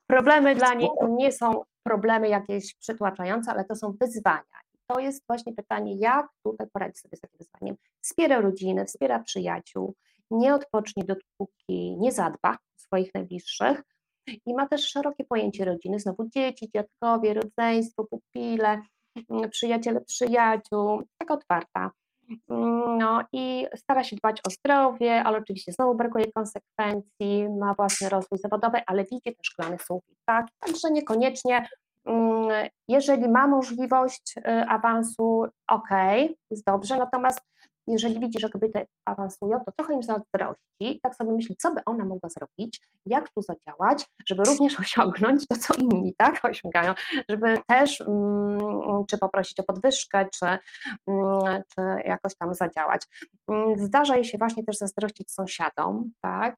Problemy 0.07 0.55
dla 0.55 0.73
niej 0.73 0.89
to 0.99 1.07
nie 1.07 1.31
są 1.31 1.61
problemy 1.83 2.29
jakieś 2.29 2.75
przytłaczające, 2.75 3.51
ale 3.51 3.65
to 3.65 3.75
są 3.75 3.93
wyzwania. 4.01 4.59
I 4.73 4.77
to 4.87 4.99
jest 4.99 5.23
właśnie 5.27 5.53
pytanie, 5.53 5.95
jak 5.97 6.27
tutaj 6.43 6.67
poradzić 6.73 6.99
sobie 6.99 7.17
z 7.17 7.21
takim 7.21 7.37
wyzwaniem. 7.39 7.75
Wspiera 8.01 8.41
rodzinę, 8.41 8.85
wspiera 8.85 9.19
przyjaciół, 9.19 9.95
nie 10.31 10.55
odpocznie 10.55 11.03
dopóki 11.03 11.97
nie 11.99 12.11
zadba 12.11 12.53
o 12.53 12.79
swoich 12.79 13.13
najbliższych, 13.13 13.83
i 14.45 14.53
ma 14.53 14.67
też 14.67 14.89
szerokie 14.89 15.23
pojęcie 15.23 15.65
rodziny, 15.65 15.99
znowu 15.99 16.29
dzieci, 16.29 16.69
dziadkowie, 16.75 17.33
rodzeństwo, 17.33 18.05
pupile, 18.05 18.81
mm, 19.29 19.49
przyjaciele 19.49 20.01
przyjaciół, 20.01 21.01
taka 21.17 21.33
otwarta. 21.33 21.91
Mm, 22.49 22.97
no 22.97 23.23
i 23.31 23.67
stara 23.75 24.03
się 24.03 24.15
dbać 24.15 24.41
o 24.47 24.49
zdrowie, 24.49 25.23
ale 25.23 25.37
oczywiście 25.37 25.71
znowu 25.71 25.95
brakuje 25.95 26.31
konsekwencji, 26.31 27.49
ma 27.59 27.73
własny 27.73 28.09
rozwój 28.09 28.39
zawodowy, 28.39 28.81
ale 28.85 29.03
widzi 29.03 29.35
też 29.35 29.35
szklany 29.41 29.77
sufit, 29.79 30.17
tak? 30.25 30.47
Także 30.59 30.91
niekoniecznie, 30.91 31.67
mm, 32.05 32.69
jeżeli 32.87 33.29
ma 33.29 33.47
możliwość 33.47 34.37
y, 34.37 34.41
awansu, 34.67 35.45
ok, 35.67 35.89
jest 36.51 36.65
dobrze, 36.65 36.97
natomiast 36.97 37.41
jeżeli 37.87 38.19
widzi, 38.19 38.39
że 38.39 38.49
kobiety 38.49 38.85
awansują, 39.05 39.59
to 39.65 39.71
trochę 39.71 39.93
im 39.93 40.03
zazdrości, 40.03 40.99
tak 41.03 41.15
sobie 41.15 41.31
myśli, 41.31 41.55
co 41.57 41.73
by 41.73 41.81
ona 41.85 42.05
mogła 42.05 42.29
zrobić, 42.29 42.81
jak 43.05 43.29
tu 43.29 43.41
zadziałać, 43.41 44.05
żeby 44.27 44.43
również 44.43 44.79
osiągnąć 44.79 45.47
to, 45.47 45.55
co 45.55 45.73
inni 45.73 46.13
tak 46.17 46.45
osiągają, 46.45 46.93
żeby 47.29 47.57
też 47.67 48.01
mm, 48.01 49.05
czy 49.09 49.17
poprosić 49.17 49.59
o 49.59 49.63
podwyżkę, 49.63 50.27
czy, 50.33 50.45
mm, 51.07 51.63
czy 51.75 51.81
jakoś 52.05 52.35
tam 52.35 52.53
zadziałać. 52.53 53.01
Mm, 53.47 53.79
zdarza 53.79 54.15
jej 54.15 54.25
się 54.25 54.37
właśnie 54.37 54.63
też 54.63 54.77
zazdrościć 54.77 55.31
sąsiadom, 55.31 56.11
tak, 56.21 56.55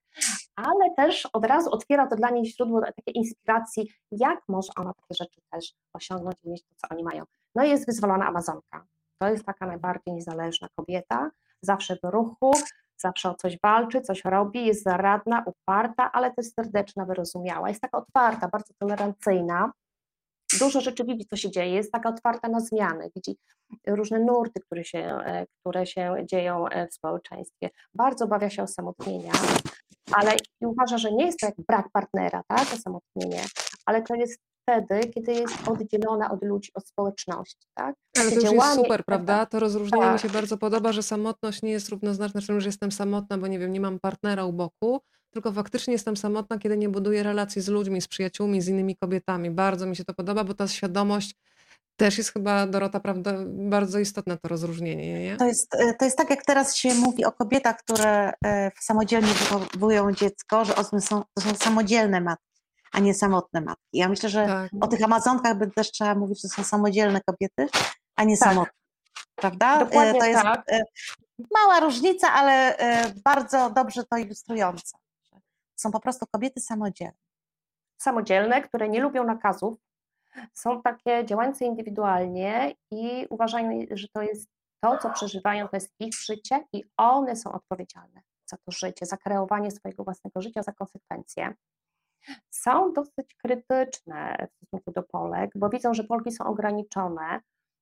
ale 0.56 0.96
też 0.98 1.26
od 1.34 1.46
razu 1.46 1.70
otwiera 1.72 2.08
to 2.08 2.16
dla 2.16 2.30
niej 2.30 2.46
źródło 2.46 2.82
takiej 2.82 3.18
inspiracji, 3.18 3.92
jak 4.12 4.40
może 4.48 4.70
ona 4.78 4.94
takie 4.94 5.24
rzeczy 5.24 5.42
też 5.52 5.74
osiągnąć 5.94 6.36
i 6.44 6.50
mieć 6.50 6.64
to, 6.64 6.76
co 6.78 6.88
oni 6.92 7.04
mają. 7.04 7.24
No 7.56 7.64
i 7.64 7.70
jest 7.70 7.86
wyzwolona 7.86 8.28
Amazonka. 8.28 8.86
To 9.20 9.30
jest 9.30 9.46
taka 9.46 9.66
najbardziej 9.66 10.14
niezależna 10.14 10.68
kobieta, 10.76 11.32
zawsze 11.62 11.96
w 11.96 12.00
ruchu, 12.04 12.52
zawsze 12.98 13.30
o 13.30 13.36
coś 13.36 13.58
walczy, 13.64 14.02
coś 14.02 14.26
robi, 14.26 14.66
jest 14.66 14.84
zaradna, 14.84 15.44
uparta, 15.46 16.12
ale 16.12 16.34
też 16.34 16.46
serdeczna, 16.54 17.06
wyrozumiała. 17.06 17.70
Jest 17.70 17.82
taka 17.82 17.98
otwarta, 17.98 18.48
bardzo 18.48 18.74
tolerancyjna. 18.80 19.72
Dużo 20.60 20.82
rzeczy 20.82 21.04
widzi, 21.04 21.26
co 21.26 21.36
się 21.36 21.52
dzieje, 21.52 21.76
jest 21.76 21.92
taka 21.92 22.10
otwarta 22.10 22.50
na 22.50 22.60
zmiany, 22.60 23.10
widzi 23.16 23.38
różne 23.88 24.20
nurty, 24.20 24.60
które 24.60 24.84
się, 24.84 25.00
e, 25.00 25.46
które 25.60 25.86
się 25.86 26.16
dzieją 26.26 26.68
e, 26.68 26.88
w 26.88 26.94
społeczeństwie. 26.94 27.70
Bardzo 27.94 28.26
obawia 28.26 28.50
się 28.50 28.64
osamotnienia, 28.64 29.32
ale 30.12 30.32
uważa, 30.62 30.98
że 30.98 31.12
nie 31.12 31.26
jest 31.26 31.40
to 31.40 31.46
jak 31.46 31.56
brak 31.68 31.90
partnera, 31.94 32.44
tak, 32.48 32.68
osamotnienie, 32.74 33.42
ale 33.86 34.02
to 34.02 34.16
jest 34.16 34.49
wtedy, 34.70 35.10
kiedy 35.10 35.34
jest 35.34 35.68
oddzielona 35.68 36.32
od 36.32 36.44
ludzi, 36.44 36.72
od 36.74 36.88
społeczności. 36.88 37.68
Tak? 37.74 37.96
Ale 38.20 38.30
to 38.30 38.36
już 38.36 38.52
jest 38.52 38.74
super, 38.76 39.06
prawda? 39.06 39.46
To 39.46 39.60
rozróżnienie 39.60 40.04
tak. 40.04 40.14
mi 40.14 40.20
się 40.20 40.30
bardzo 40.30 40.58
podoba, 40.58 40.92
że 40.92 41.04
samotność 41.04 41.62
nie 41.62 41.72
jest 41.72 41.90
równoznaczna 41.90 42.42
z 42.42 42.48
tym, 42.48 42.62
że 42.62 42.68
jestem 42.68 42.92
samotna, 42.92 43.38
bo 43.38 43.48
nie 43.48 43.60
wiem, 43.60 43.72
nie 43.72 43.82
mam 43.82 44.00
partnera 44.00 44.46
u 44.46 44.54
boku, 44.54 45.02
tylko 45.34 45.52
faktycznie 45.52 45.94
jestem 45.94 46.18
samotna, 46.18 46.60
kiedy 46.60 46.78
nie 46.78 46.90
buduję 46.90 47.24
relacji 47.24 47.62
z 47.62 47.68
ludźmi, 47.68 48.02
z 48.02 48.08
przyjaciółmi, 48.08 48.62
z 48.62 48.68
innymi 48.68 48.96
kobietami. 48.96 49.52
Bardzo 49.52 49.86
mi 49.86 49.96
się 49.96 50.06
to 50.06 50.14
podoba, 50.14 50.44
bo 50.44 50.54
ta 50.54 50.68
świadomość 50.68 51.36
też 52.00 52.18
jest 52.18 52.34
chyba, 52.34 52.68
Dorota, 52.68 53.00
prawda, 53.00 53.34
bardzo 53.48 54.00
istotne 54.00 54.38
to 54.38 54.48
rozróżnienie, 54.48 55.24
nie? 55.24 55.38
To 55.38 55.46
jest, 55.46 55.76
e, 55.76 55.94
to 55.94 56.06
jest 56.06 56.18
tak, 56.18 56.30
jak 56.30 56.46
teraz 56.46 56.76
się 56.76 56.94
mówi 56.94 57.26
o 57.26 57.32
kobietach, 57.32 57.78
które 57.78 58.34
e, 58.46 58.72
samodzielnie 58.80 59.28
wychowują 59.28 60.12
dziecko, 60.12 60.66
że 60.66 60.74
są, 61.02 61.24
to 61.34 61.42
są 61.42 61.56
samodzielne 61.56 62.22
matki 62.22 62.49
a 62.92 63.00
nie 63.00 63.14
samotne 63.14 63.62
matki. 63.62 63.84
Ja 63.94 64.10
myślę, 64.10 64.30
że 64.30 64.46
tak. 64.46 64.72
o 64.82 64.88
tych 64.88 65.04
Amazonkach 65.04 65.58
by 65.58 65.72
też 65.72 65.92
trzeba 65.92 66.16
mówić, 66.16 66.42
że 66.42 66.48
są 66.48 66.64
samodzielne 66.64 67.22
kobiety, 67.22 67.68
a 68.16 68.24
nie 68.24 68.38
tak. 68.38 68.50
samotne. 68.50 68.80
Prawda? 69.36 69.76
E, 69.76 69.86
Dokładnie 69.86 70.20
to 70.20 70.26
jest 70.26 70.42
tak. 70.42 70.64
E, 70.72 70.84
mała 71.54 71.80
różnica, 71.80 72.34
ale 72.34 72.78
e, 72.78 73.14
bardzo 73.24 73.70
dobrze 73.70 74.04
to 74.04 74.18
ilustrująca. 74.18 74.98
Są 75.76 75.92
po 75.92 76.00
prostu 76.00 76.26
kobiety 76.32 76.62
samodzielne. 76.62 77.18
Samodzielne, 78.02 78.62
które 78.62 78.90
nie 78.90 79.02
lubią 79.02 79.24
nakazów, 79.24 79.80
są 80.54 80.82
takie 80.82 81.26
działające 81.26 81.66
indywidualnie 81.66 82.76
i 82.92 83.28
uważają, 83.30 83.86
że 83.92 84.08
to 84.08 84.22
jest 84.22 84.50
to, 84.84 84.98
co 84.98 85.10
przeżywają, 85.10 85.68
to 85.68 85.78
jest 85.78 85.94
ich 86.00 86.16
życie 86.16 86.66
i 86.74 86.84
one 86.98 87.36
są 87.36 87.52
odpowiedzialne 87.52 88.22
za 88.46 88.58
to 88.58 88.72
życie, 88.72 89.06
za 89.06 89.18
kreowanie 89.18 89.72
swojego 89.72 90.04
własnego 90.04 90.42
życia, 90.42 90.64
za 90.64 90.72
konsekwencje 90.72 91.54
są 92.50 92.94
dosyć 92.94 93.36
krytyczne 93.44 94.48
w 94.52 94.56
stosunku 94.56 94.92
do 94.92 95.04
Polek, 95.04 95.52
bo 95.56 95.70
widzą, 95.70 95.94
że 95.94 96.04
Polki 96.04 96.32
są 96.32 96.46
ograniczone 96.46 97.40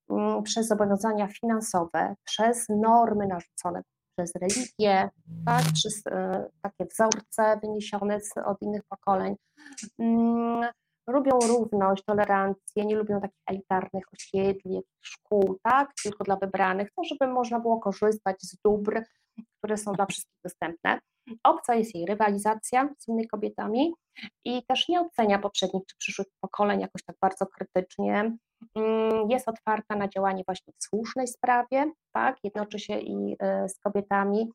mm, 0.10 0.44
przez 0.44 0.68
zobowiązania 0.68 1.28
finansowe, 1.28 2.16
przez 2.24 2.66
normy 2.70 3.28
narzucone 3.28 3.82
przez 4.18 4.36
religię, 4.36 5.10
tak, 5.46 5.64
przez 5.74 6.08
e, 6.08 6.46
takie 6.62 6.86
wzorce 6.86 7.60
wyniesione 7.62 8.22
z, 8.22 8.38
od 8.46 8.62
innych 8.62 8.82
pokoleń. 8.90 9.36
Mm, 10.00 10.70
lubią 11.08 11.40
równość, 11.48 12.04
tolerancję, 12.04 12.86
nie 12.86 12.96
lubią 12.96 13.22
takich 13.22 13.42
elitarnych 13.46 14.04
osiedli, 14.14 14.82
szkół, 15.02 15.60
tak, 15.64 15.92
tylko 16.04 16.24
dla 16.24 16.36
wybranych, 16.36 16.90
to 16.96 17.04
żeby 17.04 17.34
można 17.34 17.60
było 17.60 17.80
korzystać 17.80 18.42
z 18.42 18.58
dóbr, 18.66 19.04
które 19.58 19.78
są 19.78 19.94
dla 19.94 20.06
wszystkich 20.06 20.40
dostępne. 20.44 21.00
Obca 21.44 21.76
jest 21.76 21.96
jej 21.96 22.06
rywalizacja 22.06 22.90
z 23.00 23.08
innymi 23.08 23.28
kobietami 23.28 23.94
i 24.46 24.66
też 24.66 24.90
nie 24.90 25.02
ocenia 25.02 25.40
poprzednich 25.40 25.84
czy 25.86 25.96
przyszłych 25.98 26.28
pokoleń 26.42 26.82
jakoś 26.82 27.04
tak 27.04 27.16
bardzo 27.22 27.46
krytycznie. 27.46 28.38
Mm, 28.76 29.30
jest 29.30 29.50
otwarta 29.50 29.96
na 29.96 30.08
działanie 30.08 30.44
właśnie 30.48 30.74
w 30.80 30.84
słusznej 30.84 31.28
sprawie, 31.28 31.92
tak, 32.14 32.38
jednoczy 32.44 32.80
się 32.80 33.00
i 33.00 33.36
e, 33.40 33.70
z 33.70 33.80
kobietami 33.80 34.52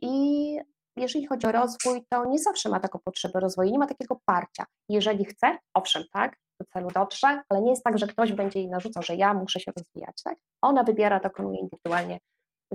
i 0.00 0.58
jeżeli 0.98 1.26
chodzi 1.26 1.46
o 1.46 1.52
rozwój, 1.52 2.04
to 2.08 2.24
nie 2.24 2.38
zawsze 2.38 2.68
ma 2.68 2.80
taką 2.80 2.98
potrzebę 3.04 3.40
rozwoju, 3.40 3.70
nie 3.70 3.78
ma 3.78 3.86
takiego 3.86 4.20
parcia. 4.24 4.64
Jeżeli 4.88 5.24
chce, 5.24 5.58
owszem, 5.74 6.04
tak, 6.12 6.36
do 6.60 6.66
celu 6.72 6.88
dotrze, 6.94 7.42
ale 7.48 7.62
nie 7.62 7.70
jest 7.70 7.84
tak, 7.84 7.98
że 7.98 8.06
ktoś 8.06 8.32
będzie 8.32 8.60
jej 8.60 8.68
narzucał, 8.68 9.02
że 9.02 9.16
ja 9.16 9.34
muszę 9.34 9.60
się 9.60 9.72
rozwijać, 9.76 10.22
tak? 10.24 10.38
Ona 10.62 10.82
wybiera, 10.84 11.20
dokonuje 11.20 11.60
indywidualnie 11.60 12.18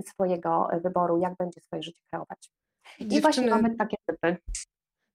swojego 0.08 0.68
wyboru, 0.82 1.18
jak 1.18 1.36
będzie 1.36 1.60
swoje 1.60 1.82
życie 1.82 2.00
kreować. 2.10 2.50
I 2.98 3.20
właśnie 3.20 3.50
mamy 3.50 3.76
takie 3.76 3.96
typy. 4.06 4.36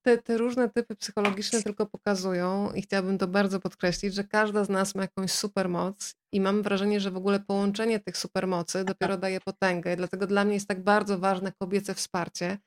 Te, 0.02 0.18
te 0.18 0.38
różne 0.38 0.70
typy 0.70 0.96
psychologiczne 0.96 1.64
tylko 1.64 1.86
pokazują, 1.86 2.72
i 2.72 2.82
chciałabym 2.82 3.18
to 3.18 3.28
bardzo 3.28 3.60
podkreślić, 3.60 4.14
że 4.14 4.24
każda 4.24 4.64
z 4.64 4.70
nas 4.70 4.96
ma 4.96 5.02
jakąś 5.02 5.32
supermoc 5.32 6.16
i 6.32 6.42
mam 6.42 6.64
wrażenie, 6.64 7.00
że 7.00 7.12
w 7.12 7.18
ogóle 7.18 7.40
połączenie 7.40 8.00
tych 8.00 8.18
supermocy 8.18 8.84
dopiero 8.84 9.18
daje 9.18 9.40
potęgę. 9.42 9.96
Dlatego 9.96 10.28
dla 10.28 10.46
mnie 10.46 10.54
jest 10.54 10.68
tak 10.68 10.84
bardzo 10.84 11.18
ważne 11.18 11.52
kobiece 11.60 11.94
wsparcie. 11.96 12.58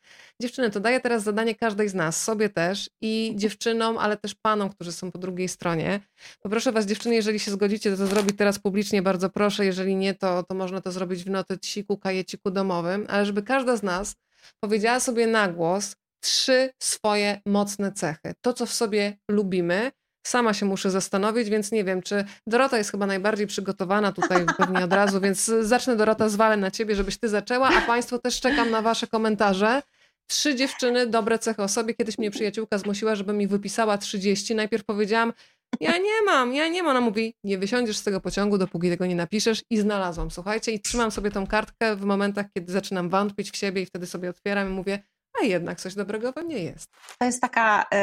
Dziewczyny, 0.41 0.71
to 0.71 0.81
daję 0.81 1.01
teraz 1.01 1.23
zadanie 1.23 1.55
każdej 1.55 1.89
z 1.89 1.95
nas, 1.95 2.23
sobie 2.23 2.49
też 2.49 2.91
i 3.01 3.33
dziewczynom, 3.37 3.99
ale 3.99 4.17
też 4.17 4.35
panom, 4.35 4.71
którzy 4.71 4.93
są 4.93 5.11
po 5.13 5.19
drugiej 5.19 5.49
stronie. 5.49 6.01
Poproszę 6.43 6.73
was, 6.73 6.87
dziewczyny, 6.87 7.15
jeżeli 7.15 7.41
się 7.41 7.51
zgodzicie, 7.51 7.97
to 7.97 8.07
zrobić 8.07 8.37
teraz 8.37 8.59
publicznie, 8.59 9.03
bardzo 9.03 9.31
proszę. 9.31 9.65
Jeżeli 9.65 9.97
nie, 9.97 10.15
to, 10.15 10.43
to 10.43 10.55
można 10.55 10.81
to 10.81 10.93
zrobić 10.93 11.25
w 11.25 11.31
notyciku, 11.31 11.99
kajeciku 11.99 12.51
domowym, 12.51 13.07
ale 13.09 13.27
żeby 13.27 13.43
każda 13.43 13.77
z 13.77 13.83
nas 13.83 14.15
powiedziała 14.61 15.01
sobie 15.01 15.27
na 15.27 15.49
głos 15.49 15.97
trzy 16.23 16.71
swoje 16.83 17.41
mocne 17.47 17.93
cechy. 17.93 18.35
To, 18.41 18.53
co 18.53 18.67
w 18.67 18.73
sobie 18.73 19.19
lubimy. 19.31 19.93
Sama 20.27 20.55
się 20.55 20.67
muszę 20.67 20.91
zastanowić, 20.91 21.51
więc 21.51 21.73
nie 21.73 21.85
wiem, 21.85 22.03
czy 22.03 22.25
Dorota 22.47 22.79
jest 22.79 22.91
chyba 22.91 23.07
najbardziej 23.07 23.47
przygotowana 23.47 24.13
tutaj 24.13 24.47
pewnie 24.59 24.85
od 24.85 24.93
razu, 24.93 25.21
więc 25.21 25.45
zacznę 25.61 25.97
Dorota, 25.97 26.29
zwalę 26.29 26.57
na 26.57 26.71
ciebie, 26.71 26.95
żebyś 26.95 27.19
ty 27.19 27.29
zaczęła, 27.29 27.69
a 27.69 27.81
państwo 27.81 28.19
też 28.19 28.41
czekam 28.41 28.71
na 28.71 28.83
wasze 28.83 29.07
komentarze. 29.07 29.83
Trzy 30.31 30.55
dziewczyny, 30.55 31.07
dobre 31.07 31.39
cechy 31.39 31.63
o 31.63 31.69
sobie. 31.69 31.95
Kiedyś 31.95 32.19
mnie 32.19 32.31
przyjaciółka 32.31 32.79
zmusiła, 32.79 33.15
żeby 33.15 33.33
mi 33.33 33.47
wypisała 33.47 33.99
30. 33.99 34.55
Najpierw 34.55 34.85
powiedziałam, 34.85 35.33
ja 35.81 35.99
nie 35.99 36.23
mam, 36.27 36.55
ja 36.55 36.69
nie 36.69 36.83
mam. 36.83 36.97
Ona 36.97 37.01
mówi, 37.01 37.35
nie 37.45 37.59
wysiądziesz 37.59 37.97
z 37.97 38.03
tego 38.03 38.21
pociągu, 38.21 38.59
dopóki 38.59 38.91
tego 38.91 39.07
nie 39.07 39.15
napiszesz. 39.15 39.63
I 39.71 39.79
znalazłam, 39.79 40.31
słuchajcie, 40.31 40.73
i 40.73 40.81
trzymam 40.81 41.11
sobie 41.11 41.31
tą 41.31 41.47
kartkę 41.47 41.97
w 41.97 42.05
momentach, 42.05 42.47
kiedy 42.55 42.73
zaczynam 42.73 43.09
wątpić 43.09 43.51
w 43.51 43.57
siebie 43.57 43.83
i 43.83 43.87
wtedy 43.87 44.07
sobie 44.07 44.31
otwieram 44.31 44.69
i 44.69 44.71
mówię, 44.71 45.03
a 45.41 45.45
jednak 45.45 45.81
coś 45.81 45.95
dobrego 45.95 46.33
we 46.33 46.43
mnie 46.43 46.59
jest. 46.59 46.91
To 47.19 47.25
jest 47.25 47.41
taka 47.41 47.87
e, 47.93 47.97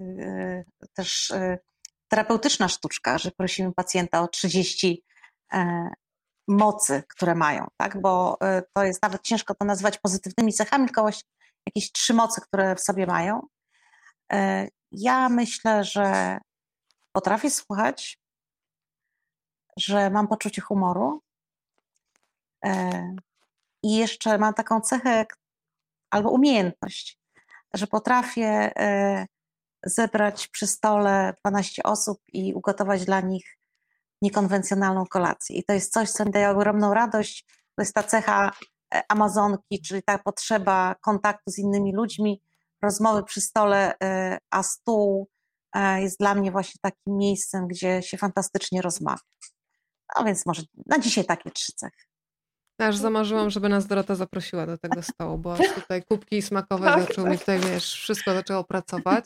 e, 0.00 0.64
też 0.94 1.30
e, 1.30 1.58
terapeutyczna 2.08 2.68
sztuczka, 2.68 3.18
że 3.18 3.30
prosimy 3.30 3.72
pacjenta 3.72 4.20
o 4.22 4.28
30 4.28 5.04
e, 5.52 5.90
mocy, 6.48 7.02
które 7.08 7.34
mają, 7.34 7.66
tak? 7.76 8.00
bo 8.00 8.36
e, 8.42 8.62
to 8.72 8.84
jest 8.84 9.02
nawet 9.02 9.22
ciężko 9.22 9.54
to 9.54 9.64
nazwać 9.64 9.98
pozytywnymi 9.98 10.52
cechami, 10.52 10.86
tylko 10.86 11.08
jakieś 11.66 11.92
trzy 11.92 12.14
mocy, 12.14 12.40
które 12.40 12.74
w 12.76 12.80
sobie 12.80 13.06
mają. 13.06 13.46
E, 14.32 14.68
ja 14.92 15.28
myślę, 15.28 15.84
że 15.84 16.38
potrafię 17.12 17.50
słuchać, 17.50 18.18
że 19.76 20.10
mam 20.10 20.28
poczucie 20.28 20.62
humoru 20.62 21.22
i 23.82 23.96
jeszcze 23.96 24.38
mam 24.38 24.54
taką 24.54 24.80
cechę, 24.80 25.26
albo 26.12 26.30
umiejętność, 26.30 27.18
że 27.74 27.86
potrafię 27.86 28.72
e, 28.76 29.26
zebrać 29.84 30.48
przy 30.48 30.66
stole 30.66 31.34
12 31.40 31.82
osób 31.82 32.18
i 32.32 32.54
ugotować 32.54 33.04
dla 33.04 33.20
nich 33.20 33.58
niekonwencjonalną 34.22 35.06
kolację. 35.06 35.56
I 35.56 35.64
to 35.64 35.72
jest 35.72 35.92
coś, 35.92 36.10
co 36.10 36.24
mi 36.24 36.30
daje 36.30 36.50
ogromną 36.50 36.94
radość. 36.94 37.46
To 37.76 37.82
jest 37.82 37.94
ta 37.94 38.02
cecha 38.02 38.52
e, 38.94 39.02
Amazonki, 39.08 39.82
czyli 39.82 40.02
ta 40.02 40.18
potrzeba 40.18 40.94
kontaktu 41.00 41.50
z 41.50 41.58
innymi 41.58 41.94
ludźmi, 41.94 42.42
rozmowy 42.82 43.22
przy 43.22 43.40
stole, 43.40 43.94
e, 44.02 44.38
a 44.50 44.62
stół 44.62 45.28
jest 45.98 46.18
dla 46.18 46.34
mnie 46.34 46.52
właśnie 46.52 46.78
takim 46.82 47.16
miejscem, 47.16 47.68
gdzie 47.68 48.02
się 48.02 48.16
fantastycznie 48.16 48.82
rozmawia. 48.82 49.20
No 50.18 50.24
więc 50.24 50.46
może 50.46 50.62
na 50.86 50.98
dzisiaj 50.98 51.24
takie 51.24 51.50
trzy 51.50 51.72
cechy. 51.72 52.11
Aż 52.78 52.96
zamarzyłam, 52.96 53.50
żeby 53.50 53.68
nas 53.68 53.86
Dorota 53.86 54.14
zaprosiła 54.14 54.66
do 54.66 54.78
tego 54.78 55.02
stołu, 55.02 55.38
bo 55.38 55.54
aż 55.54 55.72
tutaj 55.74 56.02
kubki 56.02 56.42
smakowe 56.42 56.84
Tak, 56.86 57.00
zaczęły 57.00 57.30
mi 57.30 57.38
tak. 57.38 57.40
tutaj, 57.40 57.60
wiesz, 57.72 57.92
wszystko 57.92 58.34
zaczęło 58.34 58.64
pracować. 58.64 59.24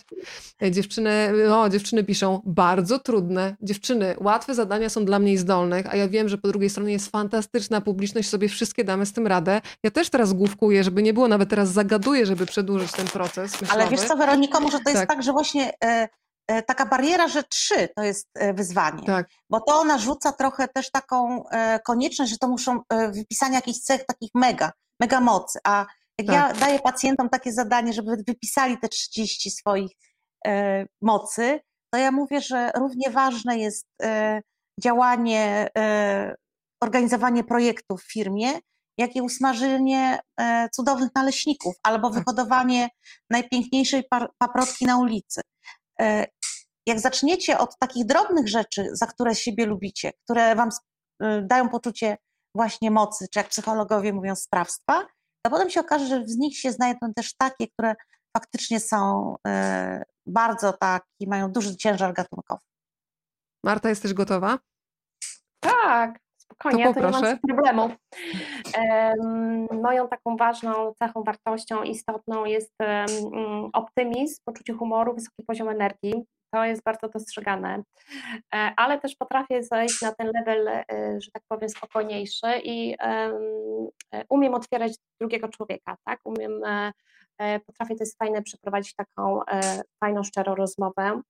E, 0.63 0.71
Dziewczyny, 0.71 1.33
o, 1.55 1.69
dziewczyny 1.69 2.05
piszą, 2.05 2.43
bardzo 2.45 2.99
trudne. 2.99 3.57
Dziewczyny, 3.63 4.15
łatwe 4.21 4.55
zadania 4.55 4.89
są 4.89 5.05
dla 5.05 5.19
mnie 5.19 5.39
zdolnych, 5.39 5.87
a 5.93 5.97
ja 5.97 6.09
wiem, 6.09 6.29
że 6.29 6.39
po 6.39 6.49
drugiej 6.49 6.71
stronie 6.71 6.93
jest 6.93 7.11
fantastyczna 7.11 7.81
publiczność, 7.81 8.29
sobie 8.29 8.49
wszystkie 8.49 8.85
damy 8.85 9.07
z 9.07 9.13
tym 9.13 9.27
radę. 9.27 9.61
Ja 9.83 9.91
też 9.91 10.11
teraz 10.11 10.33
główkuję, 10.33 10.85
żeby 10.85 11.03
nie 11.03 11.13
było, 11.15 11.29
nawet 11.29 11.49
teraz 11.51 11.69
zagaduję, 11.69 12.27
żeby 12.27 12.47
przedłużyć 12.47 12.93
ten 12.93 13.07
proces 13.07 13.61
myślowy. 13.61 13.81
Ale 13.83 13.91
wiesz 13.91 14.01
co, 14.01 14.17
Weroniko, 14.17 14.61
może 14.61 14.79
to 14.81 14.91
jest 14.91 15.01
Tak. 15.01 15.09
tak, 15.09 15.23
że 15.23 15.33
właśnie 15.33 15.73
e, 15.85 16.09
taka 16.67 16.87
bariera, 16.87 17.29
że 17.29 17.43
trzy 17.43 17.89
to 17.97 18.03
jest 18.03 18.29
e, 18.35 18.55
wyzwanie. 18.55 19.07
Tak, 19.07 19.29
Bo 19.51 19.61
to 19.61 19.85
narzuca 19.85 20.33
trochę 20.33 20.69
też 20.69 20.91
taką 20.91 21.49
e, 21.49 21.81
konieczność, 21.81 22.31
że 22.31 22.39
to 22.39 22.49
muszą 22.49 22.81
e, 22.89 23.11
wypisania 23.13 23.55
jakichś 23.55 23.79
cech 23.79 24.07
takich 24.07 24.31
mega, 24.35 24.73
mega 25.01 25.21
mocy. 25.21 25.59
A 25.65 25.87
jak 26.19 26.29
ja 26.29 26.49
Tak. 26.49 26.59
daję 26.59 26.79
pacjentom 26.79 27.29
takie 27.29 27.53
zadanie, 27.53 27.93
żeby 27.93 28.17
wypisali 28.27 28.79
te 28.79 28.89
30 28.89 29.51
swoich 29.51 29.91
e, 30.47 30.87
mocy, 31.03 31.61
to 31.95 31.99
ja 32.01 32.13
mówię, 32.13 32.41
że 32.41 32.71
równie 32.77 33.11
ważne 33.11 33.59
jest 33.59 33.87
e, 34.03 34.41
działanie, 34.83 35.69
e, 35.79 36.35
organizowanie 36.83 37.45
projektów 37.45 38.03
w 38.03 38.13
firmie, 38.13 38.53
jak 38.99 39.17
i 39.17 39.23
usmażenie 39.23 40.19
e, 40.41 40.69
cudownych 40.73 41.11
naleśników 41.15 41.75
albo 41.83 42.11
Tak. 42.11 42.19
wyhodowanie 42.19 42.89
najpiękniejszej 43.31 44.03
paprotki 44.39 44.87
na 44.87 44.99
ulicy. 44.99 45.41
Jak 46.87 47.01
zaczniecie 47.01 47.59
od 47.59 47.79
takich 47.79 48.07
drobnych 48.07 48.49
rzeczy, 48.49 48.89
za 48.93 49.07
które 49.07 49.35
siebie 49.35 49.67
lubicie, 49.67 50.13
które 50.25 50.55
wam 50.55 50.69
y, 51.23 51.43
dają 51.43 51.69
poczucie 51.69 52.17
właśnie 52.55 52.91
mocy, 52.91 53.27
czy 53.33 53.39
jak 53.39 53.49
psychologowie 53.49 54.13
mówią 54.13 54.37
sprawstwa, 54.37 55.07
to 55.47 55.51
potem 55.51 55.71
się 55.71 55.81
okaże, 55.81 56.07
że 56.07 56.27
z 56.27 56.37
nich 56.37 56.59
się 56.59 56.73
znajdą 56.73 57.13
też 57.17 57.37
takie, 57.37 57.69
które 57.69 57.95
faktycznie 58.37 58.81
są 58.81 59.35
e, 59.47 60.03
bardzo 60.27 60.73
taki, 60.73 61.27
mają 61.29 61.53
duży 61.53 61.77
ciężar 61.77 62.13
gatunkowy. 62.13 62.61
Marta, 63.65 63.89
jesteś 63.89 64.15
gotowa? 64.15 64.59
Tak, 65.61 66.19
spokojnie, 66.37 66.85
To 66.85 66.89
ja 66.89 66.95
to 66.95 67.01
nie 67.01 67.07
mam 67.07 67.13
poproszę. 67.13 67.39
problemu. 67.49 67.91
Em, 68.75 69.81
Moją 69.83 70.09
taką 70.09 70.37
ważną 70.37 70.95
cechą, 70.99 71.23
wartością 71.23 71.83
istotną 71.83 72.45
jest 72.45 72.73
mm, 72.81 73.71
optymizm, 73.73 74.37
poczucie 74.45 74.73
humoru, 74.75 75.15
wysoki 75.15 75.43
poziom 75.47 75.69
energii. 75.69 76.25
To 76.57 76.65
jest 76.65 76.83
bardzo 76.83 77.09
dostrzegane, 77.09 77.83
E, 78.55 78.73
ale 78.77 79.01
też 79.01 79.17
potrafię 79.17 79.63
zejść 79.63 80.03
na 80.03 80.15
ten 80.15 80.27
level, 80.35 80.69
e, 80.69 80.85
że 81.21 81.31
tak 81.31 81.43
powiem, 81.49 81.69
spokojniejszy 81.69 82.47
i 82.65 82.95
e, 83.01 83.33
umiem 84.29 84.55
otwierać 84.55 84.93
drugiego 85.21 85.49
człowieka, 85.49 85.97
tak? 86.05 86.21
Umiem, 86.25 86.61
potrafię, 87.67 87.97
to 87.97 88.05
jest 88.05 88.19
fajne, 88.19 88.43
przeprowadzić 88.43 88.95
taką 88.95 89.41
fajną, 90.01 90.23
szczerą 90.23 90.55
rozmowę 90.55 91.21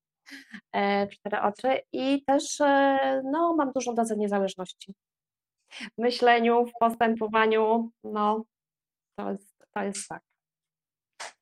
w 0.75 1.09
cztery 1.11 1.41
oczy 1.43 1.81
i 1.93 2.25
też 2.25 2.59
no, 3.25 3.55
mam 3.57 3.73
dużą 3.73 3.95
dozę 3.95 4.17
niezależności. 4.17 4.95
W 5.71 5.99
myśleniu, 5.99 6.67
w 6.67 6.73
postępowaniu, 6.81 7.91
no 8.05 8.45
to 9.19 9.31
jest, 9.31 9.57
to 9.75 9.83
jest 9.83 10.09
tak. 10.09 10.26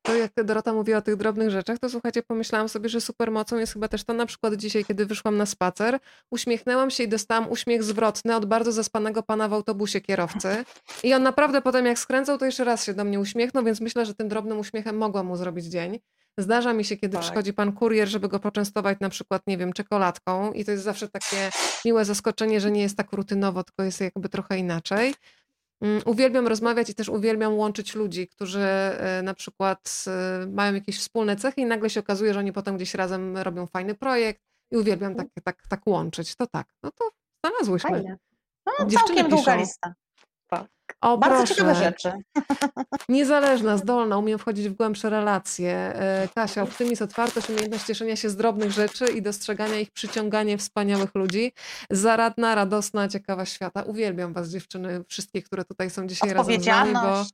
To 0.05 0.15
jak 0.15 0.31
Dorota 0.43 0.73
mówiła 0.73 0.97
o 0.97 1.01
tych 1.01 1.15
drobnych 1.15 1.49
rzeczach, 1.49 1.79
to 1.79 1.89
słuchajcie, 1.89 2.23
pomyślałam 2.23 2.69
sobie, 2.69 2.89
że 2.89 3.01
supermocą 3.01 3.57
jest 3.57 3.73
chyba 3.73 3.87
też 3.87 4.03
to 4.03 4.13
na 4.13 4.25
przykład 4.25 4.55
dzisiaj, 4.55 4.85
kiedy 4.85 5.05
wyszłam 5.05 5.37
na 5.37 5.45
spacer, 5.45 5.99
uśmiechnęłam 6.31 6.89
się 6.89 7.03
i 7.03 7.07
dostałam 7.07 7.51
uśmiech 7.51 7.83
zwrotny 7.83 8.35
od 8.35 8.45
bardzo 8.45 8.71
zaspanego 8.71 9.23
pana 9.23 9.47
w 9.47 9.53
autobusie 9.53 10.01
kierowcy. 10.01 10.65
I 11.03 11.13
on 11.13 11.23
naprawdę 11.23 11.61
potem 11.61 11.85
jak 11.85 11.99
skręcał, 11.99 12.37
to 12.37 12.45
jeszcze 12.45 12.63
raz 12.63 12.85
się 12.85 12.93
do 12.93 13.03
mnie 13.03 13.19
uśmiechnął, 13.19 13.63
więc 13.63 13.81
myślę, 13.81 14.05
że 14.05 14.13
tym 14.15 14.27
drobnym 14.27 14.59
uśmiechem 14.59 14.97
mogłam 14.97 15.25
mu 15.25 15.37
zrobić 15.37 15.65
dzień. 15.65 15.99
Zdarza 16.37 16.73
mi 16.73 16.85
się, 16.85 16.97
kiedy 16.97 17.13
Tak. 17.13 17.21
przychodzi 17.21 17.53
pan 17.53 17.71
kurier, 17.71 18.07
żeby 18.07 18.27
go 18.27 18.39
poczęstować 18.39 18.97
na 18.99 19.09
przykład, 19.09 19.41
nie 19.47 19.57
wiem, 19.57 19.73
czekoladką 19.73 20.53
i 20.53 20.65
to 20.65 20.71
jest 20.71 20.83
zawsze 20.83 21.09
takie 21.09 21.49
miłe 21.85 22.05
zaskoczenie, 22.05 22.61
że 22.61 22.71
nie 22.71 22.81
jest 22.81 22.97
tak 22.97 23.11
rutynowo, 23.11 23.63
tylko 23.63 23.83
jest 23.83 24.01
jakby 24.01 24.29
trochę 24.29 24.57
inaczej. 24.57 25.13
Mm, 25.85 26.01
Uwielbiam 26.05 26.47
rozmawiać 26.47 26.89
i 26.89 26.95
też 26.95 27.09
uwielbiam 27.09 27.53
łączyć 27.53 27.95
ludzi, 27.95 28.27
którzy 28.27 28.59
e, 28.59 29.21
na 29.23 29.33
przykład 29.33 30.05
e, 30.07 30.47
mają 30.47 30.73
jakieś 30.73 30.99
wspólne 30.99 31.35
cechy 31.35 31.61
i 31.61 31.65
nagle 31.65 31.89
się 31.89 31.99
okazuje, 31.99 32.33
że 32.33 32.39
oni 32.39 32.53
potem 32.53 32.75
gdzieś 32.75 32.93
razem 32.93 33.37
robią 33.37 33.67
fajny 33.67 33.95
projekt 33.95 34.41
i 34.71 34.77
uwielbiam 34.77 35.15
tak, 35.15 35.27
tak, 35.43 35.67
tak 35.69 35.87
łączyć. 35.87 36.35
To 36.35 36.47
tak, 36.47 36.67
no 36.83 36.91
to 36.91 37.09
znalazłyśmy. 37.43 37.89
Fajne. 37.89 38.17
No, 38.65 38.85
Dziewczyny 38.85 39.15
całkiem 39.15 39.29
długa 39.29 39.55
lista. 39.55 39.93
O, 41.01 41.17
Bardzo 41.17 41.37
proszę. 41.37 41.55
ciekawe 41.55 41.75
rzeczy. 41.75 42.11
Niezależna, 43.09 43.77
zdolna, 43.77 44.17
umiem 44.17 44.39
wchodzić 44.39 44.69
w 44.69 44.73
głębsze 44.73 45.09
relacje. 45.09 45.71
E, 45.71 46.27
Kasia, 46.35 46.63
optymizm, 46.63 47.03
otwartość, 47.03 47.49
umiejętność 47.49 47.85
cieszenia 47.85 48.15
się 48.15 48.29
z 48.29 48.35
drobnych 48.35 48.71
rzeczy 48.71 49.05
i 49.05 49.21
dostrzegania 49.21 49.79
ich, 49.79 49.91
przyciąganie 49.91 50.57
wspaniałych 50.57 51.15
ludzi. 51.15 51.53
Zaradna, 51.89 52.55
radosna, 52.55 53.07
ciekawa 53.07 53.45
świata. 53.45 53.83
Uwielbiam 53.83 54.33
was 54.33 54.49
dziewczyny, 54.49 55.03
wszystkie, 55.07 55.41
które 55.41 55.65
tutaj 55.65 55.89
są 55.89 56.07
dzisiaj 56.07 56.33
razem 56.33 56.61
z 56.61 56.65
nami, 56.65 56.93
bo 56.93 57.25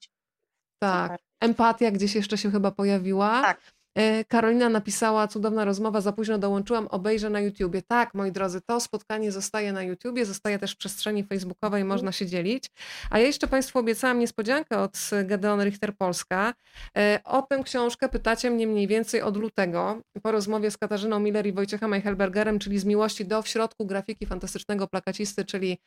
tak, 0.80 1.12
Super. 1.12 1.20
empatia 1.42 1.92
gdzieś 1.92 2.16
jeszcze 2.16 2.38
się 2.38 2.52
chyba 2.52 2.72
pojawiła. 2.72 3.42
Tak. 3.42 3.62
E, 3.96 4.26
Karolina 4.26 4.70
napisała, 4.70 5.28
cudowna 5.28 5.66
rozmowa, 5.66 6.02
za 6.02 6.12
późno 6.12 6.38
dołączyłam, 6.38 6.88
obejrzę 6.88 7.30
na 7.30 7.40
YouTubie. 7.40 7.82
Tak, 7.82 8.14
moi 8.14 8.32
drodzy, 8.32 8.62
to 8.62 8.80
spotkanie 8.80 9.32
zostaje 9.32 9.74
na 9.74 9.84
YouTubie, 9.84 10.26
zostaje 10.26 10.60
też 10.60 10.72
w 10.72 10.78
przestrzeni 10.78 11.24
facebookowej, 11.24 11.84
można 11.84 12.12
się 12.12 12.26
dzielić. 12.26 12.66
A 13.10 13.20
ja 13.20 13.26
jeszcze 13.26 13.48
Państwu 13.48 13.80
obiecałam 13.80 14.20
niespodziankę 14.20 14.80
od 14.80 14.98
Gedeon 15.26 15.64
Richter 15.64 15.98
Polska. 15.98 16.54
E, 16.98 17.20
O 17.24 17.42
tę 17.42 17.62
książkę 17.64 18.10
pytacie 18.10 18.52
mnie 18.52 18.68
mniej 18.68 18.88
więcej 18.88 19.22
od 19.22 19.38
lutego, 19.38 20.02
po 20.24 20.32
rozmowie 20.32 20.72
z 20.72 20.78
Katarzyną 20.78 21.20
Miller 21.20 21.48
i 21.48 21.54
Wojciechem 21.54 21.94
Eichelbergerem, 21.94 22.60
czyli 22.60 22.80
z 22.80 22.86
miłości 22.86 23.26
do 23.26 23.42
w 23.42 23.48
środku 23.48 23.86
grafiki 23.86 24.26
fantastycznego 24.26 24.88
plakacisty, 24.88 25.46
czyli 25.46 25.78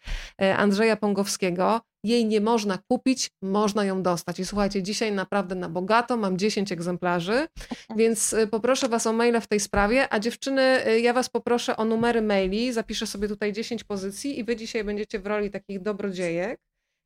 e, 0.43 0.56
Andrzeja 0.56 0.97
Pongowskiego. 0.97 1.81
Jej 2.05 2.26
nie 2.26 2.40
można 2.40 2.78
kupić, 2.89 3.31
można 3.43 3.85
ją 3.85 4.02
dostać. 4.02 4.39
I 4.39 4.44
słuchajcie, 4.44 4.82
dzisiaj 4.82 5.12
naprawdę 5.12 5.55
na 5.55 5.68
bogato, 5.68 6.16
mam 6.16 6.39
10 6.39 6.72
egzemplarzy, 6.72 7.47
więc 7.97 8.32
y, 8.32 8.47
poproszę 8.47 8.89
Was 8.89 9.06
o 9.06 9.12
maile 9.12 9.40
w 9.40 9.47
tej 9.47 9.60
sprawie, 9.60 10.12
a 10.12 10.18
dziewczyny, 10.18 10.89
y, 10.89 11.01
ja 11.01 11.12
Was 11.12 11.28
poproszę 11.28 11.76
o 11.76 11.85
numery 11.85 12.22
maili, 12.22 12.72
zapiszę 12.72 13.06
sobie 13.06 13.28
tutaj 13.28 13.52
10 13.52 13.85
pozycji 13.85 14.39
i 14.39 14.44
Wy 14.44 14.56
dzisiaj 14.56 14.85
będziecie 14.85 15.18
w 15.18 15.26
roli 15.26 15.51
takich 15.51 15.82
dobrodziejek. 15.82 16.60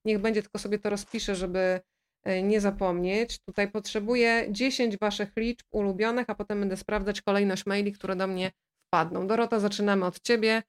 Niech 0.05 0.19
będzie, 0.19 0.43
tylko 0.43 0.59
sobie 0.59 0.79
to 0.79 0.91
rozpiszę, 0.91 1.35
żeby 1.35 1.81
y, 2.29 2.43
nie 2.43 2.61
zapomnieć. 2.61 3.39
Tutaj 3.39 3.71
potrzebuję 3.71 4.47
10 4.51 4.99
Waszych 4.99 5.33
liczb 5.37 5.67
ulubionych, 5.71 6.31
a 6.31 6.35
potem 6.35 6.61
będę 6.61 6.77
sprawdzać 6.77 7.23
kolejność 7.23 7.67
maili, 7.67 7.93
które 7.93 8.17
do 8.17 8.27
mnie 8.27 8.51
wpadną. 8.87 9.27
Dorota, 9.27 9.61
zaczynamy 9.61 10.07
od 10.07 10.21
Ciebie. 10.21 10.63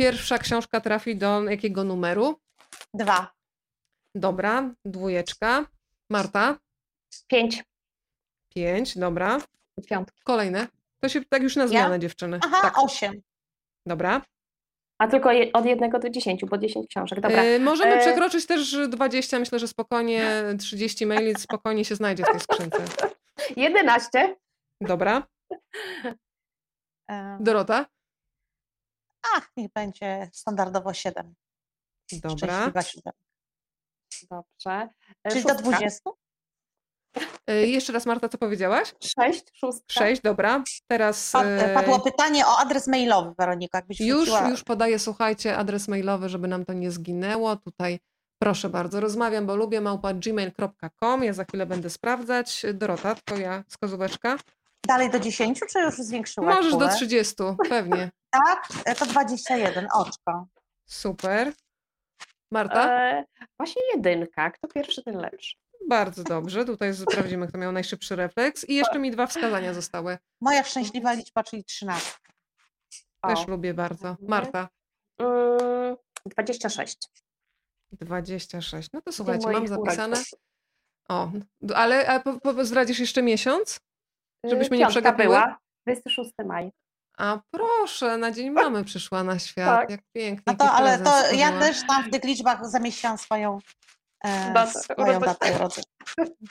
Pierwsza 0.00 0.38
książka 0.38 0.80
trafi 0.80 1.16
do 1.16 1.42
jakiego 1.44 1.84
numeru? 1.84 2.36
Dwa. 2.94 3.37
Dobra, 4.18 4.74
dwójeczka. 4.84 5.66
Marta, 6.10 6.58
Pięć, 7.26 7.64
pięć, 8.54 8.98
dobra. 8.98 9.38
piątki. 9.86 10.22
Kolejne. 10.24 10.66
To 11.00 11.08
się 11.08 11.24
tak 11.24 11.42
już 11.42 11.56
na 11.56 11.62
Ja? 11.62 11.68
zmianę, 11.68 11.98
dziewczyny. 11.98 12.38
Aha, 12.44 12.58
tak, 12.62 12.78
osiem. 12.78 13.22
dobra. 13.86 14.22
A 14.98 15.08
tylko 15.08 15.32
je, 15.32 15.52
od 15.52 15.64
jednego 15.66 15.98
do 15.98 16.10
dziesięciu, 16.10 16.46
bo 16.46 16.58
dziesięć 16.58 16.86
książek. 16.88 17.20
Dobra. 17.20 17.42
E, 17.42 17.58
możemy 17.58 17.94
E, 17.94 18.00
przekroczyć 18.00 18.46
też 18.46 18.76
20, 18.88 19.38
myślę, 19.38 19.58
że 19.58 19.68
spokojnie 19.68 20.42
30 20.58 21.06
maili 21.06 21.34
spokojnie 21.34 21.84
się 21.84 21.94
znajdzie 21.94 22.24
w 22.24 22.26
tej 22.26 22.40
skrzynce. 22.40 22.84
Jedenaście. 23.56 24.36
Dobra. 24.80 25.26
E, 27.10 27.38
Dorota? 27.40 27.86
Ach, 29.36 29.50
niech 29.56 29.72
będzie 29.72 30.28
standardowo 30.32 30.94
siedem. 30.94 31.34
Dobra. 32.12 32.36
Szczęśliwa 32.54 32.82
siódemka. 32.82 33.27
Dobrze. 34.30 34.88
E, 35.24 35.30
Czyli 35.30 35.42
do 35.42 35.48
szóstka. 35.48 35.68
dwudziestu? 35.70 36.14
E, 37.46 37.66
jeszcze 37.66 37.92
raz, 37.92 38.06
Marta, 38.06 38.28
co 38.28 38.38
powiedziałaś? 38.38 38.94
Sześć, 39.18 39.44
szóstka. 39.54 39.84
Sześć, 39.94 40.22
dobra. 40.22 40.64
Teraz 40.86 41.32
Pad- 41.32 41.46
e, 41.46 41.74
Padło 41.74 42.00
pytanie 42.00 42.46
o 42.46 42.58
adres 42.58 42.86
mailowy, 42.86 43.34
Weronika, 43.38 43.78
jakbyś 43.78 44.00
już, 44.00 44.28
wróciła. 44.28 44.48
już 44.50 44.64
podaję, 44.64 44.98
słuchajcie, 44.98 45.56
adres 45.56 45.88
mailowy, 45.88 46.28
żeby 46.28 46.48
nam 46.48 46.64
to 46.64 46.72
nie 46.72 46.90
zginęło. 46.90 47.56
Tutaj 47.56 47.98
proszę 48.42 48.68
bardzo, 48.68 49.00
rozmawiam, 49.00 49.46
bo 49.46 49.56
lubię 49.56 49.80
małpa 49.80 50.14
gmail.com. 50.14 51.24
Ja 51.24 51.32
za 51.32 51.44
chwilę 51.44 51.66
będę 51.66 51.90
sprawdzać. 51.90 52.62
Dorota, 52.74 53.14
twoja 53.14 53.64
wskazóweczka. 53.68 54.38
Dalej 54.86 55.10
do 55.10 55.18
dziesięciu, 55.20 55.66
czy 55.72 55.80
już 55.80 55.94
zwiększyłaś 55.94 56.56
Możesz 56.56 56.72
do 56.72 56.78
pulę? 56.78 56.94
30, 56.94 57.34
pewnie. 57.68 58.10
Tak, 58.30 58.68
to 58.98 59.06
21, 59.06 59.88
oczko. 59.94 60.46
Super. 60.86 61.52
Marta? 62.52 63.00
E, 63.00 63.24
właśnie 63.58 63.82
jedynka. 63.94 64.50
Kto 64.50 64.68
pierwszy, 64.68 65.02
ten 65.02 65.16
lepszy. 65.16 65.56
Bardzo 65.88 66.24
dobrze. 66.24 66.64
Tutaj 66.64 66.94
sprawdzimy, 66.94 67.48
kto 67.48 67.58
miał 67.58 67.72
najszybszy 67.72 68.16
refleks. 68.16 68.64
I 68.68 68.74
jeszcze 68.74 68.98
mi 68.98 69.10
dwa 69.10 69.26
wskazania 69.26 69.74
zostały. 69.74 70.18
Moja 70.40 70.64
szczęśliwa 70.64 71.12
liczba, 71.12 71.44
czyli 71.44 71.64
13. 71.64 72.12
Też 73.22 73.38
O. 73.38 73.50
lubię 73.50 73.74
bardzo. 73.74 74.08
Mhm. 74.08 74.28
Marta. 74.28 74.68
Mm, 75.18 75.96
26. 76.26 76.98
26. 77.92 78.88
No 78.92 79.02
to 79.02 79.12
słuchajcie, 79.12 79.48
mam 79.48 79.68
zapisane. 79.68 80.16
O, 81.08 81.30
ale 81.74 82.06
a 82.08 82.20
po, 82.20 82.40
po, 82.40 82.64
zdradzisz 82.64 82.98
jeszcze 82.98 83.22
miesiąc? 83.22 83.80
Żebyśmy 84.44 84.78
nie 84.78 84.86
przegapiły? 84.86 85.28
była, 85.28 85.58
26 85.86 86.30
maj. 86.46 86.72
A 87.18 87.40
proszę, 87.50 88.18
na 88.18 88.30
dzień 88.30 88.50
mamy 88.50 88.84
przyszła 88.84 89.24
na 89.24 89.38
świat. 89.38 89.80
Tak. 89.80 89.90
Jak 89.90 90.00
pięknie. 90.12 90.56
To, 90.56 90.72
ale 90.72 90.98
to 90.98 91.32
ja 91.32 91.58
też 91.58 91.86
tam 91.86 92.04
w 92.04 92.10
tych 92.10 92.24
liczbach 92.24 92.66
zamieściłam 92.66 93.18
swoją, 93.18 93.58
e, 94.24 94.66
swoją 94.66 95.20
datę 95.20 95.52
urodzenia. 95.56 95.86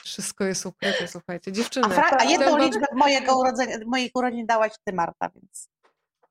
Wszystko 0.03 0.43
jest 0.43 0.65
ukryte, 0.65 1.07
słuchajcie. 1.17 1.51
Dziewczyny. 1.51 2.01
A, 2.01 2.17
a 2.19 2.23
jedną 2.23 2.57
liczbę 2.57 2.85
mojego 2.95 3.39
urodzenia, 3.39 3.77
moich 3.85 4.11
urodzin 4.15 4.45
dałaś 4.45 4.71
ty, 4.85 4.93
Marta, 4.93 5.29
więc. 5.35 5.69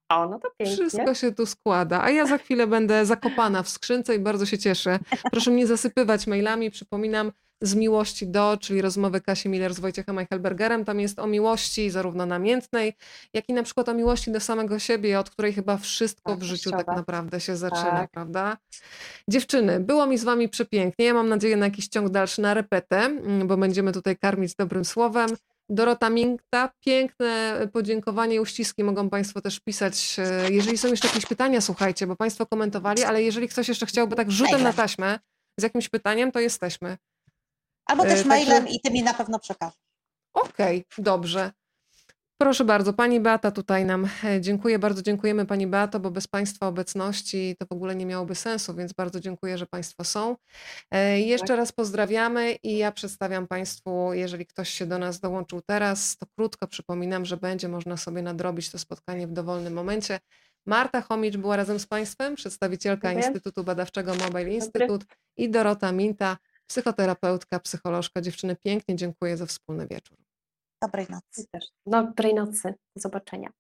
O, 0.09 0.29
no 0.29 0.39
to 0.39 0.49
pięknie. 0.59 0.77
Wszystko 0.77 1.15
się 1.15 1.33
tu 1.33 1.47
składa, 1.47 2.03
a 2.03 2.11
ja 2.11 2.27
za 2.27 2.39
chwilę 2.39 2.67
będę 2.67 3.07
zakopana 3.07 3.63
w 3.63 3.69
skrzynce 3.69 4.15
i 4.15 4.19
bardzo 4.19 4.47
się 4.47 4.59
cieszę. 4.59 4.99
Proszę 5.33 5.51
mnie 5.51 5.67
zasypywać 5.67 6.27
mailami, 6.27 6.71
przypominam, 6.71 7.33
z 7.61 7.75
miłości 7.75 8.27
do, 8.27 8.57
czyli 8.61 8.83
rozmowy 8.83 9.21
Kasi 9.21 9.49
Miller 9.49 9.75
z 9.75 9.81
Wojciechem 9.81 10.19
Eichelbergerem. 10.19 10.85
Tam 10.85 11.01
jest 11.01 11.19
o 11.19 11.27
miłości 11.27 11.91
zarówno 11.91 12.27
namiętnej, 12.27 12.95
jak 13.35 13.49
i 13.49 13.53
na 13.53 13.63
przykład 13.63 13.89
o 13.89 13.95
miłości 13.95 14.33
do 14.33 14.41
samego 14.41 14.79
siebie, 14.79 15.19
od 15.19 15.31
której 15.31 15.53
chyba 15.53 15.77
wszystko 15.77 16.31
tak, 16.31 16.41
w 16.41 16.43
życiu 16.43 16.71
tak 16.71 16.87
naprawdę 16.87 17.41
się 17.41 17.57
zaczyna, 17.57 17.91
tak. 17.91 18.11
prawda? 18.11 18.57
Dziewczyny, 19.31 19.81
było 19.81 20.07
mi 20.07 20.19
z 20.19 20.25
wami 20.25 20.49
przepięknie. 20.49 21.05
Ja 21.05 21.15
mam 21.15 21.29
nadzieję 21.29 21.57
na 21.57 21.67
jakiś 21.67 21.89
ciąg 21.89 22.09
dalszy 22.09 22.43
na 22.43 22.55
repetę, 22.55 22.97
mm, 22.97 23.49
bo 23.49 23.57
będziemy 23.57 23.93
tutaj 23.93 24.17
karmić 24.17 24.55
dobrym 24.55 24.85
słowem. 24.85 25.31
Dorota 25.69 26.11
Minkta, 26.11 26.71
piękne 26.85 27.61
podziękowanie 27.73 28.37
i 28.37 28.41
uściski 28.41 28.85
mogą 28.85 29.11
Państwo 29.11 29.41
też 29.41 29.61
pisać. 29.61 30.17
E, 30.19 30.51
jeżeli 30.51 30.79
są 30.79 30.89
jeszcze 30.89 31.09
jakieś 31.09 31.27
pytania, 31.27 31.61
słuchajcie, 31.61 32.07
bo 32.07 32.17
Państwo 32.17 32.47
komentowali, 32.47 33.05
ale 33.05 33.23
jeżeli 33.23 33.49
ktoś 33.49 33.69
jeszcze 33.69 33.87
chciałby 33.87 34.17
tak 34.17 34.31
rzutem 34.31 34.63
na 34.63 34.73
taśmę 34.73 35.19
z 35.61 35.63
jakimś 35.63 35.89
pytaniem, 35.89 36.33
to 36.33 36.41
jesteśmy. 36.41 36.97
Albo 37.87 38.03
też 38.03 38.21
e, 38.21 38.25
mailem 38.25 38.63
Także... 38.63 38.75
i 38.75 38.81
ty 38.81 38.91
mi 38.91 39.03
na 39.03 39.15
pewno 39.15 39.39
przekażesz. 39.39 39.79
Okej, 40.35 40.85
okay, 40.93 41.05
dobrze. 41.05 41.53
Proszę 42.41 42.65
bardzo, 42.65 42.93
Pani 42.93 43.21
Beata 43.21 43.51
tutaj 43.51 43.85
nam 43.85 44.09
e, 44.25 44.41
dziękuję, 44.41 44.79
bardzo 44.79 45.03
dziękujemy 45.03 45.47
Pani 45.47 45.67
Beato, 45.67 46.01
bo 46.01 46.11
bez 46.11 46.27
Państwa 46.27 46.67
obecności 46.67 47.57
to 47.59 47.67
w 47.67 47.73
ogóle 47.73 47.97
nie 47.97 48.07
miałoby 48.07 48.35
sensu, 48.35 48.75
więc 48.75 48.93
bardzo 48.93 49.21
dziękuję, 49.21 49.59
że 49.59 49.67
Państwo 49.67 50.05
są. 50.05 50.37
E, 50.91 51.21
jeszcze 51.21 51.47
tak. 51.47 51.57
raz 51.57 51.73
pozdrawiamy 51.73 52.53
i 52.53 52.77
ja 52.77 52.93
przedstawiam 52.93 53.47
Państwu, 53.47 54.13
jeżeli 54.13 54.47
ktoś 54.47 54.71
się 54.71 54.87
do 54.87 54.99
nas 54.99 55.21
dołączył 55.21 55.61
teraz, 55.67 56.17
to 56.17 56.27
krótko 56.37 56.67
przypominam, 56.67 57.25
że 57.25 57.37
będzie 57.37 57.69
można 57.69 57.97
sobie 57.97 58.23
nadrobić 58.23 58.71
to 58.71 58.79
spotkanie 58.79 59.27
w 59.27 59.33
dowolnym 59.33 59.73
momencie. 59.73 60.21
Marta 60.67 61.01
Chomicz 61.01 61.37
była 61.37 61.57
razem 61.57 61.79
z 61.79 61.87
Państwem, 61.87 62.35
przedstawicielka. 62.35 63.13
Instytutu 63.13 63.65
Badawczego 63.65 64.15
Mobile 64.15 64.51
Instytut 64.51 65.05
i 65.37 65.51
Dorota 65.51 65.93
Minta, 65.93 66.37
psychoterapeutka, 66.67 67.61
psycholożka. 67.61 68.21
Dziewczyny, 68.21 68.57
pięknie 68.57 68.97
dziękuję 68.97 69.37
za 69.37 69.47
wspólny 69.47 69.87
wieczór. 69.87 70.19
Dobrej 70.83 71.07
nocy. 71.11 71.47
Też. 71.51 71.65
Dobrej 71.87 72.35
nocy. 72.35 72.75
Do 72.97 73.01
zobaczenia. 73.03 73.51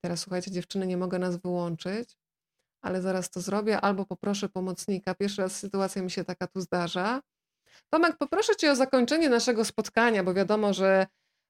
Teraz 0.00 0.20
słuchajcie, 0.20 0.50
dziewczyny, 0.50 0.86
nie 0.86 0.96
mogę 0.96 1.18
nas 1.18 1.36
wyłączyć, 1.36 2.16
ale 2.82 3.02
zaraz 3.02 3.30
to 3.30 3.40
zrobię, 3.40 3.80
albo 3.80 4.06
poproszę 4.06 4.48
pomocnika. 4.48 5.14
Pierwszy 5.14 5.42
raz 5.42 5.56
sytuacja 5.56 6.02
mi 6.02 6.10
się 6.10 6.24
taka 6.24 6.46
tu 6.46 6.60
zdarza. 6.60 7.20
Tomek, 7.90 8.16
poproszę 8.18 8.56
Cię 8.56 8.70
o 8.70 8.76
zakończenie 8.76 9.28
naszego 9.28 9.64
spotkania, 9.64 10.24
bo 10.24 10.34
wiadomo, 10.34 10.72
że 10.72 11.06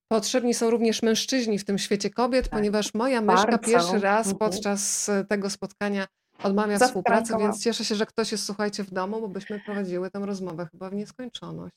potrzebni 0.08 0.54
są 0.54 0.70
również 0.70 1.02
mężczyźni 1.02 1.58
w 1.58 1.64
tym 1.64 1.78
świecie 1.78 2.10
kobiet, 2.10 2.44
tak. 2.44 2.52
ponieważ 2.52 2.94
moja 2.94 3.20
myszka 3.20 3.58
pierwszy 3.58 3.98
raz 3.98 4.26
mhm. 4.26 4.38
podczas 4.38 5.10
tego 5.28 5.50
spotkania 5.50 6.06
odmawia 6.42 6.78
współpracy, 6.78 7.34
więc 7.38 7.64
cieszę 7.64 7.84
się, 7.84 7.94
że 7.94 8.06
ktoś 8.06 8.32
jest, 8.32 8.44
słuchajcie, 8.44 8.84
w 8.84 8.90
domu, 8.90 9.20
bo 9.20 9.28
byśmy 9.28 9.60
prowadziły 9.60 10.10
tę 10.10 10.18
rozmowę 10.18 10.68
chyba 10.72 10.90
w 10.90 10.94
nieskończoność. 10.94 11.74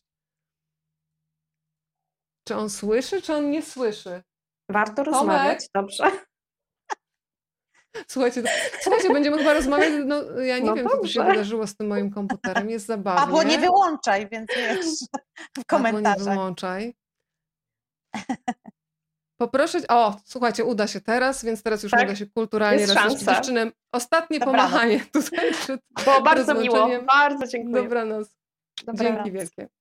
Czy 2.48 2.56
on 2.56 2.70
słyszy, 2.70 3.22
czy 3.22 3.34
on 3.34 3.52
nie 3.52 3.62
słyszy? 3.62 4.24
Warto 4.70 5.04
Tomek? 5.04 5.14
rozmawiać, 5.14 5.68
dobrze. 5.76 6.12
Słuchajcie, 8.08 8.44
słuchajcie, 8.82 9.14
będziemy 9.14 9.38
chyba 9.38 9.54
rozmawiać, 9.54 9.94
no 10.06 10.40
ja 10.40 10.60
nie 10.60 10.66
no 10.66 10.76
wiem, 10.76 10.84
dobrze. 10.84 10.98
co 10.98 11.02
tu 11.02 11.08
się 11.08 11.24
wydarzyło 11.24 11.68
z 11.68 11.76
tym 11.76 11.88
moim 11.88 12.12
komputerem, 12.12 12.70
jest 12.70 12.86
zabawnie. 12.86 13.22
Albo 13.22 13.44
nie 13.44 13.60
wyłączaj, 13.60 14.30
więc 14.32 14.48
wiesz, 14.58 14.86
w 15.58 15.66
komentarzach. 15.66 16.18
Albo 16.18 16.30
nie 16.30 16.36
wyłączaj. 16.36 16.96
Poproszę, 19.42 19.80
o, 19.90 20.16
słuchajcie, 20.26 20.66
uda 20.66 20.88
się 20.88 21.02
teraz, 21.02 21.46
więc 21.46 21.64
teraz 21.64 21.84
już 21.84 21.92
tak? 21.92 22.02
mogę 22.02 22.16
się 22.16 22.26
kulturalnie 22.26 22.86
rozpocząć. 22.86 23.20
Dziewczyny, 23.20 23.72
ostatnie 23.92 24.40
Dobranoc. 24.40 24.62
pomachanie 24.62 25.00
tutaj 25.14 25.40
Było 26.06 26.22
bardzo 26.22 26.54
miło, 26.54 26.90
bardzo 27.08 27.48
dziękuję. 27.48 27.84
Dobranoc. 27.84 28.28
Dobranoc. 28.86 29.16
Dzięki 29.16 29.32
wielkie. 29.32 29.79